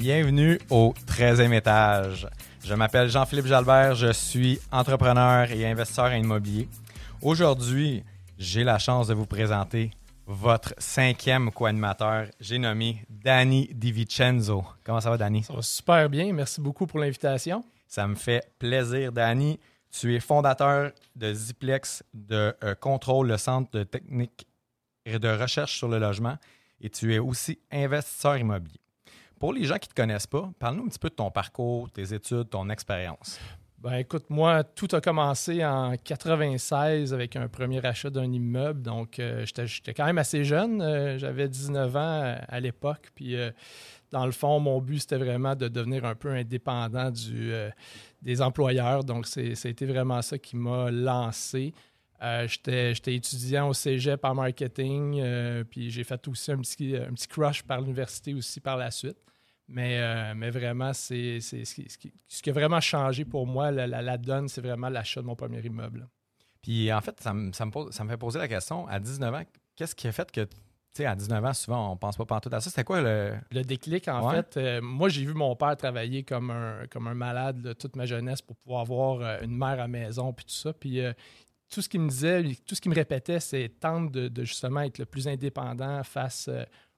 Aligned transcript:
Bienvenue 0.00 0.58
au 0.70 0.94
13e 1.06 1.52
étage. 1.52 2.26
Je 2.64 2.72
m'appelle 2.72 3.10
Jean-Philippe 3.10 3.44
Jalbert, 3.44 3.94
je 3.94 4.10
suis 4.12 4.58
entrepreneur 4.72 5.52
et 5.52 5.66
investisseur 5.66 6.06
en 6.06 6.14
immobilier. 6.14 6.70
Aujourd'hui, 7.20 8.02
j'ai 8.38 8.64
la 8.64 8.78
chance 8.78 9.08
de 9.08 9.14
vous 9.14 9.26
présenter 9.26 9.90
votre 10.26 10.72
cinquième 10.78 11.50
co-animateur. 11.50 12.28
J'ai 12.40 12.56
nommé 12.56 13.04
Danny 13.10 13.68
DiVincenzo. 13.74 14.64
Comment 14.84 15.02
ça 15.02 15.10
va, 15.10 15.18
Danny? 15.18 15.42
Ça 15.42 15.52
va 15.52 15.60
super 15.60 16.08
bien. 16.08 16.32
Merci 16.32 16.62
beaucoup 16.62 16.86
pour 16.86 16.98
l'invitation. 16.98 17.62
Ça 17.86 18.06
me 18.08 18.14
fait 18.14 18.50
plaisir, 18.58 19.12
Danny. 19.12 19.60
Tu 19.90 20.14
es 20.16 20.20
fondateur 20.20 20.92
de 21.14 21.34
Ziplex, 21.34 22.02
de 22.14 22.54
euh, 22.64 22.74
Contrôle, 22.74 23.28
le 23.28 23.36
centre 23.36 23.70
de 23.72 23.82
technique 23.82 24.46
et 25.04 25.18
de 25.18 25.28
recherche 25.28 25.76
sur 25.76 25.88
le 25.88 25.98
logement, 25.98 26.38
et 26.80 26.88
tu 26.88 27.14
es 27.14 27.18
aussi 27.18 27.58
investisseur 27.70 28.38
immobilier. 28.38 28.79
Pour 29.40 29.54
les 29.54 29.64
gens 29.64 29.78
qui 29.78 29.88
ne 29.88 29.94
te 29.94 30.00
connaissent 30.00 30.26
pas, 30.26 30.50
parle-nous 30.58 30.84
un 30.84 30.88
petit 30.88 30.98
peu 30.98 31.08
de 31.08 31.14
ton 31.14 31.30
parcours, 31.30 31.90
tes 31.90 32.12
études, 32.12 32.50
ton 32.50 32.68
expérience. 32.68 33.40
Ben 33.78 33.94
écoute, 33.94 34.26
moi, 34.28 34.62
tout 34.62 34.88
a 34.92 35.00
commencé 35.00 35.64
en 35.64 35.94
96 35.96 37.14
avec 37.14 37.36
un 37.36 37.48
premier 37.48 37.82
achat 37.86 38.10
d'un 38.10 38.30
immeuble. 38.30 38.82
Donc, 38.82 39.18
euh, 39.18 39.46
j'étais- 39.46 39.94
quand 39.94 40.04
même 40.04 40.18
assez 40.18 40.44
jeune. 40.44 40.82
Euh, 40.82 41.16
J'avais 41.16 41.48
19 41.48 41.96
ans 41.96 42.20
euh, 42.22 42.36
à 42.48 42.60
l'époque. 42.60 43.08
Puis, 43.14 43.34
dans 44.10 44.26
le 44.26 44.32
fond, 44.32 44.60
mon 44.60 44.78
but, 44.82 44.98
c'était 45.00 45.16
vraiment 45.16 45.56
de 45.56 45.68
devenir 45.68 46.04
un 46.04 46.14
peu 46.14 46.28
indépendant 46.32 47.10
des 48.20 48.42
employeurs. 48.42 49.04
Donc, 49.04 49.26
été 49.38 49.86
vraiment 49.86 50.20
ça 50.20 50.36
qui 50.36 50.56
m'a 50.56 50.90
lancé. 50.90 51.72
J'étais 52.46 52.92
étudiant 53.14 53.68
au 53.70 53.72
cégep 53.72 54.22
en 54.26 54.34
marketing. 54.34 55.64
puis, 55.70 55.90
j'ai 55.90 56.04
fait 56.04 56.28
aussi 56.28 56.52
un 56.52 56.58
petit 56.58 57.28
crush 57.28 57.62
par 57.62 57.80
l'université 57.80 58.34
aussi 58.34 58.60
par 58.60 58.76
la 58.76 58.90
suite. 58.90 59.16
Mais, 59.72 59.98
euh, 60.00 60.34
mais 60.36 60.50
vraiment, 60.50 60.92
c'est 60.92 61.40
c'est 61.40 61.64
ce, 61.64 61.74
qui, 61.96 62.12
ce 62.28 62.50
a 62.50 62.52
vraiment 62.52 62.80
changé 62.80 63.24
pour 63.24 63.46
moi, 63.46 63.70
la, 63.70 63.86
la- 63.86 64.02
la 64.02 64.18
donne, 64.18 64.48
c'est 64.48 64.60
vraiment 64.60 64.88
l'achat 64.88 65.20
de 65.22 65.26
mon 65.26 65.36
premier 65.36 65.60
immeuble. 65.60 66.08
Puis 66.60 66.92
en 66.92 67.00
fait, 67.00 67.20
ça 67.20 67.32
me, 67.32 67.52
ça 67.52 67.64
me 67.66 67.70
pose- 67.70 67.92
ça 67.94 68.02
me 68.04 68.10
fait 68.10 68.16
poser 68.16 68.38
la 68.40 68.48
question, 68.48 68.86
à 68.88 68.98
19 68.98 69.32
ans, 69.34 69.42
qu'est-ce 69.76 69.94
qui 69.94 70.08
a 70.08 70.12
fait 70.12 70.30
que, 70.32 70.40
tu 70.42 70.50
sais, 70.94 71.06
à 71.06 71.14
19 71.14 71.44
ans, 71.44 71.52
souvent, 71.54 71.92
on 71.92 71.96
pense 71.96 72.16
pas 72.16 72.24
pantoute 72.26 72.52
à 72.52 72.60
ça. 72.60 72.68
C'était 72.68 72.82
quoi 72.84 73.00
le... 73.00 73.34
Le 73.52 73.62
déclic, 73.62 74.08
en 74.08 74.28
Ouais. 74.28 74.36
fait, 74.36 74.56
euh, 74.56 74.80
moi, 74.82 75.08
j'ai 75.08 75.24
vu 75.24 75.34
mon 75.34 75.54
père 75.54 75.76
travailler 75.76 76.24
comme 76.24 76.50
un, 76.50 76.86
comme 76.90 77.06
un 77.06 77.14
malade 77.14 77.64
là, 77.64 77.74
toute 77.74 77.94
ma 77.94 78.06
jeunesse 78.06 78.42
pour 78.42 78.56
pouvoir 78.56 78.80
avoir 78.82 79.20
euh, 79.20 79.38
une 79.42 79.56
mère 79.56 79.78
à 79.80 79.86
maison, 79.86 80.32
puis 80.32 80.44
tout 80.46 80.52
ça. 80.54 80.72
Puis 80.72 81.00
euh, 81.00 81.12
tout 81.72 81.80
ce 81.80 81.88
qu'il 81.88 82.00
me 82.00 82.08
disait, 82.08 82.42
tout 82.66 82.74
ce 82.74 82.80
qu'il 82.80 82.90
me 82.90 82.96
répétait, 82.96 83.38
c'est 83.38 83.68
tente 83.78 84.10
de, 84.10 84.26
de 84.26 84.42
justement 84.44 84.80
être 84.80 84.98
le 84.98 85.06
plus 85.06 85.28
indépendant 85.28 86.02
face 86.02 86.50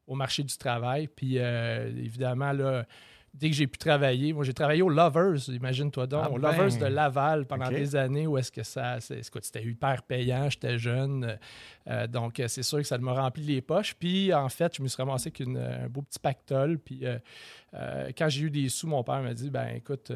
au 0.07 0.15
marché 0.15 0.43
du 0.43 0.57
travail. 0.57 1.09
Puis 1.09 1.35
euh, 1.39 1.89
évidemment, 1.97 2.53
là, 2.53 2.85
dès 3.35 3.49
que 3.49 3.57
j'ai 3.57 3.67
pu 3.67 3.79
travailler, 3.79 4.33
moi 4.35 4.45
j'ai 4.45 4.53
travaillé 4.53 4.83
au 4.83 4.91
Lovers, 4.91 5.49
imagine-toi 5.49 6.07
donc, 6.07 6.21
Ah 6.25 6.31
au 6.31 6.39
ben. 6.39 6.51
Lovers 6.51 6.79
de 6.79 6.87
Laval 6.87 7.47
pendant 7.47 7.67
des 7.79 7.97
années 7.97 8.27
où 8.27 8.37
est-ce 8.37 8.53
que 8.53 8.63
ça, 8.63 9.01
c'est- 9.01 9.27
écoute, 9.27 9.45
c'était 9.45 9.65
hyper 9.65 10.03
payant, 10.03 10.51
j'étais 10.51 10.77
jeune, 10.79 11.39
euh, 11.89 12.07
donc 12.07 12.41
euh, 12.41 12.49
c'est 12.49 12.63
sûr 12.63 12.79
que 12.79 12.85
ça 12.85 12.99
m'a 12.99 13.13
rempli 13.15 13.43
les 13.43 13.63
poches. 13.63 13.95
Puis 13.95 14.35
en 14.35 14.49
fait, 14.51 14.77
je 14.77 14.83
me 14.83 14.89
suis 14.89 14.99
ramassé 15.03 15.29
avec 15.29 15.41
une- 15.41 15.57
un 15.57 15.89
beau 15.89 16.03
petit 16.03 16.19
pactole. 16.19 16.79
Puis 16.79 17.07
euh, 17.07 17.19
euh, 17.75 18.11
quand 18.17 18.29
j'ai 18.29 18.43
eu 18.43 18.51
des 18.51 18.69
sous, 18.69 18.87
mon 18.87 19.03
père 19.03 19.23
m'a 19.23 19.33
dit, 19.35 19.49
ben 19.51 19.69
écoute, 19.77 20.13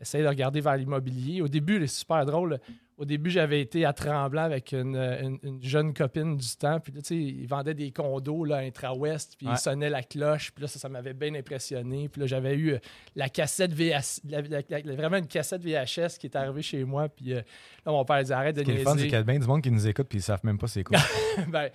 essaye 0.00 0.22
de 0.22 0.28
regarder 0.28 0.60
vers 0.60 0.76
l'immobilier. 0.76 1.42
Au 1.42 1.48
début, 1.48 1.78
c'est 1.80 1.98
super 1.98 2.24
drôle. 2.24 2.58
Au 2.98 3.04
début, 3.04 3.28
j'avais 3.30 3.60
été 3.60 3.84
à 3.84 3.92
Tremblant 3.92 4.42
avec 4.44 4.72
une, 4.72 4.96
une- 4.96 5.38
une 5.42 5.62
jeune 5.62 5.92
copine 5.92 6.36
du 6.38 6.56
temps. 6.56 6.80
Puis 6.80 6.92
là, 6.94 7.02
tu 7.02 7.08
sais, 7.08 7.16
ils 7.16 7.46
vendaient 7.46 7.74
des 7.74 7.90
condos 7.92 8.44
là, 8.44 8.56
intra-ouest. 8.58 9.34
Puis 9.36 9.46
Ouais. 9.46 9.52
ils 9.54 9.58
sonnaient 9.58 9.90
la 9.90 10.02
cloche. 10.02 10.50
Puis 10.52 10.62
là, 10.62 10.68
ça, 10.68 10.78
ça 10.78 10.88
m'avait 10.88 11.12
bien 11.12 11.34
impressionné. 11.34 12.08
Puis 12.08 12.22
là, 12.22 12.26
j'avais 12.26 12.54
eu 12.54 12.72
euh, 12.72 12.78
la 13.14 13.28
cassette 13.28 13.72
VHS, 13.74 14.20
la- 14.26 14.40
la- 14.40 14.62
la- 14.82 14.94
vraiment 14.96 15.18
une 15.18 15.26
cassette 15.26 15.62
VHS 15.62 16.16
qui 16.18 16.26
est 16.28 16.36
arrivée 16.36 16.62
chez 16.62 16.84
moi. 16.84 17.10
Puis 17.10 17.34
euh, 17.34 17.42
là, 17.84 17.92
mon 17.92 18.04
père 18.06 18.22
dit 18.24 18.32
arrête 18.32 18.56
de 18.56 18.60
Ce 18.60 18.64
qui 18.64 18.70
est 18.70 18.74
le 18.76 18.80
fun, 18.82 18.90
c'est 18.92 18.96
niaiser. 18.96 19.08
qu'il 19.08 19.16
y 19.18 19.20
a 19.20 19.22
bien 19.24 19.38
du 19.38 19.46
monde 19.46 19.60
qui 19.62 19.70
nous 19.70 19.86
écoute 19.86 20.06
puis 20.08 20.18
ils 20.20 20.22
savent 20.22 20.40
même 20.44 20.56
pas 20.56 20.66
c'est 20.66 20.82
quoi. 20.84 20.96
ben, 21.48 21.68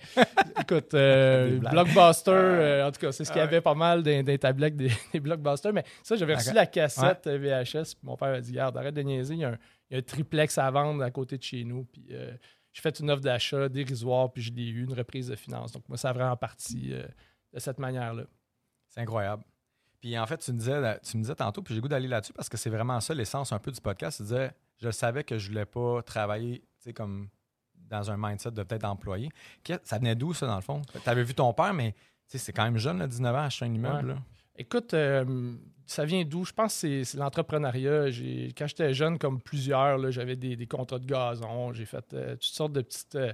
écoute, 0.60 0.92
euh. 0.94 1.58
Blockbuster, 1.70 2.30
euh, 2.32 2.88
en 2.88 2.90
tout 2.90 3.00
cas, 3.00 3.12
c'est 3.12 3.24
ce 3.24 3.30
qu'il 3.30 3.40
y 3.40 3.44
avait 3.44 3.60
pas 3.60 3.74
mal 3.74 4.02
dans, 4.02 4.24
dans 4.24 4.38
ta 4.38 4.52
blague 4.52 4.74
des, 4.74 4.90
des 5.12 5.20
Blockbusters. 5.20 5.72
Mais 5.72 5.84
ça, 6.02 6.16
j'avais 6.16 6.34
reçu 6.34 6.52
la 6.52 6.66
cassette 6.66 7.28
VHS. 7.28 7.94
Puis 7.94 8.02
mon 8.02 8.16
père 8.16 8.34
a 8.34 8.40
dit 8.40 8.50
Garde, 8.52 8.76
arrête 8.76 8.94
de 8.94 9.02
niaiser. 9.02 9.34
Il 9.34 9.40
y, 9.40 9.44
a 9.44 9.50
un, 9.50 9.58
il 9.92 9.96
y 9.96 9.96
a 9.96 9.98
un 9.98 10.02
triplex 10.02 10.56
à 10.56 10.70
vendre 10.70 11.02
à 11.02 11.10
côté 11.10 11.36
de 11.36 11.42
chez 11.42 11.64
nous. 11.64 11.84
Puis 11.84 12.06
euh, 12.12 12.34
j'ai 12.72 12.80
fait 12.80 12.98
une 13.00 13.10
offre 13.10 13.20
d'achat 13.20 13.68
dérisoire. 13.68 14.32
Puis 14.32 14.42
je 14.42 14.52
l'ai 14.52 14.66
eu, 14.68 14.84
une 14.84 14.94
reprise 14.94 15.28
de 15.28 15.36
finances. 15.36 15.72
Donc, 15.72 15.86
moi, 15.86 15.98
ça 15.98 16.10
a 16.10 16.12
vraiment 16.14 16.36
parti 16.36 16.92
euh, 16.92 17.06
de 17.52 17.58
cette 17.60 17.78
manière-là. 17.78 18.24
c'est 18.88 19.00
incroyable. 19.00 19.44
Puis 20.00 20.18
en 20.18 20.26
fait, 20.26 20.38
tu 20.38 20.52
me 20.52 20.58
disais, 20.58 20.98
tu 21.00 21.16
me 21.18 21.22
disais 21.22 21.34
tantôt, 21.34 21.62
puis 21.62 21.74
j'ai 21.74 21.80
goût 21.80 21.88
d'aller 21.88 22.08
là-dessus 22.08 22.32
parce 22.32 22.48
que 22.48 22.56
c'est 22.56 22.70
vraiment 22.70 22.98
ça 23.00 23.14
l'essence 23.14 23.52
un 23.52 23.58
peu 23.58 23.70
du 23.70 23.80
podcast. 23.80 24.16
Tu 24.16 24.22
disais, 24.24 24.50
je 24.78 24.90
savais 24.90 25.24
que 25.24 25.38
je 25.38 25.48
voulais 25.48 25.66
pas 25.66 26.02
travailler, 26.02 26.60
tu 26.60 26.84
sais, 26.84 26.92
comme 26.92 27.28
dans 27.74 28.10
un 28.10 28.16
mindset 28.16 28.52
de 28.52 28.62
peut-être 28.62 28.84
employé. 28.84 29.28
Ça 29.84 29.98
venait 29.98 30.16
d'où, 30.16 30.32
ça, 30.32 30.46
dans 30.46 30.56
le 30.56 30.62
fond? 30.62 30.80
Tu 31.04 31.08
avais 31.08 31.22
vu 31.22 31.34
ton 31.34 31.52
père, 31.52 31.74
mais 31.74 31.92
tu 31.92 31.98
sais, 32.26 32.38
c'est 32.38 32.52
quand 32.52 32.64
même 32.64 32.78
jeune, 32.78 32.98
là, 32.98 33.06
19 33.06 33.34
ans, 33.36 33.38
acheter 33.40 33.66
un 33.66 33.74
immeuble. 33.74 34.08
Ouais. 34.08 34.14
là. 34.14 34.22
Écoute, 34.56 34.92
euh, 34.94 35.54
ça 35.86 36.04
vient 36.04 36.24
d'où? 36.24 36.44
Je 36.44 36.52
pense 36.52 36.80
que 36.80 37.02
c'est- 37.04 37.16
l'entrepreneuriat. 37.16 38.06
Quand 38.56 38.66
j'étais 38.66 38.92
jeune, 38.94 39.18
comme 39.18 39.40
plusieurs, 39.40 40.10
j'avais 40.10 40.36
des, 40.36 40.66
contrats 40.66 40.98
de 40.98 41.06
gazon, 41.06 41.72
j'ai 41.72 41.86
fait 41.86 42.04
euh, 42.12 42.32
toutes 42.34 42.42
sortes 42.44 42.72
de 42.72 42.82
petites, 42.82 43.14
euh, 43.14 43.32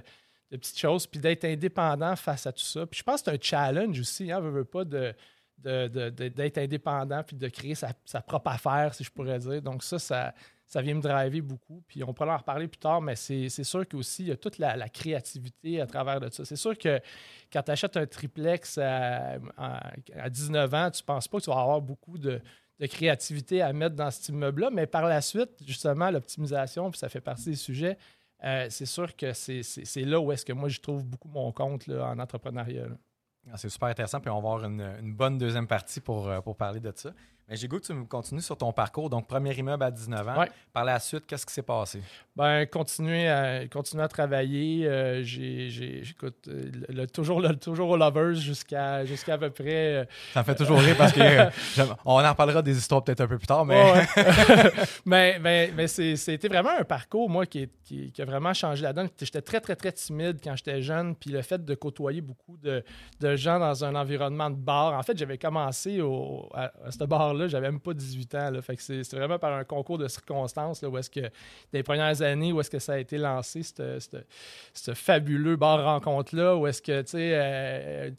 de 0.51 0.57
petites 0.57 0.79
choses, 0.79 1.05
puis 1.07 1.19
d'être 1.19 1.45
indépendant 1.45 2.15
face 2.15 2.47
à 2.47 2.51
tout 2.53 2.63
ça. 2.63 2.85
Puis 2.85 2.99
je 2.99 3.03
pense 3.03 3.21
que 3.21 3.31
c'est 3.31 3.37
un 3.37 3.41
challenge 3.41 3.99
aussi, 3.99 4.31
hein, 4.31 4.39
veux, 4.39 4.49
veux 4.49 4.65
pas, 4.65 4.85
d'être 4.85 6.57
indépendant 6.57 7.23
puis 7.23 7.35
de 7.35 7.47
créer 7.49 7.75
sa, 7.75 7.91
sa 8.05 8.21
propre 8.21 8.49
affaire, 8.51 8.93
si 8.93 9.03
je 9.03 9.11
pourrais 9.11 9.39
dire. 9.39 9.61
Donc 9.61 9.83
ça, 9.83 9.99
ça, 9.99 10.33
ça 10.69 10.81
vient 10.83 10.93
me 10.93 11.01
driver 11.01 11.41
beaucoup. 11.41 11.83
Puis 11.87 12.03
on 12.03 12.13
pourra 12.13 12.35
en 12.35 12.37
reparler 12.37 12.67
plus 12.67 12.77
tard, 12.77 13.01
mais 13.01 13.15
c'est, 13.15 13.49
sûr 13.49 13.87
qu'aussi, 13.87 14.23
il 14.23 14.27
y 14.29 14.31
a 14.31 14.37
toute 14.37 14.59
la, 14.59 14.87
créativité 14.87 15.81
à 15.81 15.87
travers 15.87 16.19
de 16.19 16.29
ça. 16.29 16.45
C'est 16.45 16.55
sûr 16.55 16.77
que 16.77 17.01
quand 17.51 17.63
tu 17.63 17.71
achètes 17.71 17.97
un 17.97 18.05
triplex 18.05 18.77
à, 18.77 19.39
à- 19.57 19.91
à 20.15 20.29
19 20.29 20.73
ans, 20.73 20.91
tu 20.91 21.01
ne 21.01 21.05
penses 21.05 21.27
pas 21.27 21.39
que 21.39 21.43
tu 21.43 21.49
vas 21.49 21.59
avoir 21.59 21.81
beaucoup 21.81 22.19
de, 22.19 22.39
de 22.79 22.85
créativité 22.85 23.63
à 23.63 23.73
mettre 23.73 23.95
dans 23.95 24.11
cet 24.11 24.29
immeuble-là, 24.29 24.69
mais 24.71 24.85
par 24.85 25.05
la 25.05 25.21
suite, 25.21 25.49
justement, 25.65 26.11
l'optimisation, 26.11 26.91
puis 26.91 26.99
ça 26.99 27.09
fait 27.09 27.19
partie 27.19 27.49
des 27.49 27.55
sujets, 27.55 27.97
euh, 28.43 28.67
c'est 28.69 28.85
sûr 28.85 29.15
que 29.15 29.33
c'est, 29.33 29.63
là 30.05 30.19
où 30.19 30.31
est-ce 30.31 30.45
que 30.45 30.53
moi, 30.53 30.69
je 30.69 30.79
trouve 30.79 31.03
beaucoup 31.03 31.27
mon 31.29 31.51
compte 31.51 31.87
là, 31.87 32.05
en 32.11 32.19
entrepreneuriat. 32.19 32.85
Ah, 33.51 33.57
C'est 33.57 33.69
super 33.69 33.89
intéressant, 33.89 34.19
puis 34.19 34.29
on 34.29 34.39
va 34.39 34.49
avoir 34.49 34.65
une, 34.65 34.81
une 35.01 35.13
bonne 35.13 35.39
deuxième 35.39 35.65
partie 35.67 35.99
pour, 35.99 36.29
euh, 36.29 36.41
pour 36.41 36.55
parler 36.55 36.79
de 36.79 36.93
ça. 36.95 37.11
Mais 37.49 37.55
j'ai 37.55 37.67
goût 37.67 37.79
que 37.79 37.85
tu 37.85 37.93
me 37.93 38.05
continues 38.05 38.41
sur 38.41 38.55
ton 38.55 38.71
parcours. 38.71 39.09
Donc, 39.09 39.27
premier 39.27 39.53
immeuble 39.55 39.83
à 39.83 39.89
19 39.89 40.27
ans. 40.27 40.39
Ouais. 40.39 40.51
Par 40.71 40.85
la 40.85 40.99
suite, 40.99 41.25
qu'est-ce 41.25 41.45
qui 41.47 41.53
s'est 41.53 41.63
passé? 41.63 41.99
Ben, 42.35 42.65
continuer 42.67 43.27
à, 43.27 43.67
continuer 43.67 44.03
à 44.03 44.07
travailler. 44.07 44.85
euh, 44.87 45.23
j'ai, 45.23 45.69
j'ai- 45.71 46.03
j'écoute, 46.03 46.35
euh, 46.47 46.69
le, 46.89 46.93
le- 47.01 47.07
toujours, 47.07 47.41
le, 47.41 47.55
toujours 47.55 47.89
au 47.89 47.97
Lovers 47.97 48.35
jusqu'à, 48.35 49.03
jusqu'à 49.03 49.33
à 49.33 49.37
peu 49.39 49.49
près. 49.49 49.65
euh, 49.95 50.05
Ça 50.33 50.41
me 50.41 50.45
fait 50.45 50.53
toujours 50.55 50.77
rire 50.79 50.95
parce 50.97 51.11
que 51.11 51.19
euh, 51.21 51.49
j'aime- 51.75 51.95
on 52.05 52.23
en 52.23 52.29
reparlera 52.29 52.61
des 52.61 52.77
histoires 52.77 53.03
peut-être 53.03 53.21
un 53.21 53.27
peu 53.27 53.37
plus 53.39 53.47
tard, 53.47 53.65
mais 53.65 53.79
Ouais, 53.93 54.05
mais 55.05 55.39
mais, 55.39 55.71
mais 55.75 55.87
c'est- 55.87 56.15
c'était 56.15 56.47
vraiment 56.47 56.71
un 56.79 56.83
parcours, 56.83 57.29
moi, 57.29 57.45
qui, 57.45 57.67
qui- 57.83 58.11
qui 58.11 58.21
a 58.21 58.25
vraiment 58.25 58.53
changé 58.53 58.83
la 58.83 58.93
donne. 58.93 59.09
J'étais 59.19 59.41
très, 59.41 59.59
très, 59.59 59.75
très 59.75 59.91
timide 59.91 60.37
quand 60.43 60.55
j'étais 60.55 60.81
jeune. 60.81 61.15
Puis 61.15 61.31
le 61.31 61.41
fait 61.41 61.63
de 61.63 61.75
côtoyer 61.75 62.21
beaucoup 62.21 62.57
de, 62.57 62.83
de 63.19 63.35
gens 63.35 63.59
dans 63.59 63.83
un 63.83 63.95
environnement 63.95 64.49
de 64.49 64.55
bar. 64.55 64.93
En 64.93 65.03
fait, 65.03 65.17
j'avais 65.17 65.37
commencé 65.37 66.01
au, 66.01 66.47
à, 66.53 66.71
à 66.85 66.91
ce 66.91 67.03
bar-là, 67.03 67.38
j'avais 67.47 67.69
même 67.71 67.79
pas 67.79 67.93
18 67.93 68.35
ans. 68.35 68.51
Là, 68.51 68.61
fait 68.61 68.75
que 68.75 68.81
c'est 68.81 69.03
c'est 69.03 69.15
vraiment 69.15 69.39
par 69.39 69.53
un 69.53 69.63
concours 69.63 69.97
de 69.97 70.07
circonstances 70.07 70.81
là, 70.81 70.89
où 70.89 70.97
est-ce 70.97 71.09
que, 71.09 71.21
dans 71.21 71.29
les 71.73 71.83
premières 71.83 72.21
années, 72.21 72.51
où 72.51 72.59
est-ce 72.59 72.69
que 72.69 72.79
ça 72.79 72.93
a 72.93 72.97
été 72.99 73.17
lancé, 73.17 73.61
ce 74.73 74.93
fabuleux 74.93 75.55
bar 75.55 75.83
rencontre-là, 75.83 76.55
où 76.55 76.67
est-ce 76.67 76.81
que, 76.81 77.01
tu 77.01 77.09
sais, 77.11 77.31
euh, 77.33 78.11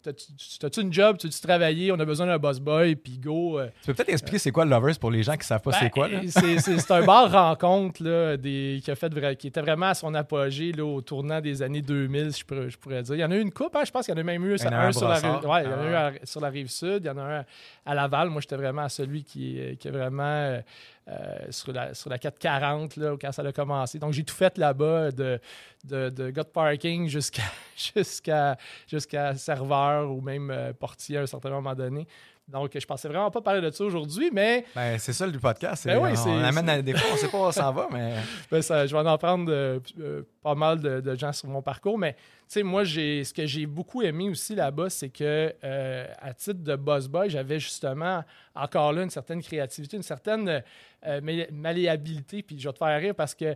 t'as-tu 0.58 0.80
une 0.82 0.92
job, 0.92 1.16
tu 1.18 1.26
veux 1.28 1.32
travailler, 1.40 1.92
on 1.92 1.98
a 1.98 2.04
besoin 2.04 2.26
d'un 2.26 2.38
boss 2.38 2.60
boy, 2.60 2.96
puis 2.96 3.18
go. 3.18 3.58
euh, 3.58 3.68
tu 3.82 3.86
peux 3.86 3.94
peut-être 3.94 4.10
expliquer 4.10 4.38
c'est 4.38 4.50
quoi 4.52 4.64
le 4.64 4.70
Lovers 4.70 4.98
pour 4.98 5.10
les 5.10 5.22
gens 5.22 5.36
qui 5.36 5.46
savent 5.46 5.60
pas 5.62 5.72
c'est 5.72 5.86
ben, 5.86 5.90
quoi. 5.90 6.08
là? 6.08 6.20
C'est, 6.28 6.58
c'est- 6.58 6.78
c'est 6.78 6.92
un 6.92 7.04
bar 7.04 7.30
rencontre 7.30 8.02
là, 8.04 8.36
des, 8.36 8.80
qui, 8.84 8.90
a 8.90 8.94
fait 8.94 9.10
qui 9.36 9.48
était 9.48 9.60
vraiment 9.60 9.86
à 9.86 9.94
son 9.94 10.14
apogée 10.14 10.72
là, 10.72 10.84
au 10.84 11.00
tournant 11.00 11.40
des 11.40 11.62
années 11.62 11.82
2000, 11.82 12.36
je 12.36 12.44
pourrais, 12.44 12.70
je 12.70 12.78
pourrais 12.78 13.02
dire. 13.02 13.14
Il 13.16 13.20
y 13.20 13.24
en 13.24 13.30
a 13.30 13.36
eu 13.36 13.40
une 13.40 13.50
coupe, 13.52 13.74
hein, 13.76 13.82
je 13.84 13.90
pense 13.90 14.06
qu'il 14.06 14.14
y 14.14 14.18
en 14.18 14.20
a 14.20 14.24
même 14.24 14.44
eu 14.44 14.52
un, 14.52 14.72
un 14.72 14.92
sur, 14.92 15.08
la 15.08 15.14
rive, 15.16 15.46
ouais, 15.48 15.64
il 15.64 15.70
y 15.70 15.74
en 15.74 15.78
a 15.78 15.82
Ah 15.82 15.90
eu 15.90 15.94
à- 15.94 16.12
sur 16.26 16.40
la 16.40 16.48
rive 16.48 16.68
sud, 16.68 17.00
il 17.02 17.06
y 17.06 17.10
en 17.10 17.18
a 17.18 17.22
un 17.22 17.44
à 17.84 17.94
Laval. 17.94 18.28
Moi, 18.30 18.40
j'étais 18.40 18.56
vraiment 18.56 18.82
à 18.82 18.88
celui 18.88 19.09
qui, 19.18 19.58
est- 19.58 19.86
vraiment 19.90 20.22
euh, 20.22 20.60
euh, 21.08 21.38
sur, 21.50 21.72
la, 21.72 21.92
sur 21.94 22.08
la 22.10 22.18
440 22.18 22.96
là, 22.96 23.16
quand 23.20 23.32
ça 23.32 23.42
a 23.42 23.52
commencé. 23.52 23.98
Donc, 23.98 24.12
j'ai 24.12 24.24
tout 24.24 24.34
fait 24.34 24.56
là-bas, 24.58 25.10
de, 25.12 25.40
de, 25.84 26.08
de 26.08 26.30
parking 26.52 27.08
jusqu'à 27.08 27.42
jusqu'à 27.94 28.56
jusqu'à 28.86 29.34
serveur 29.34 30.10
ou 30.10 30.20
même 30.20 30.50
euh, 30.50 30.72
portier 30.72 31.18
à 31.18 31.22
un 31.22 31.26
certain 31.26 31.50
moment 31.50 31.74
donné. 31.74 32.06
Donc, 32.52 32.70
je 32.78 32.84
pensais 32.86 33.08
vraiment 33.08 33.30
pas 33.30 33.40
parler 33.40 33.60
de 33.60 33.70
ça 33.70 33.84
aujourd'hui, 33.84 34.30
mais 34.32 34.64
Ben, 34.74 34.98
c'est 34.98 35.12
ça 35.12 35.26
le 35.26 35.38
podcast. 35.38 35.86
Ben 35.86 35.94
c'est- 35.94 36.02
oui, 36.02 36.10
on 36.12 36.16
c'est- 36.16 36.44
amène 36.46 36.68
à- 36.68 36.82
des 36.82 36.92
fois, 36.94 37.10
on 37.12 37.16
sait 37.16 37.28
pas 37.28 37.38
où 37.38 37.42
on 37.42 37.52
s'en 37.52 37.72
va, 37.72 37.88
mais 37.92 38.14
Ben, 38.50 38.60
ça, 38.62 38.86
je 38.86 38.92
vais 38.94 39.00
en 39.00 39.06
apprendre 39.06 39.46
de- 39.46 39.80
euh, 40.00 40.22
pas 40.42 40.54
mal 40.54 40.80
de, 40.80 41.00
de 41.00 41.14
gens 41.14 41.32
sur 41.32 41.48
mon 41.48 41.62
parcours, 41.62 41.96
mais 41.98 42.14
tu 42.14 42.18
sais, 42.48 42.62
moi, 42.62 42.82
j'ai, 42.84 43.22
ce 43.24 43.32
que 43.32 43.46
j'ai 43.46 43.66
beaucoup 43.66 44.02
aimé 44.02 44.28
aussi 44.28 44.54
là-bas, 44.54 44.90
c'est 44.90 45.10
que 45.10 45.54
euh, 45.62 46.06
à 46.20 46.32
titre 46.34 46.62
de 46.64 46.74
boss 46.76 47.06
boy, 47.08 47.30
j'avais 47.30 47.60
justement 47.60 48.24
encore 48.54 48.92
là 48.92 49.02
une 49.02 49.10
certaine 49.10 49.42
créativité, 49.42 49.96
une 49.96 50.02
certaine 50.02 50.62
euh, 51.06 51.20
malléabilité, 51.52 52.42
puis 52.42 52.58
je 52.58 52.68
vais 52.68 52.72
te 52.72 52.78
faire 52.78 53.00
rire 53.00 53.14
parce 53.14 53.34
que 53.34 53.54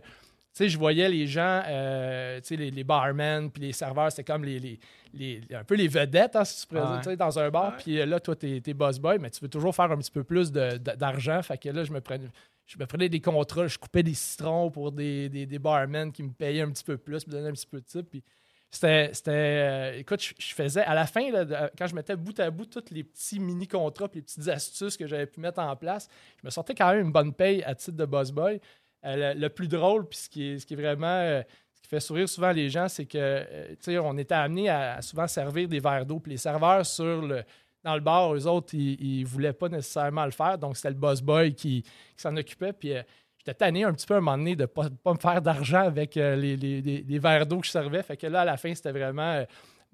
sais, 0.57 0.69
je 0.69 0.77
voyais 0.77 1.09
les 1.09 1.27
gens, 1.27 1.61
euh, 1.67 2.39
tu 2.41 2.47
sais, 2.47 2.55
les, 2.55 2.71
les 2.71 2.83
barmen, 2.83 3.51
puis 3.51 3.61
les 3.63 3.73
serveurs, 3.73 4.11
c'était 4.11 4.23
comme 4.23 4.43
les, 4.45 4.59
les- 4.59 4.79
les- 5.13 5.41
un 5.55 5.63
peu 5.63 5.75
les 5.75 5.87
vedettes, 5.87 6.35
hein, 6.35 6.45
si 6.45 6.67
tu 6.67 6.75
Ouais. 6.75 7.03
sais, 7.03 7.15
dans 7.17 7.37
un 7.39 7.49
bar. 7.49 7.77
Puis 7.77 7.99
euh, 7.99 8.05
là, 8.05 8.19
toi, 8.19 8.35
t'es, 8.35 8.61
t'es 8.61 8.73
boss 8.73 8.97
boy, 8.99 9.17
mais 9.19 9.29
tu 9.29 9.39
veux 9.41 9.49
toujours 9.49 9.75
faire 9.75 9.91
un 9.91 9.97
petit 9.97 10.11
peu 10.11 10.23
plus 10.23 10.51
d'argent. 10.51 11.41
Fait 11.41 11.57
que 11.57 11.69
là, 11.69 11.83
je 11.83 11.91
me 11.91 12.01
prenais, 12.01 12.27
je 12.65 12.77
me 12.79 12.85
prenais 12.85 13.09
des 13.09 13.21
contrats, 13.21 13.67
je 13.67 13.77
coupais 13.77 14.03
des 14.03 14.13
citrons 14.13 14.71
pour 14.71 14.91
des, 14.91 15.29
des, 15.29 15.45
des 15.45 15.59
barmen 15.59 16.11
qui 16.11 16.23
me 16.23 16.31
payaient 16.31 16.61
un 16.61 16.71
petit 16.71 16.83
peu 16.83 16.97
plus, 16.97 17.27
me 17.27 17.31
donnaient 17.33 17.49
un 17.49 17.53
petit 17.53 17.67
peu 17.67 17.79
de 17.81 17.85
type. 17.85 18.09
Puis 18.09 18.23
c'était, 18.71 19.11
euh, 19.29 19.97
écoute, 19.99 20.21
je, 20.21 20.33
je 20.37 20.53
faisais, 20.53 20.83
à 20.83 20.93
la 20.93 21.05
fin, 21.05 21.31
là, 21.31 21.45
de- 21.45 21.55
quand 21.77 21.87
je 21.87 21.95
mettais 21.95 22.15
bout 22.15 22.37
à 22.39 22.49
bout 22.51 22.65
tous 22.65 22.83
les 22.91 23.03
petits 23.03 23.39
mini-contrats, 23.39 24.09
les 24.13 24.21
petites 24.21 24.47
astuces 24.47 24.97
que 24.97 25.07
j'avais 25.07 25.27
pu 25.27 25.39
mettre 25.39 25.59
en 25.59 25.75
place, 25.75 26.09
je 26.41 26.45
me 26.45 26.49
sortais 26.51 26.73
quand 26.75 26.91
même 26.93 27.05
une 27.05 27.11
bonne 27.11 27.33
paye 27.33 27.63
à 27.63 27.73
titre 27.75 27.95
de 27.97 28.05
boss 28.05 28.31
boy. 28.31 28.59
Euh, 29.05 29.33
le, 29.35 29.49
plus 29.49 29.67
drôle, 29.67 30.07
puis 30.07 30.17
ce 30.17 30.29
qui 30.29 30.43
est, 30.49 30.59
ce 30.59 30.65
qui 30.65 30.75
euh, 30.79 31.43
qui 31.81 31.87
fait 31.87 31.99
sourire 31.99 32.27
souvent 32.27 32.51
les 32.51 32.69
gens, 32.69 32.87
c'est 32.87 33.05
que, 33.05 33.17
euh, 33.17 34.01
on 34.01 34.17
était 34.17 34.33
amené 34.33 34.67
à, 34.69 34.99
souvent 35.01 35.27
servir 35.27 35.67
des 35.67 35.79
verres 35.79 36.05
d'eau. 36.05 36.19
Puis 36.19 36.31
les 36.31 36.37
serveurs 36.37 36.85
sur 36.85 37.21
le, 37.21 37.43
dans 37.83 37.93
le 37.93 38.01
bar, 38.01 38.33
eux 38.33 38.47
autres, 38.47 38.73
ils 38.73 39.21
ne 39.21 39.27
voulaient 39.27 39.53
pas 39.53 39.69
nécessairement 39.69 40.25
le 40.25 40.31
faire. 40.31 40.57
Donc, 40.57 40.75
c'était 40.75 40.89
le 40.89 40.95
boss 40.95 41.21
boy 41.21 41.53
qui, 41.53 41.83
s'en 42.17 42.35
occupait. 42.35 42.73
Puis 42.73 42.93
j'étais 43.37 43.53
tanné 43.53 43.83
un 43.83 43.93
petit 43.93 44.07
peu 44.07 44.15
à 44.15 44.17
un 44.17 44.21
moment 44.21 44.37
donné 44.37 44.55
de 44.55 44.63
ne 44.63 44.65
pas, 44.65 44.89
me 45.05 45.19
faire 45.19 45.41
d'argent 45.41 45.85
avec 45.85 46.15
les, 46.15 46.57
les- 46.57 47.19
verres 47.19 47.45
d'eau 47.45 47.59
que 47.59 47.67
je 47.67 47.71
servais. 47.71 48.01
Fait 48.01 48.17
que 48.17 48.25
là, 48.25 48.41
à 48.41 48.45
la 48.45 48.57
fin, 48.57 48.73
c'était 48.73 48.91
vraiment 48.91 49.45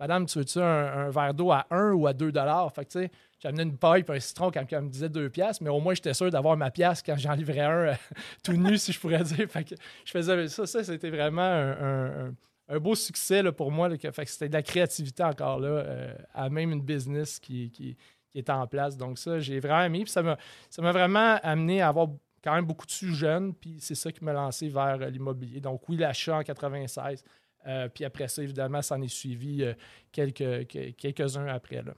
Madame, 0.01 0.25
tu 0.25 0.39
veux-tu 0.39 0.57
un, 0.59 1.11
verre 1.11 1.35
d'eau 1.35 1.51
à 1.51 1.67
1 1.69 1.91
ou 1.91 2.07
à 2.07 2.13
2 2.13 2.31
dollars? 2.31 2.73
Fait 2.73 2.85
tu 2.85 2.99
sais, 3.01 3.11
j'amenais 3.37 3.61
une 3.61 3.77
paille 3.77 4.03
et 4.07 4.11
un 4.11 4.19
citron 4.19 4.49
quand 4.49 4.65
elle 4.71 4.81
me 4.81 4.89
disait 4.89 5.09
2 5.09 5.29
piastres, 5.29 5.61
mais 5.61 5.69
au 5.69 5.79
moins, 5.79 5.93
j'étais 5.93 6.15
sûr 6.15 6.31
d'avoir 6.31 6.57
ma 6.57 6.71
pièce 6.71 7.03
quand 7.03 7.15
j'en 7.17 7.33
livrais 7.33 7.59
un 7.59 7.71
euh, 7.89 7.93
tout 8.43 8.53
nu, 8.53 8.79
si 8.79 8.93
je 8.93 8.99
pourrais 8.99 9.23
dire. 9.23 9.47
Fait 9.47 9.75
je 10.03 10.11
faisais 10.11 10.47
ça. 10.47 10.65
Ça, 10.65 10.83
c'était 10.83 11.11
vraiment 11.11 11.43
un, 11.43 12.79
beau 12.79 12.95
succès 12.95 13.43
pour 13.51 13.71
moi. 13.71 13.95
que- 13.95 14.09
fait 14.09 14.25
c'était 14.25 14.49
de 14.49 14.53
la 14.53 14.63
créativité 14.63 15.23
encore 15.23 15.59
là, 15.59 15.67
euh, 15.67 16.15
à 16.33 16.49
même 16.49 16.71
une 16.71 16.81
business 16.81 17.39
qui, 17.39 17.69
qui, 17.69 17.95
qui 18.31 18.39
était 18.39 18.51
en 18.51 18.65
place. 18.65 18.97
Donc, 18.97 19.19
ça, 19.19 19.37
j'ai 19.37 19.59
vraiment 19.59 19.83
aimé. 19.83 20.03
Puis 20.03 20.11
ça 20.11 20.23
m'a 20.23 20.91
vraiment 20.91 21.37
amené 21.43 21.79
à 21.83 21.89
avoir 21.89 22.07
quand 22.43 22.55
même 22.55 22.65
beaucoup 22.65 22.87
de 22.87 22.91
jeunes. 23.13 23.53
Puis 23.53 23.77
c'est 23.79 23.93
ça 23.93 24.11
qui 24.11 24.23
m'a 24.23 24.33
lancé 24.33 24.67
vers 24.67 24.97
euh, 24.99 25.09
l'immobilier. 25.11 25.59
Donc, 25.59 25.87
oui, 25.89 25.97
l'achat 25.97 26.37
en 26.37 26.43
96. 26.43 27.23
Euh, 27.67 27.87
puis 27.89 28.05
après 28.05 28.27
ça, 28.27 28.41
évidemment, 28.43 28.81
ça 28.81 28.95
en 28.95 29.01
est 29.01 29.07
suivi 29.07 29.63
euh, 29.63 29.73
quelques, 30.11 30.67
que- 30.67 30.89
quelques-uns 30.91 31.47
après. 31.47 31.81
Là. 31.83 31.93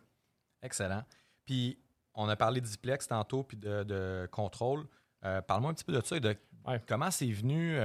excellent. 0.62 1.04
Puis, 1.46 1.78
on 2.16 2.28
a 2.30 2.36
parlé 2.36 2.62
de 2.62 2.68
duplex 2.68 3.08
tantôt, 3.08 3.44
puis 3.44 3.58
de, 3.58 3.84
de 3.84 4.28
contrôle. 4.32 4.86
Euh, 5.26 5.42
Parle-moi 5.42 5.72
un 5.72 5.74
petit 5.74 5.84
peu 5.86 5.94
de 5.94 6.06
ça 6.06 6.18
et 6.18 6.20
de 6.20 6.36
Ouais. 6.66 6.82
comment 6.88 7.12
c'est 7.12 7.32
venu. 7.32 7.76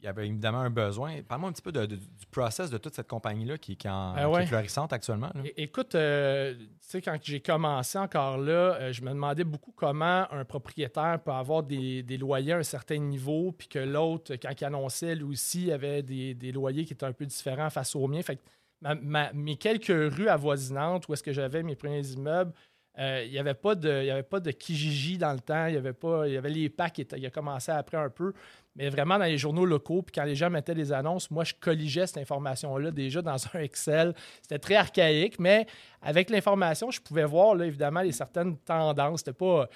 Il 0.00 0.04
y 0.04 0.08
avait 0.08 0.26
évidemment 0.28 0.60
un 0.60 0.70
besoin. 0.70 1.22
Parle-moi 1.22 1.50
un 1.50 1.52
petit 1.52 1.62
peu 1.62 1.72
de- 1.72 1.86
de- 1.86 1.96
du 1.96 2.26
process 2.30 2.70
de 2.70 2.78
toute 2.78 2.94
cette 2.94 3.08
compagnie-là 3.08 3.58
qui, 3.58 3.76
qui 3.76 3.88
en- 3.88 4.14
qui 4.16 4.24
ouais. 4.24 4.42
est 4.42 4.46
florissante 4.46 4.92
actuellement. 4.92 5.30
là. 5.34 5.42
Écoute, 5.56 5.94
euh, 5.94 6.54
tu 6.54 6.66
sais, 6.80 7.02
quand 7.02 7.16
j'ai 7.22 7.40
commencé 7.40 7.98
encore 7.98 8.38
là, 8.38 8.74
euh, 8.76 8.92
je 8.92 9.02
me 9.02 9.08
demandais 9.10 9.44
beaucoup 9.44 9.72
comment 9.72 10.26
un 10.32 10.44
propriétaire 10.44 11.20
peut 11.24 11.32
avoir 11.32 11.62
des, 11.62 12.02
des 12.02 12.16
loyers 12.16 12.52
à 12.52 12.58
un 12.58 12.62
certain 12.62 12.98
niveau, 12.98 13.52
puis 13.52 13.68
que 13.68 13.78
l'autre, 13.80 14.34
quand 14.36 14.52
il 14.60 14.64
annonçait, 14.64 15.14
lui 15.16 15.24
aussi, 15.24 15.72
avait 15.72 16.02
des, 16.02 16.34
des 16.34 16.52
loyers 16.52 16.84
qui 16.84 16.92
étaient 16.92 17.06
un 17.06 17.12
peu 17.12 17.26
différents 17.26 17.70
face 17.70 17.96
aux 17.96 18.06
miens. 18.06 18.22
Fait 18.22 18.36
que 18.36 18.42
ma- 18.80 18.94
ma- 18.94 19.32
mes 19.32 19.56
quelques 19.56 19.88
rues 20.14 20.28
avoisinantes 20.28 21.08
où 21.08 21.12
est-ce 21.14 21.22
que 21.24 21.32
j'avais 21.32 21.62
mes 21.64 21.74
premiers 21.74 22.06
immeubles, 22.08 22.52
euh, 22.98 23.22
il 23.24 23.30
n'y 23.30 23.38
avait 23.38 23.54
pas 23.54 23.74
de, 23.74 24.02
il 24.02 24.40
de 24.40 24.50
Kijiji 24.50 25.18
dans 25.18 25.32
le 25.32 25.38
temps. 25.40 25.66
Il 25.66 25.74
y 25.74 25.76
avait 25.76 25.92
pas, 25.92 26.26
il 26.26 26.34
y 26.34 26.36
avait 26.36 26.50
les 26.50 26.68
packs 26.68 26.94
qui 26.94 27.02
étaient- 27.02 27.18
il 27.18 27.24
a 27.26 27.30
commencé 27.30 27.70
après 27.70 27.96
un 27.96 28.10
peu, 28.10 28.32
mais 28.74 28.88
vraiment 28.88 29.18
dans 29.18 29.24
les 29.24 29.38
journaux 29.38 29.64
locaux. 29.64 30.02
Puis 30.02 30.12
quand 30.14 30.24
les 30.24 30.34
gens 30.34 30.50
mettaient 30.50 30.74
des 30.74 30.92
annonces, 30.92 31.30
moi 31.30 31.44
je 31.44 31.54
colligeais 31.58 32.06
cette 32.06 32.18
information-là 32.18 32.90
déjà 32.90 33.22
dans 33.22 33.36
un 33.54 33.60
Excel. 33.60 34.14
C'était 34.42 34.58
très 34.58 34.74
archaïque, 34.76 35.38
mais 35.38 35.66
avec 36.02 36.28
l'information, 36.30 36.90
je 36.90 37.00
pouvais 37.00 37.24
voir 37.24 37.54
là, 37.54 37.66
évidemment 37.66 38.00
les 38.02 38.12
certaines 38.12 38.56
tendances. 38.58 39.20
C'était 39.20 39.32
pas, 39.32 39.68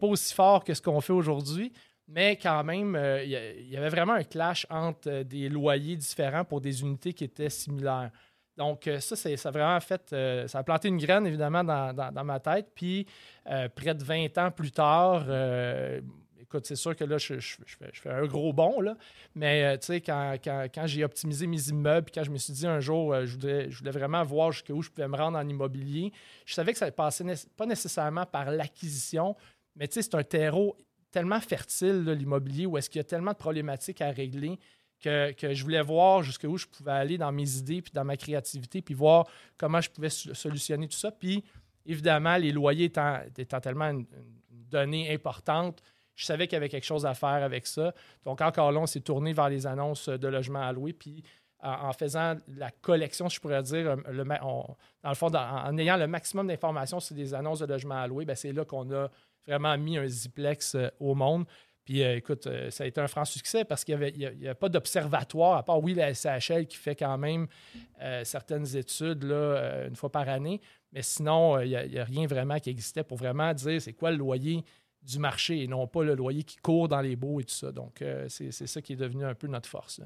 pas 0.00 0.06
aussi 0.06 0.34
fort 0.34 0.64
que 0.64 0.74
ce 0.74 0.82
qu'on 0.82 1.00
fait 1.00 1.12
aujourd'hui. 1.12 1.72
Mais 2.06 2.36
quand 2.36 2.62
même, 2.64 2.96
euh, 2.96 3.24
il 3.24 3.30
y 3.30 3.36
a- 3.36 3.52
il 3.52 3.68
y 3.70 3.76
avait 3.78 3.88
vraiment 3.88 4.12
un 4.12 4.24
clash 4.24 4.66
entre 4.68 5.08
euh, 5.08 5.24
des 5.24 5.48
loyers 5.48 5.96
différents 5.96 6.44
pour 6.44 6.60
des 6.60 6.82
unités 6.82 7.14
qui 7.14 7.24
étaient 7.24 7.48
similaires. 7.48 8.10
Donc, 8.56 8.86
euh, 8.86 9.00
ça, 9.00 9.16
ça 9.16 9.48
a 9.48 9.50
vraiment 9.52 9.80
fait. 9.80 10.12
euh, 10.12 10.46
ça 10.46 10.58
a 10.58 10.62
planté 10.62 10.88
une 10.88 10.98
graine, 10.98 11.26
évidemment, 11.26 11.64
dans, 11.64 11.92
dans- 11.92 12.24
ma 12.24 12.38
tête. 12.40 12.68
Puis, 12.74 13.06
euh, 13.50 13.68
près 13.68 13.94
de 13.94 14.04
20 14.04 14.38
ans 14.38 14.50
plus 14.50 14.70
tard, 14.70 15.26
écoute, 16.40 16.66
c'est 16.66 16.76
sûr 16.76 16.94
que 16.94 17.04
là, 17.04 17.18
je, 17.18 17.38
je- 17.40 17.56
fais, 17.92 18.10
un 18.10 18.26
gros 18.26 18.52
bond, 18.52 18.80
là. 18.80 18.96
Mais, 19.34 19.76
tu 19.78 19.86
sais, 19.86 20.00
quand, 20.00 20.36
quand- 20.42 20.66
quand 20.72 20.86
j'ai 20.86 21.04
optimisé 21.04 21.46
mes 21.46 21.68
immeubles, 21.68 22.04
puis 22.06 22.12
quand 22.14 22.24
je 22.24 22.30
me 22.30 22.38
suis 22.38 22.52
dit 22.52 22.66
un 22.66 22.80
jour, 22.80 23.14
je, 23.24 23.34
voulais, 23.36 23.70
je 23.70 23.78
voulais 23.78 23.90
vraiment 23.90 24.22
voir 24.22 24.52
jusqu'où 24.52 24.80
je 24.82 24.90
pouvais 24.90 25.08
me 25.08 25.16
rendre 25.16 25.36
en 25.38 25.48
immobilier, 25.48 26.12
je 26.46 26.54
savais 26.54 26.72
que 26.72 26.78
ça 26.78 26.90
passait 26.92 27.24
né- 27.24 27.34
pas 27.56 27.66
nécessairement 27.66 28.26
par 28.26 28.50
l'acquisition, 28.50 29.34
mais 29.74 29.88
tu 29.88 29.94
sais, 29.94 30.02
c'est 30.02 30.14
un 30.14 30.22
terreau 30.22 30.76
tellement 31.10 31.40
fertile, 31.40 32.04
l'immobilier, 32.04 32.66
où 32.66 32.76
est-ce 32.78 32.90
qu'il 32.90 32.98
y 32.98 33.00
a 33.00 33.04
tellement 33.04 33.32
de 33.32 33.36
problématiques 33.36 34.00
à 34.00 34.10
régler 34.10 34.58
que, 35.04 35.54
je 35.54 35.62
voulais 35.62 35.82
voir 35.82 36.22
jusqu'où 36.22 36.56
je 36.56 36.66
pouvais 36.66 36.92
aller 36.92 37.18
dans 37.18 37.32
mes 37.32 37.56
idées 37.56 37.82
puis 37.82 37.92
dans 37.92 38.04
ma 38.04 38.16
créativité, 38.16 38.82
puis 38.82 38.94
voir 38.94 39.26
comment 39.56 39.80
je 39.80 39.90
pouvais 39.90 40.10
so- 40.10 40.34
solutionner 40.34 40.88
tout 40.88 40.96
ça. 40.96 41.10
Puis, 41.10 41.44
évidemment, 41.86 42.36
les 42.36 42.52
loyers 42.52 42.86
étant, 42.86 43.20
étant 43.36 43.60
tellement 43.60 43.90
une, 43.90 44.06
donnée 44.50 45.12
importante, 45.12 45.82
je 46.14 46.24
savais 46.24 46.46
qu'il 46.46 46.54
y 46.54 46.56
avait 46.56 46.68
quelque 46.68 46.84
chose 46.84 47.06
à 47.06 47.14
faire 47.14 47.42
avec 47.42 47.66
ça. 47.66 47.92
Donc, 48.24 48.40
encore 48.40 48.72
là, 48.72 48.80
on 48.80 48.86
s'est 48.86 49.00
tourné 49.00 49.32
vers 49.32 49.48
les 49.48 49.66
annonces 49.66 50.08
de 50.08 50.28
logements 50.28 50.62
alloués. 50.62 50.92
Puis, 50.92 51.22
en, 51.60 51.92
faisant 51.92 52.36
la 52.48 52.70
collection, 52.70 53.28
je 53.28 53.40
pourrais 53.40 53.62
dire, 53.62 53.90
euh, 53.90 53.96
le 54.10 54.24
dans 54.24 54.76
le 55.08 55.14
fond, 55.14 55.34
en, 55.34 55.78
ayant 55.78 55.96
le 55.96 56.06
maximum 56.06 56.46
d'informations 56.46 57.00
sur 57.00 57.14
des 57.14 57.34
annonces 57.34 57.60
de 57.60 57.66
logements 57.66 58.00
alloués, 58.02 58.24
ben, 58.24 58.36
c'est 58.36 58.52
là 58.52 58.64
qu'on 58.64 58.90
a 58.92 59.08
vraiment 59.46 59.76
mis 59.78 59.96
un 59.96 60.06
Ziplex 60.06 60.74
euh, 60.74 60.88
au 61.00 61.14
monde. 61.14 61.46
Puis 61.84 62.02
euh, 62.02 62.16
écoute, 62.16 62.46
euh, 62.46 62.70
ça 62.70 62.84
a 62.84 62.86
été 62.86 63.00
un 63.00 63.08
franc 63.08 63.24
succès 63.24 63.64
parce 63.64 63.84
qu'il 63.84 63.96
n'y 63.98 64.26
avait, 64.26 64.54
pas 64.54 64.68
d'observatoire, 64.68 65.58
à 65.58 65.62
part, 65.62 65.82
oui, 65.82 65.94
la 65.94 66.14
SHL 66.14 66.66
qui 66.66 66.76
fait 66.76 66.96
quand 66.96 67.18
même 67.18 67.46
euh, 68.00 68.24
certaines 68.24 68.76
études 68.76 69.24
là, 69.24 69.86
une 69.86 69.96
fois 69.96 70.10
par 70.10 70.28
année. 70.28 70.60
Mais 70.92 71.02
sinon, 71.02 71.60
il 71.60 71.68
n'y 71.68 71.98
a, 71.98 72.04
rien 72.04 72.26
vraiment 72.26 72.58
qui 72.58 72.70
existait 72.70 73.04
pour 73.04 73.18
vraiment 73.18 73.52
dire 73.52 73.82
c'est 73.82 73.92
quoi 73.92 74.10
le 74.10 74.16
loyer 74.16 74.64
du 75.02 75.18
marché 75.18 75.62
et 75.62 75.68
non 75.68 75.86
pas 75.86 76.02
le 76.02 76.14
loyer 76.14 76.44
qui 76.44 76.56
court 76.56 76.88
dans 76.88 77.02
les 77.02 77.16
baux 77.16 77.40
et 77.40 77.44
tout 77.44 77.54
ça. 77.54 77.70
Donc, 77.70 78.02
c'est 78.28 78.52
ça 78.52 78.80
qui 78.80 78.94
est 78.94 78.96
devenu 78.96 79.24
un 79.24 79.34
peu 79.34 79.48
notre 79.48 79.68
force. 79.68 80.00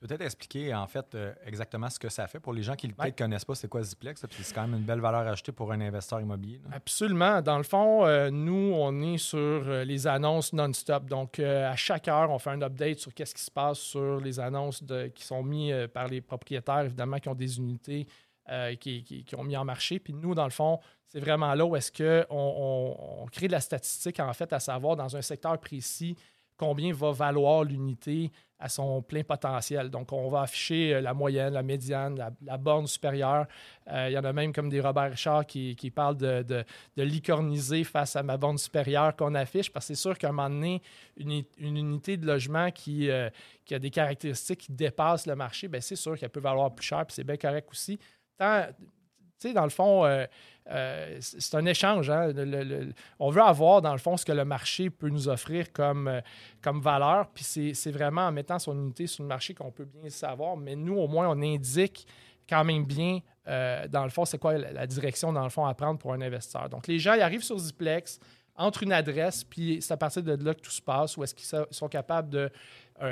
Tu 0.00 0.06
peux 0.06 0.14
peut-être 0.16 0.24
expliquer 0.24 0.74
en 0.74 0.86
fait 0.86 1.14
euh, 1.14 1.34
exactement 1.44 1.90
ce 1.90 1.98
que 1.98 2.08
ça 2.08 2.26
fait 2.26 2.40
pour 2.40 2.54
les 2.54 2.62
gens 2.62 2.74
qui 2.74 2.88
ne 2.88 2.94
Ouais. 2.98 3.12
connaissent 3.12 3.44
pas 3.44 3.54
c'est 3.54 3.68
quoi 3.68 3.82
Ziplex, 3.82 4.24
puis 4.30 4.42
c'est 4.42 4.54
quand 4.54 4.62
même 4.66 4.80
une 4.80 4.86
belle 4.86 5.00
valeur 5.00 5.28
ajoutée 5.28 5.52
pour 5.52 5.70
un 5.72 5.80
investisseur 5.82 6.22
immobilier. 6.22 6.58
là. 6.64 6.70
Absolument. 6.76 7.42
Dans 7.42 7.58
le 7.58 7.64
fond, 7.64 8.06
euh, 8.06 8.30
nous, 8.30 8.72
on 8.74 8.98
est 9.02 9.18
sur 9.18 9.38
euh, 9.38 9.84
les 9.84 10.06
annonces 10.06 10.54
non-stop. 10.54 11.04
Donc, 11.04 11.38
euh, 11.38 11.70
à 11.70 11.76
chaque 11.76 12.08
heure, 12.08 12.30
on 12.30 12.38
fait 12.38 12.48
un 12.48 12.62
update 12.62 12.98
sur 12.98 13.12
qu'est-ce 13.12 13.34
qui 13.34 13.42
se 13.42 13.50
passe 13.50 13.78
sur 13.78 14.18
les 14.20 14.40
annonces 14.40 14.82
de- 14.82 15.08
qui 15.08 15.22
sont 15.22 15.42
mises 15.42 15.86
par 15.92 16.08
les 16.08 16.22
propriétaires, 16.22 16.80
évidemment, 16.80 17.18
qui 17.18 17.28
ont 17.28 17.34
des 17.34 17.58
unités 17.58 18.06
qui, 18.80 19.04
qui- 19.04 19.22
qui 19.24 19.36
ont 19.36 19.44
mis 19.44 19.56
en 19.56 19.64
marché. 19.66 19.98
Puis 20.00 20.12
nous, 20.14 20.34
dans 20.34 20.44
le 20.44 20.50
fond, 20.50 20.80
c'est 21.06 21.20
vraiment 21.20 21.54
là 21.54 21.64
où 21.66 21.76
est-ce 21.76 21.92
qu'on 21.92 22.26
on, 22.34 23.22
on 23.22 23.26
crée 23.26 23.46
de 23.48 23.52
la 23.52 23.60
statistique, 23.60 24.18
en 24.18 24.32
fait, 24.32 24.50
à 24.54 24.58
savoir 24.60 24.96
dans 24.96 25.14
un 25.14 25.22
secteur 25.22 25.56
précis 25.60 26.16
combien 26.60 26.92
va 26.92 27.10
valoir 27.10 27.64
l'unité 27.64 28.30
à 28.58 28.68
son 28.68 29.00
plein 29.00 29.22
potentiel. 29.22 29.88
Donc, 29.88 30.12
on 30.12 30.28
va 30.28 30.42
afficher 30.42 30.94
euh, 30.94 31.00
la 31.00 31.14
moyenne, 31.14 31.54
la 31.54 31.62
médiane, 31.62 32.22
la, 32.42 32.58
borne 32.58 32.86
supérieure. 32.86 33.46
Euh, 33.90 34.08
Il 34.10 34.12
y 34.12 34.18
en 34.18 34.24
a 34.24 34.32
même 34.34 34.52
comme 34.52 34.68
des 34.68 34.82
Robert 34.82 35.10
Richard 35.10 35.46
qui, 35.46 35.74
qui 35.74 35.90
parlent 35.90 36.18
de, 36.18 36.42
de, 36.42 37.02
licorniser 37.02 37.82
face 37.84 38.16
à 38.16 38.22
ma 38.22 38.36
borne 38.36 38.58
supérieure 38.58 39.16
qu'on 39.16 39.34
affiche, 39.34 39.72
parce 39.72 39.86
que 39.88 39.94
c'est 39.94 40.00
sûr 40.00 40.18
qu'à 40.18 40.28
un 40.28 40.32
moment 40.32 40.50
donné, 40.50 40.82
une, 41.16 41.42
une 41.56 41.78
unité 41.78 42.18
de 42.18 42.26
logement 42.26 42.70
qui, 42.70 43.08
euh, 43.08 43.30
qui 43.64 43.74
a 43.74 43.78
des 43.78 43.90
caractéristiques 43.90 44.60
qui 44.60 44.72
dépassent 44.72 45.26
le 45.26 45.36
marché, 45.36 45.66
ben 45.66 45.80
c'est 45.80 45.96
sûr 45.96 46.18
qu'elle 46.18 46.28
peut 46.28 46.40
valoir 46.40 46.74
plus 46.74 46.84
cher, 46.84 47.06
puis 47.06 47.14
c'est 47.14 47.24
bien 47.24 47.38
correct 47.38 47.68
aussi. 47.70 47.98
Tant, 48.36 48.66
dans 49.48 49.64
le 49.64 49.70
fond, 49.70 50.04
euh, 50.04 50.26
euh, 50.70 51.16
c'est 51.20 51.54
un 51.56 51.64
échange. 51.66 52.10
hein. 52.10 52.32
On 53.18 53.30
veut 53.30 53.42
avoir, 53.42 53.82
dans 53.82 53.92
le 53.92 53.98
fond, 53.98 54.16
ce 54.16 54.24
que 54.24 54.32
le 54.32 54.44
marché 54.44 54.90
peut 54.90 55.08
nous 55.08 55.28
offrir 55.28 55.72
comme, 55.72 56.08
euh, 56.08 56.20
comme 56.62 56.80
valeur. 56.80 57.28
Puis 57.34 57.44
c'est 57.74 57.90
vraiment 57.90 58.26
en 58.26 58.32
mettant 58.32 58.58
son 58.58 58.74
unité 58.78 59.06
sur 59.06 59.22
le 59.24 59.28
marché 59.28 59.54
qu'on 59.54 59.70
peut 59.70 59.84
bien 59.84 60.02
le 60.04 60.10
savoir. 60.10 60.56
Mais 60.56 60.76
nous, 60.76 60.96
au 60.96 61.08
moins, 61.08 61.28
on 61.28 61.40
indique 61.42 62.06
quand 62.48 62.64
même 62.64 62.84
bien, 62.84 63.20
dans 63.46 64.04
le 64.04 64.10
fond, 64.10 64.24
c'est 64.24 64.38
quoi 64.38 64.56
la, 64.58 64.86
direction, 64.86 65.32
dans 65.32 65.44
le 65.44 65.50
fond, 65.50 65.64
à 65.64 65.74
prendre 65.74 65.98
pour 65.98 66.12
un 66.12 66.20
investisseur. 66.20 66.68
Donc, 66.68 66.86
les 66.86 66.98
gens, 66.98 67.14
ils 67.14 67.20
arrivent 67.22 67.42
sur 67.44 67.58
Ziplex, 67.58 68.18
entrent 68.56 68.82
une 68.82 68.92
adresse, 68.92 69.44
puis 69.44 69.78
c'est 69.80 69.94
à 69.94 69.96
partir 69.96 70.22
de 70.22 70.32
là 70.44 70.52
que 70.54 70.60
tout 70.60 70.70
se 70.70 70.82
passe, 70.82 71.16
où 71.16 71.22
est-ce 71.24 71.34
qu'ils 71.34 71.46
so- 71.46 71.66
sont 71.70 71.88
capables 71.88 72.28
de 72.28 72.50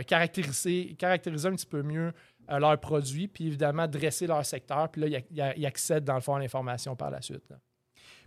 caractériser, 0.06 0.94
caractériser 0.98 1.48
un 1.48 1.52
petit 1.54 1.66
peu 1.66 1.82
mieux 1.82 2.12
euh, 2.50 2.58
leurs 2.58 2.78
produits, 2.78 3.28
puis 3.28 3.46
évidemment 3.46 3.86
dresser 3.86 4.26
leur 4.26 4.44
secteur, 4.44 4.90
puis 4.90 5.08
là, 5.08 5.20
ils 5.56 5.66
accèdent, 5.66 6.04
dans 6.04 6.14
le 6.14 6.20
fond, 6.20 6.34
à 6.34 6.40
l'information 6.40 6.96
par 6.96 7.10
la 7.10 7.20
suite. 7.20 7.48
là. 7.50 7.56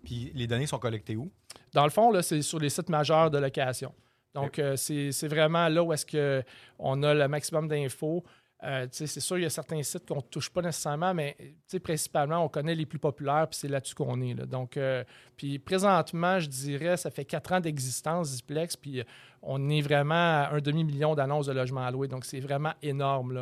Puis 0.04 0.32
les 0.34 0.48
données 0.48 0.68
sont 0.68 0.80
collectées 0.80 1.16
où? 1.16 1.32
Dans 1.74 1.84
le 1.84 1.90
fond, 1.90 2.12
là, 2.12 2.22
c'est 2.22 2.42
sur 2.42 2.60
les 2.60 2.70
sites 2.70 2.90
majeurs 2.90 3.30
de 3.30 3.38
location. 3.38 3.94
Donc, 4.34 4.60
euh, 4.60 4.76
c'est 4.76 5.12
c'est 5.12 5.28
vraiment 5.28 5.68
là 5.68 5.84
où 5.84 5.92
est-ce 5.92 6.06
qu'on 6.06 7.04
a 7.04 7.14
le 7.14 7.28
maximum 7.28 7.68
d'infos. 7.68 8.24
Euh, 8.64 8.88
c'est 8.92 9.08
sûr, 9.08 9.40
il 9.40 9.42
y 9.42 9.46
a 9.46 9.50
certains 9.50 9.82
sites 9.82 10.08
qu'on 10.08 10.18
ne 10.18 10.22
touche 10.22 10.50
pas 10.52 10.62
nécessairement, 10.62 11.16
mais 11.16 11.36
principalement, 11.84 12.46
on 12.46 12.50
connaît 12.50 12.76
les 12.76 12.86
plus 12.86 13.00
populaires, 13.00 13.48
puis 13.50 13.58
c'est 13.58 13.68
là-dessus 13.68 13.96
qu'on 13.96 14.22
est. 14.22 14.36
Donc, 14.36 14.78
euh, 14.78 15.04
puis 15.36 15.58
présentement, 15.58 16.40
je 16.40 16.48
dirais, 16.48 16.96
ça 16.96 17.10
fait 17.10 17.26
quatre 17.26 17.54
ans 17.54 17.60
d'existence, 17.60 18.28
Ziplex, 18.28 18.78
puis 18.78 19.00
euh, 19.00 19.04
on 19.42 19.68
est 19.70 19.82
vraiment 19.82 20.14
à 20.14 20.50
un 20.52 20.60
demi-million 20.60 21.16
d'annonces 21.16 21.48
de 21.48 21.54
logements 21.54 21.86
alloués. 21.86 22.08
Donc, 22.08 22.24
c'est 22.24 22.40
vraiment 22.40 22.74
énorme, 22.84 23.34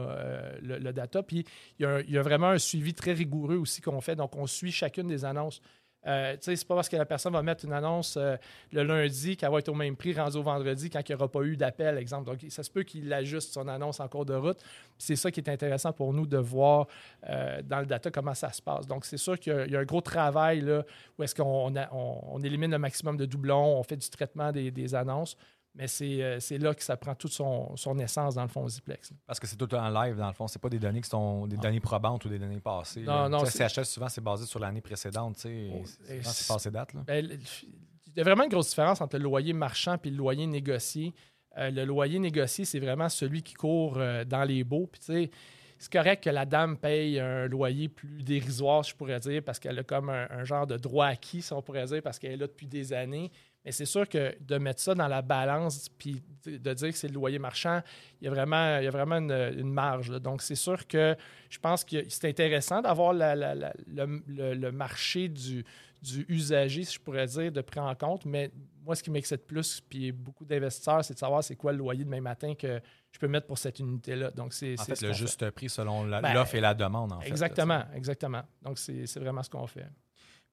le, 0.62 0.92
data. 0.94 1.22
Puis, 1.22 1.46
il 1.80 2.06
y 2.08 2.18
a 2.18 2.22
vraiment 2.22 2.50
un 2.50 2.58
suivi 2.58 2.94
très 2.94 3.12
rigoureux 3.12 3.58
aussi 3.58 3.82
qu'on 3.82 4.00
fait. 4.00 4.16
Donc, 4.16 4.38
on 4.38 4.48
suit 4.48 4.72
chacune 4.72 5.08
des 5.08 5.26
annonces. 5.26 5.62
Euh, 6.08 6.38
c'est 6.40 6.66
pas 6.66 6.76
parce 6.76 6.88
que 6.88 6.96
la 6.96 7.06
personne 7.06 7.34
va 7.34 7.42
mettre 7.44 7.66
une 7.66 7.74
annonce 7.74 8.16
euh, 8.18 8.38
le 8.72 8.84
lundi 8.84 9.36
qu'elle 9.36 9.52
va 9.52 9.60
être 9.60 9.68
au 9.68 9.74
même 9.74 9.98
prix 9.98 10.14
rendu 10.14 10.38
au 10.38 10.44
vendredi 10.44 10.90
quand 10.90 11.02
il 11.08 11.12
n'y 11.12 11.16
aura 11.16 11.28
pas 11.30 11.42
eu 11.42 11.58
d'appel, 11.58 11.98
exemple. 11.98 12.26
Donc, 12.26 12.40
ça 12.50 12.64
se 12.64 12.72
peut 12.72 12.84
qu'il 12.84 13.12
ajuste 13.12 13.52
son 13.54 13.68
annonce 13.68 14.00
en 14.00 14.08
cours 14.08 14.26
de 14.26 14.34
route. 14.34 14.60
C'est 14.98 15.18
ça 15.18 15.30
qui 15.30 15.42
est 15.42 15.50
intéressant 15.50 15.92
pour 15.92 16.14
nous 16.14 16.26
de 16.26 16.38
voir 16.38 16.88
euh, 17.28 17.62
dans 17.64 17.80
le 17.82 17.86
data 17.86 18.10
comment 18.12 18.34
ça 18.34 18.52
se 18.54 18.62
passe. 18.62 18.88
Donc, 18.88 19.04
c'est 19.04 19.18
sûr 19.18 19.38
qu'il 19.38 19.54
y 19.70 19.76
a- 19.76 19.80
un 19.80 19.84
gros 19.86 20.02
travail 20.02 20.62
là, 20.62 20.84
où 21.18 21.24
est-ce 21.24 21.36
qu'on 21.36 22.42
élimine 22.44 22.72
le 22.72 22.80
maximum 22.80 23.18
de 23.18 23.26
doublons, 23.26 23.78
on 23.78 23.84
fait 23.84 23.98
du 23.98 24.10
traitement 24.10 24.52
des 24.54 24.96
annonces, 24.96 25.36
mais 25.80 25.88
c'est 25.88 26.22
euh, 26.22 26.40
c'est 26.42 26.58
là 26.58 26.74
que 26.76 26.84
ça 26.84 26.98
prend 26.98 27.16
toute 27.16 27.32
son, 27.32 27.76
son 27.78 27.98
essence 28.00 28.36
dans 28.36 28.42
le 28.44 28.50
fond 28.50 28.68
Ziplex. 28.68 29.14
Parce 29.26 29.40
que 29.40 29.48
c'est 29.48 29.56
tout 29.56 29.74
en 29.74 29.90
live, 29.90 30.18
dans 30.18 30.28
le 30.28 30.34
fond. 30.34 30.46
C'est 30.48 30.62
pas 30.62 30.68
des 30.70 30.78
données 30.78 31.00
qui 31.02 31.10
sont 31.10 31.48
des 31.48 31.56
données 31.58 31.80
probantes 31.80 32.26
ou 32.26 32.30
des 32.30 32.38
données 32.38 32.60
passées. 32.60 33.02
Non, 33.02 33.24
là. 33.24 33.30
non, 33.30 33.46
CHS, 33.46 33.86
souvent, 33.86 34.10
c'est 34.10 34.22
basé 34.22 34.46
sur 34.46 34.60
l'année 34.60 34.82
précédente. 34.82 35.36
tu 35.38 35.42
sais. 35.44 35.70
Oh, 35.74 35.82
C'est- 36.22 36.48
passé 36.48 36.70
date. 36.70 36.94
Là. 36.94 37.02
Ben, 37.08 37.26
il 37.26 38.18
y 38.18 38.20
a 38.20 38.24
vraiment 38.24 38.44
une 38.44 38.50
grosse 38.50 38.70
différence 38.70 39.00
entre 39.00 39.18
le 39.18 39.24
loyer 39.24 39.54
marchand 39.54 39.96
et 40.04 40.10
le 40.10 40.18
loyer 40.18 40.46
négocié. 40.46 41.14
Euh, 41.58 41.72
le 41.72 41.86
loyer 41.86 42.20
négocié, 42.20 42.66
c'est 42.66 42.80
vraiment 42.80 43.08
celui 43.08 43.42
qui 43.42 43.54
court 43.54 43.96
euh, 43.98 44.26
dans 44.26 44.44
les 44.44 44.64
baux. 44.66 44.88
Puis, 44.92 45.00
tu 45.00 45.06
sais, 45.08 45.32
c'est 45.78 45.92
correct 45.94 46.24
que 46.26 46.30
la 46.30 46.46
dame 46.46 46.78
paye 46.78 47.20
un 47.22 47.48
loyer 47.48 47.88
plus 47.88 48.22
dérisoire, 48.22 48.84
je 48.84 48.94
pourrais 48.94 49.20
dire, 49.22 49.42
parce 49.44 49.60
qu'elle 49.60 49.80
a 49.80 49.84
comme 49.84 50.10
un, 50.10 50.28
un 50.30 50.44
genre 50.44 50.68
de 50.68 50.76
droit 50.76 51.06
acquis, 51.06 51.42
si 51.42 51.54
on 51.54 51.62
pourrait 51.62 51.86
dire, 51.86 52.02
parce 52.02 52.20
qu'elle 52.20 52.34
est 52.34 52.38
là 52.38 52.48
depuis 52.48 52.68
des 52.68 52.92
années. 52.92 53.32
Mais 53.66 53.72
c'est 53.72 53.86
sûr 53.86 54.08
que 54.08 54.36
de 54.42 54.58
mettre 54.58 54.80
ça 54.80 54.96
dans 54.96 55.08
la 55.08 55.22
balance 55.22 55.90
puis 55.90 56.24
de 56.46 56.74
dire 56.74 56.90
que 56.92 56.98
c'est 56.98 57.10
le 57.10 57.14
loyer 57.14 57.40
marchand, 57.40 57.82
il 58.22 58.26
y 58.26 58.28
a 58.28 58.32
vraiment, 58.32 58.78
il 58.78 58.86
y 58.86 58.88
a 58.88 58.92
vraiment 58.92 59.18
une, 59.18 59.32
une 59.32 59.72
marge. 59.72 60.10
là. 60.10 60.20
Donc, 60.20 60.42
c'est 60.42 60.56
sûr 60.56 60.88
que 60.88 61.16
je 61.50 61.60
pense 61.60 61.84
que 61.84 62.08
c'est 62.08 62.30
intéressant 62.30 62.82
d'avoir 62.82 63.14
le, 63.14 64.70
marché 64.72 65.28
du, 65.28 65.66
du 66.02 66.26
usager, 66.30 66.84
si 66.86 66.94
je 66.94 67.00
pourrais 67.00 67.28
dire, 67.28 67.52
de 67.52 67.62
pris 67.62 67.80
en 67.82 67.94
compte. 67.96 68.26
Mais 68.26 68.50
moi, 68.86 68.96
ce 68.96 69.04
qui 69.04 69.12
m'excite 69.12 69.46
plus, 69.46 69.82
puis 69.82 70.12
beaucoup 70.14 70.46
d'investisseurs, 70.46 71.04
c'est 71.04 71.14
de 71.14 71.20
savoir 71.20 71.44
c'est 71.44 71.56
quoi 71.58 71.74
le 71.74 71.80
loyer 71.80 72.06
demain 72.06 72.22
matin 72.22 72.56
que 72.56 72.80
je 73.12 73.20
peux 73.20 73.28
mettre 73.28 73.48
pour 73.48 73.58
cette 73.58 73.80
unité-là. 73.80 74.32
Donc, 74.32 74.54
c'est 74.54 74.80
En 74.80 74.84
fait, 74.86 75.02
le 75.02 75.10
fait. 75.10 75.14
juste 75.14 75.50
prix 75.52 75.70
selon 75.70 76.06
Ben, 76.06 76.34
l'offre 76.34 76.56
et 76.56 76.62
la 76.62 76.74
demande. 76.74 77.12
En 77.12 77.20
fait, 77.20 77.28
Exactement, 77.28 77.84
exactement. 77.94 78.44
Donc, 78.62 78.78
c'est 78.78 79.20
vraiment 79.20 79.44
ce 79.44 79.50
qu'on 79.50 79.68
fait. 79.68 79.86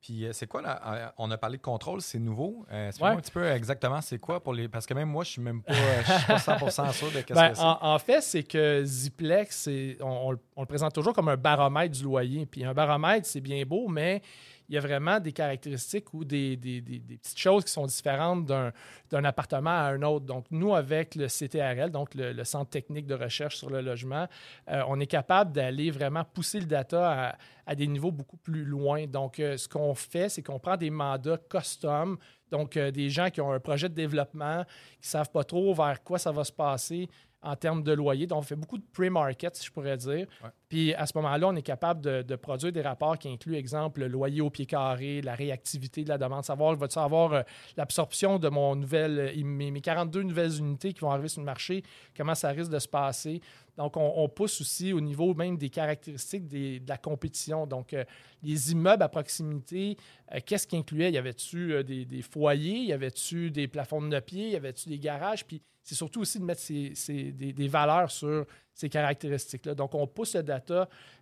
Puis 0.01 0.25
euh, 0.25 0.33
c'est 0.33 0.47
quoi 0.47 0.63
là 0.63 1.13
On 1.19 1.31
a 1.31 1.39
parlé 1.39 1.57
de 1.57 1.63
contrôle, 1.63 2.01
c'est 2.01 2.19
nouveau. 2.19 2.65
Euh, 2.71 2.89
Explique-moi 2.89 3.11
Ouais. 3.11 3.17
un 3.17 3.21
petit 3.21 3.31
peu 3.33 3.51
exactement 3.51 4.01
c'est 4.01 4.19
quoi 4.19 4.43
pour 4.43 4.53
les. 4.53 4.69
Parce 4.69 4.87
que 4.87 4.95
même 4.95 5.09
moi, 5.09 5.25
je 5.25 5.31
suis 5.31 5.43
même 5.43 5.63
pas, 5.63 5.73
euh, 5.73 6.03
je 6.07 6.13
suis 6.13 6.27
pas 6.27 6.37
100% 6.37 6.93
sûr 6.93 7.11
de 7.11 7.21
qu'est-ce 7.23 7.33
Ben, 7.35 7.49
que 7.51 7.57
c'est. 7.57 7.63
en, 7.63 7.79
en 7.83 7.99
fait, 7.99 8.21
c'est 8.21 8.43
que 8.43 8.83
Ziplex, 8.85 9.69
on, 10.01 10.37
on 10.57 10.61
le 10.63 10.67
présente 10.67 10.95
toujours 10.95 11.13
comme 11.13 11.29
un 11.29 11.37
baromètre 11.37 11.97
du 11.97 12.05
loyer. 12.05 12.47
Puis 12.47 12.65
un 12.65 12.75
baromètre, 12.75 13.27
c'est 13.27 13.41
bien 13.41 13.65
beau, 13.65 13.89
mais 13.89 14.23
il 14.69 14.75
y 14.75 14.79
a 14.79 14.81
vraiment 14.81 15.21
des 15.21 15.33
caractéristiques 15.33 16.13
ou 16.15 16.25
des, 16.25 16.57
petites 16.57 17.39
choses 17.39 17.65
qui 17.65 17.73
sont 17.73 17.87
différentes 17.87 18.47
d'un 18.47 19.25
appartement 19.25 19.71
à 19.71 19.93
un 19.93 20.03
autre. 20.03 20.27
Donc, 20.27 20.47
nous, 20.51 20.75
avec 20.75 21.15
le 21.15 21.27
CTRL, 21.27 21.91
donc 21.91 22.15
le, 22.15 22.45
Centre 22.45 22.71
technique 22.71 23.07
de 23.07 23.15
recherche 23.15 23.57
sur 23.57 23.71
le 23.71 23.81
logement, 23.81 24.29
euh, 24.71 24.83
on 24.89 25.01
est 25.01 25.07
capable 25.07 25.53
d'aller 25.53 25.91
vraiment 25.91 26.23
pousser 26.25 26.61
le 26.61 26.67
data 26.67 27.31
à, 27.31 27.37
à 27.67 27.75
des 27.75 27.87
niveaux 27.87 28.13
beaucoup 28.13 28.37
plus 28.37 28.65
loin. 28.65 29.07
Donc, 29.07 29.41
euh, 29.41 29.57
ce 29.57 29.69
qu'on 29.69 29.95
fait, 29.95 30.29
c'est 30.29 30.43
qu'on 30.43 30.61
prend 30.61 30.77
des 30.77 30.91
mandats 30.91 31.39
custom, 31.51 32.17
donc 32.51 32.77
euh, 32.77 32.91
des 32.91 33.11
gens 33.11 33.29
qui 33.31 33.41
ont 33.41 33.53
un 33.53 33.61
projet 33.61 33.89
de 33.89 33.95
développement, 33.95 34.65
qui 35.01 35.09
ne 35.09 35.11
savent 35.11 35.31
pas 35.31 35.45
trop 35.45 35.75
vers 35.75 36.03
quoi 36.03 36.19
ça 36.19 36.31
va 36.31 36.45
se 36.45 36.53
passer 36.53 37.09
en 37.43 37.57
termes 37.57 37.83
de 37.83 37.93
loyer. 37.93 38.27
Donc, 38.27 38.39
on 38.39 38.43
fait 38.43 38.57
beaucoup 38.57 38.79
de 38.79 38.87
pre-market, 38.93 39.57
si 39.57 39.67
je 39.67 39.73
pourrais 39.73 39.97
dire. 39.97 40.27
Ouais. 40.43 40.51
Puis 40.69 40.95
à 40.95 41.07
ce 41.07 41.13
moment-là, 41.17 41.49
on 41.49 41.57
est 41.57 41.63
capable 41.63 42.01
de, 42.01 42.37
produire 42.37 42.73
des 42.73 42.83
rapports 42.83 43.19
qui 43.19 43.29
incluent, 43.29 43.57
exemple, 43.57 44.01
le 44.01 44.09
loyer 44.09 44.41
au 44.41 44.51
pied 44.51 44.67
carré, 44.67 45.23
la 45.23 45.35
réactivité 45.35 46.05
de 46.05 46.09
la 46.09 46.19
demande, 46.19 46.45
savoir, 46.45 46.75
va-tu 46.77 46.99
avoir 46.99 47.33
euh, 47.33 47.43
l'absorption 47.77 48.39
de 48.39 48.49
mon 48.49 48.77
nouvelle, 48.77 49.19
euh, 49.19 49.45
mes, 49.45 49.71
mes 49.71 49.81
42 49.81 50.23
nouvelles 50.23 50.59
unités 50.59 50.93
qui 50.93 51.01
vont 51.01 51.11
arriver 51.11 51.29
sur 51.29 51.41
le 51.41 51.47
marché, 51.47 51.83
comment 52.17 52.35
ça 52.35 52.51
risque 52.51 52.71
de 52.71 52.79
se 52.79 52.89
passer? 52.89 53.41
Donc, 53.77 53.97
on, 53.97 54.29
pousse 54.29 54.61
aussi 54.63 54.93
au 54.93 55.01
niveau 55.01 55.35
même 55.35 55.59
des 55.59 55.69
caractéristiques 55.69 56.49
de 56.49 56.81
la 56.89 56.97
compétition. 56.97 57.67
Donc, 57.67 57.93
euh, 57.93 58.05
les 58.43 58.73
immeubles 58.73 59.03
à 59.03 59.09
proximité, 59.09 59.99
euh, 60.33 60.39
qu'est-ce 60.45 60.67
qui 60.67 60.77
incluait? 60.77 61.13
Y 61.13 61.19
avait-tu 61.19 61.85
des, 61.85 62.23
foyers? 62.23 62.85
Y 62.85 62.93
avait-tu 62.95 63.51
des 63.51 63.69
plafonds 63.69 64.01
de 64.01 64.09
9 64.09 64.25
pieds? 64.25 64.51
Y 64.51 64.57
avait-tu 64.57 64.89
des 64.89 64.99
garages? 64.99 65.45
Puis, 65.45 65.61
c'est 65.83 65.95
surtout 65.95 66.21
aussi 66.21 66.39
de 66.39 66.45
mettre 66.45 66.63
des, 66.67 67.53
des 67.53 67.69
valeurs 67.69 68.11
sur 68.11 68.47
ces 68.73 68.89
caractéristiques-là. 68.89 69.75
Donc, 69.75 69.95
on 69.95 70.07
pousse 70.07 70.35
le 70.35 70.43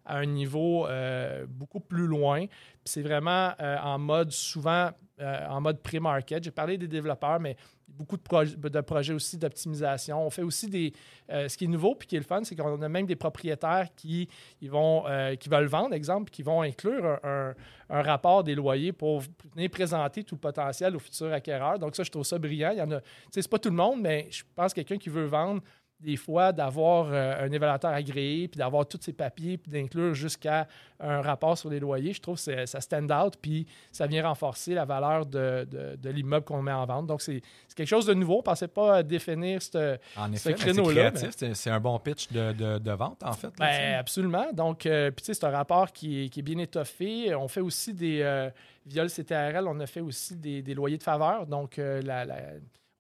à 0.05 0.19
un 0.19 0.27
niveau 0.27 0.87
euh, 0.87 1.47
beaucoup 1.49 1.81
plus 1.81 2.07
loin. 2.07 2.47
C'est 2.85 3.03
vraiment 3.03 3.53
euh, 3.61 3.77
en 3.79 3.99
mode 3.99 4.31
souvent 4.31 4.91
euh, 5.21 5.47
en 5.49 5.61
mode 5.61 5.81
pré-market. 5.81 6.43
J'ai 6.43 6.51
parlé 6.51 6.77
des 6.77 6.89
développeurs, 6.89 7.39
mais 7.39 7.57
beaucoup 7.87 8.17
de, 8.17 8.23
proj- 8.23 8.57
de 8.57 8.81
projets 8.81 9.13
aussi 9.13 9.39
d'optimisation. 9.39 10.27
On 10.27 10.31
fait 10.31 10.43
aussi 10.43 10.69
des. 10.69 10.93
ce 11.29 11.57
qui 11.57 11.65
est 11.65 11.69
nouveau 11.69 11.95
puis 11.95 12.09
qui 12.09 12.17
est 12.17 12.19
le 12.19 12.25
fun, 12.25 12.43
c'est 12.43 12.57
qu'on 12.57 12.83
a 12.83 12.89
même 12.89 13.07
des 13.07 13.15
propriétaires 13.15 13.87
qui, 13.95 14.29
ils 14.61 14.71
vont, 14.71 15.05
qui 15.39 15.49
veulent 15.49 15.67
vendre, 15.67 15.95
exemple, 15.95 16.31
qui 16.33 16.43
vont 16.43 16.63
inclure 16.63 17.21
un, 17.23 17.55
rapport 17.89 18.43
des 18.43 18.57
loyers 18.57 18.93
pour 18.93 19.23
venir 19.55 19.71
présenter 19.71 20.25
tout 20.25 20.35
le 20.35 20.41
potentiel 20.41 20.97
aux 20.97 20.99
futurs 20.99 21.33
acquéreurs. 21.33 21.79
Donc, 21.79 21.95
ça, 21.95 22.03
je 22.03 22.11
trouve 22.11 22.25
ça 22.25 22.37
brillant. 22.37 22.71
Il 22.73 22.79
y 22.79 22.83
en 22.83 22.91
a. 22.91 23.01
C'est 23.31 23.49
pas 23.49 23.61
tout 23.61 23.71
le 23.71 23.77
monde, 23.77 24.01
mais 24.01 24.27
je 24.33 24.43
pense 24.57 24.75
que 24.75 24.81
quelqu'un 24.81 24.99
qui 24.99 25.11
veut 25.11 25.27
vendre 25.27 25.63
des 26.05 26.17
fois 26.17 26.53
d'avoir 26.53 27.09
euh, 27.11 27.45
un 27.47 27.51
évaluateur 27.51 27.91
agréé, 27.93 28.47
puis 28.49 28.59
d'avoir 28.59 28.87
tous 28.87 29.01
ses 29.01 29.13
papiers, 29.13 29.57
puis 29.59 29.73
d'inclure 29.73 30.15
jusqu'à 30.15 30.69
un 31.01 31.21
rapport 31.23 31.59
sur 31.59 31.71
les 31.71 31.81
loyers, 31.81 32.13
je 32.13 32.21
trouve 32.21 32.37
que 32.43 32.67
ça 32.67 32.81
stand 32.81 33.11
out, 33.11 33.35
puis 33.41 33.67
ça 33.91 34.07
vient 34.07 34.27
renforcer 34.29 34.75
la 34.75 34.85
valeur 34.85 35.27
de, 35.27 35.67
de- 35.71 35.97
de 35.97 36.11
l'immeuble 36.11 36.45
qu'on 36.45 36.63
met 36.63 36.73
en 36.73 36.87
vente. 36.87 37.07
Donc, 37.07 37.21
c'est 37.23 37.41
quelque 37.75 37.89
chose 37.89 38.07
de 38.07 38.15
nouveau. 38.15 38.35
On 38.35 38.39
ne 38.39 38.43
pensait 38.43 38.69
pas 38.69 39.03
définir 39.03 39.61
ce 39.63 39.99
c'est 40.39 40.51
créneau-là. 40.73 41.11
C'est- 41.33 41.71
un 41.71 41.81
bon 41.81 41.99
pitch 41.99 42.31
de, 42.31 42.53
de- 42.53 42.91
vente, 42.93 43.23
en 43.25 43.33
fait. 43.33 43.49
là. 43.59 43.67
Ben, 43.67 43.95
absolument. 43.99 44.47
Donc, 44.53 44.87
euh, 44.87 45.11
puis 45.11 45.23
tu 45.25 45.27
sais, 45.27 45.35
c'est 45.35 45.47
un 45.47 45.51
rapport 45.51 45.91
qui 45.93 46.25
est, 46.25 46.29
qui 46.29 46.41
est 46.41 46.43
bien 46.45 46.59
étoffé. 46.59 47.35
On 47.35 47.49
fait 47.49 47.61
aussi 47.61 47.93
des. 47.95 48.21
Euh, 48.23 48.51
via 48.87 49.03
le 49.03 49.09
CTRL, 49.09 49.67
on 49.67 49.81
a 49.81 49.87
fait 49.87 50.01
aussi 50.03 50.37
des, 50.37 50.61
des 50.61 50.75
loyers 50.75 50.99
de 50.99 51.03
faveur. 51.03 51.47
Donc, 51.47 51.79
euh, 51.79 52.03
la- 52.03 52.25
la- 52.27 52.37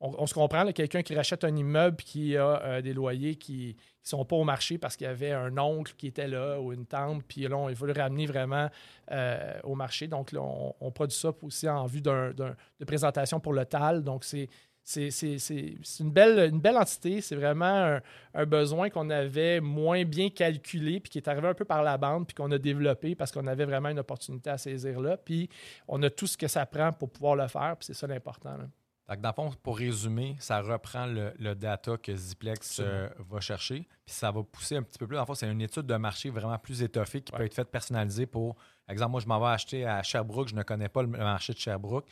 on, 0.05 0.27
se 0.27 0.35
comprend, 0.35 0.71
quelqu'un 0.73 1.03
qui 1.03 1.15
rachète 1.15 1.45
un 1.45 1.57
immeuble 1.57 1.97
qui 1.97 2.37
a 2.37 2.63
euh, 2.63 2.83
des 2.83 2.93
loyers 2.93 3.37
qui 3.37 3.77
ne 3.77 4.09
sont 4.09 4.25
pas 4.25 4.37
au 4.37 4.45
marché 4.45 4.77
parce 4.77 4.97
qu'il 4.97 5.07
y 5.07 5.11
avait 5.11 5.33
un 5.33 5.57
oncle 5.57 5.95
qui 5.97 6.09
était 6.09 6.29
là 6.29 6.61
ou 6.61 6.73
une 6.73 6.85
tante, 6.85 7.23
puis 7.27 7.43
là, 7.43 7.57
on, 7.57 7.75
faut 7.75 7.87
le 7.87 7.93
ramener 7.93 8.27
vraiment 8.27 8.69
euh, 9.11 9.59
au 9.63 9.75
marché. 9.75 10.07
Donc, 10.07 10.33
là, 10.33 10.41
on, 10.43 10.91
produit 10.91 11.17
ça 11.17 11.33
aussi 11.43 11.69
en 11.69 11.87
vue 11.87 12.03
d'un- 12.03 12.33
de 12.33 12.85
présentation 12.87 13.41
pour 13.41 13.53
le 13.53 13.65
TAL. 13.65 14.03
Donc, 14.03 14.25
c'est. 14.25 14.49
Une 14.97 16.11
belle 16.11 16.77
entité. 16.77 17.23
C'est 17.23 17.37
vraiment 17.37 17.65
un, 17.65 18.03
un 18.35 18.45
besoin 18.45 18.91
qu'on 18.91 19.09
avait 19.09 19.61
moins 19.61 20.05
bien 20.05 20.29
calculé, 20.29 21.01
puis 21.01 21.09
qui 21.09 21.19
est 21.19 21.27
arrivé 21.27 21.49
un 21.49 21.55
peu 21.55 21.65
par 21.65 21.83
la 21.83 21.97
bande, 21.97 22.27
puis 22.27 22.35
qu'on 22.35 22.51
a 22.53 22.59
développé 22.59 23.15
parce 23.15 23.33
qu'on 23.33 23.47
avait 23.47 23.65
vraiment 23.65 23.89
une 23.89 23.99
opportunité 23.99 24.51
à 24.51 24.59
saisir 24.59 25.01
là. 25.01 25.17
Puis 25.17 25.49
on 25.89 26.03
a 26.03 26.11
tout 26.11 26.27
ce 26.27 26.37
que 26.37 26.49
ça 26.49 26.67
prend 26.67 26.93
pour 26.93 27.09
pouvoir 27.09 27.35
le 27.37 27.49
faire, 27.49 27.77
puis 27.79 27.87
c'est 27.87 27.95
ça 27.95 28.07
l'important. 28.07 28.59
Fait 29.07 29.17
que 29.17 29.21
dans 29.21 29.29
le 29.29 29.35
fond, 29.35 29.51
pour 29.63 29.77
résumer, 29.77 30.37
ça 30.39 30.63
reprend 30.63 31.05
le, 31.05 31.35
le 31.39 31.55
data 31.55 31.99
que 31.99 32.15
Ziplex 32.17 32.81
euh, 32.81 33.09
va 33.29 33.39
chercher, 33.39 33.87
puis 34.07 34.15
ça 34.15 34.31
va 34.31 34.43
pousser 34.43 34.77
un 34.77 34.83
petit 34.83 34.99
peu 34.99 35.07
plus. 35.07 35.17
Dans 35.17 35.23
le 35.23 35.27
fond, 35.27 35.35
c'est 35.35 35.51
une 35.51 35.61
étude 35.61 35.87
de 35.87 35.97
marché 35.97 36.31
vraiment 36.31 36.59
plus 36.59 36.83
étoffée 36.83 37.21
qui 37.21 37.31
peut 37.31 37.45
être 37.45 37.55
faite 37.55 37.71
personnalisée 37.71 38.25
pour, 38.25 38.55
par 38.55 38.93
exemple, 38.93 39.11
moi, 39.11 39.21
je 39.21 39.27
m'en 39.27 39.39
vais 39.39 39.49
acheter 39.49 39.85
à 39.85 40.03
Sherbrooke, 40.03 40.49
je 40.49 40.55
ne 40.55 40.63
connais 40.63 40.89
pas 40.89 41.03
le 41.03 41.09
marché 41.09 41.53
de 41.53 41.59
Sherbrooke. 41.59 42.07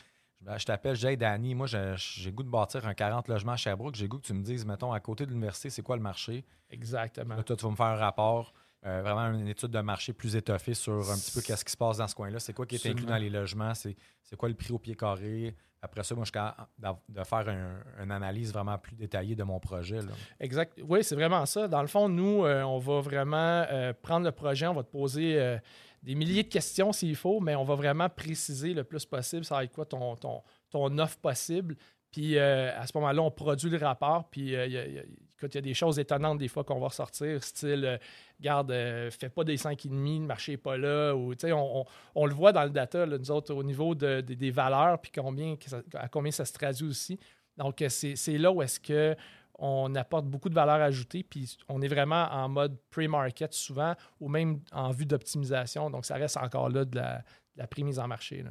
Je, 0.45 0.59
je 0.59 0.67
t'appelle, 0.67 0.95
je 0.95 1.01
dis, 1.01 1.07
hey, 1.07 1.17
Danny, 1.17 1.55
moi, 1.55 1.67
j'ai 1.67 2.33
goût 2.33 2.43
de 2.43 2.51
bâtir 2.51 2.87
un 2.87 2.93
40 2.93 3.29
logements 3.29 3.53
à 3.53 3.57
Sherbrooke. 3.57 3.95
J'ai 3.95 4.09
goût 4.09 4.19
que 4.19 4.27
tu 4.27 4.35
me 4.35 4.43
dises, 4.43 4.67
mettons, 4.67 4.93
à 4.93 5.01
côté 5.01 5.25
de 5.25 5.31
l'université, 5.31 5.71
c'est 5.71 5.83
quoi 5.83 5.97
le 5.97 6.03
marché? 6.03 6.45
Exactement. 6.69 7.37
Là, 7.37 7.43
toi, 7.43 7.57
tu 7.57 7.65
vas 7.65 7.71
me 7.71 7.77
faire 7.77 7.87
un 7.87 7.97
rapport, 7.97 8.53
euh, 8.85 9.03
vraiment 9.03 9.39
une 9.39 9.49
étude 9.49 9.71
de 9.71 9.81
marché 9.81 10.13
plus 10.13 10.35
étoffée 10.37 10.75
sur 10.75 11.11
un 11.11 11.15
petit 11.17 11.31
peu 11.33 11.41
qu'est-ce 11.41 11.65
qui 11.65 11.73
se 11.73 11.77
passe 11.77 11.99
dans 11.99 12.09
ce 12.09 12.15
coin-là. 12.15 12.39
C'est 12.41 12.53
quoi 12.53 12.67
qui 12.67 12.77
est 12.77 12.87
inclus 12.87 13.07
dans 13.07 13.17
les 13.17 13.31
logements? 13.31 13.75
C'est 13.75 13.97
quoi 14.37 14.49
le 14.49 14.55
prix 14.55 14.73
au 14.73 14.79
pied 14.79 14.95
carré? 14.97 15.55
Après 15.85 16.05
ça, 16.05 16.15
moi, 16.15 16.23
je 16.25 16.27
suis 16.27 16.33
capable 16.33 16.99
de 17.09 17.25
faire 17.25 17.49
un- 17.49 18.03
une 18.05 18.11
analyse 18.13 18.53
vraiment 18.53 18.79
plus 18.79 18.95
détaillée 18.95 19.35
de 19.35 19.43
mon 19.43 19.59
projet. 19.59 19.97
là. 20.01 20.13
Exact. 20.39 20.79
Oui, 20.87 21.03
c'est 21.03 21.17
vraiment 21.17 21.45
ça. 21.47 21.67
Dans 21.67 21.81
le 21.83 21.89
fond, 21.89 22.09
nous, 22.09 22.45
euh, 22.45 22.63
on 22.63 22.79
va 22.79 23.01
vraiment 23.01 23.65
euh, 23.69 23.93
prendre 24.01 24.25
le 24.27 24.33
projet, 24.33 24.67
on 24.69 24.75
va 24.75 24.85
te 24.85 24.91
poser 24.93 25.59
des 26.03 26.15
milliers 26.15 26.43
de 26.45 26.49
questions 26.49 26.93
s'il 26.93 27.15
faut, 27.17 27.41
mais 27.41 27.55
on 27.57 27.65
va 27.65 27.75
vraiment 27.77 28.09
préciser 28.09 28.75
le 28.75 28.83
plus 28.85 29.05
possible 29.07 29.45
ça 29.45 29.57
va 29.57 29.65
être 29.65 29.73
quoi 29.73 29.85
ton, 29.85 30.17
ton, 30.17 30.43
ton 30.71 30.99
offre 30.99 31.19
possible. 31.19 31.77
Puis 32.11 32.37
euh, 32.37 32.77
à 32.79 32.87
ce 32.87 32.93
moment-là, 32.97 33.23
on 33.23 33.31
produit 33.31 33.71
le 33.71 33.79
rapport. 33.79 34.29
Puis 34.31 34.55
euh, 34.55 34.67
il 34.67 34.73
y 34.73 34.95
y 34.97 35.03
il 35.49 35.55
y 35.55 35.59
a 35.59 35.63
des 35.63 35.75
choses 35.75 35.99
étonnantes 35.99 36.39
des 36.39 36.49
fois 36.49 36.65
qu'on 36.65 36.79
va 36.81 36.89
ressortir, 36.89 37.43
style, 37.43 37.85
euh, 37.85 37.99
garde, 38.41 38.71
euh, 38.71 39.11
fais 39.11 39.29
pas 39.29 39.45
des 39.45 39.57
5,5, 39.57 40.21
le 40.21 40.27
marché 40.27 40.53
n'est 40.53 40.59
pas 40.59 40.77
là. 40.77 41.15
Ou, 41.15 41.33
on, 41.45 41.81
on- 41.81 41.85
on 42.15 42.27
le 42.27 42.35
voit 42.35 42.53
dans 42.53 42.65
le 42.65 42.71
data, 42.71 43.07
nous 43.07 43.31
autres, 43.31 43.55
au 43.55 43.63
niveau 43.63 43.95
de- 43.95 44.21
de- 44.21 44.35
des 44.35 44.51
valeurs, 44.51 45.01
puis 45.01 45.13
combien, 45.15 45.57
à 45.95 46.09
combien 46.09 46.31
ça 46.33 46.45
se 46.45 46.53
traduit 46.53 46.87
aussi. 46.89 47.19
Donc, 47.57 47.83
euh, 47.83 47.89
c'est 47.89 48.39
là 48.39 48.51
où 48.53 48.63
est-ce 48.63 48.81
que 48.81 49.15
on 49.59 49.95
apporte 49.95 50.25
beaucoup 50.27 50.49
de 50.49 50.55
valeur 50.55 50.81
ajoutée, 50.81 51.23
puis 51.23 51.57
on 51.69 51.81
est 51.83 51.89
vraiment 51.89 52.25
en 52.33 52.49
mode 52.49 52.77
pre-market 52.91 53.53
souvent, 53.53 53.95
ou 54.19 54.29
même 54.29 54.61
en 54.73 54.91
vue 54.91 55.07
d'optimisation. 55.07 55.89
Donc, 55.91 56.05
ça 56.07 56.15
reste 56.17 56.37
encore 56.39 56.69
là 56.71 56.85
de 56.85 56.97
la, 56.97 57.19
de 57.19 57.23
la 57.59 57.67
prémise 57.67 57.99
en 57.99 58.09
marché. 58.09 58.43
là. 58.43 58.51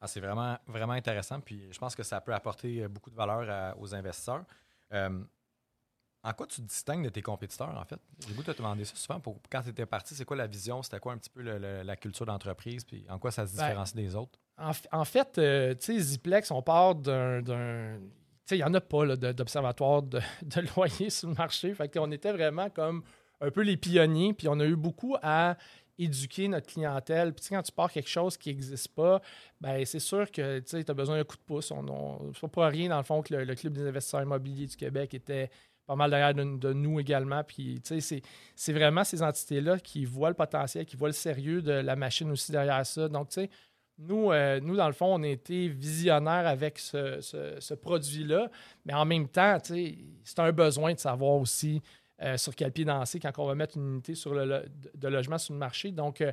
Ah, 0.00 0.06
c'est 0.06 0.20
vraiment, 0.20 0.56
vraiment 0.66 0.92
intéressant. 0.92 1.40
Puis 1.40 1.68
je 1.72 1.78
pense 1.78 1.94
que 1.96 2.02
ça 2.02 2.20
peut 2.20 2.34
apporter 2.34 2.82
euh, 2.82 2.88
beaucoup 2.88 3.10
de 3.10 3.16
valeur 3.16 3.74
aux 3.80 3.94
investisseurs. 3.94 4.44
En 6.24 6.32
quoi 6.32 6.46
tu 6.46 6.56
te 6.62 6.66
distingues 6.66 7.04
de 7.04 7.08
tes 7.10 7.22
compétiteurs, 7.22 7.76
en 7.76 7.84
fait? 7.84 7.98
J'ai 8.26 8.34
goût 8.34 8.42
de 8.42 8.52
te 8.52 8.56
demander 8.58 8.84
ça 8.84 8.94
souvent. 8.96 9.20
Pour, 9.20 9.40
quand 9.50 9.62
tu 9.62 9.70
étais 9.70 9.86
parti, 9.86 10.14
c'est 10.14 10.24
quoi 10.24 10.36
la 10.36 10.46
vision? 10.46 10.82
C'était 10.82 10.98
quoi 10.98 11.12
un 11.12 11.18
petit 11.18 11.30
peu 11.30 11.42
le- 11.42 11.58
le- 11.58 11.82
la 11.82 11.96
culture 11.96 12.26
d'entreprise? 12.26 12.84
Puis 12.84 13.06
en 13.08 13.18
quoi 13.18 13.30
ça 13.30 13.46
se 13.46 13.56
Ben, 13.56 13.62
différencie 13.62 13.94
des 13.94 14.14
autres? 14.16 14.38
En, 14.90 15.04
fait, 15.04 15.38
euh, 15.38 15.74
tu 15.74 15.94
sais, 15.94 15.98
Ziplex, 16.00 16.50
on 16.50 16.62
part 16.62 16.96
d'un. 16.96 17.40
Tu 17.44 17.46
sais, 18.46 18.56
il 18.56 18.58
n'y 18.58 18.64
en 18.64 18.74
a 18.74 18.80
pas 18.80 19.16
d'observatoire 19.16 20.02
de, 20.02 20.20
de 20.42 20.60
loyer 20.76 21.10
sur 21.10 21.28
le 21.28 21.34
marché. 21.36 21.72
Fait 21.74 21.88
qu'on 21.92 22.10
était 22.10 22.32
vraiment 22.32 22.68
comme 22.70 23.04
un 23.40 23.50
peu 23.52 23.62
les 23.62 23.76
pionniers, 23.76 24.34
puis 24.34 24.48
on 24.48 24.58
a 24.58 24.64
eu 24.64 24.74
beaucoup 24.74 25.16
à 25.22 25.56
éduquer 26.00 26.48
notre 26.48 26.66
clientèle. 26.66 27.32
Puis 27.34 27.42
tu 27.42 27.48
sais, 27.48 27.54
quand 27.54 27.62
tu 27.62 27.72
pars 27.72 27.90
quelque 27.90 28.08
chose 28.08 28.36
qui 28.36 28.48
n'existe 28.50 28.88
pas, 28.94 29.20
ben 29.60 29.84
c'est 29.84 29.98
sûr 30.00 30.30
que 30.30 30.60
tu 30.60 30.76
as 30.76 30.94
besoin 30.94 31.16
d'un 31.18 31.24
coup 31.24 31.36
de 31.36 31.42
pouce. 31.42 31.70
On, 31.70 31.86
on, 31.88 32.32
c'est 32.32 32.40
pas 32.42 32.48
pour 32.48 32.62
rien, 32.64 32.88
dans 32.88 32.98
le 32.98 33.02
fond, 33.04 33.22
que 33.22 33.34
le, 33.34 33.44
le 33.44 33.54
Club 33.54 33.72
des 33.74 33.86
investisseurs 33.86 34.22
immobiliers 34.22 34.66
du 34.66 34.76
Québec 34.76 35.14
était 35.14 35.50
pas 35.88 35.96
mal 35.96 36.10
derrière 36.10 36.34
de, 36.34 36.72
nous 36.74 37.00
également. 37.00 37.42
Puis, 37.42 37.80
c'est, 37.82 38.72
vraiment 38.72 39.02
ces 39.04 39.22
entités-là 39.22 39.78
qui 39.78 40.04
voient 40.04 40.28
le 40.28 40.34
potentiel, 40.34 40.84
qui 40.84 40.96
voient 40.96 41.08
le 41.08 41.14
sérieux 41.14 41.62
de 41.62 41.72
la 41.72 41.96
machine 41.96 42.30
aussi 42.30 42.52
derrière 42.52 42.84
ça. 42.86 43.08
Donc, 43.08 43.30
tu 43.30 43.40
sais, 43.40 43.50
nous, 43.98 44.30
euh, 44.30 44.60
nous, 44.60 44.76
dans 44.76 44.86
le 44.86 44.92
fond, 44.92 45.14
on 45.14 45.22
a 45.22 45.28
été 45.28 45.66
visionnaires 45.68 46.46
avec 46.46 46.78
ce, 46.78 47.20
ce- 47.20 47.74
produit-là, 47.74 48.50
mais 48.84 48.92
en 48.92 49.04
même 49.06 49.28
temps, 49.28 49.58
c'est 49.64 50.38
un 50.38 50.52
besoin 50.52 50.92
de 50.92 50.98
savoir 50.98 51.32
aussi 51.32 51.80
euh, 52.22 52.36
sur 52.36 52.54
quel 52.54 52.70
pied 52.70 52.84
danser 52.84 53.18
quand 53.18 53.32
on 53.38 53.46
va 53.46 53.54
mettre 53.54 53.76
une 53.78 53.88
unité 53.94 54.14
sur 54.14 54.34
le, 54.34 54.64
de- 54.94 55.08
logement 55.08 55.38
sur 55.38 55.54
le 55.54 55.58
marché. 55.58 55.90
Donc, 55.90 56.20
euh, 56.20 56.32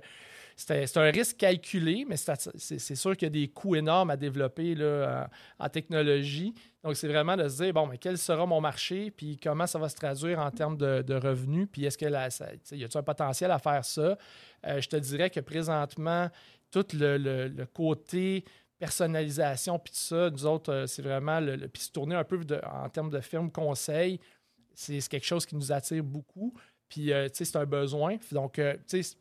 c'est 0.55 0.97
un 0.97 1.11
risque 1.11 1.37
calculé, 1.37 2.05
mais 2.07 2.15
c'est 2.15 2.95
sûr 2.95 3.17
qu'il 3.17 3.25
y 3.25 3.27
a 3.27 3.29
des 3.29 3.49
coûts 3.49 3.75
énormes 3.75 4.09
à 4.09 4.15
développer 4.15 4.73
là, 4.73 5.29
en, 5.59 5.67
technologie. 5.67 6.53
Donc, 6.81 6.95
c'est 6.95 7.09
vraiment 7.09 7.35
de 7.35 7.49
se 7.49 7.61
dire, 7.61 7.73
bon, 7.73 7.87
mais 7.87 7.97
quel 7.97 8.17
sera 8.17 8.45
mon 8.45 8.61
marché, 8.61 9.11
puis 9.11 9.37
comment 9.37 9.67
ça 9.67 9.77
va 9.79 9.89
se 9.89 9.95
traduire 9.95 10.39
en 10.39 10.49
termes 10.51 10.77
de, 10.77 11.13
revenus, 11.15 11.67
puis 11.69 11.83
est-ce 11.83 11.97
que 11.97 12.05
la, 12.05 12.29
ça, 12.29 12.45
y 12.71 12.83
a-t-il 12.83 12.97
un 12.97 13.03
potentiel 13.03 13.51
à 13.51 13.59
faire 13.59 13.83
ça? 13.83 14.17
Euh, 14.65 14.79
je 14.79 14.87
te 14.87 14.95
dirais 14.95 15.29
que 15.29 15.41
présentement, 15.41 16.29
tout 16.71 16.85
le, 16.93 17.65
côté 17.73 18.45
personnalisation, 18.79 19.77
puis 19.77 19.91
tout 19.91 19.99
ça, 19.99 20.29
nous 20.29 20.45
autres, 20.45 20.71
euh, 20.71 20.87
c'est 20.87 21.01
vraiment, 21.01 21.41
le, 21.41 21.67
puis 21.67 21.83
se 21.83 21.91
tourner 21.91 22.15
un 22.15 22.23
peu 22.23 22.39
en 22.63 22.89
termes 22.89 23.09
de 23.09 23.19
firme 23.19 23.51
conseil, 23.51 24.19
c'est 24.73 25.05
quelque 25.07 25.25
chose 25.25 25.45
qui 25.45 25.55
nous 25.55 25.71
attire 25.71 26.03
beaucoup. 26.03 26.53
Puis, 26.87 27.11
euh, 27.11 27.27
tu 27.27 27.37
sais, 27.37 27.45
c'est 27.45 27.57
un 27.57 27.65
besoin. 27.65 28.17
Donc, 28.31 28.53
tu 28.87 29.03
sais, 29.03 29.15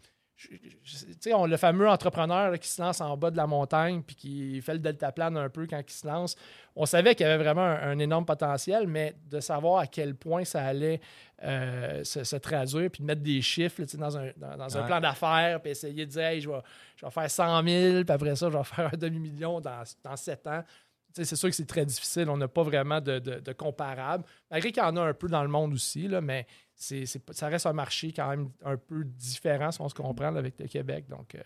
on 1.32 1.46
le 1.46 1.56
fameux 1.56 1.88
entrepreneur 1.88 2.50
là, 2.50 2.58
qui 2.58 2.68
se 2.68 2.80
lance 2.82 3.00
en 3.00 3.16
bas 3.16 3.30
de 3.30 3.36
la 3.36 3.46
montagne 3.46 4.02
puis 4.02 4.16
qui 4.16 4.60
fait 4.60 4.74
le 4.74 4.78
deltaplane 4.80 5.36
un 5.36 5.48
peu 5.48 5.66
quand 5.66 5.80
il 5.80 5.92
se 5.92 6.06
lance. 6.06 6.36
On 6.76 6.86
savait 6.86 7.14
qu'il 7.14 7.26
y 7.26 7.28
avait 7.28 7.42
vraiment 7.42 7.62
un, 7.62 7.90
un 7.90 7.98
énorme 7.98 8.24
potentiel, 8.24 8.86
mais 8.86 9.14
de 9.30 9.40
savoir 9.40 9.78
à 9.80 9.86
quel 9.86 10.14
point 10.14 10.44
ça 10.44 10.64
allait 10.64 11.00
euh, 11.42 12.02
se, 12.04 12.24
se 12.24 12.36
traduire 12.36 12.90
puis 12.90 13.02
de 13.02 13.06
mettre 13.06 13.22
des 13.22 13.42
chiffres 13.42 13.82
là, 13.82 13.86
dans 13.98 14.18
un, 14.18 14.30
dans, 14.36 14.56
dans 14.56 14.76
un 14.78 14.82
plan 14.82 15.00
d'affaires 15.00 15.60
puis 15.60 15.70
essayer 15.70 16.06
de 16.06 16.10
dire 16.10 16.22
hey, 16.22 16.40
je, 16.40 16.50
vais, 16.50 16.60
je 16.96 17.06
vais 17.06 17.12
faire 17.12 17.30
100 17.30 17.62
000 17.62 18.04
puis 18.04 18.12
après 18.12 18.36
ça, 18.36 18.50
je 18.50 18.56
vais 18.56 18.64
faire 18.64 18.90
un 18.92 18.96
demi-million 18.96 19.60
dans, 19.60 19.82
dans 20.02 20.16
7 20.16 20.46
ans. 20.48 20.64
C'est 21.16 21.36
sûr 21.36 21.48
que 21.48 21.54
c'est 21.54 21.66
très 21.66 21.86
difficile. 21.86 22.28
On 22.28 22.36
n'a 22.36 22.48
pas 22.48 22.64
vraiment 22.64 23.00
de, 23.00 23.20
de, 23.20 23.38
de 23.38 23.52
comparable. 23.52 24.24
Malgré 24.50 24.72
qu'il 24.72 24.82
y 24.82 24.86
en 24.86 24.96
a 24.96 25.00
un 25.00 25.14
peu 25.14 25.28
dans 25.28 25.42
le 25.44 25.48
monde 25.48 25.72
aussi, 25.72 26.08
là, 26.08 26.20
mais 26.20 26.44
c'est, 26.74 27.04
ça 27.06 27.48
reste 27.48 27.66
un 27.66 27.72
marché 27.72 28.12
quand 28.12 28.28
même 28.28 28.50
un 28.64 28.76
peu 28.76 29.04
différent, 29.04 29.70
si 29.70 29.80
on 29.80 29.88
se 29.88 29.94
comprend, 29.94 30.34
avec 30.34 30.58
le 30.58 30.66
Québec. 30.66 31.06
Donc, 31.08 31.34
euh, 31.34 31.42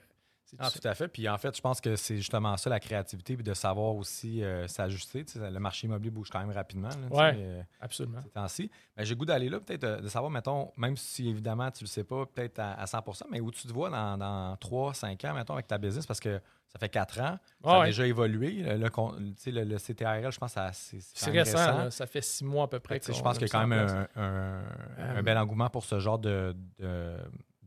Ah, 0.58 0.70
tout 0.70 0.86
à 0.86 0.94
fait. 0.94 1.08
Puis 1.08 1.28
en 1.28 1.36
fait, 1.38 1.56
je 1.56 1.60
pense 1.60 1.80
que 1.80 1.96
c'est 1.96 2.16
justement 2.16 2.56
ça, 2.56 2.70
la 2.70 2.80
créativité, 2.80 3.34
puis 3.34 3.44
de 3.44 3.54
savoir 3.54 3.94
aussi 3.96 4.42
euh, 4.42 4.66
s'ajuster. 4.68 5.24
Le 5.36 5.58
marché 5.58 5.86
immobilier 5.86 6.10
bouge 6.10 6.28
quand 6.30 6.40
même 6.40 6.50
rapidement. 6.50 6.88
Ouais. 7.10 7.32
euh. 7.36 7.62
Absolument. 7.80 8.22
ces 8.22 8.30
temps-ci. 8.30 8.70
Mais 8.96 9.04
j'ai 9.04 9.14
le 9.14 9.18
goût 9.18 9.24
d'aller 9.26 9.48
là, 9.48 9.60
peut-être 9.60 9.84
euh, 9.84 10.00
de 10.00 10.08
savoir, 10.08 10.30
mettons, 10.30 10.72
même 10.76 10.96
si 10.96 11.28
évidemment 11.28 11.70
tu 11.70 11.84
le 11.84 11.88
sais 11.88 12.04
pas, 12.04 12.24
peut-être 12.26 12.58
à, 12.58 12.74
à 12.80 12.86
100 12.86 13.02
mais 13.30 13.40
où 13.40 13.50
tu 13.50 13.66
te 13.66 13.72
vois 13.72 13.90
dans, 13.90 14.16
dans 14.16 14.56
3, 14.56 14.94
5 14.94 15.24
ans, 15.24 15.34
mettons, 15.34 15.54
avec 15.54 15.66
ta 15.66 15.78
business, 15.78 16.06
parce 16.06 16.20
que 16.20 16.40
ça 16.72 16.78
fait 16.78 16.88
4 16.90 17.20
ans, 17.20 17.22
ça 17.24 17.38
Ah 17.64 17.70
a 17.76 17.80
ouais. 17.80 17.86
déjà 17.86 18.06
évolué. 18.06 18.62
Le, 18.62 19.76
CTRL, 19.78 20.30
je 20.30 20.38
pense, 20.38 20.54
c'est 20.72 20.98
c'est 21.00 21.30
récent, 21.30 21.56
là. 21.58 21.90
ça 21.90 22.06
fait 22.06 22.20
six 22.22 22.44
mois 22.44 22.64
à 22.64 22.68
peu 22.68 22.78
près. 22.78 23.00
je 23.06 23.22
pense 23.22 23.38
qu'il 23.38 23.46
y 23.46 23.50
a 23.50 23.52
quand 23.52 23.66
même 23.66 24.08
un, 24.16 24.22
un- 24.22 24.62
un 24.98 25.16
Euh, 25.16 25.22
bel 25.22 25.38
engouement 25.38 25.70
pour 25.70 25.84
ce 25.84 25.98
genre 25.98 26.18
de- 26.18 26.54
de- 26.78 27.16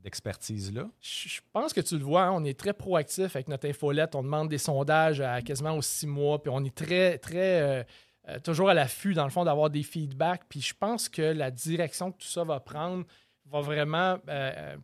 d'expertise-là? 0.03 0.89
Je 0.99 1.39
pense 1.53 1.73
que 1.73 1.81
tu 1.81 1.97
le 1.97 2.03
vois, 2.03 2.23
hein, 2.23 2.31
on 2.33 2.43
est 2.43 2.57
très 2.57 2.73
proactif 2.73 3.35
avec 3.35 3.47
notre 3.47 3.67
infolette. 3.67 4.15
On 4.15 4.23
demande 4.23 4.49
des 4.49 4.57
sondages 4.57 5.21
à 5.21 5.41
quasiment 5.41 5.75
aux 5.75 5.81
six 5.81 6.07
mois, 6.07 6.41
puis 6.41 6.51
on 6.53 6.63
est 6.63 6.75
très, 6.75 7.17
très. 7.17 7.61
euh, 7.61 7.83
euh, 8.29 8.39
toujours 8.39 8.69
à 8.69 8.73
l'affût, 8.73 9.13
dans 9.13 9.23
le 9.23 9.31
fond, 9.31 9.43
d'avoir 9.43 9.69
des 9.69 9.83
feedbacks. 9.83 10.43
Puis 10.47 10.61
je 10.61 10.73
pense 10.77 11.09
que 11.09 11.21
la 11.21 11.49
direction 11.49 12.11
que 12.11 12.17
tout 12.19 12.27
ça 12.27 12.43
va 12.43 12.59
prendre 12.59 13.03
va 13.49 13.61
vraiment, 13.61 14.17
euh, 14.29 14.75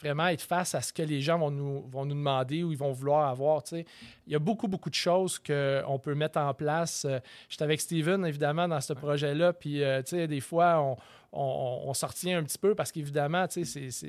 vraiment 0.00 0.28
être 0.28 0.42
face 0.42 0.74
à 0.74 0.80
ce 0.80 0.92
que 0.92 1.02
les 1.02 1.20
gens 1.20 1.38
vont 1.38 1.50
nous, 1.50 1.86
vont 1.88 2.06
nous 2.06 2.14
demander 2.14 2.62
ou 2.62 2.72
ils 2.72 2.78
vont 2.78 2.92
vouloir 2.92 3.28
avoir. 3.28 3.62
tu 3.62 3.76
sais. 3.76 3.86
Il 4.26 4.32
y 4.32 4.36
a 4.36 4.38
beaucoup, 4.38 4.68
beaucoup 4.68 4.88
de 4.88 4.94
choses 4.94 5.38
qu'on 5.38 5.98
peut 6.02 6.14
mettre 6.14 6.38
en 6.38 6.54
place. 6.54 7.06
J'étais 7.48 7.64
avec 7.64 7.80
Steven, 7.80 8.24
évidemment, 8.24 8.66
dans 8.66 8.80
ce 8.80 8.94
projet-là. 8.94 9.52
Puis, 9.52 9.82
tu 10.04 10.06
sais, 10.06 10.26
des 10.26 10.40
fois, 10.40 10.80
on, 10.80 10.96
on, 11.32 11.84
on 11.86 11.92
un 11.92 12.42
petit 12.44 12.58
peu 12.58 12.74
parce 12.74 12.92
qu'évidemment, 12.92 13.46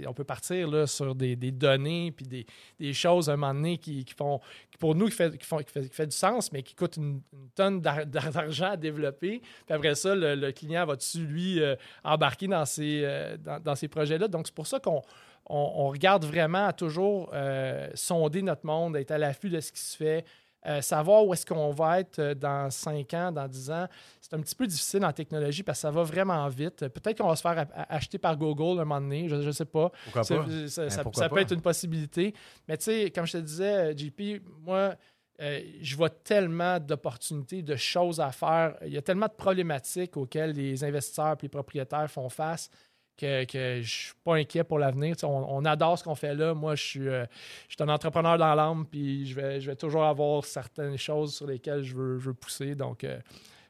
on 0.07 0.13
peut 0.13 0.23
partir 0.23 0.67
là, 0.67 0.85
sur 0.87 1.15
des, 1.15 1.35
données 1.35 2.11
puis 2.11 2.45
des, 2.79 2.93
choses 2.93 3.29
à 3.29 3.33
un 3.33 3.37
moment 3.37 3.53
donné 3.53 3.77
qui, 3.77 4.05
font, 4.15 4.41
pour 4.79 4.93
nous, 4.95 5.07
qui 5.07 5.37
qui, 5.37 5.45
font, 5.45 5.59
fait, 5.65 6.07
du 6.07 6.15
sens, 6.15 6.51
mais 6.51 6.63
qui 6.63 6.75
coûtent 6.75 6.97
une, 6.97 7.21
tonne 7.55 7.79
d'ar- 7.81 8.05
d'argent 8.05 8.71
à 8.71 8.77
développer. 8.77 9.41
Puis 9.65 9.75
après 9.75 9.95
ça, 9.95 10.13
le, 10.15 10.51
client 10.51 10.85
va 10.85 10.95
dessus, 10.95 11.25
lui, 11.25 11.61
euh, 11.61 11.75
embarquer 12.03 12.47
dans 12.47 12.65
ces, 12.65 13.01
euh, 13.03 13.37
dans, 13.37 13.75
ces 13.75 13.87
projets-là? 13.87 14.27
Donc, 14.27 14.47
c'est 14.47 14.55
pour 14.55 14.67
ça 14.67 14.79
qu'on 14.79 15.01
on, 15.45 15.71
on 15.75 15.87
regarde 15.87 16.25
vraiment 16.25 16.67
à 16.67 16.73
toujours 16.73 17.29
euh, 17.33 17.89
sonder 17.95 18.41
notre 18.41 18.65
monde, 18.65 18.97
être 18.97 19.11
à 19.11 19.17
l'affût 19.17 19.49
de 19.49 19.59
ce 19.59 19.71
qui 19.71 19.81
se 19.81 19.95
fait. 19.95 20.25
Euh, 20.65 20.81
savoir 20.81 21.25
où 21.25 21.33
est-ce 21.33 21.45
qu'on 21.45 21.71
va 21.71 21.99
être 21.99 22.19
euh, 22.19 22.33
dans 22.35 22.69
5 22.69 23.13
ans, 23.13 23.31
dans 23.31 23.47
10 23.47 23.71
ans, 23.71 23.87
c'est 24.21 24.33
un 24.33 24.39
petit 24.39 24.55
peu 24.55 24.65
difficile 24.65 25.03
en 25.05 25.11
technologie 25.11 25.61
parce 25.63 25.79
que 25.79 25.81
ça 25.81 25.91
va 25.91 26.03
vraiment 26.03 26.47
vite. 26.47 26.87
Peut-être 26.87 27.17
qu'on 27.19 27.27
va 27.27 27.35
se 27.35 27.41
faire 27.41 27.65
acheter 27.89 28.17
par 28.17 28.37
Google 28.37 28.79
un 28.79 28.85
moment 28.85 29.01
donné, 29.01 29.27
je 29.27 29.35
ne 29.35 29.51
sais 29.51 29.65
pas. 29.65 29.91
Pourquoi 30.05 30.23
Ça, 30.23 30.35
pas? 30.35 30.45
ça- 30.67 30.89
ça- 30.89 30.97
Ben, 30.97 31.03
pourquoi 31.03 31.23
ça 31.23 31.29
peut 31.29 31.35
pas? 31.35 31.41
être 31.41 31.53
une 31.53 31.61
possibilité. 31.61 32.33
Mais 32.67 32.77
tu 32.77 32.85
sais, 32.85 33.11
comme 33.11 33.25
je 33.25 33.33
te 33.33 33.37
disais, 33.37 33.91
euh, 33.93 33.97
JP, 33.97 34.41
moi, 34.61 34.95
euh, 35.41 35.59
je 35.81 35.95
vois 35.95 36.09
tellement 36.11 36.79
d'opportunités, 36.79 37.61
de 37.61 37.75
choses 37.75 38.19
à 38.19 38.31
faire. 38.31 38.75
Il 38.85 38.93
y 38.93 38.97
a 38.97 39.01
tellement 39.01 39.25
de 39.27 39.33
problématiques 39.33 40.15
auxquelles 40.15 40.51
les 40.51 40.83
investisseurs 40.83 41.33
et 41.33 41.41
les 41.41 41.49
propriétaires 41.49 42.09
font 42.09 42.29
face 42.29 42.69
que, 43.17 43.45
que 43.45 43.81
je 43.81 43.89
suis 43.89 44.13
pas 44.23 44.35
inquiet 44.35 44.63
pour 44.63 44.79
l'avenir. 44.79 45.15
On, 45.23 45.27
on 45.27 45.65
adore 45.65 45.97
ce 45.97 46.03
qu'on 46.03 46.15
fait 46.15 46.35
là. 46.35 46.53
Moi, 46.53 46.75
je 46.75 46.83
suis, 46.83 47.07
euh, 47.07 47.25
je 47.67 47.75
suis 47.75 47.83
un 47.83 47.89
entrepreneur 47.89 48.37
dans 48.37 48.53
l'âme, 48.55 48.85
puis 48.89 49.25
je 49.25 49.35
vais, 49.35 49.61
je 49.61 49.69
vais 49.69 49.75
toujours 49.75 50.03
avoir 50.03 50.43
certaines 50.45 50.97
choses 50.97 51.35
sur 51.35 51.47
lesquelles 51.47 51.83
je 51.83 51.95
veux, 51.95 52.19
je 52.19 52.29
veux 52.29 52.33
pousser. 52.33 52.75
Donc, 52.75 53.03
euh, 53.03 53.19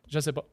je 0.09 0.19
sais 0.19 0.33
pas. 0.33 0.45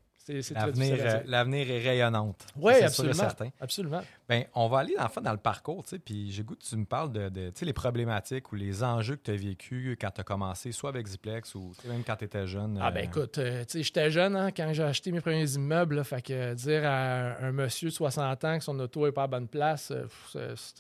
L'avenir, 1.26 1.70
est 1.70 1.80
rayonnante. 1.80 2.46
Oui, 2.56 2.74
absolument. 2.74 3.14
certain. 3.14 3.48
Absolument. 3.60 4.02
Ben, 4.30 4.44
on 4.54 4.68
va 4.68 4.78
aller 4.78 4.94
dans, 4.94 5.02
le 5.02 5.08
fond, 5.08 5.20
dans 5.20 5.32
le 5.32 5.38
parcours, 5.38 5.82
tu 5.82 5.88
sais, 5.90 5.98
puis 5.98 6.30
j'ai 6.30 6.44
goût 6.44 6.54
que 6.54 6.62
tu 6.62 6.76
me 6.76 6.84
parles 6.84 7.10
de, 7.10 7.28
de, 7.30 7.48
tu 7.50 7.58
sais, 7.58 7.64
les 7.66 7.72
problématiques 7.72 8.52
ou 8.52 8.54
les 8.54 8.84
enjeux 8.84 9.16
que 9.16 9.22
tu 9.24 9.32
as 9.32 9.34
vécu 9.34 9.96
quand 10.00 10.12
tu 10.12 10.20
as 10.20 10.22
commencé, 10.22 10.70
soit 10.70 10.90
avec 10.90 11.08
Ziplex 11.08 11.52
ou 11.56 11.72
tu 11.74 11.82
sais, 11.82 11.88
même 11.88 12.04
quand 12.04 12.14
tu 12.14 12.26
étais 12.26 12.46
jeune. 12.46 12.78
Ah 12.80 12.92
ben 12.92 13.00
euh, 13.00 13.08
écoute, 13.08 13.38
euh, 13.38 13.64
tu 13.64 13.78
sais, 13.78 13.82
j'étais 13.82 14.08
jeune 14.08 14.36
hein, 14.36 14.52
quand 14.52 14.72
j'ai 14.72 14.84
acheté 14.84 15.10
mes 15.10 15.20
premiers 15.20 15.50
immeubles, 15.54 15.96
là, 15.96 16.04
fait 16.04 16.22
que 16.22 16.32
euh, 16.32 16.54
dire 16.54 16.82
à 16.84 17.44
un 17.44 17.50
monsieur 17.50 17.88
de 17.88 17.92
60 17.92 18.44
ans 18.44 18.58
que 18.58 18.62
son 18.62 18.78
auto 18.78 19.04
est 19.08 19.10
pas 19.10 19.24
à 19.24 19.26
bonne 19.26 19.48
place, 19.48 19.88
pff, 19.88 20.36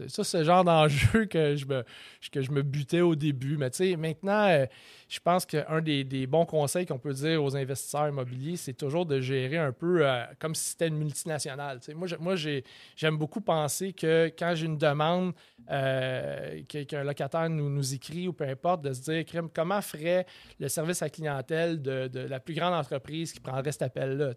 ça 0.06 0.22
c'est 0.22 0.38
le 0.38 0.44
genre 0.44 0.62
d'enjeu 0.62 1.24
que 1.26 1.56
je 1.56 1.66
me 1.66 1.82
que 2.30 2.42
je 2.42 2.52
me 2.52 2.62
butais 2.62 3.00
au 3.00 3.16
début. 3.16 3.56
Mais 3.56 3.70
tu 3.70 3.78
sais, 3.78 3.96
maintenant, 3.96 4.64
je 5.08 5.18
pense 5.18 5.44
qu'un 5.44 5.80
des, 5.80 6.04
des 6.04 6.28
bons 6.28 6.46
conseils 6.46 6.86
qu'on 6.86 7.00
peut 7.00 7.14
dire 7.14 7.42
aux 7.42 7.56
investisseurs 7.56 8.06
immobiliers, 8.06 8.56
c'est 8.56 8.74
toujours 8.74 9.06
de 9.06 9.20
gérer 9.20 9.58
un 9.58 9.72
peu 9.72 10.06
comme 10.38 10.54
si 10.54 10.70
c'était 10.70 10.86
une 10.86 10.98
multinationale. 10.98 11.80
tu 11.80 11.86
sais. 11.86 11.94
Moi, 11.94 12.06
moi 12.20 12.36
j'ai- 12.36 12.62
j'aime 12.94 13.16
beaucoup 13.16 13.39
penser 13.40 13.92
que 13.92 14.32
quand 14.38 14.54
j'ai 14.54 14.66
une 14.66 14.78
demande, 14.78 15.32
euh, 15.70 16.62
qu'un 16.64 17.04
locataire 17.04 17.48
nous, 17.48 17.70
nous 17.70 17.94
écrit 17.94 18.28
ou 18.28 18.32
peu 18.32 18.44
importe, 18.44 18.82
de 18.82 18.92
se 18.92 19.02
dire 19.02 19.24
comment 19.54 19.80
ferait 19.80 20.26
le 20.58 20.68
service 20.68 21.02
à 21.02 21.06
la 21.06 21.10
clientèle 21.10 21.80
de, 21.80 22.20
la 22.20 22.40
plus 22.40 22.54
grande 22.54 22.74
entreprise 22.74 23.32
qui 23.32 23.40
prendrait 23.40 23.72
cet 23.72 23.82
appel-là. 23.82 24.32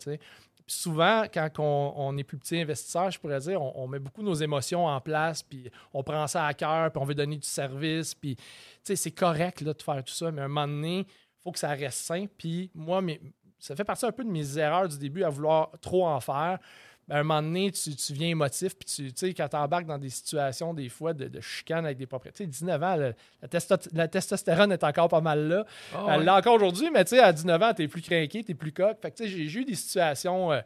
souvent, 0.68 1.24
quand 1.34 1.50
on, 1.60 1.94
on 1.96 2.18
est 2.18 2.24
plus 2.24 2.38
petit 2.38 2.60
investisseur, 2.60 3.12
je 3.12 3.20
pourrais 3.20 3.40
dire, 3.40 3.62
on, 3.62 3.88
met 3.88 4.00
beaucoup 4.00 4.24
nos 4.24 4.36
émotions 4.36 4.86
en 4.86 5.02
place, 5.02 5.44
puis 5.44 5.70
on 5.94 6.04
prend 6.04 6.28
ça 6.28 6.46
à 6.46 6.54
cœur, 6.54 6.92
puis 6.92 7.02
on 7.02 7.06
veut 7.06 7.16
donner 7.16 7.38
du 7.38 7.48
service, 7.48 8.14
puis 8.14 8.38
c'est 8.84 9.12
correct 9.12 9.62
là, 9.62 9.74
de 9.74 9.82
faire 9.82 10.04
tout 10.04 10.14
ça, 10.14 10.32
mais 10.32 10.42
à 10.42 10.46
un 10.46 10.48
moment 10.48 10.68
donné, 10.68 11.00
il 11.00 11.42
faut 11.44 11.52
que 11.52 11.60
ça 11.60 11.70
reste 11.70 12.00
sain. 12.00 12.26
Puis 12.38 12.72
moi, 12.74 13.02
ça 13.60 13.76
fait 13.76 13.84
partie 13.84 14.06
un 14.06 14.12
peu 14.12 14.24
de 14.24 14.30
mes 14.30 14.58
erreurs 14.58 14.88
du 14.88 14.98
début 14.98 15.24
à 15.24 15.30
vouloir 15.30 15.72
trop 15.82 16.06
en 16.06 16.20
faire. 16.20 16.60
Ben, 17.08 17.16
à 17.18 17.20
un 17.20 17.24
moment 17.24 17.42
donné, 17.42 17.70
tu, 17.72 17.94
tu 17.96 18.14
viens 18.14 18.30
émotif, 18.30 18.76
puis 18.78 18.86
tu 18.86 19.12
tu 19.12 19.28
sais, 19.28 19.34
quand 19.34 19.50
tu 19.50 19.56
embarques 19.58 19.86
dans 19.86 19.98
des 19.98 20.10
situations, 20.10 20.74
des 20.74 20.88
fois, 20.88 21.14
de, 21.14 21.28
de 21.28 21.42
chicane 21.42 21.84
avec 21.86 21.98
des 21.98 22.06
propriétaires. 22.06 22.38
Tu 22.38 22.44
sais, 22.46 22.60
19 22.62 22.82
ans, 22.84 22.96
le- 22.96 23.14
la, 23.42 23.48
testo- 23.50 23.90
la 23.94 24.08
testostérone 24.08 24.72
est 24.72 24.84
encore 24.86 25.10
pas 25.10 25.20
mal 25.20 25.48
là. 25.50 25.66
ah 25.94 26.06
Elle 26.12 26.20
ouais. 26.20 26.24
l'a 26.26 26.36
encore 26.38 26.56
aujourd'hui, 26.56 26.90
mais 26.92 27.04
tu 27.04 27.16
sais, 27.16 27.20
à 27.20 27.34
19 27.34 27.62
ans, 27.62 27.74
t'es 27.74 27.88
plus 27.90 28.02
craqué, 28.02 28.44
t'es 28.44 28.54
plus 28.54 28.72
coq. 28.72 28.98
Fait 29.02 29.12
que 29.12 29.18
tu 29.18 29.24
sais, 29.24 29.30
j'ai 29.50 29.60
eu 29.60 29.66
des 29.66 29.76
situations 29.76 30.52
euh, 30.54 30.62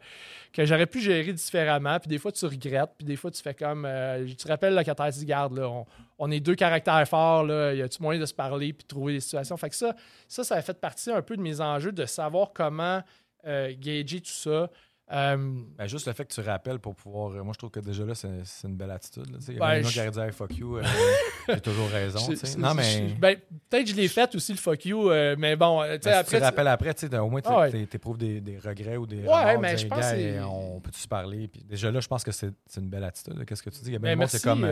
que 0.52 0.64
j'aurais 0.64 0.86
pu 0.86 1.00
gérer 1.00 1.32
différemment, 1.32 1.98
puis 1.98 2.08
des 2.08 2.18
fois 2.18 2.30
tu 2.30 2.46
regrettes, 2.46 2.90
puis 2.96 3.04
des 3.06 3.16
fois 3.16 3.30
tu 3.32 3.42
fais 3.42 3.54
comme. 3.54 3.84
euh, 3.84 4.24
tu 4.26 4.36
te 4.36 4.46
rappelles 4.48 4.74
le 4.74 4.78
locataire 4.78 5.10
dit 5.10 5.24
garde, 5.26 5.58
là, 5.58 5.68
on, 5.68 5.86
on 6.20 6.30
est 6.30 6.40
deux 6.40 6.54
caractères 6.54 7.06
forts, 7.08 7.44
là, 7.44 7.74
y 7.74 7.82
a-tu 7.82 8.00
moyen 8.02 8.20
de 8.20 8.26
se 8.26 8.34
parler 8.34 8.72
puis 8.72 8.84
de 8.84 8.88
trouver 8.88 9.14
des 9.14 9.20
situations? 9.20 9.56
Fait 9.56 9.70
que 9.70 9.76
ça, 9.76 9.94
ça, 10.28 10.44
ça 10.44 10.54
a 10.54 10.62
fait 10.62 10.78
partie 10.80 11.10
un 11.10 11.22
peu 11.22 11.36
de 11.36 11.42
mes 11.42 11.60
enjeux 11.60 11.92
de 11.92 12.06
savoir 12.06 12.52
comment 12.54 13.02
euh, 13.46 13.72
gager 13.78 14.20
tout 14.20 14.30
ça. 14.30 14.70
Euh, 15.10 15.36
Ben, 15.78 15.86
juste 15.86 16.06
le 16.06 16.12
fait 16.12 16.24
que 16.26 16.34
tu 16.34 16.40
rappelles 16.42 16.78
pour 16.78 16.94
pouvoir. 16.94 17.30
euh, 17.32 17.42
Moi, 17.42 17.52
je 17.54 17.58
trouve 17.58 17.70
que 17.70 17.80
déjà 17.80 18.04
là, 18.04 18.14
c'est 18.14 18.28
une 18.68 18.76
belle 18.76 18.90
attitude. 18.90 19.30
là. 19.30 19.38
Il 19.48 19.54
y 19.54 19.58
Ben, 19.58 19.66
a 19.66 19.82
je- 19.82 19.88
qui 20.02 20.10
dit 20.10 20.18
Hey, 20.20 20.32
fuck 20.32 20.56
you. 20.56 20.76
euh, 20.76 20.82
J'ai 21.48 21.60
toujours 21.60 21.88
raison. 21.88 22.18
Non, 22.58 22.74
mais. 22.74 23.14
ben, 23.18 23.36
peut-être 23.70 23.84
que 23.84 23.90
je 23.90 23.96
l'ai 23.96 24.08
fait 24.08 24.34
aussi 24.34 24.52
le 24.52 24.58
fuck 24.58 24.84
you, 24.84 25.10
mais 25.38 25.56
bon, 25.56 25.80
Ben, 25.80 25.98
si 26.02 26.08
après. 26.10 26.38
tu 26.38 26.44
rappelles 26.44 26.68
après, 26.68 26.94
au 27.18 27.28
moins, 27.30 27.40
tu 27.40 27.48
Ah 27.50 27.60
ouais. 27.60 27.88
éprouves 27.92 28.18
des, 28.18 28.40
des 28.40 28.58
regrets 28.58 28.96
ou 28.98 29.06
des. 29.06 29.22
Ouais, 29.22 29.28
remords, 29.54 29.60
mais 29.60 29.78
je 29.78 29.86
pense 29.86 30.00
Gars, 30.00 30.46
On 30.46 30.80
peut-tu 30.80 31.00
se 31.00 31.08
parler? 31.08 31.48
Puis 31.48 31.64
déjà 31.64 31.90
là, 31.90 32.00
je 32.00 32.08
pense 32.08 32.22
que 32.22 32.30
c'est 32.32 32.52
une 32.76 32.90
belle 32.90 33.04
attitude. 33.04 33.44
Qu'est-ce 33.46 33.62
que 33.62 33.70
tu 33.70 33.80
dis? 33.82 33.94
A 33.96 33.98
ben, 33.98 34.26
c'est 34.26 34.42
comme. 34.42 34.66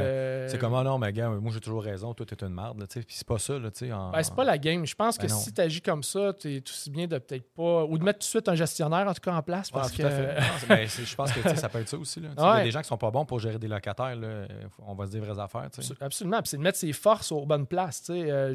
C'est 0.49 0.59
comme, 0.59 0.75
ah 0.75 0.83
non, 0.83 0.99
mais 0.99 1.13
gars, 1.13 1.31
moi 1.31 1.51
j'ai 1.53 1.61
toujours 1.61 1.83
raison, 1.83 2.13
toi 2.15 2.27
t'es 2.27 2.45
une 2.45 2.53
merde, 2.55 2.79
là. 2.81 2.87
Puis 2.87 3.05
c'est 3.09 3.27
pas 3.27 3.39
ça, 3.39 3.59
là, 3.59 3.71
en- 3.95 4.11
Ben, 4.11 4.23
c'est 4.23 4.35
pas 4.35 4.45
la 4.45 4.59
game. 4.59 4.85
Je 4.87 4.95
pense 4.95 5.17
que 5.17 5.23
Ben 5.27 5.29
si 5.35 5.53
tu 5.53 5.61
agis 5.61 5.81
comme 5.81 6.03
ça, 6.03 6.33
tu 6.39 6.57
es 6.57 6.63
aussi 6.69 6.91
bien 6.91 7.07
de 7.07 7.17
peut-être 7.19 7.51
pas. 7.55 7.85
Ou 7.85 7.97
de 7.99 8.05
mettre 8.05 8.19
tout 8.19 8.25
de 8.27 8.29
suite 8.29 8.49
un 8.49 8.55
gestionnaire, 8.55 9.07
en 9.09 9.15
tout 9.15 9.21
cas, 9.23 9.35
en 9.35 9.43
place. 9.43 9.71
Parce 9.71 9.93
que. 9.93 10.26
Non, 10.35 10.43
c'est- 10.59 10.67
ben, 10.67 10.87
je 10.89 11.15
pense 11.15 11.33
que 11.33 11.57
ça 11.57 11.69
peut 11.69 11.81
être 11.81 11.89
ça 11.89 11.97
aussi. 11.99 12.21
Là. 12.21 12.29
Il 12.37 12.43
y 12.59 12.61
a 12.61 12.65
des 12.65 12.71
gens 12.71 12.81
qui 12.83 12.89
sont 12.89 12.97
pas 12.99 13.11
bons 13.11 13.25
pour 13.25 13.39
gérer 13.41 13.59
des 13.59 13.69
locataires. 13.69 14.17
Là. 14.17 14.47
On 14.87 14.95
va 14.95 15.07
se 15.07 15.11
dire 15.13 15.23
vraies 15.23 15.41
affaires. 15.43 15.69
Absolument. 16.01 16.41
C'est 16.45 16.57
de 16.57 16.63
mettre 16.63 16.79
ses 16.79 16.93
forces 16.93 17.31
aux 17.33 17.45
bonnes 17.47 17.67
places. 17.67 18.05
Euh, 18.11 18.55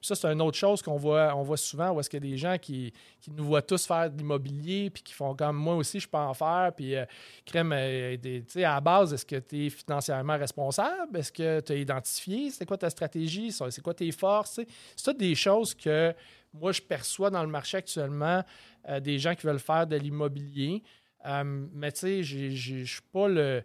ça, 0.00 0.14
c'est 0.14 0.26
une 0.32 0.42
autre 0.42 0.56
chose 0.58 0.82
qu'on 0.82 0.96
voit, 0.96 1.34
on 1.36 1.42
voit 1.42 1.56
souvent 1.56 1.90
où 1.90 2.00
est-ce 2.00 2.10
qu'il 2.10 2.24
y 2.24 2.26
a 2.28 2.30
des 2.30 2.36
gens 2.36 2.56
qui, 2.58 2.92
qui 3.20 3.30
nous 3.30 3.44
voient 3.44 3.62
tous 3.62 3.86
faire 3.86 4.10
de 4.10 4.16
l'immobilier 4.18 4.90
puis 4.90 5.02
qui 5.02 5.12
font 5.12 5.34
comme 5.34 5.56
moi 5.56 5.74
aussi, 5.76 6.00
je 6.00 6.08
peux 6.08 6.18
en 6.18 6.34
faire. 6.34 6.72
Puis, 6.76 6.94
euh, 6.96 7.04
crème, 7.44 7.72
euh, 7.74 8.16
des- 8.16 8.44
à 8.64 8.74
la 8.74 8.80
base, 8.80 9.12
est-ce 9.12 9.26
que 9.26 9.36
tu 9.36 9.66
es 9.66 9.70
financièrement 9.70 10.36
responsable? 10.38 11.18
Est-ce 11.18 11.32
que 11.32 11.60
tu 11.60 11.72
as 11.72 11.76
identifié? 11.76 12.50
C'est 12.50 12.66
quoi 12.66 12.76
ta 12.78 12.90
stratégie? 12.90 13.52
C'est 13.52 13.80
quoi 13.82 13.94
tes 13.94 14.10
forces? 14.12 14.60
C'est 14.96 15.04
toutes 15.04 15.18
des 15.18 15.34
choses 15.34 15.74
que 15.74 16.14
moi, 16.52 16.70
je 16.72 16.80
perçois 16.80 17.30
dans 17.30 17.42
le 17.42 17.48
marché 17.48 17.78
actuellement 17.78 18.42
euh, 18.88 19.00
des 19.00 19.18
gens 19.18 19.34
qui 19.34 19.46
veulent 19.46 19.58
faire 19.58 19.86
de 19.86 19.96
l'immobilier. 19.96 20.82
Euh, 21.26 21.66
mais 21.72 21.90
tu 21.92 22.00
sais, 22.00 22.22
je 22.22 22.84
suis 22.84 23.00
pas 23.12 23.28
le. 23.28 23.62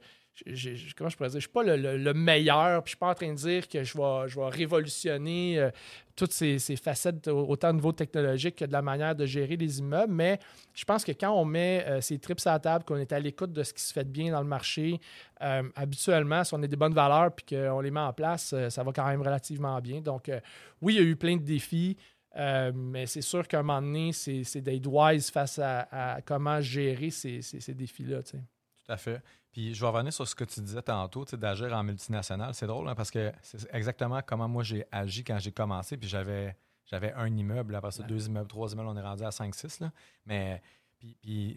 comment 0.96 1.10
je 1.10 1.18
pourrais 1.18 1.30
dire? 1.30 1.40
Je 1.42 1.46
suis 1.46 1.50
pas 1.50 1.64
le, 1.64 1.76
le- 1.76 1.98
le 1.98 2.14
meilleur, 2.14 2.82
puis 2.84 2.92
je 2.92 2.96
suis 2.96 2.98
pas 3.00 3.10
en 3.10 3.14
train 3.14 3.30
de 3.34 3.38
dire 3.38 3.68
que 3.68 3.84
je 3.84 3.98
vais, 3.98 4.30
je 4.30 4.40
vais 4.40 4.48
révolutionner 4.48 5.60
euh, 5.60 5.70
toutes 6.16 6.32
ces, 6.32 6.58
facettes, 6.78 7.28
au- 7.28 7.46
autant 7.50 7.72
au 7.72 7.74
niveau 7.74 7.92
technologique 7.92 8.56
que 8.56 8.64
de 8.66 8.72
la 8.72 8.82
manière 8.82 9.14
de 9.16 9.26
gérer 9.26 9.58
les 9.58 9.80
immeubles, 9.80 10.14
mais 10.14 10.40
je 10.74 10.86
pense 10.86 11.04
que 11.04 11.12
quand 11.12 11.32
on 11.34 11.44
met 11.44 11.84
euh, 11.88 12.00
ces 12.00 12.18
trips 12.20 12.46
à 12.48 12.52
la 12.54 12.60
table, 12.60 12.86
qu'on 12.86 12.96
est 12.96 13.12
à 13.12 13.20
l'écoute 13.20 13.52
de 13.52 13.64
ce 13.64 13.74
qui 13.74 13.82
se 13.84 13.92
fait 13.92 14.06
de 14.06 14.10
bien 14.10 14.32
dans 14.32 14.42
le 14.42 14.48
marché, 14.48 15.00
habituellement, 15.76 16.44
si 16.44 16.54
on 16.54 16.64
a 16.64 16.68
des 16.68 16.76
bonnes 16.76 16.94
valeurs 16.94 17.34
puis 17.34 17.46
qu'on 17.58 17.80
les 17.82 17.92
met 17.92 18.00
en 18.00 18.14
place, 18.14 18.54
ça 18.70 18.84
va 18.84 18.92
quand 18.92 19.06
même 19.08 19.22
relativement 19.22 19.80
bien. 19.82 20.02
Donc, 20.02 20.30
oui, 20.82 20.96
il 20.96 21.02
y 21.02 21.04
a 21.04 21.08
eu 21.08 21.16
plein 21.16 21.36
de 21.38 21.44
défis. 21.44 21.98
Euh, 22.38 22.72
mais 22.76 23.06
c'est 23.06 23.22
sûr 23.22 23.48
qu'à 23.48 23.60
un 23.60 23.64
moment 23.64 23.82
donné, 23.82 24.12
c'est 24.14 24.62
d'être 24.62 24.88
wise 24.88 25.30
face 25.32 25.60
à, 25.60 25.88
à 26.16 26.22
comment 26.22 26.62
gérer 26.62 27.10
ces, 27.10 27.42
ces- 27.42 27.60
ces 27.60 27.74
défis-là. 27.74 28.22
Tout 28.24 28.38
à 28.88 28.98
fait. 28.98 29.22
Puis 29.52 29.74
je 29.74 29.82
vais 29.82 29.88
revenir 29.90 30.14
sur 30.14 30.28
ce 30.28 30.36
que 30.36 30.44
tu 30.44 30.62
disais 30.62 30.82
tantôt, 30.82 31.26
d'agir 31.26 31.74
en 31.74 31.84
multinational. 31.84 32.54
C'est 32.54 32.68
drôle 32.68 32.88
hein, 32.88 32.96
parce 32.96 33.10
que 33.12 33.32
c'est 33.42 33.68
exactement 33.74 34.22
comment 34.26 34.48
moi 34.48 34.64
j'ai 34.64 34.86
agi 34.92 35.24
quand 35.24 35.40
j'ai 35.40 35.52
commencé. 35.52 35.98
Puis 35.98 36.08
j'avais 36.08 36.56
j'avais 36.86 37.14
un 37.14 37.36
immeuble, 37.36 37.76
après 37.76 37.92
ça, 37.92 38.04
deux 38.04 38.28
immeubles, 38.28 38.48
trois 38.48 38.72
immeubles, 38.72 38.90
on 38.90 38.98
est 38.98 39.02
rendu 39.02 39.24
à 39.24 39.30
5-6. 39.30 39.82
là. 39.84 39.92
Mais 40.26 40.62
puis, 40.98 41.18
puis 41.22 41.56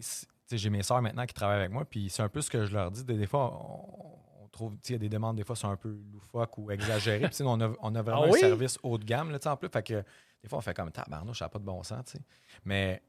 j'ai 0.51 0.69
mes 0.69 0.83
sœurs 0.83 1.01
maintenant 1.01 1.25
qui 1.25 1.33
travaillent 1.33 1.59
avec 1.59 1.71
moi. 1.71 1.85
Puis 1.85 2.09
c'est 2.09 2.21
un 2.23 2.29
peu 2.29 2.41
ce 2.41 2.49
que 2.49 2.65
je 2.65 2.73
leur 2.73 2.91
dis. 2.91 3.03
Des, 3.03 3.17
des 3.17 3.25
fois, 3.27 3.51
on, 3.59 4.43
on 4.43 4.47
trouve, 4.49 4.75
il 4.87 4.91
y 4.91 4.95
a 4.95 4.97
des 4.99 5.09
demandes, 5.09 5.35
des 5.35 5.43
fois, 5.43 5.55
sont 5.55 5.69
un 5.69 5.75
peu 5.75 5.97
loufoques 6.11 6.57
ou 6.59 6.69
exagérées. 6.71 7.29
Puis 7.29 7.43
on 7.43 7.59
a, 7.61 7.71
on 7.81 7.95
a 7.95 8.01
vraiment 8.03 8.23
Ah 8.25 8.29
oui? 8.29 8.39
un 8.43 8.47
service 8.49 8.77
haut 8.83 8.97
de 8.99 9.05
gamme, 9.05 9.31
là, 9.31 9.39
en 9.45 9.57
plus. 9.57 9.69
Fait 9.69 9.81
que 9.83 10.03
des 10.43 10.49
fois, 10.49 10.57
on 10.59 10.61
fait 10.61 10.73
comme 10.75 10.91
tabarnouche, 10.91 11.39
ça 11.39 11.45
n'a 11.45 11.49
pas 11.49 11.59
de 11.59 11.63
bon 11.63 11.81
sens, 11.83 12.05
tu 12.05 12.11
sais. 12.17 12.23
Mais 12.65 13.01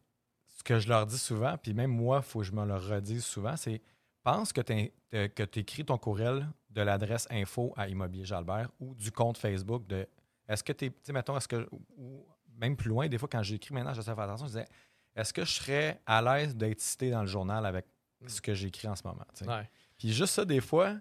ce 0.56 0.62
que 0.62 0.78
je 0.78 0.88
leur 0.88 1.04
dis 1.04 1.18
souvent, 1.18 1.58
puis 1.58 1.74
même 1.74 1.90
moi, 1.90 2.18
il 2.18 2.22
faut 2.28 2.38
que 2.40 2.44
je 2.46 2.52
me 2.52 2.64
le 2.64 2.76
redise 2.76 3.24
souvent, 3.24 3.56
c'est 3.56 3.82
pense 4.22 4.52
que 4.52 4.60
tu 4.62 5.58
écris 5.58 5.84
ton 5.84 5.98
courriel 5.98 6.48
de 6.70 6.80
l'adresse 6.80 7.26
info 7.30 7.74
à 7.76 7.88
Immobilier 7.88 8.24
Jalbert 8.24 8.70
ou 8.80 8.94
du 8.94 9.12
compte 9.12 9.36
Facebook 9.36 9.86
de 9.86 10.08
est-ce 10.48 10.64
que 10.64 10.72
tu 10.72 10.86
es, 10.86 10.90
tu 10.90 10.96
sais, 11.02 11.12
mettons, 11.12 11.36
est-ce 11.36 11.48
que, 11.48 11.68
ou 11.98 12.24
même 12.56 12.76
plus 12.76 12.88
loin, 12.88 13.08
des 13.08 13.18
fois, 13.18 13.28
quand 13.30 13.42
j'écris 13.42 13.74
maintenant, 13.74 13.92
je 13.94 14.00
sais 14.00 14.14
faire 14.14 14.20
attention, 14.24 14.46
je 14.46 14.52
disais 14.52 14.68
est-ce 15.16 15.32
que 15.32 15.44
je 15.44 15.52
serais 15.52 16.00
à 16.06 16.22
l'aise 16.22 16.56
d'être 16.56 16.80
cité 16.80 17.10
dans 17.10 17.20
le 17.20 17.26
journal 17.26 17.66
avec 17.66 17.86
ce 18.26 18.40
que 18.40 18.54
j'écris 18.54 18.88
en 18.88 18.96
ce 18.96 19.02
moment? 19.04 19.24
tu 19.34 19.44
sais? 19.44 19.50
Ouais. 19.50 19.68
Puis 19.98 20.12
juste 20.12 20.34
ça, 20.34 20.44
des 20.44 20.60
fois, 20.60 20.96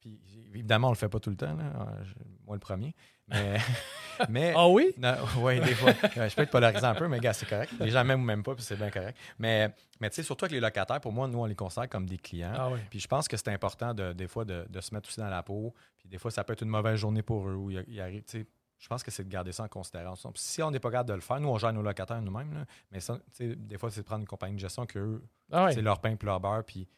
puis 0.00 0.20
évidemment, 0.54 0.88
on 0.88 0.92
le 0.92 0.96
fait 0.96 1.08
pas 1.08 1.18
tout 1.20 1.30
le 1.30 1.36
temps, 1.36 1.54
là, 1.54 1.64
euh, 1.64 2.04
je- 2.04 2.14
moi 2.48 2.56
le 2.56 2.60
premier, 2.60 2.94
mais. 3.28 3.58
mais 4.28 4.52
Ah 4.56 4.66
oui? 4.68 4.92
oui, 5.38 5.60
des 5.60 5.74
fois. 5.74 5.92
Je 6.02 6.34
peux 6.34 6.42
être 6.42 6.50
polarisé 6.50 6.84
un 6.84 6.94
peu, 6.94 7.06
mais 7.06 7.20
gars, 7.20 7.32
c'est 7.32 7.48
correct. 7.48 7.72
Les 7.78 7.90
gens 7.90 8.02
m'aiment 8.04 8.22
ou 8.22 8.24
même 8.24 8.42
pas, 8.42 8.54
puis 8.54 8.64
c'est 8.64 8.76
bien 8.76 8.90
correct. 8.90 9.16
Mais, 9.38 9.72
mais 10.00 10.10
tu 10.10 10.16
sais, 10.16 10.22
surtout 10.24 10.46
avec 10.46 10.52
les 10.54 10.60
locataires, 10.60 11.00
pour 11.00 11.12
moi, 11.12 11.28
nous, 11.28 11.38
on 11.38 11.44
les 11.44 11.54
considère 11.54 11.88
comme 11.88 12.06
des 12.06 12.18
clients. 12.18 12.52
Ah 12.56 12.70
oui. 12.70 12.80
Puis 12.90 12.98
je 13.00 13.06
pense 13.06 13.28
que 13.28 13.36
c'est 13.36 13.48
important, 13.52 13.94
de, 13.94 14.12
des 14.12 14.26
fois, 14.26 14.44
de, 14.44 14.66
de 14.68 14.80
se 14.80 14.92
mettre 14.92 15.08
aussi 15.08 15.20
dans 15.20 15.28
la 15.28 15.42
peau. 15.42 15.72
Puis 15.98 16.08
des 16.08 16.18
fois, 16.18 16.30
ça 16.30 16.42
peut 16.42 16.54
être 16.54 16.62
une 16.62 16.68
mauvaise 16.70 16.96
journée 16.98 17.22
pour 17.22 17.48
eux 17.48 17.54
où 17.54 17.70
tu 17.70 17.84
sais, 18.26 18.46
Je 18.78 18.88
pense 18.88 19.02
que 19.02 19.10
c'est 19.10 19.24
de 19.24 19.28
garder 19.28 19.52
ça 19.52 19.64
en 19.64 19.68
considération. 19.68 20.32
Puis 20.32 20.42
si 20.42 20.62
on 20.62 20.70
n'est 20.70 20.80
pas 20.80 20.90
capable 20.90 21.10
de 21.10 21.14
le 21.14 21.20
faire, 21.20 21.38
nous, 21.40 21.48
on 21.48 21.58
gère 21.58 21.72
nos 21.72 21.82
locataires 21.82 22.20
nous-mêmes. 22.22 22.54
là. 22.54 22.64
Mais 22.90 23.00
ça, 23.00 23.18
des 23.38 23.78
fois, 23.78 23.90
c'est 23.90 24.00
de 24.00 24.06
prendre 24.06 24.22
une 24.22 24.26
compagnie 24.28 24.54
de 24.54 24.60
gestion 24.60 24.86
que 24.86 24.98
eux, 24.98 25.22
Ah 25.52 25.66
ouais. 25.66 25.72
c'est 25.74 25.82
leur 25.82 26.00
pain 26.00 26.16
puis 26.16 26.26
leur 26.26 26.40
beurre. 26.40 26.64
Puis 26.64 26.88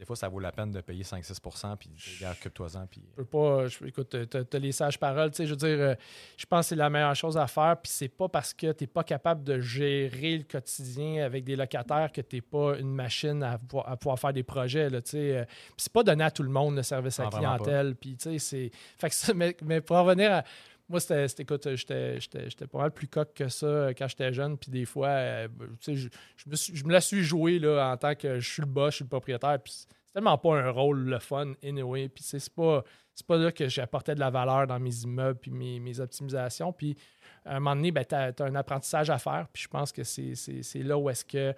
des 0.00 0.06
fois, 0.06 0.16
ça 0.16 0.28
vaut 0.30 0.40
la 0.40 0.50
peine 0.50 0.70
de 0.70 0.80
payer 0.80 1.02
5-6 1.04 1.76
puis 1.78 1.90
regarde, 2.18 2.34
occupe-toi-en. 2.40 2.86
Puis 2.86 3.02
Je 3.10 3.16
peux 3.16 3.24
pas. 3.26 3.66
je- 3.68 3.84
écoute, 3.84 4.16
t'as 4.30 4.44
t'as 4.44 4.58
les 4.58 4.72
sages 4.72 4.98
paroles. 4.98 5.30
tu 5.30 5.36
sais, 5.36 5.46
Je 5.46 5.50
veux 5.50 5.56
dire, 5.58 5.78
euh, 5.78 5.94
je 6.38 6.46
pense 6.46 6.64
que 6.64 6.68
c'est 6.70 6.76
la 6.76 6.88
meilleure 6.88 7.14
chose 7.14 7.36
à 7.36 7.46
faire. 7.46 7.76
Puis 7.82 7.92
c'est 7.92 8.08
pas 8.08 8.26
parce 8.26 8.54
que 8.54 8.72
tu 8.72 8.84
n'es 8.84 8.88
pas 8.88 9.04
capable 9.04 9.44
de 9.44 9.60
gérer 9.60 10.38
le 10.38 10.44
quotidien 10.44 11.22
avec 11.22 11.44
des 11.44 11.54
locataires 11.54 12.10
que 12.10 12.22
tu 12.22 12.36
n'es 12.36 12.40
pas 12.40 12.78
une 12.78 12.94
machine 12.94 13.42
à 13.42 13.58
pouvoir, 13.58 13.88
à 13.90 13.96
pouvoir 13.98 14.18
faire 14.18 14.32
des 14.32 14.42
projets. 14.42 14.88
Tu. 15.02 15.16
Euh, 15.18 15.44
Puis 15.44 15.74
c'est 15.76 15.92
pas 15.92 16.02
donné 16.02 16.24
à 16.24 16.30
tout 16.30 16.42
le 16.44 16.48
monde 16.50 16.76
le 16.76 16.82
service 16.82 17.20
à 17.20 17.24
la 17.24 17.30
pas. 17.30 17.36
clientèle. 17.36 17.94
Puis 17.94 18.16
tu 18.16 18.30
sais, 18.30 18.38
c'est. 18.38 18.70
Fait 18.96 19.10
que 19.10 19.14
ça, 19.14 19.34
mais, 19.34 19.54
mais 19.62 19.82
pour 19.82 19.96
en 19.96 20.04
revenir 20.04 20.32
à. 20.32 20.44
Moi, 20.90 20.98
c'était, 20.98 21.42
écoute, 21.44 21.68
j'étais, 21.76 22.18
pas 22.66 22.78
mal 22.78 22.90
plus 22.90 23.06
coq 23.06 23.32
que 23.32 23.48
ça 23.48 23.66
euh, 23.66 23.92
quand 23.96 24.08
j'étais 24.08 24.32
jeune. 24.32 24.58
Puis 24.58 24.72
des 24.72 24.84
fois, 24.84 25.06
euh, 25.06 25.48
je, 25.86 26.08
je 26.36 26.50
me 26.50 26.56
je 26.56 26.84
me 26.84 26.92
la 26.92 27.00
suis 27.00 27.22
joué 27.22 27.60
là, 27.60 27.92
en 27.92 27.96
tant 27.96 28.16
que 28.16 28.40
je 28.40 28.52
suis 28.52 28.60
le 28.60 28.66
boss, 28.66 28.90
je 28.90 28.96
suis 28.96 29.04
le 29.04 29.08
propriétaire. 29.08 29.62
Puis 29.62 29.72
c'est 29.86 30.12
tellement 30.12 30.36
pas 30.36 30.56
un 30.56 30.68
rôle 30.70 31.04
le 31.04 31.20
fun, 31.20 31.52
anyway. 31.62 32.08
Puis 32.08 32.24
c'est 32.26 32.52
pas, 32.52 32.82
pas 33.24 33.36
là 33.36 33.52
que 33.52 33.68
j'apportais 33.68 34.16
de 34.16 34.20
la 34.20 34.30
valeur 34.30 34.66
dans 34.66 34.80
mes 34.80 35.02
immeubles 35.02 35.38
puis 35.38 35.52
mes, 35.52 35.78
mes 35.78 36.00
optimisations. 36.00 36.72
Puis 36.72 36.96
à 37.44 37.52
un 37.56 37.60
moment 37.60 37.76
donné, 37.76 37.92
ben, 37.92 38.04
tu 38.04 38.16
as, 38.16 38.34
un 38.40 38.56
apprentissage 38.56 39.10
à 39.10 39.18
faire. 39.18 39.46
Puis 39.52 39.62
je 39.62 39.68
pense 39.68 39.92
que 39.92 40.02
c'est, 40.02 40.82
là 40.82 40.98
où 40.98 41.08
est-ce 41.08 41.24
que 41.24 41.54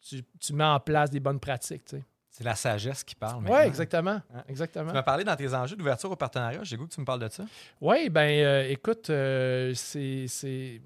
tu, 0.00 0.24
tu 0.40 0.54
mets 0.54 0.64
en 0.64 0.80
place 0.80 1.08
des 1.08 1.20
bonnes 1.20 1.38
pratiques. 1.38 1.94
C'est 2.32 2.44
la 2.44 2.54
sagesse 2.54 3.04
qui 3.04 3.14
parle. 3.14 3.44
Oui, 3.46 3.60
exactement. 3.60 4.20
Ouais. 4.34 4.40
exactement. 4.48 4.88
Tu 4.88 4.94
m'as 4.94 5.02
parlé 5.02 5.22
dans 5.22 5.36
tes 5.36 5.52
enjeux 5.52 5.76
d'ouverture 5.76 6.10
au 6.10 6.16
partenariat. 6.16 6.60
J'ai 6.64 6.78
goût 6.78 6.86
que 6.86 6.94
tu 6.94 7.00
me 7.00 7.04
parles 7.04 7.20
de 7.20 7.28
ça. 7.28 7.44
Oui, 7.78 8.08
ben 8.08 8.22
euh, 8.22 8.70
écoute, 8.70 9.10
euh, 9.10 9.74
c'est, 9.74 10.80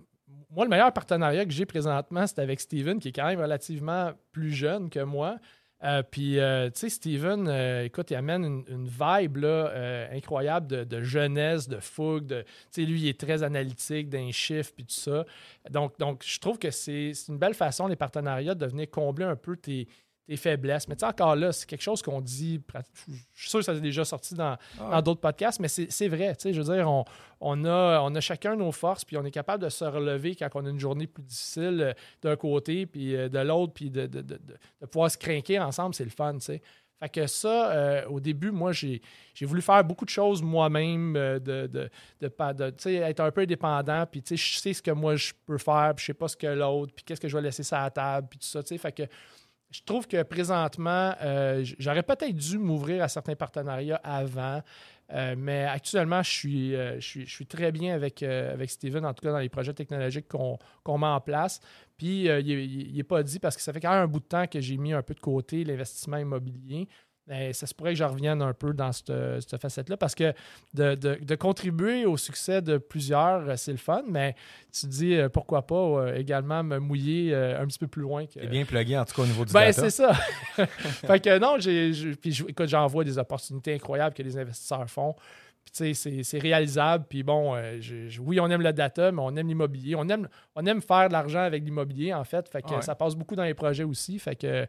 Moi, 0.51 0.65
le 0.65 0.71
meilleur 0.71 0.93
partenariat 0.93 1.45
que 1.45 1.53
j'ai 1.53 1.65
présentement, 1.65 2.27
c'est 2.27 2.41
avec 2.41 2.61
Steven, 2.61 2.99
qui 2.99 3.09
est 3.09 3.13
quand 3.13 3.27
même 3.27 3.41
relativement 3.41 4.11
plus 4.33 4.51
jeune 4.51 4.91
que 4.91 4.99
moi. 4.99 5.37
Euh, 5.85 6.03
puis, 6.03 6.41
euh, 6.41 6.71
tu 6.71 6.81
sais, 6.81 6.89
Steven, 6.89 7.47
euh, 7.49 7.85
écoute, 7.85 8.11
il 8.11 8.17
amène 8.17 8.45
une, 8.45 8.65
une 8.69 8.89
vibe 8.89 9.37
là, 9.37 10.09
incroyable 10.13 10.67
de, 10.67 10.85
de 10.85 11.03
jeunesse, 11.03 11.69
de 11.69 11.79
fougue. 11.79 12.27
De, 12.27 12.43
tu 12.43 12.49
sais, 12.71 12.83
lui, 12.83 13.03
il 13.03 13.09
est 13.09 13.21
très 13.21 13.43
analytique 13.43 14.09
d'un 14.09 14.31
chiffre, 14.31 14.73
puis 14.75 14.85
tout 14.85 14.95
ça. 14.95 15.25
Donc, 15.71 15.99
donc 15.99 16.23
je 16.25 16.39
trouve 16.41 16.59
que 16.59 16.71
c'est 16.71 17.13
une 17.29 17.39
belle 17.39 17.55
façon, 17.55 17.87
les 17.87 17.97
partenariats, 17.97 18.55
de 18.55 18.67
venir 18.67 18.91
combler 18.91 19.27
un 19.27 19.37
peu 19.37 19.57
tes, 19.57 19.87
tes 20.27 20.37
faiblesses. 20.37 20.89
Mais 20.89 20.97
tu 20.97 21.01
sais, 21.01 21.07
encore 21.07 21.37
là, 21.37 21.53
c'est 21.53 21.67
quelque 21.67 21.83
chose 21.83 22.03
qu'on 22.03 22.21
dit. 22.21 22.61
Je 23.35 23.41
suis 23.41 23.51
sûr 23.51 23.61
que 23.61 23.65
ça 23.65 23.73
a 23.73 23.77
déjà 23.77 24.05
sorti 24.05 24.35
dans, 24.35 24.57
dans 24.79 25.03
d'autres 25.03 25.21
podcasts, 25.21 25.61
mais 25.61 25.69
c'est 25.69 26.09
vrai. 26.09 26.35
tu 26.37 26.43
sais, 26.43 26.53
Je 26.53 26.61
veux 26.61 26.75
dire, 26.75 26.91
on, 26.91 27.05
on, 27.41 27.65
a, 27.65 28.01
on 28.03 28.15
a 28.15 28.21
chacun 28.21 28.57
nos 28.57 28.73
forces, 28.73 29.05
puis 29.05 29.17
on 29.17 29.25
est 29.25 29.31
capable 29.31 29.63
de 29.63 29.69
se 29.69 29.85
relever 29.85 30.35
quand 30.35 30.49
on 30.55 30.67
a 30.67 30.71
une 30.71 30.81
journée 30.81 31.07
plus 31.07 31.23
difficile 31.23 31.81
euh, 31.81 31.93
d'un 32.23 32.37
côté, 32.37 32.87
puis 32.87 33.15
euh, 33.15 33.29
de 33.29 33.39
l'autre, 33.39 33.73
puis 33.73 33.91
de, 33.91 34.07
de, 34.07 34.21
de, 34.23 34.39
de- 34.81 34.87
pouvoir 34.87 35.11
se 35.11 35.19
craquer 35.19 35.59
ensemble, 35.61 35.95
c'est 35.95 36.05
le 36.05 36.11
fun. 36.11 36.35
tu 36.35 36.41
sais. 36.41 36.63
Fait 36.99 37.11
que 37.11 37.27
ça, 37.27 37.73
euh, 37.73 38.07
au 38.07 38.21
début, 38.21 38.51
moi, 38.51 38.73
j'ai 38.73 39.03
voulu 39.43 39.61
faire 39.61 39.85
beaucoup 39.85 40.07
de 40.07 40.11
choses 40.11 40.41
moi-même, 40.43 41.15
euh, 41.15 41.39
de, 41.39 41.67
de, 41.67 41.91
de, 42.23 42.89
être 43.03 43.21
un 43.21 43.31
peu 43.31 43.43
indépendant, 43.43 44.07
puis 44.11 44.23
tu 44.23 44.35
sais, 44.35 44.43
je 44.43 44.59
sais 44.59 44.73
ce 44.73 44.81
que 44.81 44.91
moi 44.93 45.15
je 45.15 45.33
peux 45.45 45.59
faire, 45.59 45.93
puis 45.95 46.03
je 46.03 46.07
sais 46.07 46.15
pas 46.15 46.27
ce 46.29 46.39
que 46.39 46.47
l'autre, 46.47 46.95
puis 46.97 47.05
qu'est-ce 47.05 47.21
que 47.21 47.29
je 47.29 47.37
vais 47.37 47.43
laisser 47.43 47.63
sur 47.63 47.77
la 47.77 47.91
table, 47.91 48.29
puis 48.31 48.39
tout 48.39 48.47
ça. 48.47 48.63
tu 48.63 48.69
sais. 48.69 48.79
Fait 48.79 48.93
que 48.93 49.03
je 49.71 49.81
trouve 49.85 50.07
que 50.07 50.23
présentement, 50.23 51.15
euh, 51.23 51.65
j'aurais 51.79 52.03
peut-être 52.03 52.35
dû 52.35 52.59
m'ouvrir 52.59 53.03
à 53.03 53.09
certains 53.09 53.35
partenariats 53.35 54.01
avant, 54.05 54.63
euh, 55.13 55.35
mais 55.37 55.65
actuellement, 55.65 56.23
je 56.23 56.31
suis, 56.31 56.75
euh, 56.75 56.99
très 57.49 57.73
bien 57.73 57.95
avec, 57.95 58.25
Steven, 58.67 59.05
en 59.05 59.13
tout 59.13 59.23
cas 59.23 59.33
dans 59.33 59.39
les 59.39 59.49
projets 59.49 59.75
technologiques 59.75 60.29
qu'on 60.29 60.99
met 60.99 61.07
en 61.07 61.21
place. 61.21 61.61
Puis, 61.97 62.25
il 62.27 62.95
n'est 62.95 63.03
pas 63.03 63.23
dit 63.23 63.39
parce 63.39 63.57
que 63.57 63.63
ça 63.63 63.73
fait 63.73 63.81
quand 63.81 63.91
même 63.91 64.03
un 64.03 64.09
bout 64.09 64.21
de 64.21 64.25
temps 64.25 64.47
que 64.47 64.61
j'ai 64.61 64.77
mis 64.77 64.93
un 64.93 65.03
peu 65.03 65.15
de 65.15 65.21
côté 65.21 65.65
l'investissement 65.65 66.19
immobilier. 66.19 66.89
Mais 67.29 67.53
ça 67.53 67.67
se 67.67 67.75
pourrait 67.75 67.93
que 67.93 67.99
je 67.99 68.05
revienne 68.05 68.41
un 68.41 68.53
peu 68.53 68.73
dans 68.73 68.93
cette, 68.93 69.13
cette 69.41 69.61
facette-là 69.61 69.97
parce 69.97 70.15
que 70.15 70.33
de, 70.75 70.95
de- 70.95 71.19
de 71.21 71.35
contribuer 71.35 72.07
au 72.07 72.17
succès 72.17 72.63
de 72.63 72.79
plusieurs, 72.79 73.49
euh, 73.49 73.55
c'est 73.57 73.73
le 73.73 73.79
fun, 73.79 74.03
mais 74.09 74.37
tu 74.73 74.87
dis 74.87 75.15
euh, 75.17 75.29
pourquoi 75.29 75.67
pas 75.67 75.75
euh, 75.75 76.15
également 76.15 76.63
me 76.63 76.79
mouiller 76.79 77.35
euh, 77.35 77.61
un 77.61 77.67
petit 77.67 77.81
peu 77.81 77.89
plus 77.89 78.03
loin 78.03 78.27
que. 78.27 78.35
T'es 78.39 78.47
bien 78.47 78.65
plugué, 78.65 78.97
en 78.97 79.05
tout 79.05 79.15
cas, 79.15 79.23
au 79.23 79.27
niveau 79.27 79.45
du 79.45 79.53
Ben, 79.53 79.73
c'est 79.73 79.91
ça. 79.91 80.15
fait 80.57 81.21
que 81.21 81.39
non, 81.39 81.57
j'ai, 81.59 81.93
j'ai- 81.93 82.15
puis 82.15 82.31
je- 82.33 82.45
écoute, 82.47 82.69
j'en 82.69 82.87
vois 82.87 83.03
des 83.05 83.19
opportunités 83.19 83.75
incroyables 83.75 84.15
que 84.15 84.23
les 84.23 84.39
investisseurs 84.39 84.89
font. 84.89 85.15
Puis 85.67 85.73
tu 85.73 85.95
sais, 85.95 86.23
c'est, 86.23 86.39
réalisable. 86.39 87.07
Puis 87.09 87.25
bon, 87.25 87.57
euh, 87.57 87.79
je- 87.81 88.07
je- 88.09 88.21
oui, 88.21 88.39
on 88.39 88.49
aime 88.49 88.63
le 88.63 88.73
data, 88.73 89.11
mais 89.11 89.21
on 89.21 89.35
aime 89.35 89.49
l'immobilier. 89.49 89.97
On 89.97 90.09
aime, 90.09 90.29
on 90.55 90.65
aime 90.65 90.81
faire 90.81 91.09
de 91.09 91.13
l'argent 91.13 91.41
avec 91.41 91.65
l'immobilier, 91.65 92.15
en 92.15 92.23
fait. 92.23 92.49
Fait 92.49 92.63
que 92.63 92.75
ouais. 92.75 92.83
ça 92.83 92.95
passe 92.95 93.17
beaucoup 93.17 93.35
dans 93.35 93.43
les 93.43 93.55
projets 93.55 93.83
aussi. 93.85 94.19
Fait 94.21 94.37
que 94.37 94.67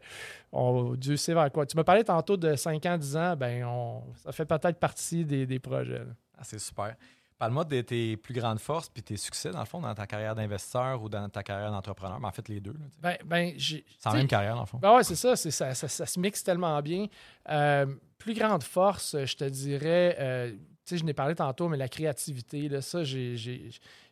on, 0.50 0.94
Dieu 0.96 1.16
sait 1.16 1.34
vers 1.34 1.50
quoi. 1.52 1.64
Tu 1.66 1.76
me 1.76 1.84
parlais 1.84 2.02
tantôt 2.02 2.36
de 2.36 2.56
5 2.56 2.84
ans, 2.86 2.98
10 2.98 3.16
ans, 3.16 3.36
ben 3.36 3.64
on, 3.64 4.02
ça 4.16 4.32
fait 4.32 4.44
peut-être 4.44 4.78
partie 4.80 5.24
des, 5.24 5.46
des 5.46 5.58
projets. 5.60 6.02
Ah, 6.36 6.42
c'est 6.42 6.58
super. 6.58 6.96
Parle-moi 7.38 7.64
de 7.64 7.80
tes 7.82 8.16
plus 8.16 8.34
grandes 8.34 8.58
forces 8.58 8.88
puis 8.88 9.00
tes 9.00 9.16
succès, 9.16 9.52
dans 9.52 9.60
le 9.60 9.64
fond, 9.64 9.80
dans 9.80 9.94
ta 9.94 10.08
carrière 10.08 10.34
d'investisseur 10.34 11.00
ou 11.00 11.08
dans 11.08 11.28
ta 11.28 11.44
carrière 11.44 11.70
d'entrepreneur. 11.70 12.18
Mais 12.18 12.26
en 12.26 12.32
fait, 12.32 12.48
les 12.48 12.58
deux. 12.60 12.72
là. 12.72 12.86
Ben, 13.00 13.16
ben 13.24 13.52
j'ai. 13.56 13.84
C'est 14.00 14.08
la 14.08 14.16
même 14.16 14.26
carrière, 14.26 14.56
dans 14.56 14.62
le 14.62 14.66
fond. 14.66 14.78
Ben 14.78 14.96
ouais, 14.96 15.04
c'est 15.04 15.14
ça, 15.14 15.36
ça, 15.36 15.72
ça, 15.74 15.86
ça 15.86 16.06
se 16.06 16.18
mixe 16.18 16.42
tellement 16.42 16.82
bien. 16.82 17.06
Euh, 17.48 17.86
plus 18.18 18.34
grande 18.34 18.64
force, 18.64 19.16
je 19.24 19.36
te 19.36 19.44
dirais, 19.44 20.16
euh, 20.18 20.52
tu 20.88 20.98
je 20.98 21.04
n'ai 21.04 21.12
parlé 21.12 21.34
tantôt, 21.34 21.68
mais 21.68 21.76
la 21.76 21.88
créativité, 21.88 22.68
là, 22.68 22.80
ça, 22.80 23.02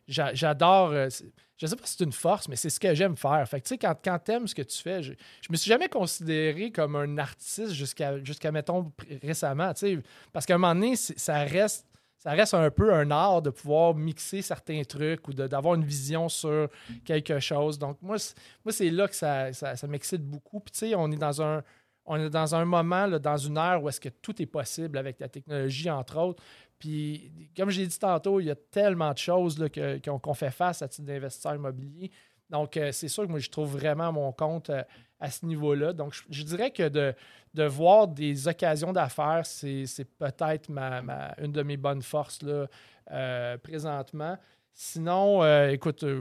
j'adore. 0.07 0.89
euh, 0.91 1.09
je 1.57 1.65
sais 1.65 1.75
pas 1.75 1.85
si 1.85 1.95
c'est 1.97 2.03
une 2.03 2.13
force, 2.13 2.47
mais 2.47 2.55
c'est 2.55 2.69
ce 2.69 2.79
que 2.79 2.93
j'aime 2.93 3.17
faire. 3.17 3.47
Tu 3.49 3.59
sais, 3.63 3.77
quand, 3.77 3.95
quand 4.03 4.19
t'aimes 4.19 4.47
ce 4.47 4.53
que 4.53 4.61
tu 4.61 4.77
fais, 4.77 5.01
je, 5.01 5.13
je 5.41 5.47
me 5.49 5.57
suis 5.57 5.69
jamais 5.69 5.89
considéré 5.89 6.71
comme 6.71 6.95
un 6.95 7.17
artiste 7.17 7.71
jusqu'à, 7.71 8.23
jusqu'à 8.23 8.51
mettons, 8.51 8.91
récemment, 9.23 9.73
tu 9.73 9.79
sais, 9.79 9.99
parce 10.31 10.45
qu'à 10.45 10.55
un 10.55 10.57
moment 10.59 10.75
donné, 10.75 10.95
ça 10.95 11.39
reste. 11.43 11.85
Ça 12.19 12.31
reste 12.31 12.55
un 12.55 12.71
peu 12.71 12.91
un 12.91 13.11
art 13.11 13.43
de 13.43 13.51
pouvoir 13.51 13.93
mixer 13.93 14.41
certains 14.41 14.81
trucs 14.83 15.27
ou 15.27 15.33
d'avoir 15.33 15.75
une 15.75 15.85
vision 15.85 16.27
sur 16.29 16.67
quelque 17.05 17.39
chose. 17.39 17.77
Donc, 17.77 18.01
moi, 18.01 18.17
moi, 18.65 18.71
c'est 18.73 18.89
là 18.89 19.07
que 19.07 19.15
ça, 19.15 19.53
ça, 19.53 19.75
ça 19.75 19.87
m'excite 19.87 20.23
beaucoup. 20.23 20.59
Puis, 20.59 20.71
tu 20.71 20.79
sais, 20.79 20.95
on 20.95 21.11
est 21.11 21.15
dans 21.15 21.43
un, 21.43 21.63
on 22.07 22.15
est 22.19 22.29
dans 22.29 22.55
un 22.55 22.65
moment, 22.65 23.05
là, 23.05 23.19
dans 23.19 23.37
une 23.37 23.57
ère 23.57 23.83
où 23.83 23.89
est-ce 23.89 23.99
que 23.99 24.09
tout 24.09 24.41
est 24.41 24.47
possible 24.47 24.97
avec 24.97 25.19
la 25.19 25.27
technologie, 25.27 25.89
entre 25.89 26.17
autres. 26.17 26.41
Puis, 26.79 27.31
comme 27.55 27.69
je 27.69 27.79
l'ai 27.81 27.87
dit 27.87 27.99
tantôt, 27.99 28.39
il 28.39 28.45
y 28.45 28.51
a 28.51 28.55
tellement 28.55 29.11
de 29.11 29.17
choses 29.17 29.63
qu'on 30.03 30.33
fait 30.33 30.51
face 30.51 30.81
à 30.81 30.87
titre 30.87 31.07
d'investisseur 31.07 31.55
immobilier. 31.55 32.11
Donc, 32.49 32.77
euh, 32.77 32.91
c'est 32.91 33.07
sûr 33.07 33.25
que 33.25 33.29
moi, 33.29 33.39
je 33.39 33.49
trouve 33.49 33.77
vraiment 33.77 34.11
mon 34.11 34.31
compte 34.31 34.69
euh, 34.69 34.83
à 35.19 35.29
ce 35.29 35.45
niveau-là. 35.45 35.93
Donc, 35.93 36.15
je, 36.29 36.43
dirais 36.43 36.71
que 36.71 36.87
de, 36.87 37.13
de 37.53 37.63
voir 37.63 38.07
des 38.07 38.47
occasions 38.47 38.93
d'affaires, 38.93 39.45
c'est 39.45 39.85
c'est 39.85 40.05
peut-être 40.05 40.69
ma, 40.69 41.01
ma- 41.01 41.33
une 41.39 41.51
de 41.51 41.63
mes 41.63 41.77
bonnes 41.77 42.01
forces 42.03 42.41
là, 42.43 42.67
euh, 43.11 43.57
présentement. 43.57 44.37
Sinon, 44.79 45.41
euh, 45.41 45.69
écoute, 45.69 46.03
euh, 46.03 46.19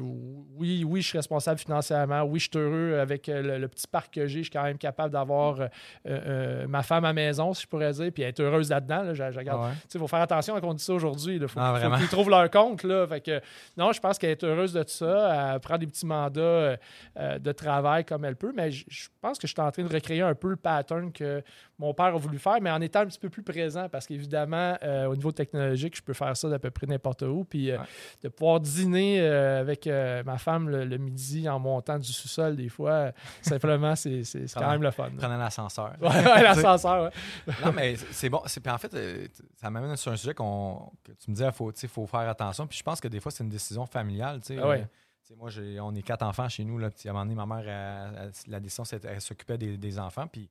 oui, 0.55 0.83
oui, 0.83 1.03
je 1.03 1.09
suis 1.09 1.19
responsable 1.19 1.59
financièrement. 1.61 2.23
Oui, 2.23 2.39
je 2.41 2.49
suis 2.51 2.59
heureux 2.59 2.99
avec 2.99 3.29
euh, 3.29 3.43
le, 3.43 3.59
le 3.59 3.69
petit 3.69 3.87
parc 3.87 4.15
que 4.15 4.27
j'ai. 4.27 4.39
Je 4.39 4.45
suis 4.45 4.51
quand 4.51 4.63
même 4.63 4.79
capable 4.79 5.13
d'avoir 5.13 5.69
ma 6.67 6.83
femme 6.83 7.05
à 7.05 7.13
maison, 7.13 7.53
si 7.53 7.65
je 7.65 7.67
pourrais 7.67 7.93
dire, 7.93 8.11
puis 8.15 8.23
être 8.23 8.41
heureuse 8.41 8.71
là-dedans. 8.71 9.03
là. 9.03 9.13
Ah 9.19 9.61
ouais. 9.61 9.69
il 9.93 10.01
faut 10.01 10.07
faire 10.09 10.23
attention 10.23 10.59
quand 10.59 10.69
on 10.69 10.73
dit 10.73 10.83
ça 10.83 10.95
aujourd'hui. 10.95 11.37
Il 11.37 11.47
faut, 11.47 11.61
Ah, 11.61 11.79
faut 11.79 11.97
qu'ils 11.99 12.09
trouvent 12.09 12.31
leur 12.31 12.51
compte. 12.51 12.83
Là. 12.83 13.07
Fait 13.07 13.21
que, 13.21 13.43
non, 13.77 13.93
je 13.93 14.01
pense 14.01 14.17
qu'elle 14.17 14.31
est 14.31 14.43
heureuse 14.45 14.73
de 14.73 14.85
ça. 14.87 15.53
Elle 15.53 15.61
prend 15.61 15.77
des 15.77 15.87
petits 15.87 16.07
mandats 16.07 16.77
de 17.15 17.53
travail 17.53 18.07
comme 18.07 18.25
elle 18.25 18.37
peut. 18.37 18.55
Mais 18.57 18.71
je 18.71 19.09
pense 19.21 19.39
que 19.39 19.47
je 19.47 19.53
suis 19.53 19.61
en 19.61 19.71
train 19.71 19.83
de 19.83 19.93
recréer 19.93 20.23
un 20.23 20.35
peu 20.35 20.49
le 20.49 20.57
pattern 20.57 21.13
que 21.13 21.43
mon 21.79 21.93
père 21.95 22.07
a 22.07 22.17
voulu 22.19 22.39
faire, 22.39 22.57
mais 22.61 22.71
en 22.71 22.81
étant 22.81 23.01
un 23.01 23.07
petit 23.07 23.19
peu 23.19 23.29
plus 23.29 23.43
présent. 23.43 23.89
Parce 23.89 24.07
qu'évidemment, 24.07 24.77
euh, 24.83 25.07
au 25.07 25.15
niveau 25.17 25.33
technologique, 25.33 25.97
je 25.97 26.03
peux 26.03 26.15
faire 26.15 26.37
ça 26.37 26.49
d'à 26.49 26.59
peu 26.59 26.71
près 26.71 26.87
n'importe 26.87 27.23
où. 27.23 27.45
Puis 27.45 27.71
euh, 27.71 27.79
Ouais. 27.79 27.85
de 28.23 28.29
pouvoir 28.29 28.61
dîner 28.61 29.21
euh, 29.21 29.61
avec 29.61 29.87
ma 29.87 30.39
femme 30.39 30.69
le, 30.71 30.85
le 30.85 30.97
midi 30.99 31.49
en 31.49 31.59
montant 31.59 31.99
du 31.99 32.13
sous-sol, 32.13 32.57
des 32.57 32.69
fois, 32.69 33.13
simplement, 33.43 33.95
c'est 33.97 34.23
quand 34.55 34.71
même 34.71 34.83
le 34.83 34.91
fun. 34.91 35.11
Prenant 35.19 35.37
l'ascenseur. 35.37 35.95
Ouais, 36.01 36.23
l'ascenseur, 36.43 37.05
ouais. 37.47 37.55
non, 37.65 37.73
mais 37.73 37.97
c'est 38.11 38.29
bon. 38.31 38.41
C'est, 38.47 38.61
puis 38.61 38.73
en 38.73 38.79
fait, 38.79 38.97
ça 39.57 39.71
m'amène 39.71 39.97
sur 39.97 40.13
un 40.13 40.17
sujet 40.17 40.35
qu'on, 40.35 40.91
que 41.05 41.13
tu 41.13 41.31
me 41.31 41.35
disais, 41.37 41.49
il 41.83 41.89
faut, 41.89 42.07
faire 42.07 42.21
attention. 42.29 42.67
Puis 42.67 42.79
je 42.79 42.83
pense 42.83 43.01
que 43.01 43.09
des 43.09 43.21
fois, 43.21 43.31
c'est 43.31 43.45
une 43.45 43.51
décision 43.51 43.85
familiale. 43.87 44.41
tu 44.41 44.55
sais. 44.55 44.61
Ah 44.63 44.69
ouais. 44.69 44.87
Moi, 45.37 45.51
j'ai, 45.51 45.81
on 45.81 45.93
est 45.95 46.03
quatre 46.03 46.23
enfants 46.23 46.49
chez 46.49 46.65
nous. 46.65 46.79
Là, 46.79 46.87
à 46.87 47.09
un 47.09 47.13
moment 47.13 47.25
donné, 47.25 47.35
ma 47.35 47.47
mère, 47.47 47.69
elle- 47.69 48.19
elle- 48.23 48.51
la 48.53 48.61
décision, 48.61 48.85
elle 49.05 49.21
s'occupait 49.21 49.59
des, 49.59 49.77
des 49.77 49.99
enfants. 49.99 50.27
Puis 50.29 50.49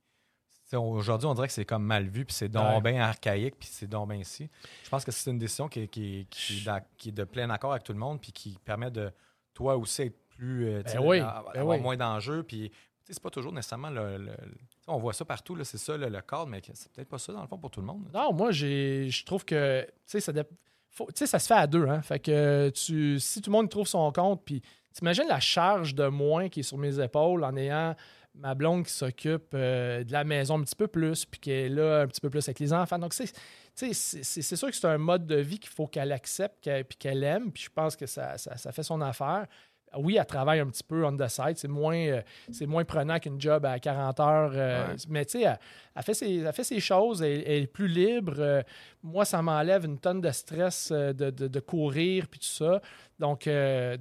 aujourd'hui, 0.73 1.27
on 1.27 1.33
dirait 1.33 1.47
que 1.47 1.53
c'est 1.53 1.65
comme 1.65 1.83
mal 1.83 2.07
vu. 2.07 2.25
Puis 2.25 2.35
c'est 2.35 2.49
donc 2.49 2.83
Ouais. 2.83 2.91
bien 2.91 3.01
archaïque. 3.01 3.55
Puis 3.59 3.69
c'est 3.71 3.87
donc 3.87 4.09
bien 4.09 4.17
ici. 4.19 4.49
Je 4.83 4.89
pense 4.89 5.03
que 5.05 5.11
c'est 5.11 5.29
une 5.31 5.37
décision 5.39 5.67
qui, 5.67 5.81
est- 5.81 5.87
qui, 5.87 6.19
est- 6.21 6.29
qui, 6.29 6.57
est 6.57 6.65
d'ac- 6.65 6.87
qui 6.97 7.09
est 7.09 7.11
de 7.11 7.23
plein 7.23 7.49
accord 7.49 7.71
avec 7.71 7.83
tout 7.83 7.93
le 7.93 7.99
monde. 7.99 8.19
Puis 8.21 8.31
qui 8.31 8.57
permet 8.65 8.91
de, 8.91 9.11
toi 9.53 9.75
aussi, 9.77 10.03
être 10.03 10.17
plus. 10.29 10.67
euh, 10.67 10.83
Ben 10.83 10.99
oui, 11.01 11.19
avoir 11.19 11.53
ben 11.53 11.63
oui. 11.63 11.79
moins 11.79 11.97
d'enjeux. 11.97 12.43
Puis. 12.43 12.71
C'est 13.07 13.21
pas 13.21 13.29
toujours 13.29 13.51
nécessairement 13.53 13.91
le. 13.91 14.31
on 14.87 14.97
voit 14.97 15.13
ça 15.13 15.23
partout, 15.25 15.55
c'est 15.63 15.77
ça 15.77 15.95
le, 15.95 16.09
le 16.09 16.21
cadre, 16.21 16.47
mais 16.47 16.59
c'est 16.73 16.91
peut-être 16.91 17.07
pas 17.07 17.19
ça 17.19 17.31
dans 17.31 17.43
le 17.43 17.47
fond 17.47 17.59
pour 17.59 17.69
tout 17.69 17.79
le 17.79 17.85
monde. 17.85 18.09
Non, 18.11 18.33
moi, 18.33 18.49
je 18.51 19.23
trouve 19.25 19.45
que, 19.45 19.83
tu 19.85 19.91
sais, 20.07 20.19
ça, 20.21 20.33
faut- 20.89 21.07
ça 21.13 21.37
se 21.37 21.45
fait 21.45 21.53
à 21.53 21.67
deux. 21.67 21.87
Hein? 21.87 22.01
Fait 22.01 22.17
que 22.17 22.71
tu, 22.73 23.19
si 23.19 23.43
tout 23.43 23.51
le 23.51 23.57
monde 23.57 23.69
trouve 23.69 23.85
son 23.85 24.11
compte, 24.11 24.41
puis 24.43 24.63
t'imagines 24.91 25.27
la 25.27 25.39
charge 25.39 25.93
de 25.93 26.07
moins 26.07 26.49
qui 26.49 26.61
est 26.61 26.63
sur 26.63 26.79
mes 26.79 26.99
épaules 26.99 27.43
en 27.43 27.55
ayant 27.55 27.95
ma 28.37 28.55
blonde 28.55 28.85
qui 28.85 28.93
s'occupe 28.93 29.53
euh, 29.53 30.03
de 30.03 30.11
la 30.11 30.23
maison 30.23 30.59
un 30.59 30.63
petit 30.63 30.75
peu 30.75 30.87
plus, 30.87 31.25
puis 31.25 31.39
qui 31.39 31.51
est 31.51 31.69
là 31.69 32.01
un 32.01 32.07
petit 32.07 32.21
peu 32.21 32.29
plus 32.29 32.47
avec 32.47 32.59
les 32.59 32.73
enfants. 32.73 32.99
Donc, 32.99 33.13
c'est, 33.13 33.31
c'est 33.93 34.55
sûr 34.55 34.69
que 34.69 34.75
c'est 34.75 34.87
un 34.87 34.97
mode 34.97 35.25
de 35.25 35.35
vie 35.35 35.59
qu'il 35.59 35.71
faut 35.71 35.87
qu'elle 35.87 36.11
accepte, 36.11 36.61
qu'elle, 36.61 36.85
puis 36.85 36.97
qu'elle 36.97 37.23
aime, 37.23 37.51
puis 37.51 37.63
je 37.63 37.69
pense 37.69 37.95
que 37.95 38.05
ça, 38.05 38.37
ça, 38.37 38.57
ça 38.57 38.71
fait 38.71 38.83
son 38.83 39.01
affaire. 39.01 39.47
Oui, 39.97 40.17
elle 40.19 40.25
travaille 40.25 40.59
un 40.59 40.67
petit 40.67 40.83
peu 40.83 41.05
on 41.05 41.15
the 41.15 41.27
side. 41.27 41.57
C'est 41.57 41.67
moins, 41.67 41.95
euh, 41.97 42.21
c'est 42.51 42.65
moins 42.65 42.83
prenant 42.85 43.19
qu'une 43.19 43.39
job 43.39 43.65
à 43.65 43.79
40 43.79 44.19
heures. 44.19 44.51
euh, 44.53 44.87
Ouais. 44.89 44.95
Mais 45.09 45.25
tu 45.25 45.39
sais, 45.39 45.43
elle, 45.45 45.59
elle 45.95 46.03
fait 46.03 46.13
ses, 46.13 46.35
elle 46.41 46.53
fait 46.53 46.63
ses 46.63 46.79
choses, 46.79 47.21
elle, 47.21 47.43
elle 47.45 47.63
est 47.63 47.67
plus 47.67 47.87
libre. 47.87 48.33
Euh, 48.39 48.61
moi, 49.03 49.23
ça 49.25 49.41
m'enlève 49.41 49.85
une 49.85 49.99
tonne 49.99 50.21
de 50.21 50.31
stress 50.31 50.91
de, 50.91 51.11
de- 51.29 51.47
de 51.47 51.59
courir 51.59 52.27
puis 52.27 52.39
tout 52.39 52.45
ça. 52.47 52.81
Donc, 53.19 53.47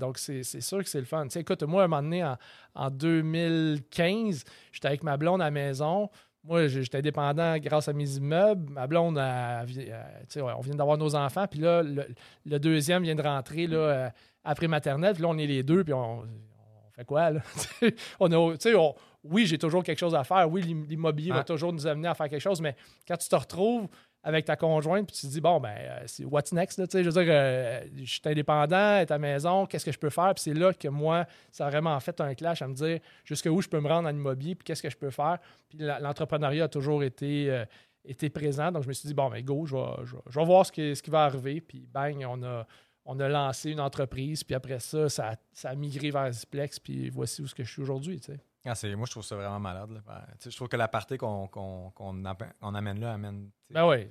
donc 0.01 0.19
c'est, 0.19 0.43
sûr 0.43 0.83
que 0.83 0.89
c'est 0.89 0.99
le 0.99 1.05
fun. 1.05 1.23
Tu 1.25 1.31
sais, 1.31 1.41
écoute, 1.41 1.63
moi, 1.63 1.83
à 1.83 1.85
un 1.85 1.89
moment 1.89 2.03
donné, 2.03 2.25
en, 2.25 2.37
en 2.75 2.91
2015, 2.91 4.45
j'étais 4.73 4.89
avec 4.89 5.03
ma 5.03 5.17
blonde 5.17 5.41
à 5.41 5.45
la 5.47 5.51
maison. 5.51 6.09
Moi, 6.45 6.67
j'étais 6.67 6.99
indépendant 6.99 7.57
grâce 7.59 7.89
à 7.89 7.93
mes 7.93 8.17
immeubles. 8.17 8.71
Ma 8.71 8.87
blonde, 8.87 9.17
elle 9.19 9.67
elle- 9.79 10.25
sais, 10.29 10.41
on 10.43 10.61
vient 10.61 10.75
d'avoir 10.75 10.99
nos 10.99 11.15
enfants. 11.15 11.47
Puis 11.51 11.61
là, 11.61 11.83
le, 11.83 12.07
le 12.45 12.59
deuxième 12.59 13.03
vient 13.03 13.15
de 13.15 13.23
rentrer 13.23 13.67
là, 13.67 13.77
euh, 13.79 14.09
après 14.45 14.69
maternelle. 14.69 15.15
Puis 15.15 15.23
là, 15.23 15.29
on 15.31 15.39
est 15.39 15.47
les 15.47 15.63
deux. 15.63 15.83
Puis 15.85 15.95
on, 15.95 16.19
on 16.21 16.91
fait 16.93 17.05
quoi, 17.05 17.31
là? 17.31 17.41
on 18.21 18.31
a, 18.31 18.37
on- 18.37 18.95
oui, 19.25 19.47
j'ai 19.47 19.57
toujours 19.57 19.83
quelque 19.83 19.99
chose 19.99 20.15
à 20.15 20.23
faire. 20.23 20.51
Oui, 20.51 20.61
l'im- 20.63 20.85
l'immobilier 20.87 21.31
va 21.37 21.45
toujours 21.45 21.73
nous 21.73 21.87
amener 21.87 22.09
à 22.09 22.15
faire 22.15 22.29
quelque 22.29 22.43
chose. 22.43 22.61
Mais 22.61 22.77
quand 23.09 23.17
tu 23.17 23.27
te 23.29 23.37
retrouves 23.37 23.89
avec 24.27 24.47
ta 24.47 24.57
conjointe, 24.57 25.07
puis 25.07 25.15
tu 25.17 25.27
te 25.27 25.33
dis, 25.33 25.41
bon, 25.41 25.61
ben, 25.61 25.75
euh, 25.79 26.03
c'est 26.07 26.25
what's 26.25 26.51
next? 26.53 26.79
Là, 26.79 26.87
je 26.91 26.99
veux 26.99 27.23
dire, 27.23 27.33
euh, 27.33 27.85
je 27.95 28.05
suis 28.11 28.21
indépendant, 28.25 28.97
à 28.97 29.05
ta 29.05 29.19
maison, 29.19 29.67
qu'est-ce 29.67 29.85
que 29.85 29.93
je 29.93 29.99
peux 29.99 30.09
faire? 30.09 30.33
Puis 30.35 30.45
c'est 30.45 30.55
là 30.55 30.73
que 30.73 30.89
moi, 30.89 31.27
ça 31.53 31.67
a 31.67 31.71
vraiment 31.71 32.01
fait 32.01 32.19
un 32.23 32.35
clash 32.35 32.63
à 32.63 32.67
me 32.69 32.75
dire 32.75 33.01
jusqu'où 33.25 33.61
je 33.61 33.69
peux 33.69 33.81
me 33.81 33.89
rendre 33.89 34.09
en 34.09 34.13
immobilier, 34.13 34.55
puis 34.55 34.65
qu'est-ce 34.65 34.83
que 34.83 34.89
je 34.89 34.97
peux 34.97 35.11
faire? 35.11 35.39
Puis 35.69 35.79
l'entrepreneuriat 35.79 36.65
a 36.65 36.69
toujours 36.69 37.05
été, 37.05 37.51
euh, 37.51 37.67
été 38.03 38.31
présent. 38.31 38.73
Donc, 38.73 38.85
je 38.85 38.89
me 38.89 38.95
suis 38.95 39.07
dit, 39.07 39.15
bon, 39.15 39.29
ben, 39.29 39.45
go, 39.45 39.67
je 39.67 39.77
vais, 39.77 39.83
je 40.31 40.39
vais- 40.39 40.45
voir 40.47 40.65
ce 40.65 40.73
qui, 40.73 40.97
ce 40.97 41.03
qui 41.03 41.11
va 41.11 41.25
arriver. 41.25 41.61
Puis, 41.61 41.87
bang, 41.93 42.25
on 42.27 42.43
a, 42.43 42.67
on 43.05 43.21
a 43.21 43.29
lancé 43.29 43.73
une 43.73 43.81
entreprise. 43.81 44.43
Puis 44.43 44.55
après 44.55 44.81
ça, 44.81 45.11
ça, 45.11 45.35
ça 45.53 45.69
a 45.69 45.75
migré 45.75 46.11
vers 46.11 46.33
Ziplex. 46.33 46.81
Puis 46.81 47.11
voici 47.11 47.43
où 47.43 47.47
je 47.47 47.63
suis 47.63 47.83
aujourd'hui, 47.83 48.21
tu 48.21 48.33
sais. 48.33 48.41
Ah, 48.67 48.75
c'est- 48.75 48.95
moi, 48.97 49.07
je 49.07 49.11
trouve 49.11 49.25
ça 49.25 49.37
vraiment 49.37 49.61
malade. 49.61 49.91
là. 49.91 50.01
Ben, 50.07 50.25
je 50.51 50.57
trouve 50.57 50.69
que 50.69 50.77
la 50.77 50.89
partie 50.89 51.19
qu'on 51.19 52.75
amène 52.75 53.01
là 53.01 53.13
amène. 53.15 53.51
Ben 53.71 53.87
oui. 53.87 54.09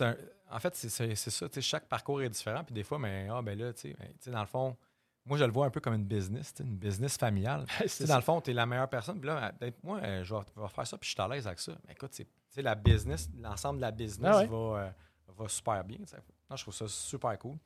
un- 0.00 0.16
en 0.50 0.58
fait, 0.60 0.74
c'est 0.74 0.88
c'est- 0.90 1.14
c'est 1.14 1.30
ça. 1.30 1.46
Chaque 1.60 1.88
parcours 1.88 2.20
est 2.22 2.28
différent. 2.28 2.62
Puis 2.64 2.74
des 2.74 2.82
fois, 2.82 2.98
mais, 2.98 3.28
ah, 3.30 3.40
ben 3.42 3.58
là, 3.58 3.72
tu 3.72 3.88
sais, 3.90 3.96
ben, 3.98 4.32
dans 4.32 4.40
le 4.40 4.46
fond, 4.46 4.76
moi, 5.24 5.38
je 5.38 5.44
le 5.44 5.50
vois 5.52 5.64
un 5.66 5.70
peu 5.70 5.80
comme 5.80 5.94
une 5.94 6.04
business, 6.04 6.52
une 6.60 6.76
business 6.76 7.16
familiale. 7.16 7.64
Dans 7.80 7.88
ça. 7.88 8.16
le 8.16 8.20
fond, 8.22 8.42
tu 8.42 8.50
es 8.50 8.54
la 8.54 8.66
meilleure 8.66 8.90
personne. 8.90 9.18
Puis 9.18 9.26
là, 9.28 9.52
ben, 9.58 9.72
moi, 9.82 9.98
euh, 10.02 10.22
je 10.22 10.34
vais, 10.34 10.40
je 10.54 10.60
vais 10.60 10.68
faire 10.68 10.86
ça, 10.86 10.98
puis 10.98 11.08
je 11.08 11.14
suis 11.14 11.22
à 11.22 11.28
l'aise 11.28 11.46
avec 11.46 11.60
ça. 11.60 11.72
Mais 11.86 11.94
écoute, 11.94 12.12
c'est- 12.12 12.24
tu 12.24 12.30
sais, 12.50 12.60
la 12.62 12.74
business, 12.74 13.30
l'ensemble 13.40 13.78
de 13.78 13.82
la 13.82 13.90
business 13.90 14.30
Ah 14.34 14.38
ouais. 14.40 14.46
va, 14.46 14.56
euh, 14.56 14.90
va 15.38 15.48
super 15.48 15.82
bien. 15.82 15.98
Non, 16.50 16.56
je 16.56 16.62
trouve 16.62 16.74
ça 16.74 16.86
super 16.88 17.38
cool. 17.38 17.56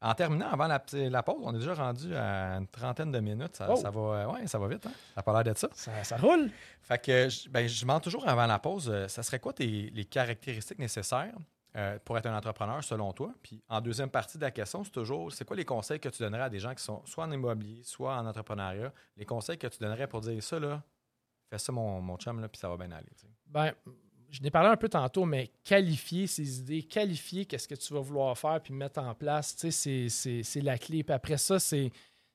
En 0.00 0.14
terminant, 0.14 0.48
avant 0.48 0.68
la, 0.68 0.80
la 0.92 1.22
pause, 1.24 1.40
on 1.42 1.52
est 1.54 1.58
déjà 1.58 1.74
rendu 1.74 2.14
à 2.14 2.56
une 2.58 2.68
trentaine 2.68 3.10
de 3.10 3.18
minutes. 3.20 3.56
Ça, 3.56 3.66
Oh. 3.70 3.76
ça 3.76 3.90
va, 3.90 4.00
euh, 4.00 4.26
ouais, 4.32 4.46
ça 4.46 4.58
va 4.58 4.68
vite. 4.68 4.86
Hein? 4.86 4.92
Ça 5.08 5.12
n'a 5.16 5.22
pas 5.24 5.32
l'air 5.32 5.44
d'être 5.44 5.58
ça. 5.58 5.68
Ça, 5.74 6.04
ça 6.04 6.16
roule. 6.16 6.50
Fait 6.82 7.02
que 7.04 7.28
je, 7.28 7.48
ben, 7.48 7.66
je 7.68 7.80
demande 7.80 8.02
toujours 8.02 8.28
avant 8.28 8.46
la 8.46 8.58
pause, 8.60 8.88
euh, 8.92 9.08
ça 9.08 9.22
serait 9.24 9.40
quoi 9.40 9.52
tes, 9.52 9.66
les 9.92 10.04
caractéristiques 10.04 10.78
nécessaires 10.78 11.34
euh, 11.76 11.98
pour 12.04 12.16
être 12.16 12.26
un 12.26 12.36
entrepreneur 12.36 12.82
selon 12.84 13.12
toi? 13.12 13.32
Puis 13.42 13.60
en 13.68 13.80
deuxième 13.80 14.08
partie 14.10 14.38
de 14.38 14.42
la 14.44 14.52
question, 14.52 14.84
c'est 14.84 14.90
toujours, 14.92 15.32
c'est 15.32 15.44
quoi 15.44 15.56
les 15.56 15.64
conseils 15.64 15.98
que 15.98 16.08
tu 16.08 16.22
donnerais 16.22 16.42
à 16.44 16.48
des 16.48 16.60
gens 16.60 16.74
qui 16.74 16.82
sont 16.84 17.02
soit 17.04 17.24
en 17.24 17.30
immobilier, 17.32 17.82
soit 17.82 18.14
en 18.16 18.24
entrepreneuriat? 18.26 18.92
Les 19.16 19.24
conseils 19.26 19.58
que 19.58 19.66
tu 19.66 19.78
donnerais 19.80 20.06
pour 20.06 20.20
dire 20.20 20.40
ça, 20.42 20.60
là, 20.60 20.80
fais 21.50 21.58
ça 21.58 21.72
mon, 21.72 22.00
mon 22.00 22.16
chum, 22.18 22.40
là, 22.40 22.48
puis 22.48 22.58
ça 22.60 22.68
va 22.68 22.76
bien 22.76 22.92
aller. 22.92 23.10
Ben, 23.46 23.72
je 24.30 24.42
n'ai 24.42 24.50
parlé 24.50 24.68
un 24.68 24.76
peu 24.76 24.88
tantôt, 24.88 25.24
mais 25.24 25.50
qualifier 25.64 26.26
ses 26.26 26.60
idées, 26.60 26.82
qualifier 26.82 27.46
qu'est-ce 27.46 27.66
que 27.68 27.74
tu 27.74 27.92
vas 27.94 28.00
vouloir 28.00 28.36
faire 28.36 28.60
puis 28.62 28.74
mettre 28.74 29.00
en 29.00 29.14
place, 29.14 29.56
c'est- 29.70 30.08
c'est 30.08 30.60
la 30.60 30.78
clé. 30.78 31.02
Puis 31.02 31.14
après 31.14 31.38
ça, 31.38 31.58
c'est, 31.58 31.90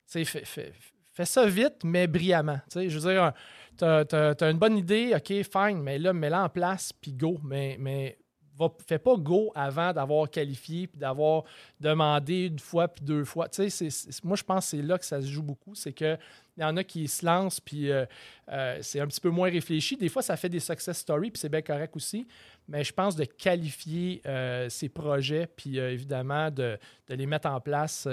fais, 0.07 1.25
ça 1.25 1.45
vite, 1.45 1.83
mais 1.83 2.07
brillamment. 2.07 2.59
Tu 2.71 2.79
sais, 2.79 2.89
je 2.89 2.99
veux 2.99 3.11
dire, 3.13 3.33
tu 3.77 3.85
as, 3.85 4.49
une 4.49 4.57
bonne 4.57 4.77
idée, 4.77 5.13
OK, 5.15 5.27
fine, 5.43 5.81
mais 5.81 5.99
là, 5.99 6.13
mets-la 6.13 6.43
en 6.45 6.49
place, 6.49 6.93
puis 6.93 7.13
go. 7.13 7.39
Mais, 7.43 7.77
mais 7.79 8.17
va, 8.57 8.71
fais 8.87 8.99
pas 8.99 9.15
go 9.15 9.51
avant 9.55 9.93
d'avoir 9.93 10.29
qualifié 10.29 10.87
puis 10.87 10.99
d'avoir 10.99 11.43
demandé 11.79 12.47
une 12.47 12.59
fois 12.59 12.87
puis 12.87 13.03
deux 13.03 13.25
fois. 13.25 13.49
Tu 13.49 13.69
sais, 13.69 13.87
moi, 14.23 14.35
je 14.35 14.43
pense 14.43 14.65
que 14.65 14.77
c'est 14.77 14.83
là 14.83 14.97
que 14.97 15.05
ça 15.05 15.21
se 15.21 15.27
joue 15.27 15.43
beaucoup. 15.43 15.75
C'est 15.75 15.93
que 15.93 16.17
il 16.55 16.61
y 16.61 16.63
en 16.63 16.77
a 16.77 16.83
qui 16.83 17.07
se 17.07 17.25
lancent, 17.25 17.59
puis 17.59 17.91
euh, 17.91 18.05
euh, 18.51 18.77
c'est 18.81 18.99
un 18.99 19.07
petit 19.07 19.21
peu 19.21 19.29
moins 19.29 19.49
réfléchi. 19.49 19.97
Des 19.97 20.09
fois, 20.09 20.21
ça 20.21 20.37
fait 20.37 20.49
des 20.49 20.59
success 20.59 20.99
stories, 20.99 21.31
puis 21.31 21.39
c'est 21.39 21.49
bien 21.49 21.63
correct 21.63 21.95
aussi. 21.95 22.27
Mais 22.67 22.83
je 22.83 22.93
pense 22.93 23.15
de 23.15 23.25
qualifier 23.25 24.21
euh, 24.27 24.69
ces 24.69 24.87
projets, 24.87 25.47
puis 25.47 25.77
évidemment 25.77 26.51
de, 26.51 26.77
de 27.07 27.15
les 27.15 27.25
mettre 27.25 27.47
en 27.47 27.59
place. 27.59 28.07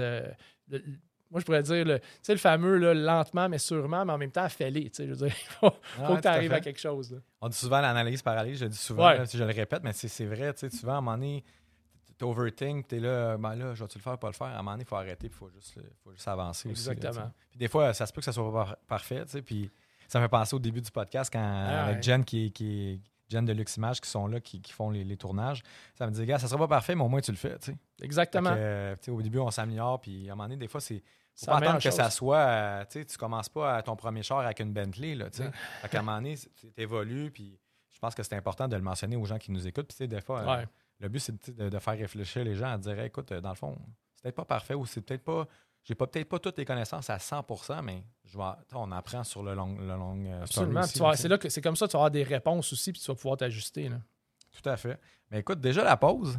Moi, 1.31 1.41
je 1.41 1.45
pourrais 1.45 1.63
dire, 1.63 1.85
le, 1.85 1.99
tu 2.01 2.07
sais, 2.23 2.33
le 2.33 2.39
fameux 2.39 2.77
là, 2.77 2.93
lentement, 2.95 3.49
mais 3.49 3.59
sûrement, 3.59 4.05
mais 4.05 4.13
en 4.13 4.19
même 4.19 4.31
temps, 4.33 4.49
fais-les. 4.49 4.91
tu 4.91 4.97
sais, 4.97 5.05
Je 5.07 5.11
veux 5.13 5.27
dire, 5.29 5.37
il 5.37 5.47
faut, 5.53 5.71
que 5.71 6.21
tu 6.21 6.29
arrives 6.29 6.53
à 6.53 6.61
quelque 6.61 6.81
chose. 6.81 7.13
là. 7.13 7.19
On 7.41 7.49
dit 7.49 7.57
souvent 7.57 7.81
l'analyse 7.81 8.23
parallèle, 8.23 8.55
je 8.57 8.65
le 8.65 8.71
dis 8.71 8.77
souvent, 8.77 9.07
Ouais. 9.09 9.19
là, 9.19 9.25
je 9.25 9.39
le 9.39 9.45
répète, 9.53 9.83
mais 9.85 9.93
c'est 9.93 10.27
vrai, 10.27 10.53
tu 10.55 10.69
sais, 10.69 10.77
souvent, 10.77 10.95
à 10.95 10.97
un 10.97 11.01
moment 11.01 11.17
donné, 11.17 11.45
tu 12.19 12.25
overthink, 12.25 12.89
tu 12.89 12.97
es 12.97 13.01
là, 13.01 13.39
ben 13.39 13.55
là, 13.55 13.75
je 13.75 13.83
vais-tu 13.83 13.97
le 13.99 14.03
faire, 14.03 14.19
pas 14.19 14.27
le 14.29 14.35
faire? 14.35 14.49
À 14.49 14.55
un 14.55 14.57
moment 14.59 14.73
donné, 14.73 14.83
il 14.83 14.87
faut 14.89 14.97
arrêter, 14.97 15.29
il 15.29 15.33
faut 15.33 15.49
juste, 15.49 15.79
faut 16.05 16.13
juste 16.13 16.29
avancer 16.29 16.69
aussi. 16.71 16.91
Exactement. 16.91 17.33
Puis 17.51 17.59
des 17.59 17.69
fois, 17.69 17.95
ça 17.95 18.05
se 18.07 18.13
peut 18.13 18.21
que 18.21 18.25
ça 18.27 18.33
soit 18.33 18.45
pas 18.53 18.65
par- 18.65 18.77
parfait, 18.87 19.25
tu 19.25 19.31
sais, 19.31 19.43
puis 19.43 19.71
ça 20.09 20.19
me 20.19 20.25
fait 20.25 20.29
penser 20.29 20.55
au 20.55 20.59
début 20.59 20.83
du 20.83 20.91
podcast 20.91 21.33
quand, 21.33 21.41
Ah 21.41 21.85
avec 21.85 21.97
ouais. 21.97 22.03
Jen, 22.03 22.25
qui, 22.25 22.53
qui 22.53 23.01
Jen 23.31 23.45
de 23.45 23.53
Luximage, 23.53 24.01
qui 24.01 24.11
sont 24.11 24.27
là, 24.27 24.41
qui, 24.41 24.61
qui 24.61 24.73
font 24.73 24.91
les, 24.91 25.05
les 25.05 25.17
tournages. 25.17 25.63
Ça 25.97 26.05
me 26.07 26.11
dit, 26.13 26.27
gars, 26.27 26.39
ça 26.41 26.49
sera 26.49 26.59
pas 26.59 26.67
parfait, 26.69 26.95
mais 26.97 27.05
au 27.05 27.09
moins 27.09 27.21
tu 27.21 27.31
le 27.31 27.37
fais, 27.37 27.57
tu 27.59 27.67
sais. 27.67 27.77
Fait 27.99 28.05
Exactement. 28.05 28.51
que, 28.51 28.57
euh, 28.59 28.95
au 29.09 29.23
début, 29.23 29.39
on 29.39 29.51
s'améliore, 29.53 30.01
puis 30.01 30.29
à 30.29 30.33
un 30.33 30.35
moment 30.35 30.45
donné, 30.49 30.57
des 30.57 30.69
fois, 30.69 30.81
c'est. 30.81 31.03
Faut 31.41 31.47
pas 31.47 31.57
attendre 31.59 31.83
que 31.83 31.91
ça 31.91 32.11
soit. 32.11 32.39
euh, 32.39 32.85
tu 32.85 33.01
sais, 33.01 33.05
tu 33.05 33.17
commences 33.17 33.49
pas 33.49 33.77
à 33.77 33.83
ton 33.83 33.97
premier 33.97 34.23
char 34.23 34.41
avec 34.41 34.61
une 34.61 34.73
Bentley, 34.73 35.15
là, 35.15 35.31
tu 35.31 35.43
sais. 35.43 35.51
Qu'à 35.89 36.01
un 36.01 36.03
moment 36.03 36.17
donné, 36.19 36.37
tu 36.37 36.73
évolues, 36.77 37.31
puis 37.31 37.59
je 37.91 37.99
pense 37.99 38.15
que 38.15 38.23
c'est 38.23 38.35
important 38.35 38.69
de 38.69 38.77
le 38.77 38.83
mentionner 38.83 39.17
aux 39.17 39.25
gens 39.25 39.39
qui 39.39 39.53
nous 39.53 39.67
écoutent. 39.67 39.89
Puis, 39.89 39.97
tu 39.97 40.05
sais, 40.05 40.09
des 40.09 40.21
fois, 40.21 40.41
euh, 40.41 40.65
le 40.99 41.09
but, 41.09 41.21
c'est 41.21 41.57
de, 41.57 41.79
faire 41.79 41.99
réfléchir 41.99 42.45
les 42.45 42.55
gens 42.55 42.73
à 42.73 42.79
dire, 42.79 42.99
écoute, 43.01 43.33
euh, 43.33 43.41
dans 43.41 43.51
le 43.51 43.55
fond, 43.55 43.77
c'est 44.15 44.23
peut-être 44.23 44.37
pas 44.37 44.45
parfait 44.45 44.75
ou 44.75 44.87
c'est 44.87 45.01
peut-être 45.01 45.25
pas. 45.25 45.47
J'ai 45.83 45.95
pas 45.95 46.07
peut-être 46.07 46.29
pas 46.29 46.39
toutes 46.39 46.59
les 46.59 46.67
connaissances 46.67 47.09
à 47.09 47.17
100% 47.17 47.83
mais 47.83 48.05
je 48.27 48.37
vais, 48.37 48.45
on 48.75 48.93
apprend 48.93 49.25
sur 49.25 49.43
le 49.43 49.55
long, 49.55 49.77
le 49.79 49.87
long 49.87 50.23
euh, 50.27 50.43
Absolument. 50.43 50.83
C'est 51.15 51.29
là 51.29 51.39
que 51.39 51.49
c'est 51.49 51.63
comme 51.63 51.75
ça 51.75 51.87
que 51.87 51.91
tu 51.91 51.97
vas 51.97 52.01
avoir 52.01 52.11
des 52.11 52.23
réponses 52.23 52.73
aussi, 52.73 52.93
puis 52.93 53.01
tu 53.01 53.07
vas 53.07 53.15
pouvoir 53.15 53.39
t'ajuster. 53.39 53.89
là. 53.89 53.97
Tout 54.53 54.69
à 54.69 54.77
fait. 54.77 55.01
Mais 55.31 55.41
écoute, 55.41 55.61
déjà 55.61 55.83
la 55.83 55.97
pause. 55.97 56.39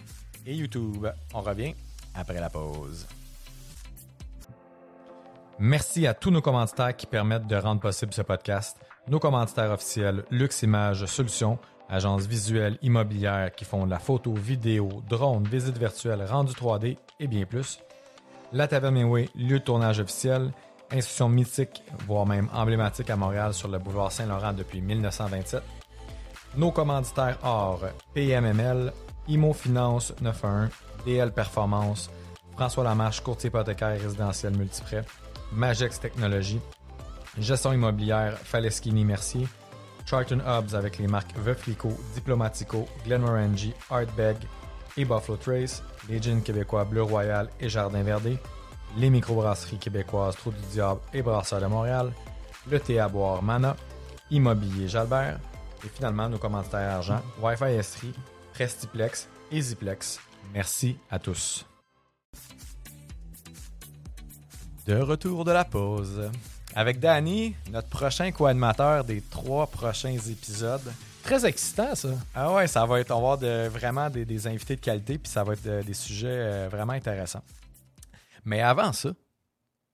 et 0.46 0.56
YouTube. 0.56 1.08
On 1.34 1.42
revient 1.42 1.76
après 2.16 2.40
la 2.40 2.50
pause. 2.50 3.06
Merci 5.58 6.08
à 6.08 6.14
tous 6.14 6.32
nos 6.32 6.42
commanditaires 6.42 6.96
qui 6.96 7.06
permettent 7.06 7.48
de 7.48 7.58
rendre 7.58 7.82
possible 7.82 8.14
ce 8.14 8.22
podcast. 8.22 8.78
Nos 9.10 9.20
commanditaires 9.20 9.72
officiels, 9.72 10.24
Lux 10.30 10.62
Images 10.62 11.08
Solutions, 11.08 11.58
agence 11.90 12.28
visuelle 12.28 12.78
immobilière 12.84 13.52
qui 13.56 13.66
font 13.66 13.86
de 13.86 13.90
la 13.90 13.98
photo, 13.98 14.36
vidéo, 14.36 15.02
drone, 15.10 15.48
visite 15.48 15.80
virtuelle, 15.80 16.24
rendu 16.30 16.54
3D 16.54 16.96
et 17.20 17.28
bien 17.28 17.46
plus. 17.46 17.80
La 18.54 18.68
Taverne 18.68 18.94
Mainway, 18.94 19.28
lieu 19.34 19.58
de 19.58 19.64
tournage 19.64 20.00
officiel, 20.00 20.52
institution 20.92 21.28
mythique, 21.28 21.82
voire 22.08 22.28
même 22.28 22.50
emblématique 22.54 23.10
à 23.10 23.16
Montréal 23.16 23.56
sur 23.56 23.68
le 23.68 23.80
boulevard 23.80 24.12
Saint-Laurent 24.12 24.54
depuis 24.54 24.80
1927. 24.80 25.64
Nos 26.58 26.72
commanditaires 26.72 27.40
or 27.44 27.80
PMML, 28.14 28.94
Imo 29.28 29.54
Finance 29.54 30.14
91, 30.22 30.70
DL 31.04 31.32
Performance, 31.32 32.12
François 32.56 32.84
Lamarche, 32.84 33.22
courtier 33.22 33.48
hypothécaire 33.48 34.00
résidentiel 34.00 34.56
multiprêt, 34.56 35.04
Magex 35.52 36.00
Technologies, 36.00 36.62
Gestion 37.38 37.74
immobilière 37.74 38.38
Faleschini 38.38 39.06
Mercier, 39.06 39.48
Charlton 40.06 40.42
Hubs 40.46 40.74
avec 40.74 40.98
les 40.98 41.08
marques 41.08 41.38
Veuflico, 41.38 41.90
Diplomatico, 42.14 42.88
Glenmorangie, 43.06 43.74
Artbeg 43.90 44.38
et 44.98 45.06
Buffalo 45.06 45.38
Trace, 45.38 45.84
les 46.10 46.22
jeans 46.22 46.42
québécois 46.42 46.86
Bleu 46.86 47.04
Royal 47.04 47.50
et 47.60 47.70
Jardin 47.70 48.04
Verdé, 48.04 48.38
les 48.98 49.10
microbrasseries 49.10 49.78
québécoises 49.78 50.36
Trou 50.36 50.52
du 50.52 50.62
Diable 50.72 51.02
et 51.14 51.22
Brasseur 51.22 51.62
de 51.62 51.68
Montréal, 51.68 52.12
le 52.70 52.80
thé 52.80 53.00
à 53.00 53.08
boire 53.08 53.44
Mana, 53.44 53.76
Immobilier 54.32 54.88
Jalbert 54.88 55.40
et 55.86 55.88
finalement 55.88 56.28
nos 56.28 56.38
commanditaires 56.38 56.96
argent 56.96 57.22
Wi-Fi 57.42 57.66
Estrie, 57.66 58.14
Prestiplex 58.54 59.30
et 59.52 59.62
Ziplex. 59.62 60.20
Merci 60.54 60.98
à 61.10 61.20
tous. 61.20 61.66
De 64.88 64.96
retour 64.96 65.46
de 65.46 65.52
la 65.52 65.66
pause. 65.66 66.32
Avec 66.80 67.02
Danny, 67.02 67.58
notre 67.72 67.90
prochain 67.90 68.32
co-animateur 68.32 69.04
des 69.04 69.20
trois 69.20 69.68
prochains 69.68 70.16
épisodes. 70.18 70.94
Très 71.24 71.46
excitant, 71.46 71.94
ça. 71.94 72.08
Ah 72.34 72.54
ouais, 72.54 72.68
ça 72.68 72.86
va 72.86 73.02
être, 73.02 73.12
on 73.12 73.16
va 73.16 73.34
avoir 73.34 73.38
de- 73.38 73.68
vraiment 73.68 74.10
des, 74.10 74.24
des 74.24 74.48
invités 74.48 74.78
de 74.78 74.80
qualité, 74.82 75.18
puis 75.18 75.30
ça 75.30 75.44
va 75.44 75.52
être 75.56 75.62
de- 75.64 75.82
des 75.82 75.94
sujets 75.94 76.28
euh, 76.30 76.70
vraiment 76.72 76.94
intéressants. 76.94 77.44
Mais 78.46 78.62
avant 78.62 78.94
ça, 78.94 79.10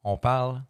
on 0.03 0.15
parle 0.15 0.61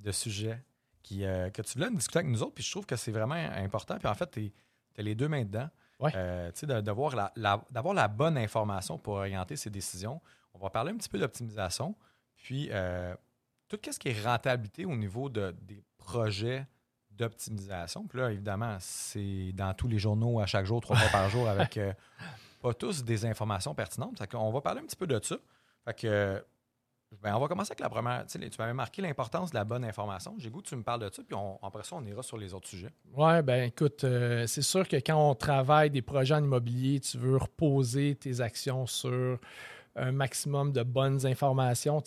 de 0.00 0.10
sujets 0.10 0.60
qui, 1.00 1.24
euh, 1.24 1.48
que 1.50 1.62
tu 1.62 1.74
voulais 1.78 1.90
discuter 1.92 2.18
avec 2.18 2.32
nous 2.32 2.42
autres, 2.42 2.54
puis 2.54 2.64
je 2.64 2.70
trouve 2.72 2.84
que 2.84 2.96
c'est 2.96 3.12
vraiment 3.12 3.34
important. 3.36 3.96
Puis 3.98 4.08
en 4.08 4.14
fait, 4.14 4.28
tu 4.32 4.52
as 4.98 5.02
les 5.02 5.14
deux 5.14 5.28
mains 5.28 5.44
dedans. 5.44 5.68
Ouais. 6.00 6.10
Euh, 6.16 6.50
tu 6.50 6.58
sais, 6.58 6.66
de- 6.66 6.80
d'avoir 6.80 7.14
la, 7.14 7.32
la- 7.36 7.62
d'avoir 7.70 7.94
la 7.94 8.08
bonne 8.08 8.36
information 8.36 8.98
pour 8.98 9.14
orienter 9.14 9.54
ses 9.54 9.70
décisions. 9.70 10.20
on 10.54 10.58
va 10.58 10.70
parler 10.70 10.90
un 10.90 10.96
petit 10.96 11.08
peu 11.08 11.18
d'optimisation, 11.20 11.94
puis 12.36 12.68
euh, 12.72 13.14
tout 13.76 13.92
ce 13.92 13.98
qui 13.98 14.08
est 14.08 14.24
rentabilité 14.24 14.84
au 14.84 14.96
niveau 14.96 15.28
de, 15.28 15.54
des 15.62 15.82
projets 15.98 16.66
d'optimisation. 17.10 18.06
Puis 18.06 18.18
là, 18.18 18.30
évidemment, 18.30 18.76
c'est 18.80 19.52
dans 19.52 19.74
tous 19.74 19.88
les 19.88 19.98
journaux 19.98 20.40
à 20.40 20.46
chaque 20.46 20.66
jour, 20.66 20.80
trois 20.80 20.96
fois 20.96 21.10
par 21.10 21.28
jour, 21.30 21.48
avec 21.48 21.76
euh, 21.76 21.92
pas 22.62 22.74
tous 22.74 23.04
des 23.04 23.24
informations 23.26 23.74
pertinentes. 23.74 24.18
Fait 24.18 24.26
qu'on 24.30 24.50
va 24.50 24.60
parler 24.60 24.80
un 24.80 24.84
petit 24.84 24.96
peu 24.96 25.06
de 25.06 25.20
ça. 25.22 25.36
Fait 25.84 25.94
que, 25.94 26.44
ben, 27.22 27.34
on 27.36 27.40
va 27.40 27.48
commencer 27.48 27.72
avec 27.72 27.80
la 27.80 27.90
première. 27.90 28.24
Tu 28.26 28.40
sais, 28.40 28.50
tu 28.50 28.58
m'avais 28.58 28.72
marqué 28.72 29.02
l'importance 29.02 29.50
de 29.50 29.56
la 29.56 29.64
bonne 29.64 29.84
information. 29.84 30.34
J'ai 30.38 30.48
goût 30.50 30.62
que 30.62 30.68
tu 30.68 30.76
me 30.76 30.82
parles 30.82 31.00
de 31.00 31.10
ça, 31.14 31.22
puis 31.22 31.34
on- 31.34 31.58
après 31.62 31.84
ça, 31.84 31.96
on 31.96 32.04
ira 32.06 32.22
sur 32.22 32.38
les 32.38 32.54
autres 32.54 32.68
sujets. 32.68 32.90
Oui, 33.14 33.42
ben 33.42 33.64
écoute, 33.64 34.04
euh, 34.04 34.46
c'est 34.46 34.62
sûr 34.62 34.88
que 34.88 34.96
quand 34.96 35.30
on 35.30 35.34
travaille 35.34 35.90
des 35.90 36.00
projets 36.02 36.34
en 36.34 36.42
immobilier, 36.42 37.00
tu 37.00 37.18
veux 37.18 37.36
reposer 37.36 38.14
tes 38.14 38.40
actions 38.40 38.86
sur 38.86 39.38
un 39.96 40.12
maximum 40.12 40.72
de 40.72 40.82
bonnes 40.82 41.24
informations. 41.26 42.02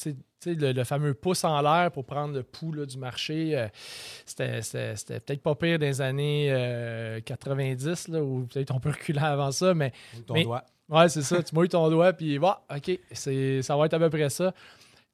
Le, 0.45 0.73
le 0.73 0.83
fameux 0.83 1.13
pouce 1.15 1.43
en 1.43 1.59
l'air 1.61 1.91
pour 1.91 2.05
prendre 2.05 2.33
le 2.35 2.43
pouls 2.43 2.71
là, 2.73 2.85
du 2.85 2.97
marché, 2.99 3.57
euh, 3.57 3.67
c'était 4.25 5.19
peut-être 5.19 5.41
pas 5.41 5.55
pire 5.55 5.79
des 5.79 6.01
années 6.01 6.47
euh, 6.51 7.19
90, 7.21 8.09
là, 8.09 8.21
ou 8.23 8.45
peut-être 8.51 8.71
on 8.73 8.79
peut 8.79 8.89
reculer 8.91 9.19
avant 9.19 9.51
ça, 9.51 9.73
mais 9.73 9.91
Ton 10.25 10.33
Mais- 10.35 10.43
doigt. 10.43 10.63
Ouais, 10.87 11.09
c'est 11.09 11.23
ça. 11.23 11.41
Tu 11.41 11.55
mouilles 11.55 11.67
ton 11.69 11.89
doigt, 11.89 12.13
puis 12.13 12.37
bah, 12.37 12.63
OK, 12.75 12.99
ça 13.11 13.75
va 13.75 13.85
être 13.87 13.95
à 13.95 13.99
peu 13.99 14.09
près 14.11 14.29
ça. 14.29 14.53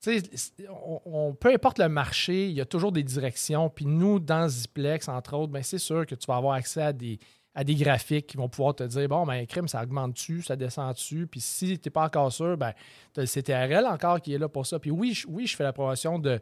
Tu 0.03 0.19
sais, 0.19 0.23
c'est- 0.33 0.67
on, 0.69 0.99
on- 1.05 1.33
peu 1.33 1.53
importe 1.53 1.79
le 1.79 1.87
marché, 1.87 2.47
il 2.47 2.51
y 2.53 2.59
a 2.59 2.65
toujours 2.65 2.91
des 2.91 3.03
directions. 3.03 3.69
Puis 3.69 3.85
nous, 3.85 4.19
dans 4.19 4.49
Ziplex, 4.49 5.07
entre 5.07 5.35
autres, 5.37 5.51
ben, 5.53 5.63
c'est 5.63 5.77
sûr 5.77 6.05
que 6.05 6.15
tu 6.15 6.25
vas 6.27 6.35
avoir 6.35 6.55
accès 6.55 6.81
à 6.81 6.91
des, 6.91 7.19
à 7.53 7.63
des 7.63 7.75
graphiques 7.75 8.27
qui 8.27 8.37
vont 8.37 8.47
pouvoir 8.47 8.75
te 8.75 8.83
dire 8.83 9.09
bon, 9.09 9.25
ben, 9.25 9.45
crime, 9.45 9.67
ça 9.67 9.83
augmente-tu, 9.83 10.41
ça 10.41 10.55
descend-tu? 10.55 11.27
Puis 11.27 11.41
si 11.41 11.77
tu 11.79 11.87
n'es 11.87 11.91
pas 11.91 12.05
encore 12.05 12.31
sûr, 12.31 12.55
ben, 12.57 12.71
tu 13.13 13.19
as 13.19 13.23
le 13.23 13.27
CTRL 13.27 13.85
encore 13.85 14.21
qui 14.21 14.33
est 14.33 14.37
là 14.37 14.47
pour 14.47 14.65
ça. 14.65 14.79
Puis 14.79 14.91
oui, 14.91 15.13
je, 15.13 15.27
oui, 15.27 15.47
je 15.47 15.55
fais 15.57 15.63
la 15.63 15.73
promotion 15.73 16.17
de, 16.17 16.39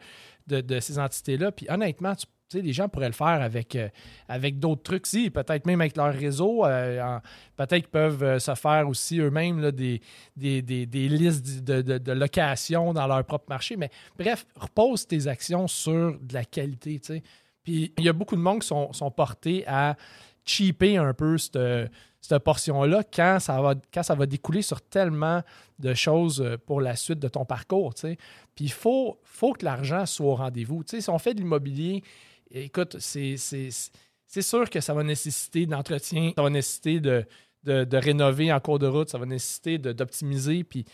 de, 0.48 0.80
ces 0.80 1.00
entités-là. 1.00 1.52
Puis 1.52 1.66
honnêtement, 1.70 2.16
tu 2.16 2.26
tu 2.52 2.58
sais, 2.58 2.64
les 2.64 2.74
gens 2.74 2.90
pourraient 2.90 3.06
le 3.10 3.14
faire 3.14 3.44
avec, 3.44 3.76
euh, 3.76 3.90
avec 4.28 4.58
d'autres 4.58 4.82
trucs, 4.82 5.06
si, 5.06 5.30
peut-être 5.30 5.68
même 5.68 5.82
avec 5.82 5.96
leur 5.96 6.12
réseau. 6.12 6.66
euh, 6.66 7.20
peut-être 7.56 7.82
qu'ils 7.84 7.88
peuvent 7.90 8.24
euh, 8.24 8.40
se 8.40 8.56
faire 8.56 8.90
aussi 8.90 9.20
eux-mêmes 9.20 9.70
des, 9.70 10.02
des, 10.36 10.64
des- 10.64 10.88
des 10.88 11.10
listes 11.10 11.64
de, 11.64 11.84
de, 11.84 11.98
dans 12.00 13.08
leur 13.08 13.24
propre 13.24 13.46
marché. 13.50 13.78
Mais 13.78 13.92
bref, 14.18 14.48
repose 14.56 15.06
tes 15.06 15.28
actions 15.28 15.68
sur 15.68 16.18
de 16.20 16.34
la 16.34 16.44
qualité. 16.44 17.00
tu 17.00 17.14
sais. 17.14 17.24
Puis 17.64 17.94
il 18.00 18.04
y 18.04 18.10
a 18.10 18.14
beaucoup 18.14 18.36
de 18.36 18.42
monde 18.42 18.62
qui 18.62 18.68
sont, 18.68 18.92
sont 18.94 19.12
portés 19.12 19.64
à 19.68 19.96
cheaper 20.50 20.98
un 20.98 21.14
peu 21.14 21.38
cette, 21.38 21.58
cette 22.22 22.44
portion-là 22.44 23.04
quand 23.04 23.40
ça, 23.40 23.62
va, 23.62 23.76
quand 23.94 24.04
ça 24.04 24.16
va 24.16 24.26
découler 24.26 24.62
sur 24.62 24.82
tellement 24.82 25.42
de 25.80 25.94
choses 25.94 26.42
euh, 26.42 26.58
pour 26.58 26.82
la 26.82 26.96
suite 26.96 27.20
de 27.20 27.28
ton 27.28 27.46
parcours. 27.46 27.94
Puis 27.94 28.66
il 28.66 28.72
faut, 28.72 29.20
faut 29.24 29.54
que 29.54 29.66
l'argent 29.66 30.06
soit 30.06 30.28
au 30.28 30.36
rendez-vous. 30.36 30.84
Si 30.86 31.10
on 31.10 31.20
fait 31.20 31.34
de 31.34 31.40
l'immobilier, 31.40 32.04
écoute, 32.52 32.98
c'est, 33.00 33.38
sûr 33.38 34.70
que 34.70 34.80
ça 34.82 34.94
va 34.94 35.04
nécessiter 35.04 35.66
d'entretien, 35.66 36.34
ça 36.36 36.44
va 36.44 36.50
nécessiter 36.50 37.00
de, 37.00 37.26
de, 37.64 37.84
de 37.84 37.98
rénover 37.98 38.52
en 38.52 38.60
cours 38.60 38.80
de 38.80 38.88
route, 38.88 39.10
ça 39.10 39.18
va 39.18 39.26
nécessiter 39.26 39.78
d'optimiser. 39.78 40.64
Puis, 40.64 40.86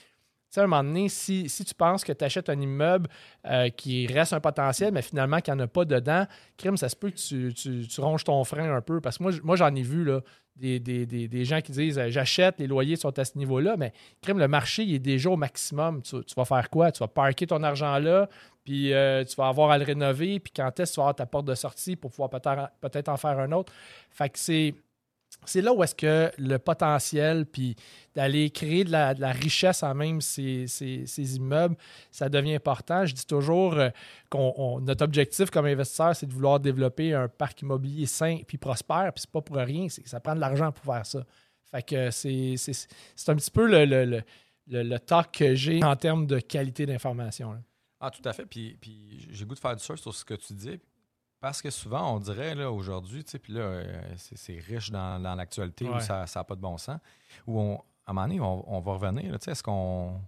à 0.60 0.64
un 0.64 0.68
moment 0.68 0.84
donné, 0.84 1.10
si, 1.10 1.50
si 1.50 1.64
tu 1.66 1.74
penses 1.74 2.04
que 2.04 2.12
tu 2.14 2.24
achètes 2.24 2.50
un 2.50 2.60
immeuble 2.60 3.08
euh, 3.46 3.70
qui 3.70 4.08
reste 4.08 4.34
un 4.34 4.40
potentiel, 4.40 4.92
mais 4.94 5.02
finalement 5.02 5.40
qu'il 5.40 5.54
n'y 5.54 5.62
en 5.62 5.64
a 5.64 5.68
pas 5.68 5.86
dedans, 5.86 6.26
crime, 6.58 6.78
ça 6.78 6.90
se 6.90 6.96
peut 6.96 7.10
que 7.10 7.16
tu, 7.18 7.54
tu- 7.54 8.02
ronges 8.02 8.24
ton 8.24 8.44
frein 8.44 8.74
un 8.76 8.82
peu. 8.82 9.02
Parce 9.02 9.18
que 9.18 9.24
moi, 9.24 9.32
moi 9.44 9.56
j'en 9.56 9.74
ai 9.76 9.82
vu 9.82 10.04
là, 10.04 10.22
des, 10.56 10.80
des- 10.80 11.06
des- 11.06 11.28
des 11.28 11.46
gens 11.46 11.62
qui 11.62 11.72
disent 11.72 12.00
euh, 12.00 12.10
j'achète, 12.10 12.60
les 12.60 12.68
loyers 12.68 12.96
sont 12.96 13.18
à 13.20 13.26
ce 13.26 13.38
niveau-là, 13.38 13.76
mais 13.78 13.92
crime, 14.22 14.40
le 14.40 14.48
marché 14.48 14.84
il 14.84 14.96
est 14.96 15.00
déjà 15.00 15.30
au 15.30 15.36
maximum. 15.38 16.02
Tu, 16.02 16.16
vas 16.36 16.46
faire 16.46 16.70
quoi? 16.70 16.92
Tu 16.92 17.00
vas 17.00 17.08
parker 17.08 17.48
ton 17.48 17.62
argent 17.64 17.98
là, 18.00 18.30
puis 18.64 18.94
euh, 18.94 19.24
tu 19.26 19.36
vas 19.36 19.48
avoir 19.50 19.72
à 19.72 19.78
le 19.78 19.84
rénover, 19.84 20.40
puis 20.40 20.54
quand 20.56 20.80
est-ce 20.80 20.92
que 20.92 20.96
tu 20.96 21.00
vas 21.00 21.04
avoir 21.04 21.16
ta 21.16 21.26
porte 21.26 21.46
de 21.46 21.56
sortie 21.56 21.96
pour 21.96 22.12
pouvoir 22.12 22.30
peut-être 22.30 22.70
peut-être 22.82 23.10
en 23.10 23.18
faire 23.18 23.38
un 23.40 23.52
autre? 23.52 23.74
Fait 24.10 24.30
que 24.30 24.40
c'est. 24.40 24.74
C'est 25.48 25.62
là 25.62 25.74
où 25.74 25.84
est-ce 25.84 25.96
que 25.96 26.32
le 26.38 26.58
potentiel, 26.60 27.46
puis 27.46 27.76
d'aller 28.14 28.50
créer 28.50 28.84
de 28.84 28.92
la, 28.92 29.14
richesse 29.32 29.84
en 29.84 29.94
même 29.94 30.22
ces, 30.22 30.68
ces- 30.68 31.06
immeubles, 31.38 31.76
ça 32.12 32.30
devient 32.30 32.56
important. 32.56 33.06
Je 33.06 33.14
dis 33.14 33.26
toujours 33.26 33.74
euh, 33.76 33.90
on- 34.58 34.80
notre 34.82 35.04
objectif 35.04 35.50
comme 35.50 35.66
investisseur, 35.66 36.16
c'est 36.16 36.26
de 36.26 36.34
vouloir 36.34 36.60
développer 36.60 37.14
un 37.14 37.28
parc 37.28 37.62
immobilier 37.62 38.06
sain 38.06 38.40
puis 38.48 38.58
prospère, 38.58 39.12
puis 39.14 39.22
c'est 39.22 39.32
pas 39.32 39.42
pour 39.42 39.58
rien, 39.58 39.88
que 39.88 40.10
ça 40.10 40.20
prend 40.20 40.36
de 40.36 40.40
l'argent 40.40 40.72
pour 40.72 40.94
faire 40.94 41.06
ça. 41.06 41.24
Fait 41.72 41.84
que 41.84 42.12
c'est 42.12 42.56
un 43.28 43.36
petit 43.36 43.52
peu 43.52 43.68
le, 43.68 43.86
le, 43.86 44.22
que 45.32 45.56
j'ai 45.56 45.84
en 45.84 45.96
termes 45.96 46.26
de 46.28 46.40
qualité 46.40 46.86
d'information. 46.86 47.62
Ah, 48.00 48.12
tout 48.12 48.22
à 48.28 48.34
fait. 48.34 48.46
Puis, 48.46 48.78
puis 48.80 49.28
j'ai 49.32 49.46
goût 49.46 49.56
de 49.56 49.60
faire 49.60 49.76
du 49.76 49.84
sur 49.98 50.14
ce 50.14 50.24
que 50.24 50.34
tu 50.36 50.54
dis. 50.54 50.80
Parce 51.46 51.62
que 51.62 51.70
souvent, 51.70 52.16
on 52.16 52.20
dirait 52.20 52.56
là, 52.56 52.72
aujourd'hui, 52.72 53.24
tu 53.24 53.30
sais, 53.30 53.38
puis 53.38 53.54
là, 53.54 53.60
euh, 53.62 54.02
c'est, 54.18 54.36
c'est 54.36 54.58
riche 54.58 54.90
dans, 54.90 55.22
dans 55.22 55.36
l'actualité 55.36 55.88
où 55.88 56.00
ça 56.00 56.26
n'a 56.36 56.44
pas 56.44 56.56
de 56.56 56.60
bon 56.60 56.76
sens. 56.80 57.00
Où 57.46 57.60
on, 57.60 57.76
à 57.76 58.10
un 58.10 58.14
moment 58.14 58.28
donné, 58.28 58.40
on, 58.40 58.76
on 58.76 58.80
va 58.80 58.94
revenir. 58.94 59.32
là, 59.32 59.38
tu 59.38 59.46
sais, 59.46 59.52
est-ce 59.52 59.62
qu'on. 59.62 60.20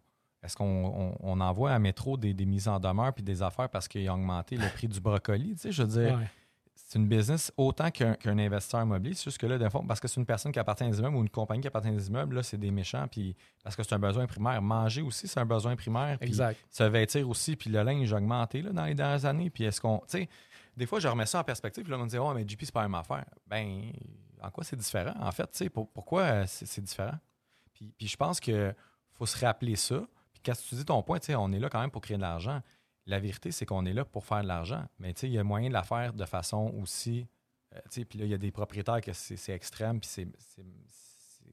Est-ce 0.44 0.56
qu'on 0.56 0.86
on, 0.86 1.18
on 1.20 1.42
envoie 1.42 1.72
à 1.72 1.80
métro 1.80 2.18
des, 2.18 2.36
des 2.36 2.46
mises 2.46 2.68
en 2.68 2.80
demeure 2.80 3.12
puis 3.14 3.24
des 3.24 3.42
affaires 3.42 3.68
parce 3.68 3.88
qu'ils 3.88 4.08
ont 4.12 4.14
augmenté 4.14 4.58
le 4.58 4.70
prix 4.70 4.88
du 4.88 5.00
brocoli? 5.02 5.54
Tu 5.56 5.62
sais, 5.62 5.72
je 5.72 5.82
veux 5.82 5.90
dire, 6.04 6.20
Ouais. 6.20 6.28
c'est 6.76 7.00
une 7.00 7.08
business 7.08 7.52
autant 7.58 7.90
qu'un, 7.90 8.14
qu'un 8.14 8.38
investisseur 8.38 8.84
immobilier. 8.84 9.16
C'est 9.16 9.24
juste 9.26 9.40
que 9.40 9.48
là, 9.48 9.58
des 9.58 9.70
fois, 9.72 9.84
parce 9.88 10.00
que 10.00 10.08
c'est 10.08 10.20
une 10.20 10.26
personne 10.28 10.52
qui 10.52 10.60
appartient 10.60 10.84
à 10.84 10.90
des 10.92 11.00
immeubles 11.00 11.16
ou 11.18 11.22
une 11.22 11.30
compagnie 11.30 11.62
qui 11.62 11.68
appartient 11.68 11.88
à 11.90 11.92
des 11.92 12.08
immeubles, 12.08 12.36
là, 12.36 12.44
c'est 12.44 12.58
des 12.60 12.70
méchants. 12.70 13.08
Puis 13.12 13.36
parce 13.64 13.76
que 13.76 13.82
c'est 13.82 13.96
un 13.96 14.00
besoin 14.00 14.28
primaire. 14.28 14.62
Manger 14.62 15.02
aussi, 15.02 15.28
c'est 15.28 15.40
un 15.40 15.46
besoin 15.46 15.76
primaire. 15.76 16.20
Exact. 16.22 16.58
se 16.70 16.84
vêtir 16.84 17.28
aussi, 17.28 17.56
puis 17.56 17.72
le 17.72 17.82
linge 17.82 18.14
a 18.14 18.18
augmenté 18.18 18.62
là, 18.62 18.70
dans 18.72 18.86
les 18.86 18.94
dernières 18.94 19.26
années. 19.26 19.50
Puis 19.50 19.64
est-ce 19.64 19.82
qu'on. 19.82 19.98
Tu 20.08 20.20
sais, 20.20 20.30
des 20.78 20.86
fois, 20.86 21.00
je 21.00 21.08
remets 21.08 21.26
ça 21.26 21.40
en 21.40 21.44
perspective, 21.44 21.84
puis 21.84 21.92
là, 21.92 21.98
on 21.98 22.04
me 22.04 22.10
dit, 22.10 22.18
oh, 22.18 22.34
mais 22.34 22.48
JP, 22.48 22.60
c'est 22.64 22.72
pas 22.72 22.82
la 22.84 22.88
même 22.88 22.96
affaire. 23.00 23.26
Ben, 23.48 23.92
en 24.42 24.50
quoi 24.52 24.64
c'est 24.64 24.76
différent? 24.76 25.14
En 25.20 25.32
fait, 25.32 25.44
tu 25.52 25.58
sais, 25.58 25.70
pour- 25.70 25.90
pourquoi 25.90 26.22
euh, 26.22 26.44
c'est 26.48 26.82
différent? 26.84 27.18
Puis, 27.74 27.94
puis 27.98 28.08
je 28.08 28.16
pense 28.18 28.40
que 28.40 28.74
faut 29.14 29.26
se 29.26 29.44
rappeler 29.44 29.76
ça. 29.76 30.00
Puis 30.32 30.42
quand 30.46 30.54
tu 30.56 30.76
dis 30.76 30.86
ton 30.86 31.02
point, 31.04 31.20
tu 31.20 31.28
sais, 31.28 31.36
on 31.36 31.52
est 31.52 31.60
là 31.60 31.70
quand 31.70 31.82
même 31.82 31.92
pour 31.92 32.02
créer 32.02 32.18
de 32.18 32.22
l'argent. 32.22 32.62
La 33.08 33.20
vérité, 33.20 33.52
c'est 33.52 33.66
qu'on 33.66 33.86
est 33.86 33.94
là 33.94 34.06
pour 34.06 34.26
faire 34.26 34.42
de 34.44 34.48
l'argent. 34.48 34.86
Mais 35.00 35.14
tu 35.14 35.22
sais, 35.22 35.28
il 35.28 35.34
y 35.34 35.40
a 35.40 35.44
moyen 35.44 35.70
de 35.70 35.74
la 35.74 35.84
faire 35.84 36.14
de 36.14 36.26
façon 36.26 36.74
aussi. 36.82 37.28
euh, 37.76 37.80
tu 37.90 38.02
sais, 38.02 38.06
puis 38.06 38.20
là, 38.20 38.26
il 38.26 38.32
y 38.32 38.34
a 38.34 38.38
des 38.38 38.52
propriétaires 38.52 39.02
que 39.02 39.14
c'est 39.14 39.36
c'est 39.38 39.54
extrême, 39.54 40.00
puis 40.00 40.10
c'est 40.10 40.28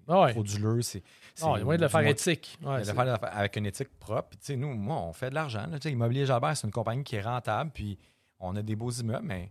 Ah 0.07 0.21
ouais. 0.23 0.33
frauduleux. 0.33 0.83
c'est- 0.83 1.03
Non, 1.41 1.57
il 1.57 1.61
y 1.61 1.63
a 1.63 1.65
moyen 1.65 1.79
de 1.79 1.83
le 1.85 1.89
faire 1.89 2.03
moins- 2.03 2.11
éthique. 2.11 2.59
Ouais, 2.63 2.83
de 2.83 2.87
le 2.89 2.93
faire 2.93 3.19
avec 3.35 3.57
une 3.57 3.67
éthique 3.67 3.99
propre. 3.99 4.29
Puis, 4.31 4.39
tu 4.39 4.45
sais, 4.47 4.57
nous, 4.57 4.75
moi, 4.75 4.97
on 4.97 5.13
fait 5.15 5.31
de 5.31 5.35
l'argent. 5.35 5.67
Immobilier 5.87 6.27
Jalbert, 6.27 6.57
c'est 6.57 6.67
une 6.67 6.73
compagnie 6.73 7.05
qui 7.05 7.17
est 7.17 7.23
rentable. 7.23 7.71
Puis, 7.73 7.99
on 8.39 8.55
a 8.57 8.63
des 8.63 8.77
beaux 8.77 8.91
immeubles, 8.91 9.27
mais 9.27 9.51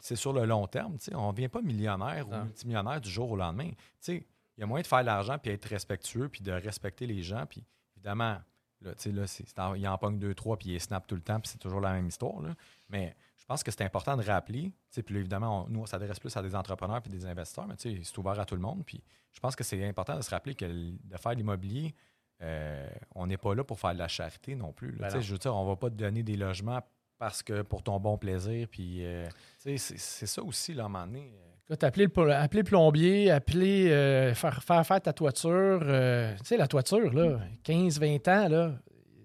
c'est 0.00 0.16
sur 0.16 0.32
le 0.32 0.44
long 0.46 0.66
terme. 0.66 0.96
On 1.14 1.28
ne 1.28 1.32
devient 1.32 1.48
pas 1.48 1.60
millionnaire 1.62 2.26
ou 2.28 2.32
Non. 2.32 2.44
multimillionnaire 2.44 3.00
du 3.00 3.10
jour 3.10 3.30
au 3.30 3.36
lendemain. 3.36 3.70
Il 4.08 4.22
y 4.58 4.62
a 4.62 4.66
moyen 4.66 4.82
de 4.82 4.86
faire 4.86 5.00
de 5.00 5.06
l'argent 5.06 5.38
puis 5.38 5.50
être 5.52 5.64
respectueux 5.66 6.28
puis 6.28 6.42
de 6.42 6.52
respecter 6.52 7.06
les 7.06 7.22
gens. 7.22 7.46
Puis, 7.46 7.64
évidemment, 7.96 8.38
là, 8.82 8.92
là, 9.06 9.24
en- 9.68 9.74
il 9.74 9.86
en 9.88 9.98
pogne 9.98 10.18
deux, 10.18 10.34
trois 10.34 10.56
puis 10.58 10.70
il 10.70 10.80
snap 10.80 11.06
tout 11.06 11.14
le 11.14 11.20
temps 11.22 11.38
puis 11.40 11.50
c'est 11.50 11.58
toujours 11.58 11.80
la 11.80 11.92
même 11.92 12.06
histoire. 12.08 12.40
là. 12.40 12.54
Mais 12.88 13.14
je 13.36 13.44
pense 13.46 13.62
que 13.62 13.70
c'est 13.70 13.84
important 13.84 14.16
de 14.16 14.22
rappeler. 14.22 14.72
Puis 14.90 15.16
évidemment, 15.16 15.64
on- 15.64 15.68
nous, 15.68 15.80
on 15.80 15.86
s'adresse 15.86 16.18
plus 16.18 16.34
à 16.36 16.42
des 16.42 16.54
entrepreneurs 16.54 17.00
puis 17.02 17.10
des 17.10 17.26
investisseurs, 17.26 17.66
mais 17.66 17.74
c'est 17.78 18.18
ouvert 18.18 18.38
à 18.38 18.44
tout 18.44 18.54
le 18.54 18.60
monde. 18.62 18.84
Puis 18.84 19.02
je 19.32 19.40
pense 19.40 19.54
que 19.56 19.64
c'est 19.64 19.86
important 19.86 20.16
de 20.16 20.22
se 20.22 20.30
rappeler 20.30 20.54
que 20.54 20.64
de 20.66 21.16
faire 21.18 21.32
de 21.32 21.36
l'immobilier, 21.38 21.94
euh, 22.42 22.88
on 23.14 23.26
n'est 23.26 23.36
pas 23.36 23.54
là 23.54 23.64
pour 23.64 23.78
faire 23.78 23.92
de 23.92 23.98
la 23.98 24.08
charité 24.08 24.54
non 24.54 24.72
plus. 24.72 24.92
là. 24.92 25.08
Ben 25.08 25.14
non. 25.16 25.20
je 25.20 25.32
veux 25.32 25.38
dire, 25.38 25.54
on 25.54 25.66
va 25.66 25.76
pas 25.76 25.90
te 25.90 25.94
donner 25.96 26.22
des 26.22 26.36
logements 26.36 26.80
parce 27.20 27.42
que 27.44 27.62
pour 27.62 27.82
ton 27.84 28.00
bon 28.00 28.18
plaisir. 28.18 28.66
Puis, 28.68 29.04
euh, 29.04 29.28
c'est 29.58 29.76
c'est 29.78 30.26
ça 30.26 30.42
aussi, 30.42 30.74
là, 30.74 30.84
à 30.84 30.86
un 30.86 30.88
moment 30.88 31.06
donné. 31.06 31.30
euh, 31.32 31.46
Écoute, 31.68 31.84
appeler 31.84 32.06
le, 32.16 32.32
appeler 32.32 32.62
le 32.62 32.66
plombier, 32.68 33.30
appeler, 33.30 33.90
euh, 33.92 34.34
faire, 34.34 34.60
faire 34.64 34.84
faire 34.84 35.00
ta 35.00 35.12
toiture. 35.12 35.80
euh, 35.84 36.34
tu 36.38 36.46
sais, 36.46 36.56
la 36.56 36.66
toiture, 36.66 37.12
là, 37.12 37.38
15-20 37.62 38.26
ans, 38.28 38.48
là, 38.48 38.72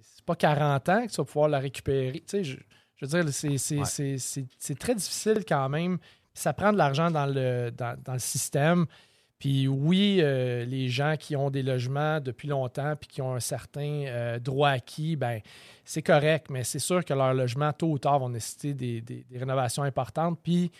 c'est 0.04 0.24
pas 0.26 0.36
40 0.36 0.90
ans 0.90 1.06
que 1.08 1.12
tu 1.12 1.16
vas 1.18 1.26
pouvoir 1.26 1.50
la 1.50 1.58
récupérer. 1.60 2.20
Tu 2.20 2.24
sais, 2.28 2.44
je, 2.44 2.58
je 2.98 3.06
veux 3.06 3.24
dire, 3.24 3.34
c'est, 3.34 3.58
c'est, 3.58 3.80
Ouais. 3.80 3.86
c'est- 3.86 4.18
c'est- 4.20 4.46
c'est 4.60 4.78
très 4.78 4.94
difficile 4.94 5.44
quand 5.48 5.70
même. 5.70 5.98
Ça 6.34 6.54
prend 6.54 6.72
de 6.74 6.78
l'argent 6.78 7.10
dans 7.10 7.26
le, 7.26 7.72
dans, 7.72 7.98
dans 8.04 8.14
le 8.14 8.20
système. 8.20 8.86
Puis 9.38 9.68
oui, 9.68 10.20
euh, 10.22 10.64
les 10.66 10.88
gens 10.88 11.16
qui 11.20 11.36
ont 11.36 11.50
des 11.50 11.62
logements 11.62 12.20
depuis 12.22 12.48
longtemps 12.48 12.96
puis 12.96 13.08
qui 13.10 13.22
ont 13.22 13.34
un 13.36 13.40
certain 13.42 14.06
euh, 14.08 14.40
droit 14.40 14.70
acquis, 14.70 15.16
ben 15.18 15.42
c'est 15.84 16.02
correct, 16.02 16.48
mais 16.50 16.64
c'est 16.64 16.80
sûr 16.80 17.04
que 17.04 17.14
leur 17.14 17.34
logement, 17.34 17.74
tôt 17.74 17.88
ou 17.92 18.00
tard, 18.00 18.20
vont 18.20 18.30
nécessiter 18.30 18.74
des, 18.74 19.02
des- 19.02 19.26
des 19.30 19.38
rénovations 19.38 19.84
importantes. 19.84 20.40
Puis 20.42 20.72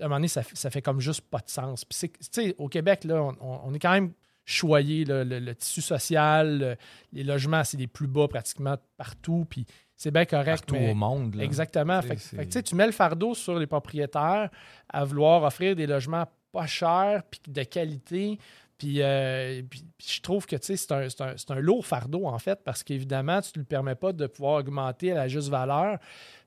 à 0.00 0.04
un 0.04 0.08
moment 0.08 0.16
donné, 0.16 0.28
ça, 0.28 0.42
fait- 0.42 0.56
ça 0.56 0.70
fait 0.70 0.80
comme 0.82 1.00
juste 1.00 1.22
pas 1.22 1.38
de 1.40 1.48
sens. 1.50 1.84
Puis 1.84 1.96
c'est- 1.98 2.08
tu 2.18 2.26
sais, 2.30 2.54
au 2.58 2.68
Québec, 2.68 3.04
là, 3.04 3.20
on, 3.40 3.74
est 3.74 3.78
quand 3.80 3.92
même 3.92 4.12
choyé, 4.44 5.04
là, 5.04 5.24
le, 5.24 5.38
le 5.40 5.54
tissu 5.54 5.80
social, 5.82 6.58
le- 6.58 6.76
les 7.12 7.24
logements, 7.24 7.64
c'est 7.64 7.76
les 7.78 7.86
plus 7.88 8.06
bas 8.06 8.28
pratiquement 8.28 8.76
partout. 8.96 9.44
Puis 9.50 9.66
c'est 9.96 10.10
bien 10.12 10.24
correct. 10.24 10.66
partout 10.66 10.74
mais- 10.76 10.90
au 10.92 10.94
monde. 10.94 11.34
là. 11.34 11.42
Exactement. 11.44 12.00
Fait, 12.02 12.62
tu 12.62 12.74
mets 12.76 12.86
le 12.86 12.92
fardeau 12.92 13.34
sur 13.34 13.58
les 13.58 13.66
propriétaires 13.66 14.50
à 14.88 15.04
vouloir 15.04 15.42
offrir 15.42 15.74
des 15.74 15.86
logements 15.88 16.26
pas 16.54 16.66
chers 16.66 17.22
puis 17.30 17.40
de 17.48 17.62
qualité, 17.64 18.38
Puis, 18.76 19.02
euh, 19.02 19.62
puis- 19.70 19.84
puis 19.96 20.08
je 20.16 20.20
trouve 20.20 20.46
que 20.46 20.56
c'est 20.60 20.90
un, 20.90 21.06
un- 21.20 21.34
un 21.56 21.60
lourd 21.60 21.86
fardeau, 21.86 22.26
en 22.26 22.38
fait, 22.40 22.58
parce 22.64 22.82
qu'évidemment, 22.82 23.40
tu 23.40 23.50
ne 23.54 23.60
lui 23.60 23.64
permets 23.66 23.94
pas 23.94 24.12
de 24.12 24.26
pouvoir 24.26 24.56
augmenter 24.58 25.12
à 25.12 25.14
la 25.14 25.28
juste 25.28 25.48
valeur. 25.48 25.98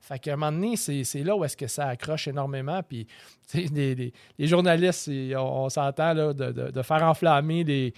Fait 0.02 0.18
qu'à 0.18 0.34
un 0.34 0.36
moment 0.36 0.52
donné, 0.52 0.76
c'est 0.76 1.22
là 1.24 1.34
où 1.34 1.42
est-ce 1.44 1.56
que 1.56 1.66
ça 1.66 1.86
accroche 1.88 2.28
énormément. 2.28 2.82
Puis, 2.82 3.06
les, 3.54 3.94
les- 3.94 4.12
les 4.38 4.46
journalistes, 4.46 5.08
on, 5.08 5.36
on 5.64 5.68
s'entend 5.70 6.14
de, 6.14 6.32
de- 6.34 6.70
de 6.70 6.82
faire 6.82 7.02
enflammer 7.02 7.64
les, 7.64 7.94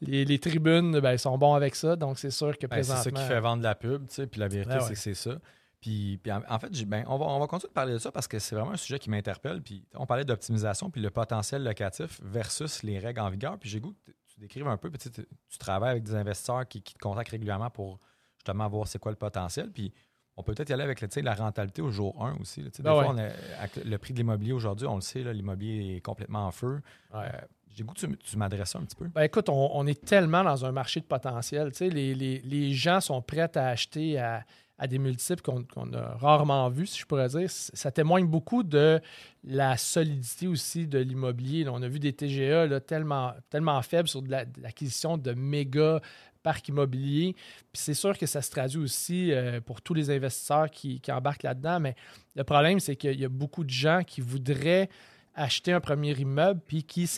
les, 0.00 0.24
les 0.24 0.38
tribunes, 0.38 0.98
ben, 1.00 1.12
ils 1.12 1.18
sont 1.18 1.36
bons 1.36 1.52
avec 1.54 1.74
ça. 1.76 1.94
Donc, 1.94 2.18
c'est 2.18 2.30
sûr 2.30 2.56
que 2.56 2.66
Ben, 2.66 2.82
c'est 2.82 2.90
présentement... 2.94 3.20
ça 3.20 3.22
qui 3.26 3.28
fait 3.34 3.40
vendre 3.40 3.62
la 3.62 3.74
pub, 3.74 4.08
tu 4.08 4.14
sais, 4.14 4.26
puis 4.26 4.40
la 4.40 4.48
vérité, 4.48 4.70
Ben 4.70 4.78
ouais. 4.78 4.84
c'est 4.88 4.94
que 4.94 4.98
c'est 4.98 5.14
ça. 5.14 5.36
Puis, 5.84 6.18
puis 6.22 6.32
en, 6.32 6.40
en 6.48 6.58
fait, 6.58 6.70
ben, 6.86 7.04
on, 7.08 7.18
va, 7.18 7.26
on 7.26 7.38
va 7.38 7.46
continuer 7.46 7.68
de 7.68 7.74
parler 7.74 7.92
de 7.92 7.98
ça 7.98 8.10
parce 8.10 8.26
que 8.26 8.38
c'est 8.38 8.54
vraiment 8.54 8.70
un 8.72 8.76
sujet 8.78 8.98
qui 8.98 9.10
m'interpelle. 9.10 9.60
Puis 9.60 9.84
on 9.94 10.06
parlait 10.06 10.24
d'optimisation, 10.24 10.88
puis 10.88 11.02
le 11.02 11.10
potentiel 11.10 11.62
locatif 11.62 12.20
versus 12.22 12.82
les 12.82 12.98
règles 12.98 13.20
en 13.20 13.28
vigueur. 13.28 13.58
Puis 13.58 13.68
j'ai 13.68 13.80
goût 13.80 13.92
que 14.06 14.12
tu 14.32 14.40
décrives 14.40 14.66
un 14.66 14.78
peu, 14.78 14.88
puis 14.90 14.98
tu, 14.98 15.10
sais, 15.14 15.26
tu- 15.50 15.58
travailles 15.58 15.90
avec 15.90 16.04
des 16.04 16.14
investisseurs 16.14 16.66
qui, 16.66 16.80
qui 16.80 16.94
te 16.94 16.98
contactent 17.00 17.30
régulièrement 17.30 17.68
pour 17.68 18.00
justement 18.38 18.66
voir 18.68 18.88
c'est 18.88 18.98
quoi 18.98 19.12
le 19.12 19.18
potentiel. 19.18 19.70
Puis 19.70 19.92
on 20.38 20.42
peut 20.42 20.54
peut-être 20.54 20.70
y 20.70 20.72
aller 20.72 20.84
avec 20.84 20.98
tu 21.00 21.06
sais, 21.10 21.20
la 21.20 21.34
rentabilité 21.34 21.82
au 21.82 21.90
jour 21.90 22.24
1 22.24 22.38
aussi. 22.40 22.62
là. 22.62 22.70
Tu 22.70 22.78
sais, 22.78 22.82
Des 22.82 22.88
Ben 22.88 22.94
fois, 22.94 23.02
ouais. 23.02 23.08
on 23.10 23.18
a- 23.18 23.60
avec 23.60 23.76
le 23.84 23.98
prix 23.98 24.14
de 24.14 24.18
l'immobilier 24.18 24.52
aujourd'hui, 24.52 24.86
on 24.86 24.94
le 24.94 25.02
sait, 25.02 25.22
l'immobilier 25.34 25.96
est 25.96 26.00
complètement 26.00 26.46
en 26.46 26.50
feu. 26.50 26.80
Ouais. 27.12 27.20
Euh, 27.26 27.40
j'ai 27.76 27.84
goût 27.84 27.92
que 27.92 27.98
tu, 28.06 28.16
tu 28.16 28.36
m'adresses 28.38 28.70
ça 28.70 28.78
un 28.78 28.84
petit 28.84 28.96
peu. 28.96 29.08
Ben 29.08 29.22
écoute, 29.22 29.48
on, 29.50 29.70
on 29.74 29.86
est 29.86 30.02
tellement 30.02 30.42
dans 30.44 30.64
un 30.64 30.72
marché 30.72 31.00
de 31.00 31.04
potentiel. 31.06 31.72
Les, 31.80 32.14
les- 32.14 32.38
les 32.40 32.72
gens 32.72 33.00
sont 33.00 33.20
prêts 33.20 33.50
à 33.56 33.66
acheter 33.68 34.18
à, 34.18 34.44
à 34.78 34.86
des 34.86 34.98
multiples 34.98 35.42
qu'on 35.42 35.92
a 35.92 36.16
rarement 36.16 36.68
vus, 36.68 36.88
si 36.88 37.00
je 37.00 37.06
pourrais 37.06 37.28
dire. 37.28 37.48
Ça 37.50 37.90
témoigne 37.90 38.26
beaucoup 38.26 38.62
de 38.62 39.00
la 39.44 39.76
solidité 39.76 40.48
aussi 40.48 40.86
de 40.86 40.98
l'immobilier. 40.98 41.66
On 41.68 41.82
a 41.82 41.88
vu 41.88 42.00
des 42.00 42.12
TGA 42.12 42.80
tellement, 42.80 43.34
tellement 43.50 43.80
faibles 43.82 44.08
sur 44.08 44.22
l'acquisition 44.58 45.16
de 45.16 45.32
méga 45.32 46.00
parcs 46.42 46.68
immobiliers. 46.68 47.34
C'est 47.72 47.94
sûr 47.94 48.16
que 48.16 48.26
ça 48.26 48.42
se 48.42 48.50
traduit 48.50 48.78
aussi 48.78 49.32
euh, 49.32 49.60
pour 49.60 49.80
tous 49.80 49.94
les 49.94 50.10
investisseurs 50.10 50.70
qui, 50.70 51.00
qui 51.00 51.10
embarquent 51.10 51.42
là-dedans. 51.42 51.80
Mais 51.80 51.96
le 52.36 52.44
problème, 52.44 52.78
c'est 52.78 52.96
qu'il 52.96 53.18
y 53.18 53.24
a 53.24 53.28
beaucoup 53.28 53.64
de 53.64 53.70
gens 53.70 54.02
qui 54.06 54.20
voudraient 54.20 54.88
acheter 55.34 55.72
un 55.72 55.80
premier 55.80 56.12
immeuble 56.12 56.60
puis 56.64 56.82
qui 56.84 57.08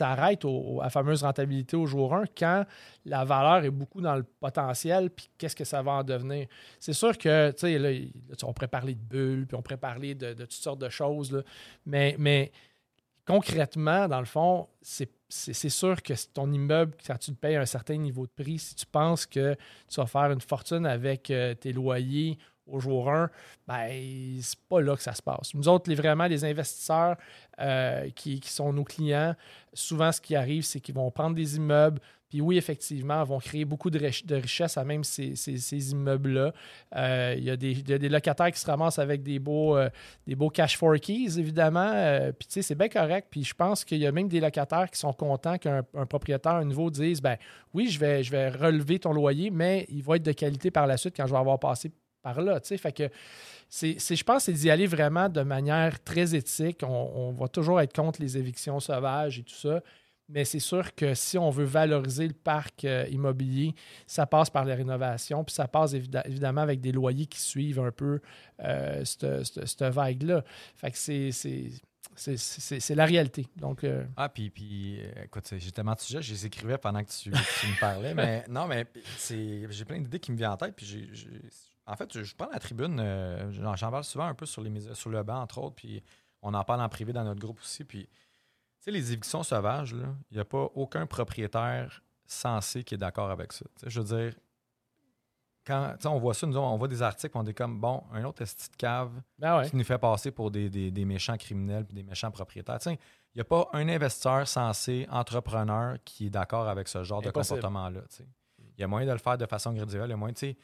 au- 0.45 0.81
à 0.81 0.85
la 0.85 0.91
fameuse 0.91 1.23
rentabilité 1.23 1.77
au 1.77 1.87
jour 1.87 2.14
1 2.14 2.25
quand 2.37 2.64
la 3.05 3.25
valeur 3.25 3.64
est 3.64 3.71
beaucoup 3.71 4.01
dans 4.01 4.17
le 4.17 4.23
potentiel 4.23 5.11
puis 5.11 5.29
qu'est-ce 5.37 5.57
que 5.57 5.64
ça 5.64 5.83
va 5.83 5.93
en 5.93 6.05
devenir? 6.05 6.47
C'est 6.81 6.93
sûr 6.93 7.17
que, 7.17 7.51
tu 7.53 7.59
sais, 7.59 7.79
là, 7.79 7.91
on 8.43 8.53
pourrait 8.53 8.69
parler 8.69 8.95
de 8.95 9.01
bulles 9.01 9.47
puis 9.47 9.57
on 9.57 9.62
pourrait 9.62 9.77
parler 9.77 10.14
de, 10.14 10.33
toutes 10.33 10.53
sortes 10.53 10.81
de 10.81 10.89
choses, 10.89 11.33
là. 11.33 11.43
mais, 11.85 12.53
concrètement, 13.27 14.09
dans 14.09 14.21
le 14.21 14.27
fond, 14.27 14.69
c'est 14.81 15.69
sûr 15.69 16.01
que 16.03 16.14
ton 16.33 16.51
immeuble, 16.53 16.97
quand 17.07 17.19
tu 17.19 17.33
le 17.33 17.37
payes 17.37 17.57
un 17.57 17.67
certain 17.67 17.97
niveau 17.97 18.27
de 18.27 18.33
prix, 18.43 18.59
si 18.59 18.75
tu 18.77 18.87
penses 18.87 19.27
que 19.27 19.57
tu 19.89 20.01
vas 20.01 20.07
faire 20.07 20.31
une 20.31 20.41
fortune 20.41 20.87
avec 20.87 21.31
euh, 21.31 21.55
tes 21.55 21.73
loyers 21.73 22.39
au 22.67 22.81
jour 22.81 23.11
1, 23.11 23.31
ben, 23.69 23.89
c'est 24.41 24.59
pas 24.69 24.81
là 24.81 24.97
que 24.97 25.03
ça 25.03 25.14
se 25.14 25.23
passe. 25.23 25.55
Nous 25.55 25.69
autres, 25.69 25.89
les, 25.89 25.97
vraiment, 25.97 26.27
les 26.27 26.45
investisseurs 26.45 27.17
euh, 27.61 28.09
qui, 28.14 28.41
qui 28.41 28.51
sont 28.51 28.73
nos 28.73 28.85
clients, 28.85 29.35
souvent, 29.73 30.12
ce 30.12 30.21
qui 30.21 30.35
arrive, 30.37 30.62
c'est 30.64 30.81
qu'ils 30.81 30.95
vont 30.95 31.11
prendre 31.11 31.35
des 31.37 31.57
immeubles, 31.57 32.01
puis 32.29 32.41
oui, 32.41 32.57
effectivement, 32.59 33.23
vont 33.23 33.39
créer 33.39 33.64
beaucoup 33.64 33.89
de, 33.89 34.01
rich- 34.01 34.27
de 34.27 34.43
à 34.77 34.85
même 34.85 35.05
ces, 35.05 35.37
ces- 35.37 35.59
ces 35.59 35.93
immeubles-là. 35.93 36.53
Euh, 36.97 37.35
Il 37.39 37.45
y, 37.45 37.51
a 37.51 37.57
des- 37.57 37.71
il 37.71 37.89
y 37.89 37.93
a 37.93 37.99
des 37.99 38.09
locataires 38.09 38.51
qui 38.51 38.59
se 38.59 38.67
ramassent 38.67 38.99
avec 38.99 39.23
des 39.23 39.39
beaux, 39.39 39.77
euh, 39.77 39.89
des 40.27 40.35
beaux 40.35 40.51
cash 40.51 40.77
for 40.77 40.97
keys, 40.99 41.39
évidemment. 41.39 41.93
Puis, 42.37 42.49
tu 42.49 42.55
sais, 42.55 42.62
c'est 42.62 42.75
bien 42.75 42.89
correct. 42.89 43.29
Puis, 43.31 43.45
je 43.45 43.55
pense 43.55 43.85
qu'il 43.85 43.99
y 43.99 44.07
a 44.09 44.11
même 44.12 44.27
des 44.29 44.41
locataires 44.41 44.91
qui 44.91 44.99
sont 44.99 45.12
contents 45.12 45.57
qu'un 45.57 45.85
un 45.95 46.07
propriétaire, 46.07 46.55
un 46.57 46.64
nouveau, 46.64 46.91
dise 46.91 47.23
ben 47.23 47.37
oui, 47.73 47.89
je 47.91 48.01
vais, 48.01 48.25
je 48.25 48.33
vais 48.33 48.49
relever 48.49 48.99
ton 48.99 49.12
loyer, 49.12 49.51
mais 49.51 49.87
il 49.89 50.03
va 50.03 50.17
être 50.17 50.25
de 50.25 50.33
qualité 50.33 50.73
par 50.73 50.89
la 50.89 50.97
suite 50.97 51.14
quand 51.17 51.27
je 51.29 51.33
vais 51.33 51.39
avoir 51.39 51.61
passé 51.61 51.93
là. 52.35 52.61
tu 52.61 52.68
sais. 52.68 52.77
Fait 52.77 52.93
que 52.93 53.11
c'est, 53.68 53.99
je 53.99 54.24
pense 54.24 54.45
c'est 54.45 54.53
d'y 54.53 54.70
aller 54.70 54.87
vraiment 54.87 55.29
de 55.29 55.43
manière 55.43 56.03
très 56.03 56.35
éthique. 56.35 56.83
On, 56.83 57.33
va 57.33 57.49
toujours 57.49 57.81
être 57.81 57.95
contre 57.95 58.20
les 58.20 58.39
évictions 58.39 58.81
sauvages 58.81 59.39
et 59.39 59.43
tout 59.43 59.55
ça. 59.55 59.83
Mais 60.29 60.45
c'est 60.45 60.61
sûr 60.61 60.93
que 60.95 61.14
si 61.14 61.39
on 61.39 61.51
veut 61.51 61.64
valoriser 61.64 62.27
le 62.27 62.35
parc 62.35 62.85
euh, 62.85 63.07
immobilier, 63.11 63.74
ça 64.09 64.27
passe 64.27 64.51
par 64.51 64.64
les 64.64 64.74
rénovations, 64.74 65.45
puis 65.45 65.55
ça 65.55 65.68
passe 65.68 65.95
évidemment 65.95 66.62
avec 66.62 66.81
des 66.81 66.91
loyers 66.91 67.27
qui 67.27 67.41
suivent 67.41 67.79
un 67.79 67.93
peu 67.93 68.20
euh, 68.64 69.05
cette, 69.05 69.83
vague-là. 69.83 70.43
Fait 70.74 70.91
que 70.91 70.99
c'est, 70.99 71.31
la 72.97 73.07
réalité. 73.07 73.47
Donc, 73.55 73.85
euh, 73.85 74.05
Ah, 74.16 74.29
puis, 74.29 74.51
puis 74.51 74.99
écoute, 75.22 75.49
j'ai 75.57 75.70
tellement 75.70 75.95
de 75.95 76.01
sujets, 76.01 76.22
je 76.22 76.33
les 76.33 76.47
écrivais 76.47 76.79
pendant 76.79 77.05
que 77.05 77.11
tu, 77.11 77.31
me 77.31 77.79
parlais, 77.81 78.12
mais 78.12 78.45
non, 78.49 78.66
mais 78.66 78.85
j'ai 79.29 79.85
plein 79.85 80.01
d'idées 80.01 80.18
qui 80.18 80.33
me 80.33 80.37
viennent 80.37 80.51
en 80.51 80.57
tête, 80.57 80.74
puis 80.74 80.87
j'ai- 80.87 81.09
en 81.87 81.97
fait, 81.97 82.22
je, 82.22 82.34
prends 82.34 82.49
la 82.53 82.59
tribune, 82.59 82.99
euh, 83.01 83.51
j'en, 83.53 83.91
parle 83.91 84.05
souvent 84.05 84.26
un 84.26 84.34
peu 84.34 84.47
sur, 84.47 84.62
les, 84.62 84.95
sur 84.95 85.11
le 85.11 85.22
banc, 85.22 85.41
entre 85.41 85.59
autres, 85.59 85.76
puis 85.76 86.03
on 86.43 86.53
en 86.55 86.64
parle 86.64 86.80
en 86.80 86.89
privé 86.89 87.12
dans 87.12 87.24
notre 87.24 87.41
groupe 87.41 87.61
aussi, 87.61 87.84
puis, 87.84 88.07
tu 88.07 88.12
sais, 88.80 88.91
les 88.91 89.12
évictions 89.12 89.43
sauvages, 89.43 89.95
il 90.30 90.34
n'y 90.34 90.41
a 90.41 90.45
pas 90.45 90.68
aucun 90.74 91.07
propriétaire 91.07 92.03
censé 92.26 92.82
qui 92.82 92.95
est 92.95 92.99
d'accord 92.99 93.30
avec 93.30 93.53
ça. 93.53 93.64
Je 93.87 94.01
veux 94.01 94.16
dire, 94.18 94.34
quand, 95.66 95.97
on 96.05 96.18
voit 96.18 96.34
ça, 96.34 96.47
nous, 96.47 96.57
on 96.57 96.76
voit 96.76 96.89
des 96.89 97.03
articles, 97.03 97.37
on 97.37 97.45
est 97.45 97.55
comme, 97.55 97.80
bon, 97.80 98.03
un 98.12 98.24
autre 98.24 98.43
esti 98.43 98.70
de 98.70 98.76
cave, 98.76 99.11
ben 99.39 99.59
ouais. 99.59 99.68
qui 99.68 99.76
nous 99.76 99.84
fait 99.84 99.99
passer 99.99 100.30
pour 100.30 100.51
des, 100.51 100.70
des- 100.70 100.91
des 100.91 101.05
méchants 101.05 101.37
criminels 101.37 101.84
puis 101.84 101.95
des 101.95 102.05
méchants 102.05 102.30
propriétaires. 102.30 102.78
Tu 102.78 102.91
sais, 102.91 102.99
Il 103.34 103.39
n'y 103.39 103.41
a 103.41 103.45
pas 103.45 103.68
un 103.72 103.89
investisseur 103.89 104.47
censé, 104.47 105.07
entrepreneur, 105.11 105.97
qui 106.05 106.26
est 106.26 106.30
d'accord 106.30 106.68
avec 106.68 106.87
ce 106.87 107.03
genre 107.03 107.20
de 107.20 107.30
comportement-là. 107.30 108.01
Il 108.59 108.80
y 108.80 108.84
a 108.84 108.87
moyen 108.87 109.07
de 109.07 109.12
le 109.12 109.18
faire 109.18 109.39
de 109.39 109.47
façon 109.47 109.72
graduelle. 109.72 110.07
Il 110.07 110.11
y 110.11 110.12
a 110.12 110.16
moyen, 110.16 110.34
tu 110.34 110.47
sais, 110.51 110.57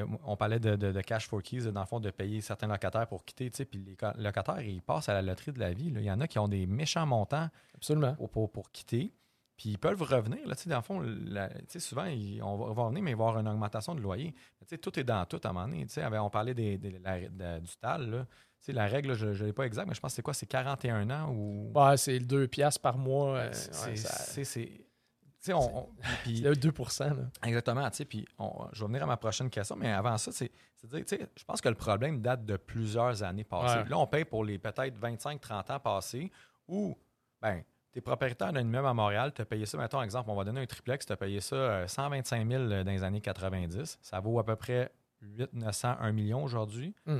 a- 0.00 0.04
on 0.24 0.36
parlait 0.36 0.58
de, 0.60 0.76
de- 0.76 0.92
de 0.92 1.00
cash 1.00 1.26
for 1.26 1.42
keys, 1.42 1.70
dans 1.72 1.80
le 1.80 1.86
fond, 1.86 2.00
de 2.00 2.10
payer 2.10 2.40
certains 2.40 2.66
locataires 2.66 3.06
pour 3.06 3.24
quitter. 3.24 3.50
Puis 3.64 3.78
les 3.84 3.96
locataires, 4.22 4.60
ils 4.60 4.82
passent 4.82 5.08
à 5.08 5.14
la 5.14 5.22
loterie 5.22 5.52
de 5.52 5.58
la 5.60 5.72
vie. 5.72 5.90
là. 5.90 6.00
Il 6.00 6.06
y 6.06 6.10
en 6.10 6.20
a 6.20 6.26
qui 6.28 6.38
ont 6.38 6.48
des 6.48 6.66
méchants 6.66 7.06
montants 7.06 7.48
Absolument. 7.74 8.14
pour, 8.14 8.28
pour, 8.30 8.50
pour 8.50 8.70
quitter. 8.70 9.12
Puis 9.56 9.70
ils 9.70 9.78
peuvent 9.78 10.00
revenir. 10.02 10.38
Là, 10.46 10.54
dans 10.66 10.76
le 10.76 10.82
fond, 10.82 11.00
la- 11.00 11.50
souvent, 11.78 12.04
ils- 12.06 12.42
on, 12.42 12.56
va, 12.72 12.82
revenir, 12.84 13.02
mais 13.02 13.10
il 13.10 13.16
va 13.16 13.24
y 13.24 13.28
avoir 13.28 13.38
une 13.40 13.48
augmentation 13.48 13.94
de 13.94 14.00
loyer. 14.00 14.34
Mais 14.70 14.78
tout 14.78 14.98
est 14.98 15.04
dans 15.04 15.24
tout 15.26 15.40
à 15.44 15.48
un 15.48 15.52
moment 15.52 15.66
donné. 15.68 15.86
On 16.18 16.30
parlait 16.30 16.54
des, 16.54 16.78
des- 16.78 16.98
la- 16.98 17.20
de- 17.28 17.60
du 17.64 17.76
TAL. 17.80 18.10
Là. 18.10 18.26
La 18.68 18.86
règle, 18.86 19.14
je 19.14 19.26
ne 19.28 19.32
l'ai 19.46 19.52
pas 19.54 19.64
exact, 19.64 19.86
mais 19.86 19.94
je 19.94 20.00
pense 20.00 20.12
que 20.12 20.16
c'est 20.16 20.22
quoi? 20.22 20.34
C'est 20.34 20.46
41 20.46 21.08
ans 21.10 21.32
ou. 21.34 21.72
Ouais, 21.74 21.96
c'est 21.96 22.18
le 22.18 22.26
2 22.26 22.46
piastres 22.46 22.80
par 22.82 22.98
mois. 22.98 23.36
euh, 23.36 23.50
c'est. 23.52 23.90
ouais, 23.90 23.96
ça- 23.96 24.44
c'est- 24.44 24.66
tu 24.66 24.82
sais, 25.46 25.52
on- 25.52 25.78
on- 25.78 25.88
puis- 26.22 26.38
c'est 26.38 26.48
le 26.48 26.56
2 26.56 26.72
là. 27.00 27.14
Exactement, 27.44 27.88
puis 28.08 28.26
on- 28.38 28.68
je 28.72 28.80
vais 28.80 28.86
venir 28.88 29.02
à 29.02 29.06
ma 29.06 29.16
prochaine 29.16 29.50
question, 29.50 29.76
mais 29.76 29.90
avant 29.90 30.16
ça, 30.18 30.32
c'est 30.32 30.50
dire, 30.84 31.04
je 31.36 31.44
pense 31.44 31.60
que 31.60 31.68
le 31.68 31.74
problème 31.74 32.20
date 32.20 32.44
de 32.46 32.56
plusieurs 32.56 33.22
années 33.22 33.44
passées. 33.44 33.76
Ouais. 33.76 33.82
Puis 33.82 33.90
Là, 33.90 33.98
on 33.98 34.06
paye 34.06 34.24
pour 34.24 34.44
les 34.44 34.58
peut-être 34.58 34.98
25-30 34.98 35.70
ans 35.70 35.78
passés 35.80 36.30
où, 36.68 36.96
ben, 37.42 37.62
tu 37.92 37.98
es 37.98 38.02
propriétaire 38.02 38.52
d'un 38.52 38.60
immeuble 38.60 38.86
à 38.86 38.94
Montréal, 38.94 39.32
tu 39.34 39.42
as 39.42 39.44
payé 39.44 39.66
ça, 39.66 39.76
mettons, 39.76 40.00
exemple, 40.00 40.30
on 40.30 40.34
va 40.36 40.44
donner 40.44 40.60
un 40.62 40.66
triplex, 40.66 41.04
tu 41.06 41.12
as 41.12 41.16
payé 41.16 41.40
ça 41.40 41.56
euh, 41.56 41.86
125 41.88 42.48
000 42.48 42.68
dans 42.68 42.84
les 42.84 43.02
années 43.02 43.20
90. 43.20 43.98
Ça 44.00 44.20
vaut 44.20 44.38
à 44.38 44.44
peu 44.44 44.56
près 44.56 44.90
8 45.22 45.52
900, 45.52 45.96
1 46.00 46.12
million 46.12 46.42
aujourd'hui. 46.44 46.94
Mm. 47.06 47.18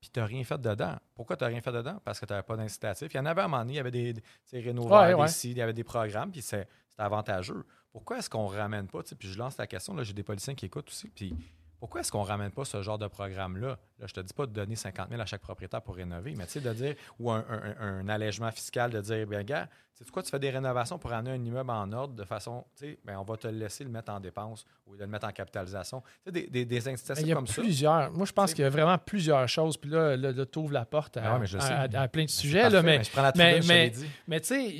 Puis 0.00 0.08
tu 0.10 0.20
rien 0.20 0.42
fait 0.44 0.58
dedans. 0.58 0.96
Pourquoi 1.14 1.36
tu 1.36 1.44
n'as 1.44 1.48
rien 1.48 1.60
fait 1.60 1.72
dedans? 1.72 2.00
Parce 2.04 2.18
que 2.18 2.24
tu 2.24 2.32
n'avais 2.32 2.42
pas 2.44 2.56
d'incitatif. 2.56 3.12
Il 3.12 3.16
y 3.18 3.20
en 3.20 3.26
avait 3.26 3.42
à 3.42 3.44
un 3.44 3.48
moment 3.48 3.58
donné, 3.62 3.74
il 3.74 3.76
y 3.76 3.80
avait 3.80 3.90
des, 3.90 4.14
des 4.14 4.22
Rénover, 4.60 4.88
Ouais, 4.94 5.14
ouais. 5.14 5.28
il 5.44 5.58
y 5.58 5.60
avait 5.60 5.74
des 5.74 5.84
programmes, 5.84 6.30
puis 6.30 6.40
c'est- 6.40 6.66
avantageux. 7.00 7.64
Pourquoi 7.92 8.18
est-ce 8.18 8.30
qu'on 8.30 8.50
ne 8.50 8.56
ramène 8.56 8.86
pas, 8.86 9.00
puis 9.18 9.28
je 9.28 9.38
lance 9.38 9.56
la 9.58 9.66
question, 9.66 10.00
j'ai 10.02 10.12
des 10.12 10.22
policiers 10.22 10.54
qui 10.54 10.66
écoutent 10.66 10.88
aussi, 10.88 11.08
puis 11.08 11.34
pourquoi 11.80 12.02
est-ce 12.02 12.12
qu'on 12.12 12.22
ne 12.22 12.28
ramène 12.28 12.50
pas 12.52 12.64
ce 12.64 12.82
genre 12.82 12.98
de 12.98 13.06
programme-là? 13.08 13.78
Là, 13.98 14.06
je 14.06 14.12
te 14.12 14.20
dis 14.20 14.34
pas 14.34 14.46
de 14.46 14.52
donner 14.52 14.76
50 14.76 15.08
000 15.08 15.20
à 15.20 15.26
chaque 15.26 15.40
propriétaire 15.40 15.82
pour 15.82 15.96
rénover, 15.96 16.34
mais 16.36 16.44
tu 16.46 16.52
sais, 16.52 16.60
de 16.60 16.72
dire, 16.72 16.94
ou 17.18 17.30
un, 17.32 17.44
un- 17.80 18.08
allègement 18.08 18.50
fiscal, 18.52 18.90
de 18.90 19.00
dire, 19.00 19.26
bien, 19.26 19.42
gars, 19.42 19.68
sais 20.04 20.10
quoi, 20.10 20.22
tu 20.22 20.30
fais 20.30 20.38
des 20.38 20.50
rénovations 20.50 20.98
pour 20.98 21.12
amener 21.12 21.30
un 21.32 21.44
immeuble 21.44 21.70
en 21.70 21.92
ordre 21.92 22.14
de 22.14 22.24
façon, 22.24 22.64
tu 22.78 22.86
sais, 22.86 22.98
ben, 23.04 23.16
on 23.18 23.22
va 23.22 23.36
te 23.36 23.48
laisser 23.48 23.84
le 23.84 23.90
mettre 23.90 24.12
en 24.12 24.20
dépense 24.20 24.64
ou 24.86 24.94
de 24.96 25.00
le 25.00 25.06
mettre 25.06 25.26
en 25.26 25.30
capitalisation. 25.32 26.00
Tu 26.00 26.06
sais, 26.26 26.32
des, 26.32 26.46
des, 26.46 26.64
des 26.64 26.88
incitatifs 26.88 27.24
Il 27.24 27.28
y 27.28 27.32
a 27.32 27.34
comme 27.34 27.46
ça. 27.46 27.60
plusieurs. 27.62 28.10
Moi, 28.12 28.26
je 28.26 28.32
pense 28.32 28.54
qu'il 28.54 28.62
y 28.62 28.66
a 28.66 28.70
vraiment 28.70 28.96
plusieurs 28.98 29.48
choses. 29.48 29.76
Puis 29.76 29.90
là, 29.90 30.16
là, 30.16 30.32
là, 30.32 30.46
t'ouvres 30.46 30.72
la 30.72 30.84
porte 30.84 31.16
à, 31.16 31.22
Ah 31.24 31.38
ouais, 31.38 31.46
mais 31.52 31.60
à- 31.60 31.80
à- 31.82 32.02
à 32.02 32.08
plein 32.08 32.24
de 32.24 32.30
sujets. 32.30 32.60
parfait, 32.62 32.76
là, 32.76 32.82
mais, 32.82 33.04
je 33.04 33.10
prends 33.10 33.22
la 33.22 33.32
mais- 33.36 33.60
mais- 33.68 33.92
mais 34.26 34.40
tu 34.40 34.46
sais, 34.46 34.74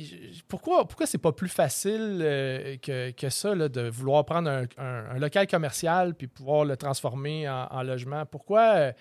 pourquoi, 0.47 0.87
pourquoi 0.87 1.05
c'est 1.05 1.17
pas 1.17 1.31
plus 1.31 1.49
facile 1.49 2.19
euh, 2.21 2.77
que, 2.77 3.11
que 3.11 3.29
ça, 3.29 3.53
là, 3.55 3.69
de 3.69 3.89
vouloir 3.89 4.25
prendre 4.25 4.49
un, 4.49 4.63
un- 4.77 5.05
un 5.15 5.19
local 5.19 5.47
commercial 5.47 6.15
puis 6.15 6.27
pouvoir 6.27 6.65
le 6.65 6.75
transformer 6.77 7.47
en, 7.49 7.67
en 7.71 7.83
logement? 7.83 8.25
Pourquoi, 8.25 8.61
euh, 8.75 8.91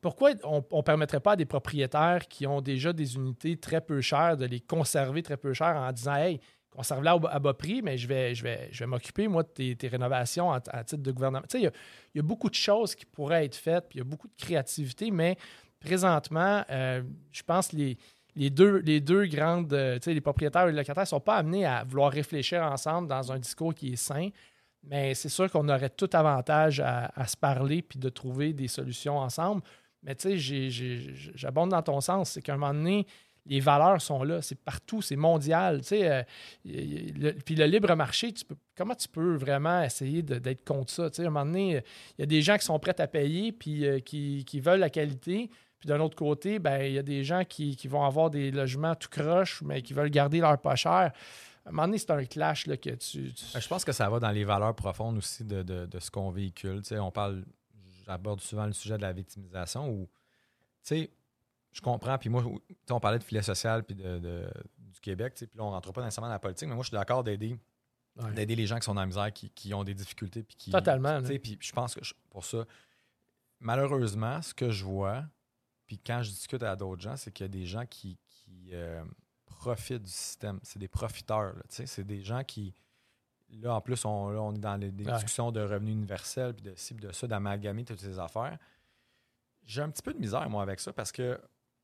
pourquoi 0.00 0.30
on 0.44 0.64
ne 0.72 0.82
permettrait 0.82 1.20
pas 1.20 1.32
à 1.32 1.36
des 1.36 1.44
propriétaires 1.44 2.28
qui 2.28 2.46
ont 2.46 2.60
déjà 2.60 2.92
des 2.92 3.16
unités 3.16 3.56
très 3.56 3.80
peu 3.80 4.00
chères 4.00 4.36
de 4.36 4.46
les 4.46 4.60
conserver 4.60 5.22
très 5.22 5.36
peu 5.36 5.52
chères 5.52 5.76
en 5.76 5.92
disant 5.92 6.14
Hey, 6.14 6.40
conserve-la 6.70 7.18
à 7.30 7.38
bas 7.38 7.54
prix, 7.54 7.82
mais 7.82 7.98
je 7.98 8.06
vais, 8.06 8.86
m'occuper, 8.86 9.26
moi, 9.26 9.42
de 9.42 9.72
tes, 9.74 9.88
rénovations 9.88 10.52
à, 10.52 10.60
titre 10.60 11.02
de 11.02 11.10
gouvernement. 11.10 11.44
Il 11.54 11.62
y 11.62 11.66
a- 12.18 12.22
beaucoup 12.22 12.48
de 12.48 12.54
choses 12.54 12.94
qui 12.94 13.04
pourraient 13.04 13.46
être 13.46 13.56
faites, 13.56 13.88
puis 13.88 13.98
il 13.98 13.98
y 13.98 14.02
a 14.02 14.04
beaucoup 14.04 14.28
de 14.28 14.36
créativité, 14.36 15.10
mais 15.10 15.36
présentement, 15.80 16.62
euh, 16.70 17.02
je 17.32 17.42
pense 17.42 17.68
que 17.68 17.76
les, 17.76 18.50
deux, 18.50 18.78
les 18.78 19.00
deux 19.00 19.26
grandes, 19.26 19.72
euh, 19.72 19.98
les 20.06 20.20
propriétaires 20.20 20.68
et 20.68 20.70
les 20.70 20.76
locataires 20.76 21.02
ne 21.02 21.08
sont 21.08 21.20
pas 21.20 21.36
amenés 21.36 21.66
à 21.66 21.84
vouloir 21.84 22.12
réfléchir 22.12 22.62
ensemble 22.62 23.08
dans 23.08 23.32
un 23.32 23.38
discours 23.38 23.74
qui 23.74 23.94
est 23.94 23.96
sain. 23.96 24.28
Mais 24.88 25.14
c'est 25.14 25.28
sûr 25.28 25.50
qu'on 25.50 25.68
aurait 25.68 25.90
tout 25.90 26.08
avantage 26.12 26.80
à, 26.80 27.26
se 27.26 27.36
parler 27.36 27.82
puis 27.82 27.98
de 27.98 28.08
trouver 28.08 28.52
des 28.52 28.68
solutions 28.68 29.18
ensemble. 29.18 29.62
Mais 30.02 30.14
tu 30.14 30.40
sais, 30.40 30.70
j'abonde 31.34 31.70
dans 31.70 31.82
ton 31.82 32.00
sens. 32.00 32.30
C'est 32.30 32.42
qu'à 32.42 32.54
un 32.54 32.56
moment 32.56 32.72
donné, 32.72 33.06
les 33.44 33.60
valeurs 33.60 34.00
sont 34.00 34.22
là. 34.22 34.40
C'est 34.40 34.58
partout, 34.58 35.02
c'est 35.02 35.16
mondial. 35.16 35.80
Tu 35.80 35.88
sais, 35.88 36.10
euh, 36.10 37.32
puis 37.44 37.54
le 37.54 37.64
libre 37.66 37.94
marché, 37.94 38.32
comment 38.76 38.94
tu 38.94 39.08
peux 39.08 39.34
vraiment 39.34 39.82
essayer 39.82 40.22
d'être 40.22 40.64
contre 40.64 40.90
ça? 40.90 41.10
Tu 41.10 41.16
sais, 41.16 41.24
à 41.24 41.26
un 41.26 41.30
moment 41.30 41.46
donné, 41.46 41.82
il 42.18 42.20
y 42.20 42.22
a 42.22 42.26
des 42.26 42.42
gens 42.42 42.56
qui 42.56 42.64
sont 42.64 42.78
prêts 42.78 42.98
à 43.00 43.06
payer 43.06 43.52
puis 43.52 43.86
euh, 43.86 44.00
qui, 44.00 44.60
veulent 44.60 44.80
la 44.80 44.90
qualité. 44.90 45.50
Puis 45.80 45.86
d'un 45.86 46.00
autre 46.00 46.16
côté, 46.16 46.58
ben, 46.58 46.82
il 46.82 46.92
y 46.92 46.98
a 46.98 47.02
des 47.02 47.24
gens 47.24 47.44
qui, 47.44 47.76
qui 47.76 47.88
vont 47.88 48.04
avoir 48.04 48.30
des 48.30 48.50
logements 48.50 48.94
tout 48.94 49.08
croche, 49.08 49.62
mais 49.62 49.82
qui 49.82 49.92
veulent 49.92 50.10
garder 50.10 50.40
leur 50.40 50.58
pas 50.58 50.76
cher. 50.76 51.12
À 51.68 51.70
un 51.70 51.72
moment 51.72 51.86
donné, 51.86 51.98
c'est 51.98 52.10
un 52.10 52.24
clash 52.24 52.66
là, 52.66 52.78
que 52.78 52.88
tu. 52.90 53.32
tu- 53.34 53.44
Euh, 53.54 53.60
Je 53.60 53.68
pense 53.68 53.84
que 53.84 53.92
ça 53.92 54.08
va 54.08 54.18
dans 54.18 54.30
les 54.30 54.44
valeurs 54.44 54.74
profondes 54.74 55.18
aussi 55.18 55.44
de, 55.44 55.62
de- 55.62 55.84
de 55.86 55.98
ce 56.00 56.10
qu'on 56.10 56.30
véhicule. 56.30 56.80
Tu 56.80 56.88
sais, 56.88 56.98
on 56.98 57.10
parle, 57.10 57.44
j'aborde 58.06 58.40
souvent 58.40 58.64
le 58.66 58.72
sujet 58.72 58.96
de 58.96 59.02
la 59.02 59.12
victimisation 59.12 59.86
où, 59.90 60.06
tu 60.82 60.94
sais, 60.96 61.10
je 61.72 61.80
comprends, 61.82 62.16
puis 62.16 62.30
moi, 62.30 62.42
on 62.90 63.00
parlait 63.00 63.18
de 63.18 63.24
filet 63.24 63.42
social 63.42 63.84
puis 63.84 63.94
de, 63.94 64.18
de- 64.18 64.50
du 64.78 64.98
Québec, 65.00 65.34
tu 65.34 65.40
sais, 65.40 65.46
puis 65.46 65.58
là, 65.58 65.64
on 65.64 65.70
rentre 65.70 65.92
pas 65.92 66.02
nécessairement 66.02 66.28
dans 66.28 66.32
la 66.32 66.38
politique, 66.38 66.66
mais 66.68 66.74
moi, 66.74 66.82
je 66.82 66.88
suis 66.88 66.96
d'accord 66.96 67.22
d'aider 67.22 67.58
Ouais. 68.16 68.32
d'aider 68.32 68.56
les 68.56 68.66
gens 68.66 68.78
qui 68.80 68.84
sont 68.86 68.94
dans 68.94 69.02
la 69.02 69.06
misère, 69.06 69.32
qui, 69.32 69.48
qui 69.50 69.72
ont 69.74 69.84
des 69.84 69.94
difficultés. 69.94 70.42
Puis 70.42 70.56
qui, 70.56 70.70
Totalement. 70.72 71.22
Puis 71.22 71.56
je 71.60 71.72
pense 71.72 71.94
que 71.94 72.02
je- 72.04 72.14
pour 72.30 72.44
ça, 72.44 72.64
malheureusement, 73.60 74.42
ce 74.42 74.54
que 74.54 74.70
je 74.70 74.84
vois, 74.84 75.24
puis 75.86 75.98
quand 75.98 76.22
je 76.22 76.30
discute 76.30 76.62
à 76.62 76.76
d'autres 76.76 77.02
gens, 77.02 77.16
c'est 77.16 77.30
qu'il 77.32 77.44
y 77.44 77.48
a 77.48 77.52
des 77.52 77.66
gens 77.66 77.86
qui, 77.86 78.18
qui, 78.26 78.70
euh, 78.72 79.04
profitent 79.58 80.02
du 80.04 80.10
système. 80.10 80.58
C'est 80.62 80.78
des 80.78 80.88
profiteurs. 80.88 81.54
là, 81.54 81.62
tu 81.68 81.76
sais. 81.76 81.86
C'est 81.86 82.04
des 82.04 82.22
gens 82.22 82.44
qui. 82.44 82.72
Là, 83.50 83.74
en 83.74 83.80
plus, 83.80 84.04
on, 84.04 84.28
là, 84.30 84.40
on 84.42 84.54
est 84.54 84.58
dans 84.58 84.76
les, 84.76 84.90
des 84.90 85.04
Ouais. 85.06 85.12
discussions 85.14 85.50
de 85.50 85.60
revenus 85.60 85.94
universels, 85.94 86.54
puis 86.54 86.64
de 86.64 86.74
ci, 86.76 86.94
puis 86.94 87.06
de 87.06 87.12
ça, 87.12 87.26
d'amalgamer 87.26 87.84
toutes 87.84 88.00
ces 88.00 88.18
affaires. 88.18 88.58
J'ai 89.64 89.82
un 89.82 89.90
petit 89.90 90.02
peu 90.02 90.12
de 90.14 90.18
misère, 90.18 90.48
moi, 90.50 90.62
avec 90.62 90.80
ça, 90.80 90.92
parce 90.92 91.12
que 91.12 91.40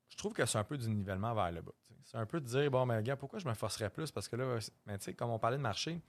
je 0.09 0.17
trouve 0.17 0.33
que 0.33 0.45
c'est 0.45 0.57
un 0.57 0.63
peu 0.63 0.77
du 0.77 0.89
nivellement 0.89 1.33
vers 1.33 1.51
le 1.51 1.61
bas. 1.61 1.71
C'est 2.03 2.17
un 2.17 2.25
peu 2.27 2.39
de 2.39 2.45
dire, 2.45 2.69
bon, 2.69 2.85
mais 2.85 3.01
gars, 3.01 3.15
pourquoi 3.15 3.39
je 3.39 3.47
me 3.47 3.53
forcerais 3.55 3.89
plus? 3.89 4.11
Parce 4.11 4.27
que 4.27 4.35
là, 4.35 4.57
mais 4.85 4.97
tu 4.99 5.05
sais, 5.05 5.13
comme 5.15 5.31
on 5.31 5.39
parlait 5.39 5.57
de 5.57 5.61
marché, 5.63 5.99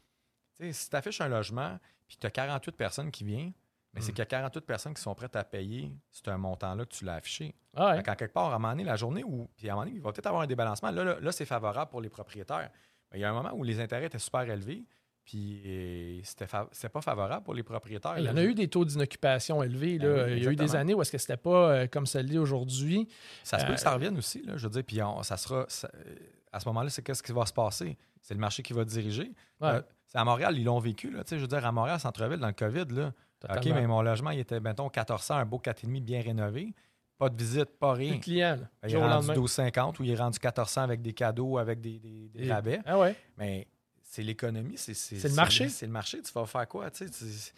tu 0.59 0.67
sais, 0.67 0.73
si 0.73 0.91
tu 0.91 0.97
affiches 0.97 1.21
un 1.23 1.29
logement, 1.29 1.79
puis 2.07 2.19
tu 2.19 2.27
as 2.27 2.31
48 2.31 2.77
personnes 2.77 3.11
qui 3.11 3.25
viennent, 3.25 3.53
mais 3.97 4.01
c'est 4.03 4.13
Mm. 4.13 4.15
qu'il 4.15 4.19
y 4.19 4.23
a 4.23 4.27
48 4.27 4.61
personnes 4.67 4.95
qui 4.95 5.03
sont 5.03 5.15
prêtes 5.17 5.35
à 5.35 5.43
payer 5.43 5.91
c'est 6.13 6.29
un 6.29 6.39
montant-là 6.39 6.85
que 6.85 6.95
tu 6.95 7.05
l'as 7.05 7.15
affiché. 7.15 7.55
Ah 7.75 7.97
ouais. 7.97 8.03
Quelque 8.05 8.33
part, 8.33 8.53
à 8.53 8.57
un 8.57 8.59
moment 8.61 8.71
donné, 8.71 8.85
la 8.85 8.95
journée 8.97 9.25
où, 9.25 9.49
puis 9.57 9.69
à 9.69 9.73
un 9.73 9.75
moment 9.75 9.87
donné, 9.87 9.97
il 9.97 10.03
va 10.03 10.13
peut-être 10.13 10.27
avoir 10.27 10.43
un 10.43 10.47
débalancement. 10.47 10.91
Là, 10.93 11.03
là, 11.03 11.17
là, 11.21 11.33
c'est 11.33 11.45
favorable 11.47 11.91
pour 11.91 12.01
les 12.01 12.09
propriétaires. 12.11 12.71
Mais 13.11 13.19
il 13.19 13.23
y 13.23 13.25
a 13.25 13.31
un 13.31 13.35
moment 13.35 13.53
où 13.55 13.65
les 13.65 13.81
intérêts 13.81 14.07
étaient 14.07 14.19
super 14.19 14.43
élevés, 14.43 14.85
puis 15.25 15.61
euh, 15.67 16.21
c'était 16.23 16.47
fa- 16.47 16.69
pas 16.93 17.01
favorable 17.01 17.45
pour 17.45 17.55
les 17.55 17.63
propriétaires. 17.65 18.15
Il 18.19 18.23
y 18.23 18.27
là. 18.27 18.33
en 18.33 18.37
a 18.37 18.45
eu 18.45 18.55
des 18.55 18.69
taux 18.69 18.85
d'inoccupation 18.85 19.63
élevés. 19.63 19.99
là. 19.99 20.09
Ben 20.09 20.25
oui, 20.27 20.37
il 20.39 20.45
y 20.45 20.47
a 20.47 20.51
eu 20.53 20.57
des 20.57 20.77
années 20.77 20.95
où 20.95 21.03
est-ce 21.03 21.11
que 21.13 21.19
c'était 21.19 21.37
pas 21.37 21.71
euh, 21.73 21.87
comme 21.89 22.07
ça 22.07 22.23
l'est 22.23 22.39
aujourd'hui. 22.39 23.09
Ça 23.43 23.59
se 23.59 23.65
peut 23.65 23.73
Euh, 23.73 23.75
que 23.75 23.81
ça 23.81 23.93
revienne 23.93 24.17
aussi, 24.19 24.43
là, 24.43 24.57
je 24.57 24.65
veux 24.65 24.71
dire, 24.71 24.85
puis 24.85 25.03
on- 25.03 25.23
ça 25.23 25.37
sera. 25.37 25.65
ça- 25.69 25.91
euh, 25.95 26.15
à 26.53 26.61
ce 26.61 26.69
moment-là, 26.69 26.89
c'est 26.91 27.03
qu'est-ce 27.03 27.23
qui 27.23 27.33
va 27.33 27.45
se 27.45 27.53
passer? 27.53 27.99
C'est 28.23 28.35
le 28.35 28.41
marché 28.41 28.63
qui 28.63 28.73
va 28.73 28.85
diriger. 28.85 29.33
Ouais. 29.61 29.69
Euh, 29.69 29.83
c'est 30.07 30.19
à 30.19 30.25
Montréal, 30.25 30.57
ils 30.57 30.65
l'ont 30.65 30.79
vécu, 30.79 31.11
là, 31.11 31.23
tu 31.25 31.31
sais, 31.31 31.37
je 31.37 31.43
veux 31.43 31.49
dire, 31.49 31.65
à 31.67 31.73
Montréal, 31.73 31.99
centre-ville, 32.01 32.39
dans 32.39 32.47
le 32.47 32.53
COVID, 32.53 32.87
là, 32.95 33.13
OK, 33.45 33.65
mais 33.67 33.87
mon 33.87 34.03
logement, 34.03 34.31
il 34.31 34.41
était, 34.41 34.61
mettons, 34.61 34.85
1400, 34.85 35.35
un 35.37 35.45
beau 35.45 35.59
4,5 35.59 36.01
bien 36.03 36.21
rénové. 36.23 36.75
Pas 37.19 37.29
de 37.31 37.37
visite, 37.43 37.79
pas 37.79 37.95
Plus 37.95 38.05
rien. 38.05 38.15
de 38.17 38.21
clients, 38.21 38.57
là, 38.61 38.69
Il 38.89 38.95
est 38.95 38.99
rendu 38.99 39.11
lendemain. 39.29 39.35
12,50 39.35 40.01
ou 40.01 40.05
il 40.05 40.11
est 40.11 40.17
rendu 40.17 40.39
1400 40.43 40.83
avec 40.83 41.01
des 41.01 41.15
cadeaux, 41.15 41.57
avec 41.59 41.81
des, 41.81 41.99
des- 41.99 42.29
des 42.29 42.47
Et- 42.47 42.53
rabais. 42.53 42.81
Ah 42.85 42.99
ouais. 42.99 43.17
Mais 43.39 43.67
c'est 44.03 44.23
l'économie, 44.23 44.77
c'est 44.77 44.93
C'est 44.95 45.27
le 45.29 45.35
marché. 45.35 45.69
C'est 45.71 45.87
le 45.87 45.93
marché, 45.93 46.21
tu 46.21 46.31
vas 46.33 46.45
faire 46.45 46.69
quoi? 46.69 46.91
tu 46.91 47.09
sais, 47.09 47.53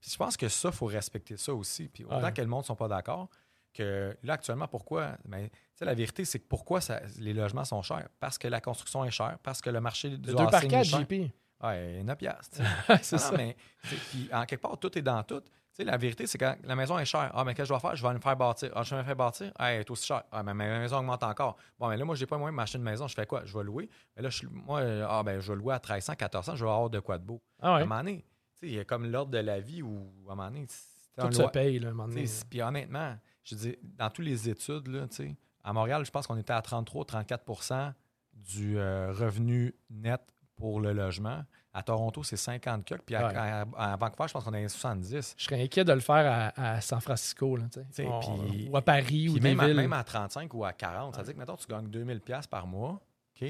Puis 0.00 0.10
je 0.12 0.16
pense 0.16 0.36
que 0.36 0.48
ça, 0.48 0.68
il 0.68 0.74
faut 0.74 0.86
respecter 0.86 1.36
ça 1.36 1.52
aussi. 1.54 1.88
Puis 1.88 2.04
autant 2.04 2.22
Ouais. 2.22 2.32
que 2.32 2.40
le 2.40 2.46
monde 2.46 2.60
ne 2.62 2.66
sont 2.66 2.76
pas 2.76 2.86
d'accord, 2.88 3.28
que 3.72 4.16
là, 4.22 4.34
actuellement, 4.34 4.68
pourquoi? 4.68 5.16
Mais, 5.24 5.48
tu 5.48 5.56
sais, 5.74 5.84
la 5.84 5.94
vérité, 5.94 6.24
c'est 6.24 6.38
que 6.38 6.46
pourquoi 6.46 6.80
ça- 6.80 7.00
les 7.18 7.32
logements 7.32 7.64
sont 7.64 7.82
chers? 7.82 8.08
Parce 8.20 8.38
que 8.38 8.46
la 8.46 8.60
construction 8.60 9.04
est 9.04 9.10
chère, 9.10 9.38
parce 9.42 9.60
que 9.60 9.70
le 9.70 9.80
marché 9.80 10.10
du 10.10 10.16
Le 10.16 10.22
2 10.22 10.34
housing 10.34 10.50
par 10.50 10.62
est 10.64 10.68
4, 10.68 10.84
cher. 10.84 11.00
JP. 11.00 11.32
Ouais, 11.64 12.02
9 12.02 12.18
piastres, 12.18 12.58
tu 12.58 12.62
sais. 12.62 12.98
c'est 13.02 13.16
non, 13.16 13.22
ça. 13.22 13.36
mais, 13.36 13.56
puis 13.82 14.28
en 14.32 14.44
quelque 14.44 14.60
part, 14.60 14.78
tout 14.78 14.96
est 14.98 15.02
dans 15.02 15.22
tout. 15.22 15.40
Tu 15.40 15.82
sais, 15.82 15.84
la 15.84 15.96
vérité, 15.96 16.26
c'est 16.28 16.38
que 16.38 16.44
la 16.62 16.76
maison 16.76 16.96
est 16.98 17.04
chère. 17.04 17.32
Ah, 17.34 17.44
mais 17.44 17.52
qu'est-ce 17.52 17.68
que 17.68 17.74
je 17.74 17.80
vais 17.80 17.80
faire? 17.80 17.96
Je 17.96 18.06
vais 18.06 18.14
me 18.14 18.20
faire 18.20 18.36
bâtir. 18.36 18.70
Ah, 18.76 18.84
je 18.84 18.94
vais 18.94 19.00
me 19.00 19.04
faire 19.04 19.16
bâtir? 19.16 19.52
Ah, 19.58 19.72
elle 19.72 19.80
est 19.80 19.90
aussi 19.90 20.06
chère. 20.06 20.22
Ah, 20.30 20.42
mais 20.44 20.54
ma 20.54 20.78
maison 20.78 20.98
augmente 20.98 21.22
encore. 21.24 21.56
Bon, 21.78 21.88
mais 21.88 21.96
là, 21.96 22.04
moi, 22.04 22.14
je 22.14 22.20
n'ai 22.20 22.26
pas 22.28 22.38
moyen 22.38 22.52
de 22.52 22.56
m'acheter 22.56 22.78
une 22.78 22.84
maison. 22.84 23.08
Je 23.08 23.14
fais 23.14 23.26
quoi? 23.26 23.44
Je 23.44 23.58
vais 23.58 23.64
louer. 23.64 23.88
Mais 24.14 24.22
là, 24.22 24.30
je, 24.30 24.46
moi, 24.46 24.82
ah, 25.08 25.22
ben, 25.24 25.40
je 25.40 25.52
vais 25.52 25.58
louer 25.58 25.74
à 25.74 25.78
1300, 25.78 26.12
1400. 26.12 26.54
Je 26.54 26.64
vais 26.64 26.70
avoir 26.70 26.90
de 26.90 27.00
quoi 27.00 27.18
de 27.18 27.24
beau. 27.24 27.42
Ah 27.60 27.74
À 27.74 27.78
un 27.78 27.80
moment 27.80 27.96
donné, 27.98 28.18
tu 28.18 28.60
sais, 28.60 28.66
il 28.68 28.74
y 28.74 28.78
a 28.78 28.84
comme 28.84 29.06
l'ordre 29.06 29.32
de 29.32 29.38
la 29.38 29.58
vie 29.58 29.82
où, 29.82 30.12
à 30.28 30.32
un 30.32 30.36
moment 30.36 30.48
donné, 30.48 30.66
Tout 31.18 31.32
se 31.32 31.42
paye, 31.44 31.80
là, 31.80 31.88
à 31.88 31.90
un 31.90 31.94
moment 31.94 32.08
donné. 32.08 32.24
Puis 32.48 32.62
honnêtement, 32.62 33.16
je 33.42 33.56
dis, 33.56 33.76
dans 33.82 34.10
toutes 34.10 34.26
les 34.26 34.48
études, 34.48 34.86
là, 34.86 35.08
tu 35.08 35.16
sais, 35.16 35.36
à 35.64 35.72
Montréal, 35.72 36.04
je 36.04 36.10
pense 36.12 36.28
qu'on 36.28 36.36
était 36.36 36.52
à 36.52 36.60
33-34 36.60 37.94
du 38.32 38.78
euh, 38.78 39.12
revenu 39.12 39.74
net 39.90 40.20
pour 40.56 40.80
le 40.80 40.92
logement. 40.92 41.42
À 41.72 41.82
Toronto, 41.82 42.22
c'est 42.22 42.36
50 42.36 42.84
quelques. 42.84 43.02
Puis 43.02 43.16
à, 43.16 43.26
Ouais. 43.26 43.34
à- 43.36 43.92
à 43.92 43.96
Vancouver, 43.96 44.28
je 44.28 44.32
pense 44.34 44.44
qu'on 44.44 44.54
est 44.54 44.64
à 44.64 44.68
70. 44.68 45.34
Je 45.36 45.44
serais 45.44 45.62
inquiet 45.62 45.84
de 45.84 45.92
le 45.92 46.00
faire 46.00 46.52
à, 46.56 46.74
à 46.76 46.80
San 46.80 47.00
Francisco, 47.00 47.56
là, 47.56 47.64
On- 48.06 48.70
ou 48.70 48.76
à 48.76 48.82
Paris 48.82 49.28
ou 49.28 49.40
même, 49.40 49.58
à, 49.58 49.66
villes. 49.66 49.76
même 49.76 49.92
à 49.92 50.04
35 50.04 50.54
ou 50.54 50.64
à 50.64 50.72
40, 50.72 51.14
ça 51.14 51.20
veut 51.20 51.24
dire 51.26 51.34
que, 51.34 51.38
mettons, 51.40 51.56
tu 51.56 51.66
gagnes 51.66 51.88
2000 51.88 52.20
pièces 52.20 52.46
par 52.46 52.66
mois, 52.66 53.00
OK? 53.40 53.48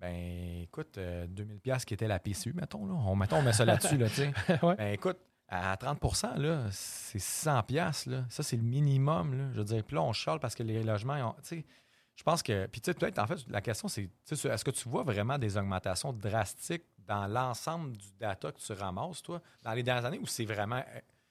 Ben, 0.00 0.62
écoute, 0.62 0.96
euh, 0.96 1.26
2000 1.26 1.58
pièces 1.60 1.84
qui 1.84 1.92
était 1.92 2.06
la 2.08 2.18
PCU, 2.20 2.52
mettons, 2.54 2.86
là. 2.86 2.94
On, 2.94 3.16
mettons, 3.16 3.36
on 3.38 3.42
met 3.42 3.52
ça 3.52 3.64
là-dessus, 3.64 3.98
là. 3.98 4.06
Ouais. 4.62 4.76
Ben, 4.76 4.92
écoute, 4.94 5.18
à 5.48 5.76
30 5.76 5.98
là, 6.38 6.66
c'est 6.70 7.18
600 7.18 7.62
pièces 7.64 8.06
là. 8.06 8.24
Ça, 8.28 8.42
c'est 8.42 8.56
le 8.56 8.62
minimum, 8.62 9.36
là. 9.36 9.44
Je 9.52 9.58
veux 9.58 9.64
dire, 9.64 9.82
puis 9.84 9.96
là, 9.96 10.02
on 10.02 10.12
chiale 10.12 10.38
parce 10.40 10.54
que 10.54 10.62
les 10.62 10.82
logements, 10.82 11.34
tu 11.42 11.56
sais, 11.58 11.64
je 12.18 12.24
pense 12.24 12.42
que... 12.42 12.66
Puis, 12.66 12.80
tu 12.80 12.90
sais, 12.90 12.94
peut-être, 12.94 13.18
en 13.20 13.26
fait, 13.28 13.38
la 13.48 13.60
question, 13.60 13.86
c'est, 13.86 14.08
est-ce 14.28 14.64
que 14.64 14.72
tu 14.72 14.88
vois 14.88 15.04
vraiment 15.04 15.38
des 15.38 15.56
augmentations 15.56 16.12
drastiques 16.12 16.82
dans 17.06 17.28
l'ensemble 17.28 17.96
du 17.96 18.08
data 18.18 18.50
que 18.50 18.58
tu 18.60 18.72
ramasses, 18.72 19.22
toi, 19.22 19.40
dans 19.62 19.72
les 19.72 19.84
dernières 19.84 20.04
années, 20.04 20.18
ou 20.18 20.26
c'est 20.26 20.44
vraiment, 20.44 20.82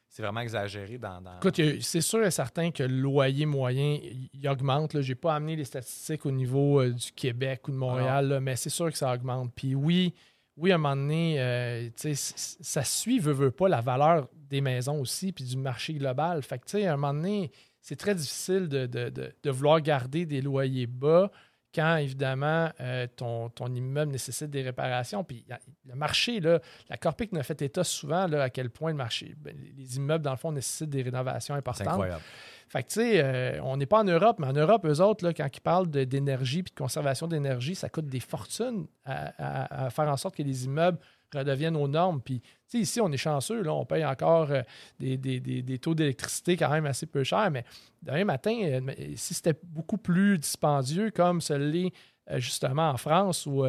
c'est 0.08 0.22
vraiment 0.24 0.40
exagéré 0.40 0.98
dans... 0.98 1.20
dans- 1.22 1.38
Écoute, 1.40 1.60
c'est 1.82 2.00
sûr 2.02 2.24
et 2.26 2.32
certain 2.32 2.72
que 2.72 2.84
le 2.84 2.96
loyer 3.02 3.46
moyen, 3.46 4.00
il 4.34 4.48
augmente. 4.50 5.02
Je 5.02 5.10
n'ai 5.12 5.16
pas 5.16 5.36
amené 5.36 5.58
les 5.58 5.66
statistiques 5.66 6.26
au 6.26 6.32
niveau 6.32 6.80
euh, 6.82 6.92
du 6.92 7.12
Québec 7.12 7.68
ou 7.68 7.72
de 7.72 7.78
Montréal, 7.78 8.28
là, 8.30 8.40
mais 8.40 8.56
c'est 8.56 8.70
sûr 8.70 8.90
que 8.90 8.98
ça 8.98 9.14
augmente. 9.14 9.52
Puis 9.54 9.76
oui, 9.76 10.14
oui, 10.56 10.72
à 10.72 10.76
un 10.76 10.78
moment 10.80 10.96
donné, 10.96 11.36
euh, 11.40 11.88
tu 11.90 12.16
sais, 12.16 12.16
c- 12.16 12.58
ça 12.62 12.84
suit, 12.86 13.20
veut, 13.20 13.34
veut 13.34 13.52
pas, 13.52 13.68
la 13.68 13.82
valeur 13.82 14.30
des 14.34 14.62
maisons 14.62 15.00
aussi, 15.02 15.32
puis 15.34 15.44
du 15.44 15.58
marché 15.58 15.94
global. 15.94 16.42
Fait 16.42 16.58
que, 16.58 16.66
tu 16.66 16.72
sais, 16.80 16.88
à 16.88 16.94
un 16.94 16.98
moment 16.98 17.14
donné, 17.14 17.52
c'est 17.88 17.96
très 17.96 18.16
difficile 18.16 18.68
de, 18.68 18.86
de- 18.86 19.08
de- 19.10 19.34
de 19.42 19.50
vouloir 19.50 19.80
garder 19.80 20.26
des 20.26 20.42
loyers 20.42 20.88
bas 20.88 21.32
quand, 21.74 21.96
évidemment, 21.98 22.70
euh, 22.82 23.08
ton, 23.16 23.50
ton 23.50 23.68
immeuble 23.74 24.12
nécessite 24.12 24.50
des 24.50 24.62
réparations. 24.64 25.24
Puis 25.24 25.46
le 25.86 25.96
marché, 25.96 26.40
là, 26.42 26.60
la 26.90 26.98
Corpic 26.98 27.32
ne 27.32 27.42
fait 27.44 27.62
état 27.62 27.84
souvent 27.84 28.26
là, 28.28 28.44
à 28.44 28.50
quel 28.50 28.70
point 28.72 28.92
le 28.92 28.98
marché, 28.98 29.36
ben, 29.38 29.56
les- 29.58 29.72
les 29.72 29.96
immeubles, 29.98 30.24
dans 30.24 30.32
le 30.32 30.38
fond, 30.38 30.52
nécessitent 30.52 30.90
des 30.90 31.04
rénovations 31.04 31.54
C'est 31.56 31.60
importantes. 31.60 31.88
incroyable. 31.88 32.24
Fait 32.68 32.84
que, 32.84 32.88
tu 32.90 32.94
sais, 32.96 33.22
euh, 33.24 33.62
on 33.64 33.78
n'est 33.78 33.86
pas 33.86 34.00
en 34.02 34.04
Europe, 34.06 34.38
mais 34.40 34.48
en 34.48 34.54
Europe, 34.54 34.86
eux 34.86 35.00
autres, 35.02 35.24
là, 35.26 35.34
quand 35.34 35.48
ils 35.56 35.62
parlent 35.62 35.90
d'énergie 35.90 36.64
puis 36.64 36.74
de 36.74 36.78
conservation 36.78 37.28
d'énergie, 37.28 37.76
ça 37.76 37.88
coûte 37.90 38.08
des 38.08 38.20
fortunes 38.20 38.88
à, 39.06 39.32
à- 39.38 39.86
à 39.86 39.90
faire 39.92 40.10
en 40.10 40.18
sorte 40.18 40.36
que 40.36 40.44
les 40.44 40.66
immeubles 40.66 40.98
redeviennent 41.34 41.76
aux 41.76 41.88
normes. 41.88 42.22
Puis, 42.22 42.42
ici, 42.74 43.00
on 43.02 43.12
est 43.12 43.18
chanceux, 43.18 43.62
là, 43.62 43.74
on 43.74 43.86
paye 43.86 44.06
encore 44.06 44.52
euh, 44.52 44.62
des, 45.00 45.18
des- 45.18 45.40
des- 45.40 45.62
des 45.62 45.80
taux 45.80 45.96
d'électricité 45.96 46.58
quand 46.58 46.70
même 46.70 46.86
assez 46.86 47.06
peu 47.06 47.24
chers, 47.24 47.50
mais 47.52 47.64
demain 48.02 48.26
matin, 48.26 48.56
euh, 48.64 48.82
si 49.16 49.34
c'était 49.34 49.56
beaucoup 49.64 49.98
plus 49.98 50.38
dispendieux, 50.38 51.12
comme 51.12 51.42
ce 51.42 51.54
l'est 51.54 51.92
euh, 52.30 52.40
justement 52.40 52.90
en 52.90 52.98
France 52.98 53.46
ou 53.46 53.64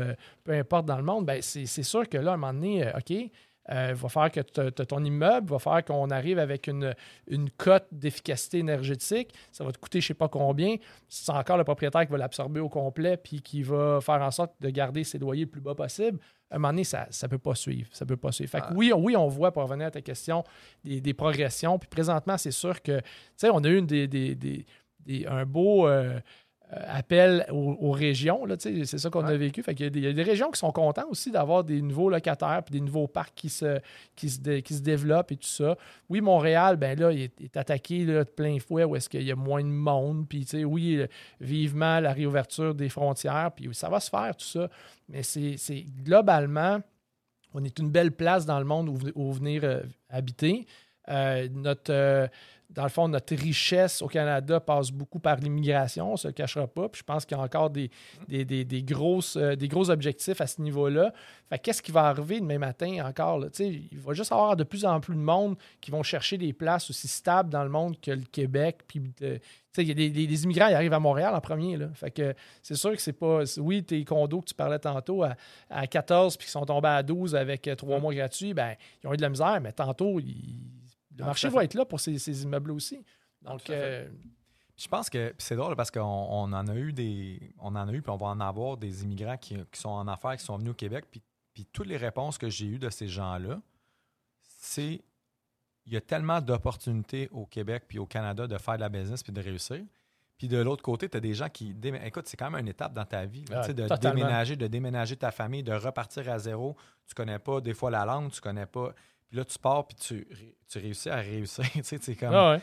peu 0.45 0.53
importe 0.53 0.87
dans 0.87 0.97
le 0.97 1.05
monde, 1.05 1.27
ben 1.27 1.41
c'est 1.43 1.67
sûr 1.83 2.09
que 2.09 2.19
là, 2.19 2.33
à 2.33 2.35
un 2.35 2.37
moment 2.37 2.53
donné, 2.55 2.89
OK, 2.97 3.13
euh, 3.71 3.93
va 3.95 4.09
faire 4.09 4.31
que 4.33 4.41
ton 4.71 5.05
immeuble, 5.05 5.51
va 5.51 5.59
faire 5.59 5.85
qu'on 5.85 6.09
arrive 6.11 6.39
avec 6.39 6.69
une, 6.69 6.95
une 7.27 7.51
cote 7.51 7.87
d'efficacité 7.93 8.59
énergétique. 8.61 9.35
Ça 9.53 9.63
va 9.63 9.73
te 9.73 9.79
coûter 9.79 10.01
je 10.01 10.07
ne 10.07 10.09
sais 10.09 10.15
pas 10.15 10.29
combien. 10.29 10.77
C'est 11.09 11.31
encore 11.33 11.59
le 11.59 11.65
propriétaire 11.65 12.07
qui 12.07 12.13
va 12.13 12.17
l'absorber 12.19 12.61
au 12.61 12.71
complet 12.71 13.19
puis 13.19 13.43
qui 13.43 13.63
va 13.63 14.01
faire 14.01 14.23
en 14.23 14.31
sorte 14.31 14.55
de 14.61 14.71
garder 14.71 15.05
ses 15.05 15.19
loyers 15.19 15.45
le 15.45 15.51
plus 15.51 15.61
bas 15.61 15.75
possible. 15.75 16.19
À 16.51 16.57
un 16.57 16.59
moment 16.59 16.73
donné, 16.73 16.85
ça 16.85 17.07
ne 17.23 17.29
peut 17.29 17.39
pas 17.39 17.55
suivre. 17.55 17.89
Ça 17.93 18.07
peut 18.07 18.17
pas 18.17 18.33
suivre. 18.33 18.51
Fait 18.51 18.61
que 18.61 18.67
Ah. 18.71 18.75
oui, 18.75 18.93
on- 18.93 19.03
oui, 19.03 19.17
on 19.17 19.29
voit, 19.29 19.53
pour 19.53 19.63
revenir 19.63 19.87
à 19.89 19.91
ta 19.91 20.01
question, 20.01 20.45
des, 20.83 21.01
des 21.01 21.15
progressions. 21.15 21.79
Puis 21.79 21.89
présentement, 21.89 22.39
c'est 22.39 22.51
sûr 22.51 22.81
que, 22.83 22.99
tu 23.01 23.07
sais, 23.37 23.51
on 23.51 23.63
a 23.65 23.69
eu 23.69 23.77
une 23.79 23.87
des, 23.87 24.09
des- 24.09 24.35
des- 24.35 25.27
un 25.27 25.45
beau. 25.45 25.87
euh, 25.89 26.19
appel 26.71 27.47
aux, 27.51 27.77
aux 27.81 27.91
régions. 27.93 28.43
C'est 28.59 28.85
ça 28.87 29.09
qu'on 29.11 29.25
a 29.25 29.35
vécu. 29.37 29.63
Fait 29.63 29.75
qu'il 29.75 29.85
y, 29.85 29.87
a 29.87 29.91
des- 29.91 29.99
il 30.01 30.05
y 30.05 30.09
a 30.09 30.13
des 30.13 30.23
régions 30.23 30.51
qui 30.51 30.59
sont 30.59 30.71
contents 30.73 31.07
aussi 31.11 31.31
d'avoir 31.31 31.65
des 31.65 31.81
nouveaux 31.81 32.11
locataires 32.11 32.63
puis 32.65 32.73
des 32.73 32.81
nouveaux 32.85 33.07
parcs 33.07 33.35
qui 33.35 33.49
se, 33.49 33.81
qui, 34.15 34.29
se 34.29 34.41
dé- 34.41 34.63
qui 34.63 34.75
se 34.75 34.83
développent 34.83 35.33
et 35.33 35.37
tout 35.37 35.49
ça. 35.49 35.77
Oui, 36.09 36.21
Montréal, 36.21 36.77
ben 36.77 36.99
là, 36.99 37.11
il 37.13 37.23
est, 37.23 37.41
est 37.41 37.57
attaqué 37.57 38.05
là, 38.05 38.25
de 38.25 38.31
plein 38.31 38.59
fouet 38.59 38.85
où 38.85 38.97
est-ce 38.97 39.09
qu'il 39.09 39.23
y 39.23 39.33
a 39.33 39.37
moins 39.37 39.63
de 39.63 39.69
monde. 39.69 40.27
Puis, 40.29 40.47
oui, 40.65 40.97
euh, 40.97 41.07
vivement 41.41 42.01
la 42.01 42.13
réouverture 42.13 42.75
des 42.75 42.89
frontières. 42.91 43.51
Puis, 43.57 43.69
ça 43.73 43.89
va 43.89 44.01
se 44.01 44.11
faire, 44.11 44.37
tout 44.37 44.45
ça. 44.47 44.69
Mais 45.09 45.23
c'est 45.23 45.57
c'est- 45.57 45.87
globalement, 46.05 46.81
on 47.55 47.65
est 47.65 47.79
une 47.79 47.91
belle 47.91 48.13
place 48.13 48.45
dans 48.45 48.59
le 48.59 48.67
monde 48.67 48.91
où 49.15 49.33
venir 49.33 49.63
euh, 49.65 49.81
habiter. 50.11 50.67
Euh, 51.09 51.49
notre, 51.53 51.93
euh, 51.93 52.27
dans 52.71 52.83
le 52.83 52.91
fond, 52.91 53.09
notre 53.09 53.35
richesse 53.35 54.03
au 54.03 54.09
Canada 54.09 54.61
passe 54.61 54.91
beaucoup 54.91 55.21
par 55.21 55.37
l'immigration, 55.37 56.11
on 56.11 56.13
ne 56.13 56.17
se 56.19 56.29
le 56.29 56.35
cachera 56.35 56.67
pas. 56.67 56.89
Puis 56.91 56.99
je 56.99 57.05
pense 57.05 57.25
qu'il 57.25 57.35
y 57.37 57.41
a 57.41 57.43
encore 57.43 57.71
des, 57.71 57.91
des, 58.29 58.45
des- 58.45 58.65
des 58.67 58.83
grosses, 58.83 59.37
euh, 59.37 59.57
des 59.57 59.69
gros 59.69 59.89
objectifs 59.89 60.41
à 60.43 60.47
ce 60.47 60.61
niveau-là. 60.61 61.13
Qu'est-ce 61.63 61.81
qui 61.81 61.93
va 61.93 62.05
arriver 62.05 62.41
demain 62.41 62.59
matin 62.59 63.07
encore? 63.07 63.39
là? 63.39 63.47
Il 63.59 63.89
va 63.99 64.13
juste 64.13 64.33
avoir 64.33 64.55
de 64.55 64.65
plus 64.65 64.85
en 64.85 65.01
plus 65.01 65.15
de 65.15 65.21
monde 65.21 65.57
qui 65.81 65.91
vont 65.91 66.03
chercher 66.03 66.37
des 66.37 66.53
places 66.53 66.91
aussi 66.91 67.09
stables 67.09 67.49
dans 67.49 67.63
le 67.65 67.71
monde 67.71 67.99
que 68.03 68.11
le 68.11 68.25
Québec. 68.31 68.81
Puis, 68.87 69.01
il 69.23 69.89
y 69.89 69.91
a 69.91 69.95
des, 69.95 70.11
des- 70.11 70.27
des 70.27 70.45
immigrants, 70.45 70.69
ils 70.69 70.75
arrivent 70.75 70.93
à 70.93 71.01
Montréal 71.01 71.35
en 71.35 71.41
premier. 71.41 71.79
Là. 71.79 71.89
Fait 71.95 72.11
que 72.11 72.35
c'est 72.63 72.75
sûr 72.75 72.93
que 72.93 73.01
c'est 73.01 73.15
pas. 73.15 73.45
Oui, 73.57 73.83
tes 73.83 74.05
condos 74.05 74.43
que 74.43 74.49
tu 74.49 74.55
parlais 74.55 74.79
tantôt 74.79 75.23
à, 75.23 75.37
à 75.71 75.87
14 75.87 76.37
puis 76.37 76.45
qui 76.45 76.53
sont 76.53 76.67
tombés 76.67 76.89
à 76.89 77.03
12 77.03 77.35
avec 77.35 77.71
trois 77.79 77.99
mois 77.99 78.13
gratuits, 78.13 78.53
ben, 78.53 78.75
ils 79.03 79.07
ont 79.07 79.15
eu 79.15 79.17
de 79.17 79.23
la 79.23 79.31
misère, 79.31 79.59
mais 79.63 79.73
tantôt, 79.73 80.21
ils- 80.21 80.67
le 81.19 81.25
marché 81.25 81.49
va 81.49 81.65
être 81.65 81.75
là 81.75 81.85
pour 81.85 82.01
ces, 82.01 82.19
ces 82.19 82.43
immeubles 82.45 82.71
aussi. 82.73 83.05
Donc, 83.43 83.69
euh, 83.71 84.09
Je 84.77 84.89
pense 84.89 85.11
que 85.11 85.35
c'est 85.39 85.57
drôle 85.57 85.75
parce 85.77 85.91
qu'on 85.91 86.01
on 86.03 86.53
en 86.53 86.67
a 86.69 86.75
eu 86.75 86.93
des. 86.93 87.53
On 87.59 87.75
en 87.77 87.89
a 87.89 87.93
eu, 87.93 88.01
puis 88.03 88.11
on 88.11 88.17
va 88.17 88.27
en 88.29 88.41
avoir 88.41 88.77
des 88.77 89.03
immigrants 89.05 89.37
qui, 89.37 89.57
qui 89.73 89.81
sont 89.81 89.89
en 89.91 90.07
affaires, 90.09 90.37
qui 90.37 90.45
sont 90.45 90.57
venus 90.59 90.71
au 90.73 90.75
Québec. 90.75 91.05
Puis, 91.11 91.21
puis 91.53 91.67
toutes 91.67 91.87
les 91.89 91.97
réponses 91.97 92.39
que 92.39 92.49
j'ai 92.49 92.67
eues 92.67 92.79
de 92.79 92.89
ces 92.91 93.09
gens-là, 93.09 93.61
c'est 94.43 95.03
il 95.87 95.93
y 95.95 95.97
a 95.97 96.01
tellement 96.01 96.41
d'opportunités 96.41 97.29
au 97.33 97.47
Québec 97.47 97.85
puis 97.89 97.99
au 97.99 98.07
Canada 98.07 98.47
de 98.47 98.59
faire 98.59 98.75
de 98.75 98.81
la 98.81 98.89
business 98.91 99.23
puis 99.23 99.33
de 99.33 99.41
réussir. 99.41 99.83
Puis 100.37 100.47
de 100.47 100.59
l'autre 100.59 100.83
côté, 100.83 101.09
tu 101.09 101.17
as 101.17 101.21
des 101.21 101.35
gens 101.35 101.49
qui. 101.49 101.75
Écoute, 102.05 102.29
c'est 102.29 102.37
quand 102.37 102.51
même 102.51 102.61
une 102.61 102.69
étape 102.69 102.93
dans 102.95 103.05
ta 103.05 103.25
vie. 103.27 103.45
là, 103.47 103.63
Ah, 103.65 103.73
de 103.73 103.89
totalement. 103.89 104.15
déménager, 104.21 104.55
de 104.57 104.67
déménager 104.69 105.17
ta 105.17 105.31
famille, 105.33 105.63
de 105.65 105.73
repartir 105.73 106.31
à 106.31 106.39
zéro. 106.39 106.77
Tu 107.07 107.15
connais 107.15 107.39
pas 107.41 107.61
des 107.61 107.75
fois 107.75 107.91
la 107.91 108.05
langue, 108.05 108.31
tu 108.31 108.41
connais 108.41 108.67
pas. 108.67 108.95
Puis 109.29 109.37
là, 109.37 109.45
tu 109.45 109.59
pars, 109.59 109.87
puis 109.87 109.97
tu, 109.97 110.27
tu 110.69 110.79
réussis 110.79 111.11
à 111.11 111.17
réussir. 111.17 111.65
tu 111.73 111.83
sais, 111.85 111.99
c'est 112.01 112.17
comme. 112.17 112.35
ah 112.35 112.53
ouais. 112.53 112.61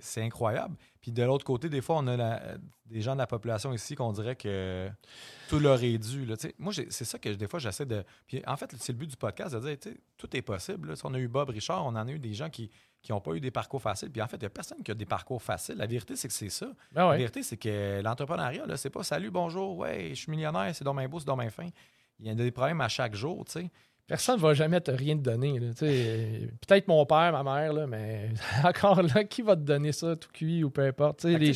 C'est- 0.00 0.22
incroyable. 0.22 0.74
Puis 1.00 1.12
de 1.12 1.22
l'autre 1.22 1.44
côté, 1.44 1.68
des 1.68 1.80
fois, 1.80 1.98
on 1.98 2.06
a 2.08 2.16
la- 2.16 2.42
des 2.86 3.00
gens 3.02 3.12
de 3.12 3.18
la 3.18 3.26
population 3.26 3.72
ici 3.72 3.94
qu'on 3.94 4.10
dirait 4.12 4.34
que 4.34 4.90
tout 5.48 5.58
leur 5.60 5.80
est 5.82 5.98
dû. 5.98 6.24
là. 6.26 6.36
Tu 6.36 6.48
sais, 6.48 6.54
Moi, 6.58 6.72
c'est 6.72 7.04
ça 7.04 7.18
que 7.18 7.28
des 7.28 7.46
fois, 7.46 7.58
j'essaie 7.60 7.86
de. 7.86 8.02
Puis 8.26 8.42
en 8.46 8.56
fait, 8.56 8.74
c'est 8.78 8.92
le 8.92 8.98
but 8.98 9.06
du 9.06 9.16
podcast 9.16 9.54
de 9.54 9.60
dire 9.60 9.78
tu 9.78 9.90
sais, 9.90 9.96
tout 10.16 10.34
est 10.36 10.42
possible. 10.42 10.88
là. 10.88 10.96
Si 10.96 11.02
on 11.06 11.14
a 11.14 11.18
eu 11.18 11.28
Bob 11.28 11.50
Richard, 11.50 11.84
on 11.86 11.90
en 11.90 12.08
a 12.08 12.10
eu 12.10 12.18
des 12.18 12.34
gens 12.34 12.50
qui 12.50 12.70
n'ont 13.10 13.20
pas 13.20 13.32
eu 13.34 13.40
des 13.40 13.50
parcours 13.52 13.80
faciles. 13.80 14.10
Puis 14.10 14.20
en 14.22 14.26
fait, 14.26 14.36
il 14.38 14.40
n'y 14.40 14.46
a 14.46 14.50
personne 14.50 14.82
qui 14.82 14.90
a 14.90 14.94
des 14.94 15.06
parcours 15.06 15.42
faciles. 15.42 15.76
La 15.76 15.86
vérité, 15.86 16.16
c'est 16.16 16.28
que 16.28 16.34
c'est 16.34 16.50
ça. 16.50 16.66
Ah 16.96 17.10
La 17.10 17.16
vérité, 17.18 17.42
c'est 17.44 17.56
que 17.58 18.00
l'entrepreneuriat, 18.02 18.66
là, 18.66 18.76
c'est 18.76 18.90
pas 18.90 19.04
salut, 19.04 19.30
bonjour, 19.30 19.76
ouais, 19.78 20.08
je 20.10 20.14
suis 20.14 20.30
millionnaire, 20.30 20.74
c'est 20.74 20.84
dans 20.84 20.94
mes 20.94 21.06
beau, 21.06 21.20
c'est 21.20 21.26
dans 21.26 21.36
mes 21.36 21.50
fin. 21.50 21.68
Il 22.18 22.26
y 22.26 22.30
a 22.30 22.34
des 22.34 22.50
problèmes 22.50 22.80
à 22.80 22.88
chaque 22.88 23.14
jour, 23.14 23.44
tu 23.44 23.52
sais. 23.52 23.70
Personne 24.08 24.36
ne 24.36 24.40
va 24.40 24.54
jamais 24.54 24.80
te 24.80 24.90
rien 24.90 25.16
te 25.16 25.22
donner. 25.22 25.60
Peut-être 26.66 26.88
mon 26.88 27.04
père, 27.06 27.30
ma 27.32 27.42
mère, 27.44 27.72
là, 27.74 27.86
mais 27.86 28.30
encore 28.64 29.02
là, 29.02 29.22
qui 29.24 29.42
va 29.42 29.54
te 29.54 29.60
donner 29.60 29.92
ça, 29.92 30.16
tout 30.16 30.30
cuit 30.32 30.64
ou 30.64 30.70
peu 30.70 30.82
importe? 30.86 31.24
Les- 31.36 31.50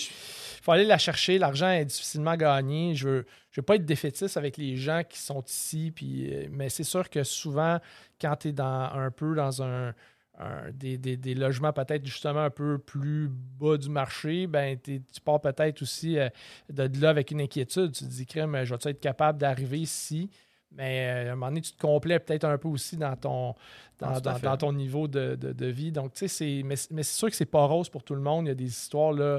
Il 0.59 0.63
faut 0.63 0.73
aller 0.73 0.85
la 0.85 0.99
chercher. 0.99 1.39
L'argent 1.39 1.71
est 1.71 1.87
difficilement 1.87 2.37
gagné. 2.37 2.95
Je 2.95 3.09
veux, 3.09 3.27
je 3.51 3.61
veux 3.61 3.65
pas 3.65 3.77
être 3.77 3.87
défaitiste 3.87 4.37
avec 4.37 4.57
les 4.59 4.77
gens 4.77 5.03
qui 5.09 5.19
sont 5.19 5.43
ici. 5.43 5.93
Puis, 5.97 6.33
euh, 6.33 6.47
mais 6.51 6.69
c'est 6.69 6.85
sûr 6.85 7.09
que 7.11 7.25
souvent, 7.25 7.79
quand 8.21 8.37
tu 8.37 8.49
es 8.49 8.53
dans, 8.53 8.91
un 8.93 9.11
peu 9.11 9.35
dans 9.35 9.63
un, 9.63 9.95
un- 10.39 10.71
des, 10.75 10.99
des- 10.99 11.17
des 11.17 11.35
logements 11.35 11.73
peut-être 11.73 12.05
justement 12.05 12.41
un 12.45 12.51
peu 12.51 12.79
plus 12.79 13.29
bas 13.31 13.77
du 13.79 13.89
marché, 13.89 14.47
ben 14.47 14.79
tu 14.79 15.01
pars 15.25 15.41
peut-être 15.41 15.81
aussi 15.83 16.19
euh, 16.19 16.29
de 16.71 17.01
là 17.01 17.09
avec 17.11 17.31
une 17.31 17.41
inquiétude. 17.41 17.93
Tu 17.93 18.05
te 18.05 18.11
dis, 18.11 18.27
crème, 18.27 18.63
je 18.65 18.75
vais 18.75 18.91
être 18.91 19.01
capable 19.01 19.39
d'arriver 19.39 19.79
ici? 19.81 20.29
Mais 20.77 21.27
euh, 21.27 21.29
à 21.29 21.33
un 21.33 21.35
moment 21.35 21.49
donné, 21.49 21.61
tu 21.61 21.73
te 21.73 21.81
complais 21.81 22.19
peut-être 22.19 22.45
un 22.45 22.57
peu 22.57 22.69
aussi 22.69 22.97
dans 22.97 23.15
ton, 23.17 23.55
dans, 23.99 24.07
Ah, 24.09 24.21
dans- 24.21 24.33
dans 24.39 24.57
ton 24.57 24.73
niveau 24.73 25.07
de, 25.07 25.35
de- 25.35 25.53
de 25.53 25.67
vie. 25.67 25.93
Donc, 25.93 26.15
tu 26.15 26.21
sais, 26.21 26.29
c'est, 26.29 26.63
mais, 26.65 26.77
mais 26.91 27.03
c'est 27.03 27.17
sûr 27.19 27.29
que 27.31 27.37
c'est 27.37 27.45
pas 27.45 27.65
rose 27.67 27.89
pour 27.91 28.03
tout 28.03 28.15
le 28.15 28.23
monde. 28.23 28.47
Il 28.47 28.49
y 28.49 28.53
a 28.53 28.55
des 28.55 28.65
histoires 28.69 29.15
euh, 29.19 29.39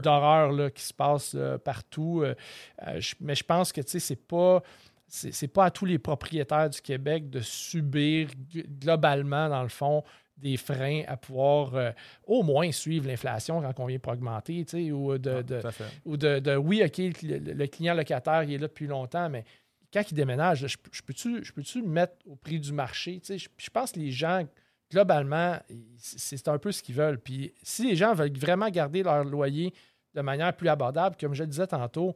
d'horreur. 0.00 0.72
qui 0.72 0.82
se 0.84 0.94
passe 0.94 1.32
euh, 1.34 1.58
partout. 1.58 2.22
Euh, 2.24 2.34
je- 3.00 3.14
mais 3.20 3.34
je 3.34 3.42
pense 3.44 3.72
que 3.72 3.80
tu 3.80 3.90
sais, 3.90 3.98
c'est 4.00 4.16
pas. 4.26 4.62
C'est 5.12 5.48
pas 5.48 5.64
à 5.64 5.70
tous 5.72 5.86
les 5.86 5.98
propriétaires 5.98 6.70
du 6.70 6.80
Québec 6.80 7.30
de 7.30 7.40
subir 7.40 8.28
globalement, 8.80 9.48
dans 9.48 9.62
le 9.64 9.68
fond, 9.68 10.04
des 10.36 10.56
freins 10.56 11.02
à 11.06 11.16
pouvoir 11.16 11.74
euh, 11.74 11.90
au 12.26 12.42
moins 12.42 12.70
suivre 12.72 13.06
l'inflation 13.08 13.60
quand 13.60 13.80
on 13.82 13.86
vient 13.86 13.98
pour 13.98 14.12
augmenter, 14.12 14.64
tu 14.64 14.84
sais, 14.86 14.92
ou 14.92 15.18
de, 15.18 15.30
Ah, 15.30 15.42
de- 15.42 15.60
ou 16.04 16.16
de, 16.16 16.38
de, 16.38 16.56
oui, 16.56 16.82
OK, 16.84 16.98
le, 17.22 17.38
le 17.52 17.66
client 17.66 17.94
locataire, 17.94 18.44
il 18.44 18.54
est 18.54 18.58
là 18.58 18.68
depuis 18.68 18.86
longtemps, 18.86 19.28
mais 19.28 19.44
quand 19.92 20.02
il 20.10 20.14
déménage, 20.14 20.62
là, 20.62 20.68
je, 20.68 20.76
je 20.92 21.02
peux-tu 21.02 21.80
le 21.82 21.88
mettre 21.88 22.14
au 22.26 22.36
prix 22.36 22.60
du 22.60 22.72
marché? 22.72 23.20
Tu 23.20 23.26
sais, 23.26 23.38
Je, 23.38 23.48
je 23.58 23.70
pense 23.70 23.92
que 23.92 23.98
les 23.98 24.10
gens, 24.10 24.44
globalement, 24.90 25.56
c'est 25.96 26.48
un 26.48 26.58
peu 26.58 26.72
ce 26.72 26.82
qu'ils 26.82 26.94
veulent. 26.94 27.18
Puis 27.20 27.52
si 27.62 27.88
les 27.88 27.96
gens 27.96 28.14
veulent 28.14 28.36
vraiment 28.36 28.68
garder 28.70 29.02
leur 29.02 29.24
loyer 29.24 29.72
de 30.14 30.20
manière 30.20 30.54
plus 30.54 30.68
abordable, 30.68 31.16
comme 31.20 31.34
je 31.34 31.42
le 31.44 31.48
disais 31.48 31.66
tantôt, 31.66 32.14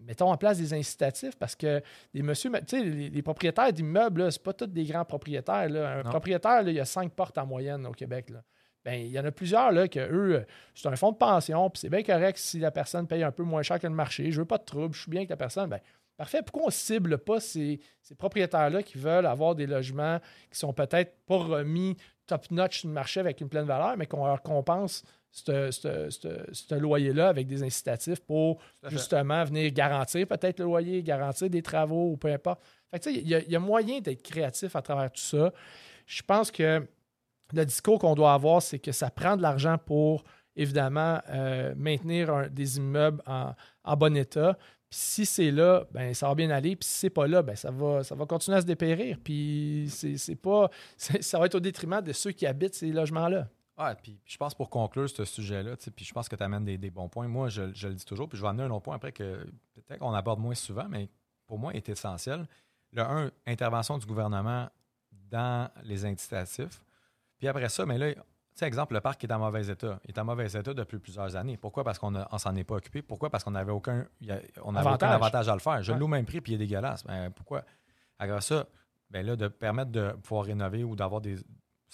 mettons 0.00 0.30
en 0.30 0.36
place 0.36 0.58
des 0.58 0.74
incitatifs 0.74 1.36
parce 1.36 1.56
que 1.56 1.80
les 2.12 2.22
monsieur, 2.22 2.50
tu 2.50 2.58
sais, 2.78 2.84
les, 2.84 3.10
les 3.10 3.22
propriétaires 3.22 3.72
d'immeubles, 3.72 4.30
c'est 4.30 4.42
pas 4.42 4.52
tous 4.52 4.66
des 4.66 4.84
grands 4.84 5.04
propriétaires. 5.04 5.68
là. 5.68 5.98
Un 5.98 6.02
Non. 6.02 6.10
propriétaire, 6.10 6.62
là, 6.62 6.70
il 6.70 6.76
y 6.76 6.80
a 6.80 6.84
cinq 6.84 7.12
portes 7.12 7.38
en 7.38 7.46
moyenne 7.46 7.86
au 7.86 7.92
Québec. 7.92 8.30
Là. 8.30 8.42
Ben, 8.84 9.00
il 9.00 9.08
y 9.12 9.18
en 9.18 9.24
a 9.24 9.30
plusieurs 9.32 9.72
là, 9.72 9.88
que 9.88 9.98
eux, 10.00 10.44
c'est 10.74 10.88
un 10.88 10.96
fonds 10.96 11.12
de 11.12 11.16
pension, 11.16 11.70
puis 11.70 11.80
c'est 11.80 11.88
bien 11.88 12.02
correct 12.02 12.36
si 12.38 12.58
la 12.58 12.70
personne 12.70 13.06
paye 13.06 13.22
un 13.22 13.32
peu 13.32 13.42
moins 13.42 13.62
cher 13.62 13.78
que 13.80 13.86
le 13.86 13.94
marché. 13.94 14.30
Je 14.30 14.38
veux 14.40 14.44
pas 14.46 14.58
de 14.58 14.64
trouble, 14.64 14.94
je 14.94 15.00
suis 15.02 15.10
bien 15.10 15.20
avec 15.20 15.30
la 15.30 15.36
personne. 15.38 15.70
Ben, 15.70 15.80
parfait. 16.16 16.42
Pourquoi 16.42 16.66
on 16.66 16.70
cible 16.70 17.18
pas 17.18 17.40
ces, 17.40 17.80
ces 18.02 18.14
propriétaires-là 18.14 18.82
qui 18.82 18.98
veulent 18.98 19.26
avoir 19.26 19.54
des 19.54 19.66
logements 19.66 20.18
qui 20.50 20.58
sont 20.58 20.72
peut-être 20.72 21.16
pas 21.26 21.36
remis 21.38 21.96
top-notch 22.26 22.80
sur 22.80 22.88
le 22.88 22.94
marché 22.94 23.20
avec 23.20 23.40
une 23.40 23.48
pleine 23.48 23.66
valeur, 23.66 23.96
mais 23.96 24.06
qu'on 24.06 24.26
leur 24.26 24.42
compense 24.42 25.02
ce- 25.30 26.74
loyer-là 26.74 27.28
avec 27.28 27.46
des 27.46 27.62
incitatifs 27.62 28.20
pour 28.20 28.60
justement 28.88 29.44
venir 29.44 29.70
garantir 29.72 30.26
peut-être 30.26 30.60
le 30.60 30.64
loyer, 30.66 31.02
garantir 31.02 31.50
des 31.50 31.62
travaux 31.62 32.12
ou 32.12 32.16
peu 32.16 32.32
importe. 32.32 32.62
Il 33.06 33.28
y, 33.28 33.34
a- 33.34 33.40
il 33.40 33.50
y 33.50 33.56
a 33.56 33.58
moyen 33.58 34.00
d'être 34.00 34.22
créatif 34.22 34.76
à 34.76 34.82
travers 34.82 35.10
tout 35.10 35.20
ça. 35.20 35.52
Je 36.06 36.22
pense 36.22 36.50
que 36.50 36.86
le 37.52 37.64
discours 37.66 37.98
qu'on 37.98 38.14
doit 38.14 38.32
avoir, 38.32 38.62
c'est 38.62 38.78
que 38.78 38.92
ça 38.92 39.10
prend 39.10 39.36
de 39.36 39.42
l'argent 39.42 39.76
pour, 39.78 40.22
évidemment, 40.56 41.20
euh, 41.30 41.74
maintenir 41.76 42.30
un- 42.32 42.48
des 42.48 42.76
immeubles 42.78 43.20
en, 43.26 43.52
en 43.82 43.96
bon 43.96 44.16
état. 44.16 44.56
Si 44.96 45.26
c'est 45.26 45.50
là, 45.50 45.86
ben 45.90 46.14
ça 46.14 46.28
va 46.28 46.34
bien 46.36 46.50
aller. 46.50 46.76
Puis 46.76 46.88
si 46.88 46.98
c'est 47.00 47.10
pas 47.10 47.26
là, 47.26 47.42
ben 47.42 47.56
ça 47.56 47.70
va, 47.70 48.04
ça 48.04 48.14
va 48.14 48.26
continuer 48.26 48.58
à 48.58 48.60
se 48.60 48.66
dépérir. 48.66 49.18
Puis 49.22 49.88
c'est 49.90 50.36
pas, 50.36 50.70
ça 50.96 51.38
va 51.38 51.46
être 51.46 51.56
au 51.56 51.60
détriment 51.60 52.00
de 52.00 52.12
ceux 52.12 52.30
qui 52.30 52.46
habitent 52.46 52.74
ces 52.74 52.92
logements-là. 52.92 53.48
Ouais, 53.76 53.94
puis 54.00 54.20
je 54.24 54.36
pense 54.36 54.54
pour 54.54 54.70
conclure 54.70 55.10
ce 55.10 55.24
sujet-là, 55.24 55.74
puis 55.96 56.04
je 56.04 56.12
pense 56.12 56.28
que 56.28 56.36
tu 56.36 56.42
amènes 56.44 56.64
des, 56.64 56.78
des 56.78 56.90
bons 56.90 57.08
points. 57.08 57.26
Moi, 57.26 57.48
je, 57.48 57.62
le 57.62 57.94
dis 57.94 58.04
toujours, 58.04 58.28
puis 58.28 58.38
je 58.38 58.42
vais 58.42 58.48
amener 58.48 58.62
un 58.62 58.70
autre 58.70 58.82
point 58.82 58.94
après 58.94 59.10
que 59.10 59.44
peut-être 59.74 59.98
qu'on 59.98 60.14
aborde 60.14 60.38
moins 60.38 60.54
souvent, 60.54 60.86
mais 60.88 61.08
pour 61.48 61.58
moi, 61.58 61.74
est 61.74 61.88
essentiel. 61.88 62.46
Le 62.92 63.02
un, 63.02 63.32
intervention 63.46 63.98
du 63.98 64.06
gouvernement 64.06 64.70
dans 65.10 65.68
les 65.82 66.04
incitatifs. 66.04 66.80
Puis 67.36 67.48
après 67.48 67.68
ça, 67.68 67.84
mais 67.84 67.98
là, 67.98 68.14
sais, 68.54 68.66
exemple, 68.66 68.94
le 68.94 69.00
parc 69.00 69.22
est 69.24 69.32
en 69.32 69.38
mauvais 69.38 69.66
état. 69.68 69.98
Il 70.04 70.10
est 70.10 70.18
en 70.18 70.24
mauvais 70.24 70.46
état 70.46 70.74
depuis 70.74 70.98
plusieurs 70.98 71.34
années. 71.36 71.56
Pourquoi? 71.56 71.84
Parce 71.84 71.98
qu'on 71.98 72.10
ne 72.10 72.22
s'en 72.38 72.54
est 72.56 72.64
pas 72.64 72.76
occupé. 72.76 73.02
Pourquoi? 73.02 73.30
Parce 73.30 73.42
qu'on 73.44 73.50
n'avait 73.52 73.72
aucun, 73.72 74.06
il 74.20 74.28
y 74.28 74.32
a- 74.32 74.40
on 74.62 74.72
n'avait 74.72 74.86
aucun 74.86 75.06
Avantage. 75.08 75.14
avantage 75.14 75.48
à 75.48 75.54
le 75.54 75.60
faire. 75.60 75.82
Je 75.82 75.92
Ouais. 75.92 75.98
loue 75.98 76.04
au 76.04 76.08
même 76.08 76.24
prix, 76.24 76.40
puis 76.40 76.52
il 76.52 76.54
est 76.56 76.58
dégueulasse. 76.58 77.04
Ben, 77.04 77.30
pourquoi? 77.30 77.64
Après 78.18 78.40
ça, 78.40 78.66
ben 79.10 79.24
là, 79.26 79.36
de 79.36 79.48
permettre 79.48 79.90
de 79.90 80.12
pouvoir 80.22 80.44
rénover 80.46 80.84
ou 80.84 80.94
d'avoir 80.96 81.20
des. 81.20 81.36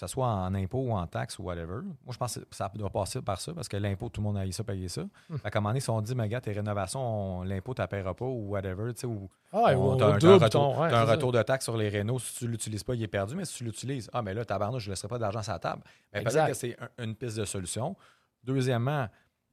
Que 0.01 0.07
ce 0.07 0.13
soit 0.13 0.27
en 0.27 0.53
impôt 0.55 0.79
ou 0.79 0.91
en 0.93 1.05
taxes 1.07 1.37
ou 1.39 1.43
whatever. 1.43 1.81
Moi, 1.83 2.11
je 2.11 2.17
pense 2.17 2.35
que 2.35 2.41
ça 2.51 2.71
doit 2.75 2.89
passer 2.89 3.21
par 3.21 3.39
ça 3.39 3.53
parce 3.53 3.67
que 3.69 3.77
l'impôt, 3.77 4.09
tout 4.09 4.19
le 4.21 4.25
monde 4.25 4.37
a 4.37 4.45
eu 4.45 4.51
ça, 4.51 4.63
payer 4.63 4.87
ça. 4.87 5.03
Hmm. 5.29 5.37
Fait 5.37 5.51
qu'à 5.51 5.59
un 5.59 5.61
moment 5.61 5.69
donné, 5.69 5.79
si 5.79 5.89
on 5.89 6.01
dit, 6.01 6.15
mais 6.15 6.27
gars, 6.27 6.41
tes 6.41 6.51
rénovations, 6.51 7.39
on- 7.39 7.43
l'impôt, 7.43 7.73
tu 7.73 7.81
ne 7.81 7.85
paieras 7.87 8.13
pas 8.13 8.25
ou 8.25 8.49
whatever, 8.49 8.93
tu 8.93 9.01
sais, 9.01 9.07
ou 9.07 9.29
Ah 9.53 9.73
on- 9.77 9.95
t'as 9.97 10.05
un, 10.05 10.09
t'as 10.09 10.15
un 10.15 10.17
double 10.17 10.43
retour, 10.45 10.49
ton- 10.75 10.81
ouais, 10.81 10.89
t'as 10.89 10.97
un 10.97 11.01
c'est 11.01 11.07
ça. 11.07 11.11
retour 11.13 11.31
de 11.31 11.41
taxe 11.43 11.63
sur 11.65 11.77
les 11.77 11.89
rénaux. 11.89 12.19
Si 12.19 12.35
tu 12.39 12.45
ne 12.45 12.49
l'utilises 12.51 12.83
pas, 12.83 12.95
il 12.95 13.03
est 13.03 13.07
perdu, 13.07 13.35
mais 13.35 13.45
si 13.45 13.55
tu 13.57 13.63
l'utilises, 13.63 14.09
ah, 14.13 14.21
mais 14.21 14.33
là, 14.33 14.43
tabarnouche, 14.43 14.83
je 14.83 14.89
ne 14.89 14.93
laisserai 14.93 15.07
pas 15.07 15.17
d'argent 15.19 15.41
sur 15.43 15.53
la 15.53 15.59
table. 15.59 15.83
Peut-être 16.11 16.47
que 16.47 16.53
c'est 16.53 16.75
un- 16.97 17.03
une 17.03 17.15
piste 17.15 17.37
de 17.37 17.45
solution. 17.45 17.95
Deuxièmement, 18.43 19.07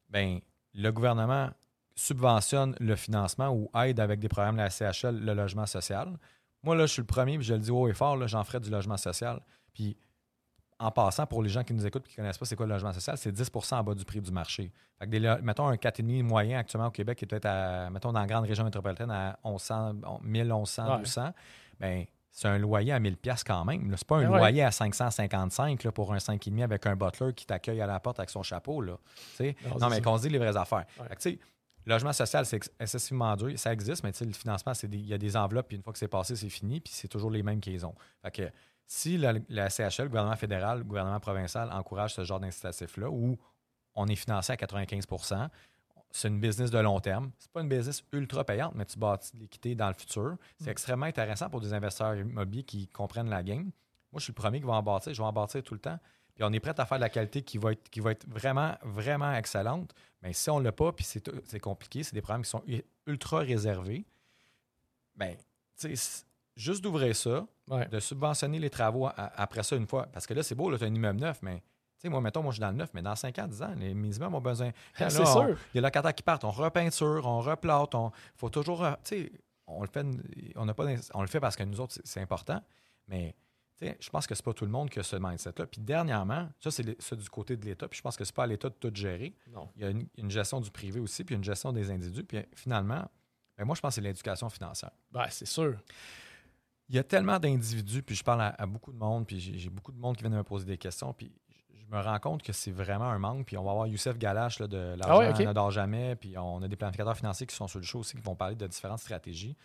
ben, 0.09 0.41
le 0.75 0.91
gouvernement 0.91 1.51
subventionne 1.95 2.75
le 2.81 2.95
financement 2.97 3.49
ou 3.51 3.71
aide 3.83 4.01
avec 4.01 4.21
des 4.21 4.29
programmes 4.29 4.57
de 4.57 4.63
la 4.63 4.71
CHL 4.71 5.19
le 5.19 5.35
logement 5.35 5.67
social. 5.67 6.17
Moi, 6.63 6.75
là, 6.77 6.87
je 6.87 6.93
suis 6.93 7.03
le 7.03 7.07
premier, 7.07 7.37
puis 7.39 7.47
je 7.47 7.55
le 7.55 7.61
dis 7.61 7.71
haut 7.71 7.89
et 7.89 7.93
fort, 7.93 8.17
là, 8.17 8.27
j'en 8.27 8.43
ferai 8.45 8.61
du 8.61 8.71
logement 8.71 8.97
social. 8.97 9.41
Puis 9.73 9.97
en 10.81 10.91
passant, 10.91 11.27
pour 11.27 11.43
les 11.43 11.49
gens 11.49 11.65
qui 11.65 11.75
nous 11.75 11.85
écoutent 11.87 12.07
et 12.07 12.09
qui 12.11 12.21
ne 12.21 12.25
connaissent 12.25 12.39
pas 12.39 12.45
c'est 12.45 12.55
quoi 12.57 12.67
le 12.67 12.73
logement 12.73 12.93
social, 12.93 13.17
c'est 13.19 13.33
10% 13.33 13.75
en 13.75 13.83
bas 13.83 13.95
du 13.95 14.05
prix 14.05 14.21
du 14.21 14.31
marché. 14.31 14.71
Fait 14.99 15.07
que 15.07 15.11
des 15.11 15.19
lo- 15.21 15.43
mettons 15.43 15.67
un 15.67 15.75
4,5 15.75 16.23
moyen 16.23 16.59
actuellement 16.59 16.89
au 16.89 16.93
Québec 16.93 17.19
qui 17.19 17.25
est 17.25 17.29
peut-être 17.29 17.47
à, 17.47 17.91
mettons 17.91 18.13
dans 18.13 18.21
la 18.21 18.27
grande 18.27 18.45
région 18.47 18.65
métropolitaine 18.65 19.11
à 19.11 19.39
1100, 19.45 19.95
1000, 20.23 20.45
1100, 20.45 20.83
Ouais. 20.85 20.97
1200, 20.99 21.33
ben, 21.81 22.05
c'est 22.31 22.47
un 22.47 22.59
loyer 22.59 22.93
à 22.93 23.01
1000 23.01 23.17
pièces 23.17 23.43
quand 23.43 23.65
même. 23.65 23.93
C'est 23.97 24.07
pas 24.07 24.19
un 24.19 24.23
Ben 24.23 24.31
ouais. 24.31 24.39
loyer 24.39 24.63
à 24.63 24.71
555 24.71 25.83
là, 25.83 25.91
pour 25.91 26.13
un 26.13 26.19
5,5 26.19 26.63
avec 26.63 26.87
un 26.87 26.95
butler 26.95 27.33
qui 27.35 27.45
t'accueille 27.47 27.81
à 27.81 27.87
la 27.87 27.99
porte 27.99 28.21
avec 28.21 28.31
son 28.31 28.45
chapeau. 28.45 28.81
Là. 28.81 28.97
Non, 29.81 29.89
mais 29.91 30.01
qu'on 30.01 30.17
se 30.17 30.23
dit 30.23 30.29
les 30.29 30.39
vraies 30.39 30.57
affaires. 30.57 30.85
Ouais. 31.01 31.09
Fait 31.19 31.35
que, 31.37 31.39
logement 31.87 32.13
social, 32.13 32.47
c'est 32.47 32.57
ex- 32.59 32.71
excessivement 32.79 33.35
dur. 33.35 33.59
Ça 33.59 33.73
existe, 33.73 34.05
mais 34.05 34.13
le 34.21 34.33
financement, 34.33 34.73
il 34.85 35.07
y 35.07 35.15
a 35.15 35.19
des 35.19 35.37
enveloppes, 35.37 35.67
puis 35.69 35.77
une 35.77 35.83
fois 35.83 35.93
que 35.93 35.99
c'est 35.99 36.07
passé, 36.07 36.37
c'est 36.37 36.49
fini, 36.51 36.81
puis 36.81 36.93
c'est 36.95 37.09
toujours 37.09 37.31
les 37.31 37.43
mêmes 37.43 37.61
qu'ils 37.61 37.85
ont. 37.85 37.95
Fait 38.23 38.31
que 38.31 38.43
si 38.89 39.17
la, 39.19 39.35
la 39.49 39.69
CHL, 39.71 40.03
le 40.05 40.09
gouvernement 40.09 40.35
fédéral, 40.37 40.79
le 40.79 40.85
gouvernement 40.85 41.21
provincial 41.21 41.71
encourage 41.71 42.15
ce 42.15 42.25
genre 42.25 42.41
d'incitatif-là, 42.41 43.09
où 43.11 43.39
on 43.95 44.07
est 44.09 44.17
financé 44.17 44.53
à 44.53 44.57
95% 44.57 45.49
c'est 46.11 46.29
une 46.29 46.41
business 46.41 46.71
de 46.71 46.79
long 46.79 46.99
terme. 47.01 47.31
C'est 47.39 47.53
pas 47.53 47.61
une 47.61 47.69
business 47.69 48.03
ultra 48.13 48.43
payante, 48.43 48.73
mais 48.75 48.87
tu 48.87 48.99
bâtis 48.99 49.31
de 49.37 49.41
l'équité 49.43 49.75
dans 49.75 49.89
le 49.89 49.93
futur. 49.95 50.37
C'est 50.59 50.71
extrêmement 50.71 51.05
intéressant 51.05 51.51
pour 51.51 51.61
des 51.61 51.75
investisseurs 51.75 52.15
immobiliers 52.17 52.63
qui 52.63 52.89
comprennent 52.89 53.29
la 53.29 53.43
game. 53.43 53.65
Moi, 54.11 54.19
je 54.19 54.21
suis 54.21 54.31
le 54.31 54.37
premier 54.41 54.59
qui 54.59 54.67
va 54.67 54.73
en 54.73 54.83
bâtir. 54.83 55.13
Je 55.13 55.21
vais 55.21 55.27
en 55.29 55.33
bâtir 55.35 55.63
tout 55.63 55.75
le 55.75 55.81
temps. 55.81 55.99
Puis 56.35 56.45
on 56.45 56.53
est 56.55 56.61
prêt 56.61 56.73
à 56.81 56.87
faire 56.87 56.97
de 56.97 57.03
la 57.03 57.11
qualité 57.11 57.43
qui 57.43 57.59
va 57.59 57.73
être, 57.73 57.91
qui 57.91 58.01
va 58.01 58.13
être 58.13 58.27
vraiment, 58.27 58.75
vraiment 58.85 59.35
excellente. 59.35 59.93
Mais 60.23 60.33
si 60.33 60.49
on 60.49 60.61
ne 60.61 60.65
l'a 60.65 60.73
pas, 60.73 60.93
puis 60.93 61.05
c'est 61.05 61.61
compliqué, 61.61 62.03
c'est 62.03 62.15
des 62.15 62.23
programmes 62.23 62.43
qui 62.43 62.49
sont 62.51 62.65
ultra 63.07 63.41
réservés, 63.41 64.07
bien, 65.15 65.35
tu 65.35 65.41
sais, 65.77 65.95
c- 65.97 66.25
juste 66.57 66.83
d'ouvrir 66.83 67.15
ça, 67.15 67.47
Ouais. 67.71 67.87
de 67.89 68.01
subventionner 68.01 68.59
les 68.59 68.71
travaux 68.71 69.09
après 69.17 69.63
ça 69.63 69.77
une 69.77 69.87
fois. 69.87 70.07
Parce 70.13 70.27
que 70.27 70.35
là, 70.35 70.43
c'est 70.43 70.55
beau, 70.55 70.77
tu 70.77 70.83
as 70.83 70.87
un 70.87 70.95
immeuble 70.95 71.21
neuf, 71.21 71.41
mais 71.43 71.59
tu 71.61 72.03
sais, 72.03 72.09
moi, 72.09 72.21
mettons, 72.21 72.43
moi, 72.43 72.53
je 72.53 72.57
suis 72.57 72.61
dans 72.61 72.71
le 72.71 72.77
neuf, 72.77 72.91
mais 72.95 73.03
dans 73.03 73.17
5 73.17 73.39
ans, 73.41 73.47
10 73.49 73.63
ans, 73.63 73.75
les 73.77 73.91
immeubles 73.93 74.35
ont 74.37 74.41
besoin. 74.41 74.71
C'est 74.97 75.11
sûr. 75.11 75.57
Il 75.75 75.77
y 75.77 75.79
a 75.79 75.83
locataires 75.83 76.15
qui 76.15 76.23
partent, 76.23 76.45
on 76.45 76.51
repeinture, 76.51 77.27
on 77.27 77.41
replate, 77.41 77.95
on 77.95 78.13
faut 78.37 78.51
toujours. 78.51 78.85
euh, 78.85 78.93
Tu 79.05 79.23
sais, 79.25 79.33
on 79.67 79.83
le 79.83 79.89
fait, 79.89 80.07
on, 80.57 80.65
n'a 80.65 80.75
pas, 80.75 80.87
on 81.15 81.21
le 81.23 81.27
fait 81.29 81.41
parce 81.41 81.57
que 81.57 81.63
nous 81.65 81.81
autres, 81.81 81.99
c'est- 82.05 82.21
important, 82.21 82.63
mais 83.09 83.35
tu 83.77 83.87
sais, 83.87 83.97
je 84.01 84.09
pense 84.11 84.27
que 84.27 84.35
c'est 84.35 84.45
pas 84.45 84.55
tout 84.55 84.65
le 84.65 84.71
monde 84.71 84.89
qui 84.91 84.99
a 84.99 85.03
ce 85.03 85.17
mindset-là. 85.17 85.67
Puis 85.67 85.81
dernièrement, 85.81 86.49
ça, 86.61 86.71
c'est 86.71 87.17
du 87.17 87.29
côté 87.31 87.57
de 87.57 87.65
l'État, 87.67 87.87
puis 87.89 87.99
je 87.99 88.03
pense 88.03 88.17
que 88.17 88.25
c'est 88.25 88.35
pas 88.35 88.45
à 88.45 88.47
l'État 88.47 88.69
de 88.71 88.75
tout 88.75 88.91
gérer. 88.95 89.35
Non. 89.53 89.69
Il 89.77 89.83
y 89.83 89.85
a 89.85 89.91
une, 89.91 90.07
une 90.17 90.31
gestion 90.31 90.61
du 90.61 90.71
privé 90.71 91.01
aussi, 91.01 91.23
puis 91.25 91.35
une 91.35 91.45
gestion 91.45 91.73
des 91.73 91.91
individus. 91.91 92.25
Puis 92.25 92.39
finalement, 92.55 93.09
ben, 93.57 93.65
moi, 93.65 93.75
je 93.77 93.81
pense 93.81 93.91
que 93.91 93.95
c'est 93.97 94.01
l'éducation 94.07 94.49
financière. 94.49 94.91
Ben, 95.13 95.27
c'est 95.31 95.47
sûr. 95.47 95.77
Il 96.89 96.97
y 96.97 96.99
a 96.99 97.05
tellement 97.05 97.39
d'individus, 97.39 98.03
puis 98.03 98.15
je 98.15 98.25
parle 98.25 98.41
à, 98.43 98.55
à 98.59 98.67
beaucoup 98.67 98.93
de 98.93 98.97
monde, 98.99 99.27
puis 99.27 99.39
j'ai 99.41 99.69
beaucoup 99.71 99.93
de 99.93 99.99
monde 99.99 100.17
qui 100.17 100.23
viennent 100.23 100.35
me 100.37 100.43
poser 100.43 100.65
des 100.65 100.79
questions, 100.79 101.13
puis 101.13 101.31
je- 101.51 101.87
me 101.91 102.01
rends 102.03 102.19
compte 102.19 102.43
que 102.43 102.53
c'est 102.53 102.71
vraiment 102.71 103.07
un 103.11 103.19
manque. 103.19 103.47
Puis 103.47 103.57
on 103.57 103.65
va 103.65 103.71
avoir 103.71 103.87
Youssef 103.87 104.19
Galache 104.19 104.59
là, 104.59 104.67
de 104.67 104.95
l'argent 104.99 105.21
Ah 105.23 105.33
ouais, 105.33 105.45
n'adore 105.45 105.71
jamais, 105.71 106.17
puis 106.17 106.37
on 106.37 106.61
a 106.63 106.69
des 106.69 106.77
planificateurs 106.77 107.17
financiers 107.17 107.47
qui 107.47 107.55
sont 107.57 107.67
sur 107.67 107.79
le 107.79 107.85
show 107.87 108.01
aussi, 108.01 108.15
qui 108.17 108.23
vont 108.23 108.35
parler 108.37 108.57
de 108.57 108.67
différentes 108.67 108.99
stratégies. 109.01 109.57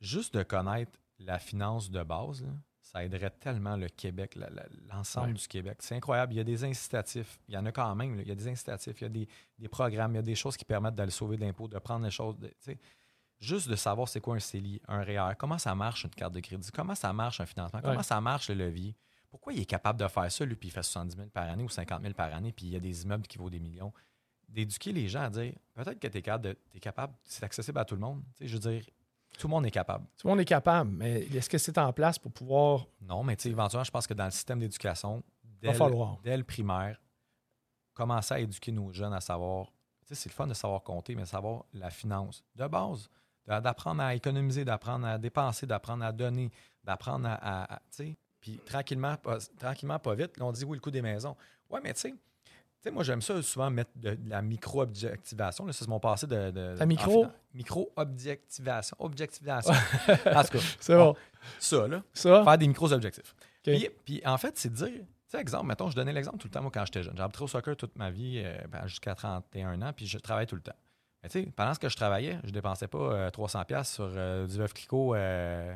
Juste 0.00 0.34
de 0.34 0.42
connaître 0.42 0.92
la 1.18 1.38
finance 1.38 1.90
de 1.90 2.02
base, 2.02 2.42
là, 2.42 2.48
ça 2.80 3.04
aiderait 3.04 3.30
tellement 3.30 3.76
le 3.76 3.88
Québec, 3.88 4.38
l'ensemble 4.90 5.28
Ouais. 5.28 5.32
du 5.34 5.46
Québec. 5.48 5.78
C'est 5.80 5.94
incroyable. 5.94 6.32
Il 6.32 6.36
y 6.36 6.40
a 6.40 6.44
des 6.44 6.64
incitatifs. 6.64 7.38
Il 7.48 7.54
y 7.54 7.56
en 7.58 7.64
a 7.66 7.72
quand 7.72 7.94
même. 7.94 8.16
là. 8.16 8.22
Il 8.22 8.28
y 8.28 8.32
a 8.32 8.34
des 8.34 8.48
incitatifs, 8.48 9.00
il 9.00 9.04
y 9.04 9.06
a 9.06 9.10
des, 9.10 9.28
des 9.58 9.68
programmes, 9.68 10.12
il 10.12 10.16
y 10.16 10.18
a 10.18 10.22
des 10.22 10.34
choses 10.34 10.56
qui 10.56 10.64
permettent 10.64 10.94
d'aller 10.96 11.10
sauver 11.12 11.36
de 11.36 11.42
l'impôt, 11.44 11.68
de 11.68 11.78
prendre 11.78 12.04
les 12.04 12.10
choses. 12.10 12.36
de- 12.38 12.48
tu 12.48 12.54
sais, 12.60 12.78
juste 13.42 13.68
de 13.68 13.76
savoir 13.76 14.08
c'est 14.08 14.20
quoi 14.20 14.36
un 14.36 14.40
CELI, 14.40 14.80
un 14.88 15.02
REER, 15.02 15.34
comment 15.38 15.58
ça 15.58 15.74
marche 15.74 16.04
une 16.04 16.10
carte 16.10 16.32
de 16.32 16.40
crédit, 16.40 16.70
comment 16.72 16.94
ça 16.94 17.12
marche 17.12 17.40
un 17.40 17.46
financement, 17.46 17.80
comment 17.82 17.96
Ouais. 17.98 18.02
ça 18.02 18.20
marche 18.20 18.48
le 18.50 18.54
levier. 18.54 18.96
Pourquoi 19.30 19.52
il 19.52 19.60
est 19.60 19.64
capable 19.66 19.98
de 19.98 20.06
faire 20.08 20.30
ça, 20.30 20.44
lui, 20.44 20.56
puis 20.56 20.68
il 20.68 20.72
fait 20.72 20.82
70 20.82 21.16
000 21.16 21.28
par 21.30 21.48
année 21.48 21.62
ou 21.64 21.68
50 21.68 22.02
000 22.02 22.14
par 22.14 22.32
année, 22.34 22.52
puis 22.52 22.66
il 22.66 22.72
y 22.72 22.76
a 22.76 22.80
des 22.80 23.02
immeubles 23.04 23.26
qui 23.26 23.38
vaut 23.38 23.48
des 23.50 23.60
millions. 23.60 23.92
D'éduquer 24.48 24.92
les 24.92 25.08
gens 25.08 25.22
à 25.22 25.30
dire, 25.30 25.54
peut-être 25.74 25.98
que 25.98 26.06
tu 26.08 26.18
es 26.18 26.22
capable, 26.22 26.44
de- 26.44 26.58
t'es 26.70 26.78
capable 26.80 27.14
c'est 27.24 27.42
accessible 27.42 27.78
à 27.78 27.84
tout 27.86 27.94
le 27.94 28.00
monde. 28.02 28.22
Je 28.40 28.52
veux 28.52 28.70
dire, 28.70 28.84
tout 29.38 29.46
le 29.46 29.50
monde 29.52 29.64
est 29.64 29.70
capable. 29.70 30.04
Tout 30.18 30.26
le 30.26 30.32
monde 30.32 30.40
est 30.40 30.44
capable, 30.44 30.90
mais 30.90 31.22
est-ce 31.22 31.48
que 31.48 31.56
c'est 31.56 31.78
en 31.78 31.90
place 31.94 32.18
pour 32.18 32.30
pouvoir. 32.32 32.86
Non, 33.00 33.22
mais 33.24 33.34
tu 33.36 33.44
sais, 33.44 33.48
éventuellement, 33.50 33.84
je 33.84 33.90
pense 33.90 34.06
que 34.06 34.12
dans 34.14 34.26
le 34.26 34.30
système 34.30 34.58
d'éducation, 34.60 35.22
dès, 35.62 35.72
dès 36.22 36.36
le 36.36 36.44
primaire, 36.44 37.00
commencer 37.94 38.34
à 38.34 38.40
éduquer 38.40 38.72
nos 38.72 38.92
jeunes 38.92 39.14
à 39.14 39.20
savoir, 39.20 39.68
c'est 40.10 40.26
le 40.28 40.34
fun 40.34 40.46
de 40.46 40.52
savoir 40.54 40.82
compter, 40.82 41.14
mais 41.14 41.24
savoir 41.24 41.64
la 41.72 41.88
finance 41.90 42.44
de 42.54 42.66
base, 42.66 43.08
d'apprendre 43.46 44.02
à 44.02 44.14
économiser, 44.14 44.64
d'apprendre 44.64 45.06
à 45.06 45.18
dépenser, 45.18 45.66
d'apprendre 45.66 46.04
à 46.04 46.12
donner, 46.12 46.50
d'apprendre 46.84 47.26
à, 47.28 47.34
à- 47.34 47.74
à- 47.74 47.78
tu 47.90 48.04
sais, 48.04 48.16
puis 48.40 48.60
tranquillement, 48.64 49.16
pas, 49.16 49.38
tranquillement, 49.58 49.98
pas 49.98 50.14
vite, 50.14 50.36
là, 50.38 50.44
on 50.46 50.52
dit 50.52 50.64
oui, 50.64 50.76
le 50.76 50.80
coût 50.80 50.90
des 50.90 51.02
maisons. 51.02 51.36
Ouais, 51.70 51.80
mais 51.82 51.92
tu 51.94 52.00
sais, 52.00 52.10
tu 52.10 52.16
sais, 52.88 52.90
moi, 52.90 53.04
j'aime 53.04 53.22
ça 53.22 53.40
souvent 53.42 53.70
mettre 53.70 53.90
de, 53.96 54.14
de 54.16 54.28
la 54.30 54.42
micro-objectivation. 54.42 55.70
C'est 55.70 55.86
mon 55.86 56.00
passé 56.00 56.26
de. 56.26 56.50
de 56.50 56.74
Ta 56.76 56.84
micro? 56.86 57.26
Micro-objectivation. 57.54 58.96
Objectivation. 59.00 59.72
en 60.08 60.42
tout 60.44 60.58
cas, 60.58 60.58
C'est 60.80 60.96
bon. 60.96 61.14
ça, 61.58 61.86
là 61.88 62.02
Ça, 62.12 62.42
faire 62.44 62.58
des 62.58 62.68
micros-objectifs. 62.68 63.34
OK. 63.66 63.72
Puis, 63.74 63.88
puis, 64.04 64.22
en 64.26 64.38
fait, 64.38 64.58
c'est 64.58 64.70
de 64.70 64.74
dire, 64.74 64.88
tu 64.88 65.04
sais, 65.28 65.40
exemple, 65.40 65.66
mettons, 65.66 65.88
je 65.90 65.96
donnais 65.96 66.12
l'exemple 66.12 66.38
tout 66.38 66.48
le 66.48 66.52
temps, 66.52 66.62
moi, 66.62 66.70
quand 66.74 66.84
j'étais 66.84 67.02
jeune. 67.02 67.14
J'ai 67.16 67.22
appris 67.22 67.44
au 67.44 67.48
soccer 67.48 67.76
toute 67.76 67.96
ma 67.96 68.10
vie, 68.10 68.42
euh, 68.44 68.56
ben, 68.68 68.86
jusqu'à 68.86 69.14
31 69.14 69.80
ans, 69.82 69.92
puis 69.92 70.06
je 70.06 70.18
travaillais 70.18 70.46
tout 70.46 70.56
le 70.56 70.62
temps. 70.62 70.74
Mais 71.22 71.28
tu 71.28 71.40
sais, 71.42 71.46
pendant 71.54 71.72
ce 71.74 71.78
que 71.78 71.88
je 71.88 71.96
travaillais, 71.96 72.38
je 72.44 72.50
dépensais 72.50 72.88
pas 72.88 72.98
euh, 72.98 73.30
300$ 73.30 73.64
piastres 73.64 73.94
sur 73.94 74.08
euh, 74.10 74.46
du 74.46 74.56
veuve 74.56 74.72
clicot, 74.72 75.14
euh, 75.14 75.74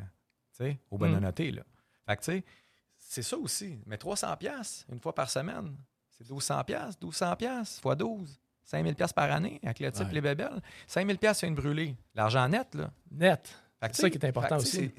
au 0.90 0.98
bon 0.98 1.08
Mm. 1.10 1.18
noté, 1.20 1.50
là. 1.52 1.62
Fait 2.06 2.16
que, 2.16 2.22
tu 2.22 2.32
sais, 2.32 2.44
c'est 2.98 3.22
ça 3.22 3.36
aussi. 3.36 3.78
Mais 3.86 3.96
300$ 3.96 4.36
piastres, 4.38 4.86
une 4.90 4.98
fois 5.00 5.14
par 5.14 5.30
semaine, 5.30 5.76
c'est 6.10 6.24
1200$, 6.26 6.64
piastres, 6.64 6.98
1200$ 7.04 7.36
piastres, 7.36 7.80
fois 7.82 7.94
12. 7.94 8.40
5000 8.64 8.96
pièces 8.96 9.12
par 9.12 9.30
année 9.30 9.60
avec 9.62 9.78
le 9.78 9.92
type 9.92 10.08
Ouais. 10.08 10.14
les 10.14 10.20
bébelles. 10.20 10.60
5000 10.88 11.18
pièces 11.18 11.38
c'est 11.38 11.46
une 11.46 11.54
brûlée. 11.54 11.94
L'argent 12.16 12.48
net, 12.48 12.74
là. 12.74 12.90
net. 13.12 13.54
C'est 13.92 13.94
ça 14.02 14.10
qui 14.10 14.18
est 14.18 14.24
important 14.26 14.56
aussi. 14.56 14.90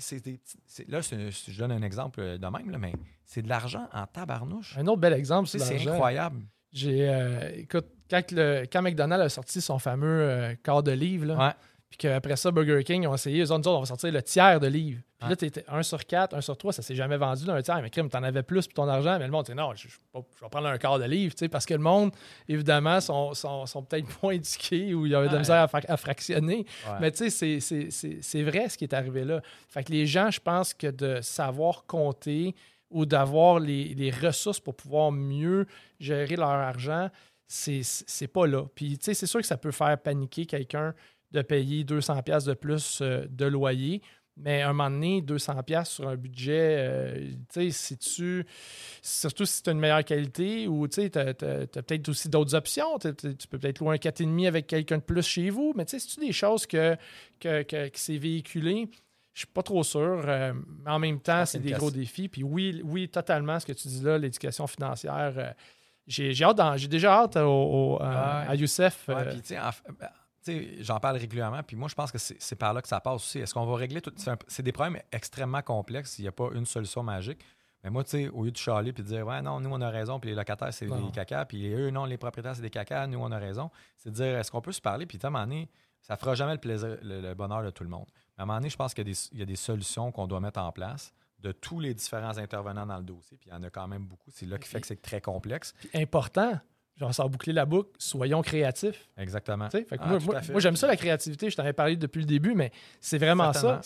là, 0.88 1.02
je 1.02 1.58
donne 1.58 1.72
un 1.74 1.82
exemple 1.82 2.22
euh, 2.22 2.38
de 2.38 2.48
même, 2.48 2.70
là, 2.70 2.78
mais 2.78 2.93
c'est 3.26 3.41
de 3.41 3.50
l'argent 3.50 3.89
en 3.91 4.06
tabarnouche. 4.08 4.78
Un 4.78 4.88
autre 4.88 5.02
bel 5.02 5.12
exemple, 5.12 5.50
c'est 5.50 5.60
C'est 5.60 5.86
incroyable. 5.86 6.43
J'ai, 6.74 7.07
euh, 7.09 7.51
écoute, 7.55 7.86
quand, 8.09 8.32
le, 8.32 8.63
quand 8.72 8.82
McDonald's 8.82 9.26
a 9.26 9.30
sorti 9.30 9.61
son 9.61 9.80
fameux 9.80 10.22
euh, 10.22 10.55
quart 10.63 10.84
de 10.84 10.91
livre, 10.91 11.26
là, 11.26 11.38
Ouais. 11.47 11.53
puis 11.89 11.97
qu'après 11.97 12.36
ça, 12.36 12.51
Burger 12.51 12.84
King 12.84 13.07
ont 13.07 13.15
essayé, 13.15 13.41
eux 13.43 13.51
autres, 13.51 13.70
on 13.72 13.80
va 13.80 13.86
sortir 13.86 14.11
le 14.11 14.22
tiers 14.22 14.59
de 14.59 14.68
livre. 14.68 15.01
Puis 15.18 15.24
Ouais. 15.26 15.30
là, 15.32 15.36
t'étais 15.36 15.63
1 15.68 15.82
sur 15.82 16.05
4, 16.05 16.36
1 16.36 16.41
sur 16.41 16.55
3, 16.55 16.72
ça 16.74 16.82
s'est 16.84 16.93
jamais 16.93 17.18
vendu 17.18 17.45
d'un 17.45 17.59
tiers. 17.61 17.82
Mais 17.82 17.89
crime, 17.89 18.07
t'en 18.07 18.22
avais 18.22 18.43
plus 18.43 18.68
pour 18.68 18.86
ton 18.86 18.88
argent. 18.88 19.18
Mais 19.18 19.26
le 19.26 19.32
monde 19.32 19.45
dit 19.45 19.55
non, 19.55 19.74
je, 19.74 19.88
je- 19.88 19.95
je 20.13 20.43
vais 20.43 20.49
prendre 20.49 20.68
un 20.68 20.78
quart 20.78 20.99
de 20.99 21.05
livre, 21.05 21.34
tu 21.34 21.39
sais, 21.39 21.49
parce 21.49 21.65
que 21.65 21.74
le 21.74 21.80
monde, 21.80 22.11
évidemment, 22.47 23.01
sont, 23.01 23.34
sont, 23.34 23.65
sont 23.65 23.82
peut-être 23.82 24.05
moins 24.22 24.34
éduqués 24.34 24.93
ou 24.93 25.05
il 25.07 25.13
y 25.13 25.15
avait 25.15 25.28
de 25.30 25.34
la 25.34 25.39
misère 25.39 25.61
à, 25.63 25.68
fra- 25.68 25.82
à 25.88 25.97
fractionner. 25.97 26.65
Ouais. 26.88 26.93
Mais 27.01 27.11
tu 27.11 27.30
sais, 27.32 27.59
c'est 27.59 28.43
vrai 28.43 28.70
ce 28.70 28.78
qui 28.78 28.84
est 28.84 28.93
arrivé 28.93 29.24
là. 29.24 29.41
Fait 29.68 29.84
que 29.84 29.91
les 29.91 30.05
gens, 30.05 30.30
je 30.30 30.39
pense 30.39 30.74
que 30.76 30.88
de 30.88 31.20
savoir 31.22 31.86
compter 31.88 32.53
ou 32.90 33.06
d'avoir 33.06 33.60
les, 33.60 33.94
les 33.94 34.12
ressources 34.12 34.60
pour 34.60 34.76
pouvoir 34.76 35.12
mieux 35.12 35.66
gérer 36.00 36.36
leur 36.36 36.50
argent, 36.50 37.10
c'est 37.48 38.28
pas 38.32 38.48
là. 38.48 38.66
Puis, 38.76 38.98
tu 38.98 39.06
sais, 39.06 39.14
c'est 39.14 39.26
sûr 39.26 39.40
que 39.40 39.48
ça 39.48 39.58
peut 39.58 39.72
faire 39.72 39.98
paniquer 40.02 40.46
quelqu'un 40.46 40.94
de 41.32 41.42
payer 41.42 41.84
200$ 41.84 42.24
piastres 42.24 42.50
de 42.50 42.54
plus 42.54 43.00
euh, 43.02 43.26
de 43.30 43.46
loyer. 43.46 44.02
Mais 44.40 44.62
à 44.62 44.70
un 44.70 44.74
moment 44.74 44.92
donné, 44.92 45.22
200$ 45.22 45.64
piastres 45.64 45.96
sur 45.96 46.08
un 46.08 46.16
budget, 46.16 46.76
euh, 46.78 47.32
tu 47.52 47.72
sais, 47.72 47.72
si 47.72 47.98
tu. 47.98 48.46
Surtout 49.02 49.46
si 49.46 49.64
tu 49.64 49.70
as 49.70 49.74
une 49.74 49.80
meilleure 49.80 50.06
qualité 50.06 50.68
ou 50.68 50.88
tu 50.88 51.02
sais, 51.02 51.18
as, 51.18 51.34
peut-être 51.34 52.10
aussi 52.10 52.30
d'autres 52.30 52.54
options. 52.54 53.00
Tu 53.00 53.36
peux 53.50 53.58
peut-être 53.58 53.80
louer 53.80 53.96
un 53.96 53.98
4,5 53.98 54.48
avec 54.48 54.68
quelqu'un 54.68 55.00
de 55.00 55.04
plus 55.04 55.24
chez 55.24 55.50
vous. 55.50 55.74
Mais 55.76 55.86
tu 55.86 55.92
sais, 55.92 56.00
c'est-tu 56.00 56.20
des 56.28 56.34
choses 56.34 56.68
que, 56.68 56.96
que, 57.40 57.64
que, 57.64 57.88
qui 57.88 58.00
s'est 58.00 58.18
véhiculé? 58.18 58.90
Je 59.38 59.42
suis 59.42 59.54
pas 59.54 59.62
trop 59.62 59.84
sûr. 59.84 60.24
euh, 60.26 60.52
mais 60.84 60.90
en 60.90 60.98
même 60.98 61.20
temps, 61.20 61.42
que 61.44 61.46
c'est 61.50 61.60
des 61.60 61.70
gros 61.74 61.92
défis. 61.92 62.28
Puis 62.28 62.42
oui, 62.42 62.82
oui, 62.84 63.08
totalement, 63.08 63.60
ce 63.60 63.68
que 63.68 63.72
tu 63.72 63.88
dis 63.88 64.02
là, 64.02 64.18
l'éducation 64.18 64.66
financière. 64.66 65.32
euh, 65.38 65.52
j'ai 66.08 66.34
j'ai 66.34 66.44
hâte 66.44 66.58
d'en- 66.58 66.76
j'ai 66.76 66.88
déjà 66.88 67.20
hâte 67.22 67.36
au- 67.38 67.42
au- 67.98 68.02
à, 68.02 68.06
Ouais. 68.08 68.48
à 68.50 68.56
Youssef. 68.56 69.08
Ouais, 69.10 69.14
euh, 69.16 69.30
puis, 69.32 69.42
tu 69.42 69.48
sais, 69.50 69.58
ben, 70.00 70.10
tu 70.44 70.52
sais, 70.54 70.84
j'en 70.84 71.00
parle 71.00 71.18
régulièrement, 71.18 71.62
puis 71.62 71.76
moi, 71.76 71.88
je 71.88 71.94
pense 71.94 72.12
que 72.12 72.18
c'est 72.18 72.56
par 72.56 72.74
là 72.74 72.82
que 72.82 72.88
ça 72.88 73.00
passe 73.00 73.16
aussi. 73.18 73.38
Est-ce 73.38 73.54
qu'on 73.54 73.66
va 73.68 73.76
régler 73.76 74.02
tout. 74.02 74.12
C'est 74.48 74.64
des 74.64 74.72
problèmes 74.72 75.00
extrêmement 75.12 75.62
complexes. 75.62 76.18
Il 76.18 76.24
n'y 76.24 76.28
a 76.30 76.32
pas 76.32 76.50
une 76.56 76.66
solution 76.66 77.04
magique. 77.04 77.42
Mais 77.84 77.92
moi, 77.92 78.04
tu 78.04 78.10
sais, 78.10 78.30
au 78.30 78.44
lieu 78.44 78.50
de 78.52 78.58
chialer 78.58 78.92
puis 78.92 79.04
de 79.04 79.08
dire, 79.10 79.28
ouais, 79.28 79.40
non, 79.44 79.60
nous, 79.60 79.70
on 79.72 79.82
a 79.82 79.90
raison, 79.92 80.20
puis 80.20 80.32
les 80.32 80.36
locataires, 80.36 80.74
c'est 80.74 80.88
des 80.88 81.12
caca, 81.14 81.46
puis 81.46 81.72
eux, 81.72 81.92
non, 81.92 82.06
les 82.06 82.18
propriétaires, 82.18 82.56
c'est 82.56 82.64
des 82.64 82.72
caca, 82.72 83.06
nous, 83.06 83.20
on 83.20 83.32
a 83.32 83.38
raison, 83.38 83.70
c'est 83.98 84.10
de 84.10 84.16
dire, 84.16 84.36
est-ce 84.40 84.50
qu'on 84.50 84.62
peut 84.62 84.72
se 84.72 84.82
parler, 84.82 85.06
puis 85.06 85.20
à 85.22 85.28
un 85.28 85.30
moment 85.30 85.44
donné, 85.44 85.70
ça 86.02 86.16
fera 86.18 86.34
jamais 86.34 86.54
le 86.54 86.60
plaisir, 86.60 86.98
le, 87.04 87.22
le 87.22 87.34
bonheur 87.36 87.64
de 87.64 87.70
tout 87.70 87.84
le 87.84 87.90
monde. 87.90 88.08
À 88.38 88.44
un 88.44 88.46
moment 88.46 88.60
donné, 88.60 88.70
je 88.70 88.78
pense 88.78 88.94
qu'il 88.94 89.08
y 89.08 89.10
a 89.10 89.14
des, 89.14 89.20
il 89.34 89.40
y 89.40 89.42
a 89.42 89.46
des 89.46 89.56
solutions 89.56 90.12
qu'on 90.12 90.28
doit 90.28 90.40
mettre 90.40 90.60
en 90.60 90.72
place 90.72 91.14
de 91.40 91.52
tous 91.52 91.80
les 91.80 91.94
différents 91.94 92.38
intervenants 92.38 92.86
dans 92.86 92.98
le 92.98 93.04
dossier, 93.04 93.38
puis 93.38 93.50
il 93.50 93.54
y 93.54 93.56
en 93.56 93.64
a 93.64 93.70
quand 93.70 93.88
même 93.88 94.06
beaucoup. 94.06 94.30
C'est 94.32 94.46
là 94.48 94.58
qui 94.58 94.68
fait 94.68 94.82
que 94.82 94.88
c'est 94.88 95.02
très 95.02 95.22
complexe. 95.22 95.74
Puis 95.80 95.90
important, 96.02 96.60
genre 96.96 97.14
sans 97.14 97.30
boucler 97.30 97.54
la 97.54 97.66
boucle, 97.66 97.92
soyons 98.00 98.42
créatifs. 98.42 99.08
Exactement. 99.18 99.70
Fait 99.70 99.84
que 99.86 99.96
Ah, 100.00 100.18
moi, 100.52 100.60
j'aime 100.60 100.76
ça, 100.76 100.88
la 100.88 100.96
créativité. 100.98 101.52
Je 101.52 101.56
t'en 101.56 101.64
ai 101.66 101.74
parlé 101.74 101.96
depuis 101.96 102.20
le 102.22 102.26
début, 102.26 102.56
mais 102.56 102.72
c'est 103.00 103.20
vraiment 103.20 103.54
ça. 103.54 103.82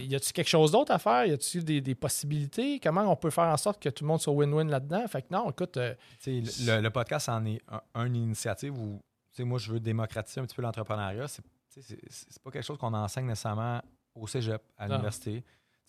Y 0.00 0.14
a-tu 0.14 0.32
quelque 0.32 0.48
chose 0.48 0.70
d'autre 0.70 0.92
à 0.92 1.00
faire? 1.00 1.26
Y 1.26 1.32
a-tu 1.32 1.64
des, 1.64 1.80
des 1.80 1.94
possibilités? 1.96 2.78
Comment 2.78 3.02
on 3.10 3.16
peut 3.16 3.30
faire 3.30 3.44
en 3.48 3.56
sorte 3.56 3.82
que 3.82 3.88
tout 3.88 4.04
le 4.04 4.08
monde 4.08 4.20
soit 4.20 4.32
win-win 4.32 4.68
là-dedans? 4.68 5.06
Fait 5.08 5.22
que 5.22 5.28
non, 5.32 5.50
écoute, 5.50 5.76
euh, 5.76 5.94
le, 6.26 6.80
le 6.80 6.90
podcast 6.90 7.28
en 7.28 7.44
est 7.46 7.60
un, 7.94 8.06
une 8.06 8.14
initiative 8.16 8.78
où 8.78 9.02
tu 9.32 9.38
sais, 9.38 9.44
moi, 9.44 9.58
je 9.58 9.72
veux 9.72 9.80
démocratiser 9.80 10.40
un 10.40 10.44
petit 10.44 10.54
peu 10.54 10.62
l'entrepreneuriat. 10.62 11.26
C'est, 11.26 11.42
c'est, 11.80 12.42
pas 12.42 12.50
quelque 12.50 12.64
chose 12.64 12.78
qu'on 12.78 12.92
enseigne 12.94 13.26
nécessairement 13.26 13.80
au 14.14 14.26
cégep, 14.26 14.62
à 14.76 14.88
l'université. 14.88 15.44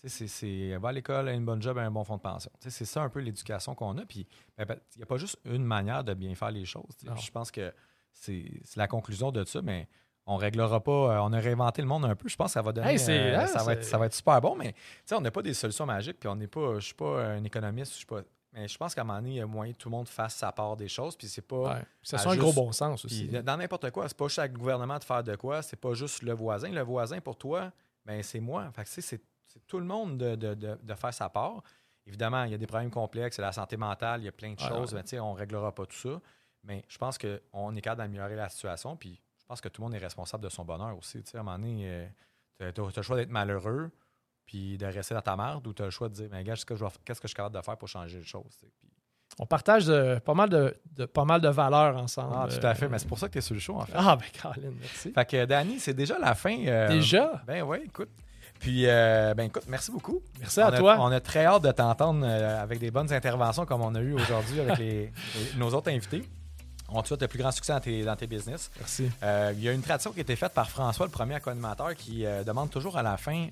C'est, 0.05 0.75
va 0.77 0.89
à 0.89 0.91
l'école, 0.91 1.29
a 1.29 1.34
une 1.34 1.45
bonne 1.45 1.61
job, 1.61 1.77
a 1.77 1.81
un 1.81 1.91
bon 1.91 2.03
fonds 2.03 2.17
de 2.17 2.21
pension. 2.21 2.51
C'est 2.59 2.86
ça 2.86 3.03
un 3.03 3.09
peu 3.09 3.19
l'éducation 3.19 3.73
qu'on 3.73 3.97
a. 3.97 4.05
Puis 4.05 4.27
ben, 4.57 4.65
ben, 4.65 4.77
il 4.95 4.97
n'y 4.97 5.03
a 5.03 5.05
pas 5.05 5.17
juste 5.17 5.38
une 5.45 5.63
manière 5.63 6.03
de 6.03 6.13
bien 6.13 6.36
faire 6.36 6.51
les 6.51 6.65
choses. 6.65 6.97
Je 7.01 7.31
pense 7.31 7.51
que 7.51 7.73
c'est, 8.11 8.45
la 8.75 8.88
conclusion 8.88 9.31
de 9.31 9.43
ça, 9.45 9.61
mais 9.61 9.88
on 10.25 10.36
réglera 10.36 10.81
pas. 10.81 10.91
euh, 10.91 11.19
on 11.21 11.34
a 11.34 11.39
réinventé 11.39 11.81
le 11.81 11.88
monde 11.88 12.05
un 12.05 12.15
peu. 12.15 12.27
Je 12.27 12.36
pense 12.36 12.47
que 12.47 12.53
ça 12.53 12.61
va 12.61 12.71
donner. 12.71 12.91
Hey, 12.91 12.99
euh, 13.09 13.39
hein, 13.39 13.47
ça, 13.47 13.63
va 13.63 13.73
être, 13.73 13.84
ça 13.84 13.97
va 13.97 14.05
être 14.05 14.13
super 14.13 14.39
bon, 14.39 14.55
mais 14.55 14.73
on 15.11 15.21
n'a 15.21 15.31
pas 15.31 15.41
des 15.41 15.53
solutions 15.53 15.86
magiques. 15.86 16.19
Puis 16.19 16.29
on 16.29 16.36
n'est 16.36 16.47
pas. 16.47 16.79
Je 16.79 16.86
suis 16.86 16.93
pas 16.93 17.25
un 17.25 17.43
économiste. 17.43 17.93
Je 17.93 17.97
suis 17.97 18.05
pas. 18.05 18.21
Mais 18.54 18.68
je 18.68 18.78
pense 18.78 18.93
qu'à 18.93 19.01
un 19.01 19.04
moment 19.04 19.18
donné, 19.20 19.32
il 19.32 19.36
y 19.38 19.41
a 19.41 19.47
moyen 19.47 19.74
que 19.74 19.78
tout 19.78 19.89
le 19.89 19.95
monde 19.95 20.08
fasse 20.08 20.36
sa 20.36 20.51
part 20.51 20.78
des 20.78 20.88
choses. 20.88 21.16
Puis 21.16 21.28
c'est 21.28 21.41
pas. 21.41 21.76
ouais, 21.76 21.86
ça 22.04 22.18
soit 22.20 22.32
un 22.32 22.36
juste- 22.36 22.43
gros 22.45 22.54
bon 22.54 22.72
sens 22.72 23.04
aussi. 23.06 23.28
Puis 23.28 23.41
dans 23.43 23.58
n'importe 23.58 23.89
quoi, 23.91 24.08
c'est 24.08 24.18
pas 24.18 24.28
chaque 24.28 24.54
gouvernement 24.54 24.99
de 24.99 25.04
faire 25.04 25.24
de 25.24 25.36
quoi, 25.36 25.62
c'est 25.64 25.76
pas 25.80 25.93
juste 25.95 26.22
le 26.22 26.34
voisin. 26.34 26.70
Le 26.70 26.82
voisin, 26.82 27.20
pour 27.20 27.36
toi, 27.36 27.72
ben 28.06 28.22
c'est 28.22 28.39
moi. 28.39 28.70
Fait 28.74 28.84
que, 28.84 28.89
tu 28.89 29.01
sais, 29.01 29.20
c'est 29.47 29.66
tout 29.68 29.80
le 29.80 29.86
monde 29.86 30.18
de, 30.18 30.36
de- 30.36 30.54
de- 30.54 30.80
de 30.82 30.93
faire 30.93 31.14
sa 31.14 31.30
part. 31.30 31.64
Évidemment, 32.06 32.43
il 32.43 32.51
y 32.51 32.54
a 32.54 32.58
des 32.58 32.68
problèmes 32.68 32.91
complexes, 32.91 33.38
c'est 33.38 33.41
la 33.41 33.54
santé 33.54 33.78
mentale, 33.78 34.22
il 34.22 34.26
y 34.26 34.28
a 34.28 34.32
plein 34.32 34.54
de 34.54 34.62
Ouais, 34.62 34.68
choses. 34.68 34.91
ouais. 34.93 34.99
mais 34.99 35.04
tu 35.04 35.10
sais, 35.12 35.20
on 35.20 35.34
ne 35.34 35.38
réglera 35.39 35.74
pas 35.74 35.86
tout 35.86 35.95
ça. 35.97 36.22
Mais 36.64 36.84
je 36.88 36.97
pense 36.97 37.18
qu'on 37.18 37.76
est 37.76 37.82
capable 37.82 38.01
d'améliorer 38.04 38.36
la 38.36 38.49
situation. 38.49 38.95
Puis 38.97 39.22
je 39.39 39.45
pense 39.45 39.62
que 39.62 39.70
tout 39.70 39.82
le 39.82 39.86
monde 39.88 39.95
est 39.95 39.99
responsable 40.04 40.43
de 40.43 40.49
son 40.49 40.64
bonheur 40.64 40.95
aussi. 40.97 41.24
Tu 41.24 41.32
sais, 41.32 41.38
à 41.38 41.41
un 41.41 41.43
moment 41.43 41.58
donné, 41.58 42.08
tu 42.60 42.66
as, 42.66 42.72
le 42.95 43.01
choix 43.01 43.16
d'être 43.16 43.30
malheureux 43.32 43.89
puis 44.45 44.77
de 44.77 44.85
rester 44.85 45.13
dans 45.13 45.21
ta 45.21 45.35
merde 45.35 45.65
ou 45.67 45.73
tu 45.73 45.81
as 45.81 45.85
le 45.85 45.91
choix 45.91 46.09
de 46.09 46.13
dire, 46.13 46.27
mais 46.31 46.43
gars, 46.43 46.53
qu'est-ce 46.53 46.65
que 46.65 46.75
je 46.75 46.85
qu'est-ce 47.05 47.19
que 47.21 47.27
je 47.27 47.29
suis 47.29 47.35
capable 47.35 47.55
de 47.55 47.61
faire 47.61 47.77
pour 47.77 47.87
changer 47.87 48.17
les 48.19 48.25
choses? 48.25 48.57
Puis- 48.59 48.69
On 49.39 49.47
partage 49.47 49.85
euh, 49.89 50.19
pas, 50.19 50.35
mal 50.35 50.47
de, 50.49 50.77
de- 50.95 51.05
pas 51.05 51.25
mal 51.25 51.41
de 51.41 51.47
valeurs 51.49 51.97
ensemble. 51.97 52.35
ah, 52.37 52.47
tout 52.47 52.65
à 52.67 52.75
fait. 52.75 52.85
Euh, 52.85 52.89
Mais 52.91 52.99
c'est 52.99 53.07
pour 53.07 53.17
ça 53.17 53.27
que 53.27 53.33
tu 53.33 53.39
es 53.39 53.41
sur 53.41 53.55
le 53.55 53.59
show, 53.59 53.75
en 53.75 53.85
fait. 53.85 53.93
Ah, 53.95 54.15
ben, 54.15 54.25
Caroline, 54.31 54.75
merci. 54.79 55.11
Fait 55.11 55.25
que, 55.25 55.45
Danny, 55.45 55.79
c'est 55.79 55.95
déjà 55.95 56.19
la 56.19 56.35
fin. 56.35 56.55
euh, 56.67 56.87
Déjà? 56.89 57.41
Ben 57.47 57.63
oui, 57.63 57.79
écoute. 57.85 58.09
Puis, 58.59 58.83
euh, 58.85 59.33
ben 59.33 59.45
écoute, 59.45 59.63
merci 59.67 59.91
beaucoup. 59.91 60.21
Merci 60.39 60.59
on 60.59 60.63
à 60.65 60.67
a, 60.67 60.77
toi. 60.77 60.97
On 60.99 61.07
a 61.11 61.19
très 61.19 61.45
hâte 61.45 61.63
de 61.63 61.71
t'entendre 61.71 62.23
euh, 62.23 62.61
avec 62.61 62.77
des 62.79 62.91
bonnes 62.91 63.11
interventions 63.11 63.65
comme 63.65 63.81
on 63.81 63.95
a 63.95 63.99
eu 64.01 64.13
aujourd'hui 64.13 64.59
avec 64.59 64.77
les- 64.77 65.11
les- 65.53 65.57
nos 65.57 65.69
autres 65.73 65.89
invités. 65.89 66.23
On 66.89 67.01
te 67.01 67.07
souhaite 67.07 67.21
le 67.23 67.27
plus 67.27 67.39
grand 67.39 67.51
succès 67.51 67.73
dans 67.73 67.79
tes, 67.79 68.03
dans 68.03 68.15
tes 68.15 68.27
business. 68.27 68.69
Merci. 68.77 69.09
Euh, 69.23 69.51
il 69.57 69.63
y 69.63 69.67
a 69.67 69.71
une 69.71 69.81
tradition 69.81 70.11
qui 70.11 70.19
a 70.19 70.21
été 70.21 70.35
faite 70.35 70.53
par 70.53 70.69
François, 70.69 71.07
le 71.07 71.11
premier 71.11 71.39
co-animateur, 71.39 71.95
qui 71.95 72.23
demande 72.45 72.69
toujours 72.69 72.97
à 72.97 73.01
la 73.03 73.17
fin 73.17 73.47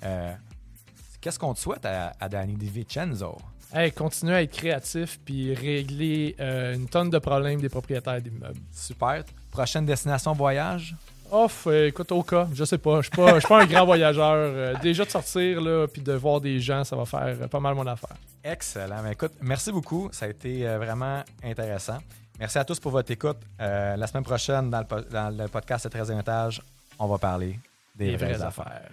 qu'est-ce 1.22 1.40
qu'on 1.40 1.54
te 1.54 1.60
souhaite 1.60 1.86
à, 1.86 2.14
à 2.20 2.28
Danny 2.30 2.56
DiVincenzo? 2.56 3.38
Hey, 3.74 3.92
continuez 3.94 4.34
à 4.36 4.42
être 4.42 4.52
créatif 4.52 5.20
puis 5.24 5.54
régler 5.54 6.36
euh, 6.42 6.76
une 6.76 6.88
tonne 6.90 7.10
de 7.10 7.20
problèmes 7.20 7.62
des 7.62 7.70
propriétaires 7.70 8.22
d'immeubles. 8.22 8.60
Super. 8.74 9.24
Prochaine 9.50 9.86
destination 9.86 10.34
voyage? 10.34 10.94
Off, 11.32 11.66
euh, 11.68 11.88
écoute, 11.88 12.12
au 12.12 12.24
cas, 12.24 12.50
je 12.54 12.66
sais 12.66 12.78
pas. 12.78 12.98
Je 12.98 13.04
suis 13.04 13.12
pas, 13.16 13.40
pas 13.40 13.62
un 13.62 13.66
grand 13.66 13.86
voyageur. 13.86 14.34
Euh, 14.36 14.74
déjà 14.82 15.06
de 15.06 15.10
sortir 15.10 15.62
là, 15.62 15.88
puis 15.88 16.02
de 16.02 16.12
voir 16.12 16.42
des 16.42 16.60
gens, 16.60 16.84
ça 16.84 16.98
va 16.98 17.06
faire 17.06 17.48
pas 17.48 17.60
mal 17.62 17.74
mon 17.74 17.88
affaire. 17.88 18.18
Excellent. 18.44 19.06
Écoute, 19.10 19.32
merci 19.42 19.72
beaucoup. 19.72 20.10
Ça 20.12 20.26
a 20.26 20.30
été 20.30 20.68
euh, 20.68 20.78
vraiment 20.78 21.24
intéressant. 21.42 22.00
Merci 22.38 22.58
à 22.58 22.66
tous 22.66 22.80
pour 22.82 22.92
votre 22.92 23.10
écoute. 23.12 23.38
Euh, 23.62 23.96
la 23.96 24.08
semaine 24.08 24.24
prochaine, 24.26 24.70
dans 24.70 24.80
le, 24.82 25.10
dans 25.10 25.30
le 25.38 25.48
podcast 25.48 25.88
de 25.88 25.98
13e 25.98 26.20
étage, 26.20 26.62
on 27.00 27.08
va 27.08 27.18
parler 27.18 27.58
des, 27.96 28.08
Des 28.12 28.18
vraies, 28.18 28.34
vraies 28.34 28.42
affaires. 28.46 28.68
affaires. 28.68 28.92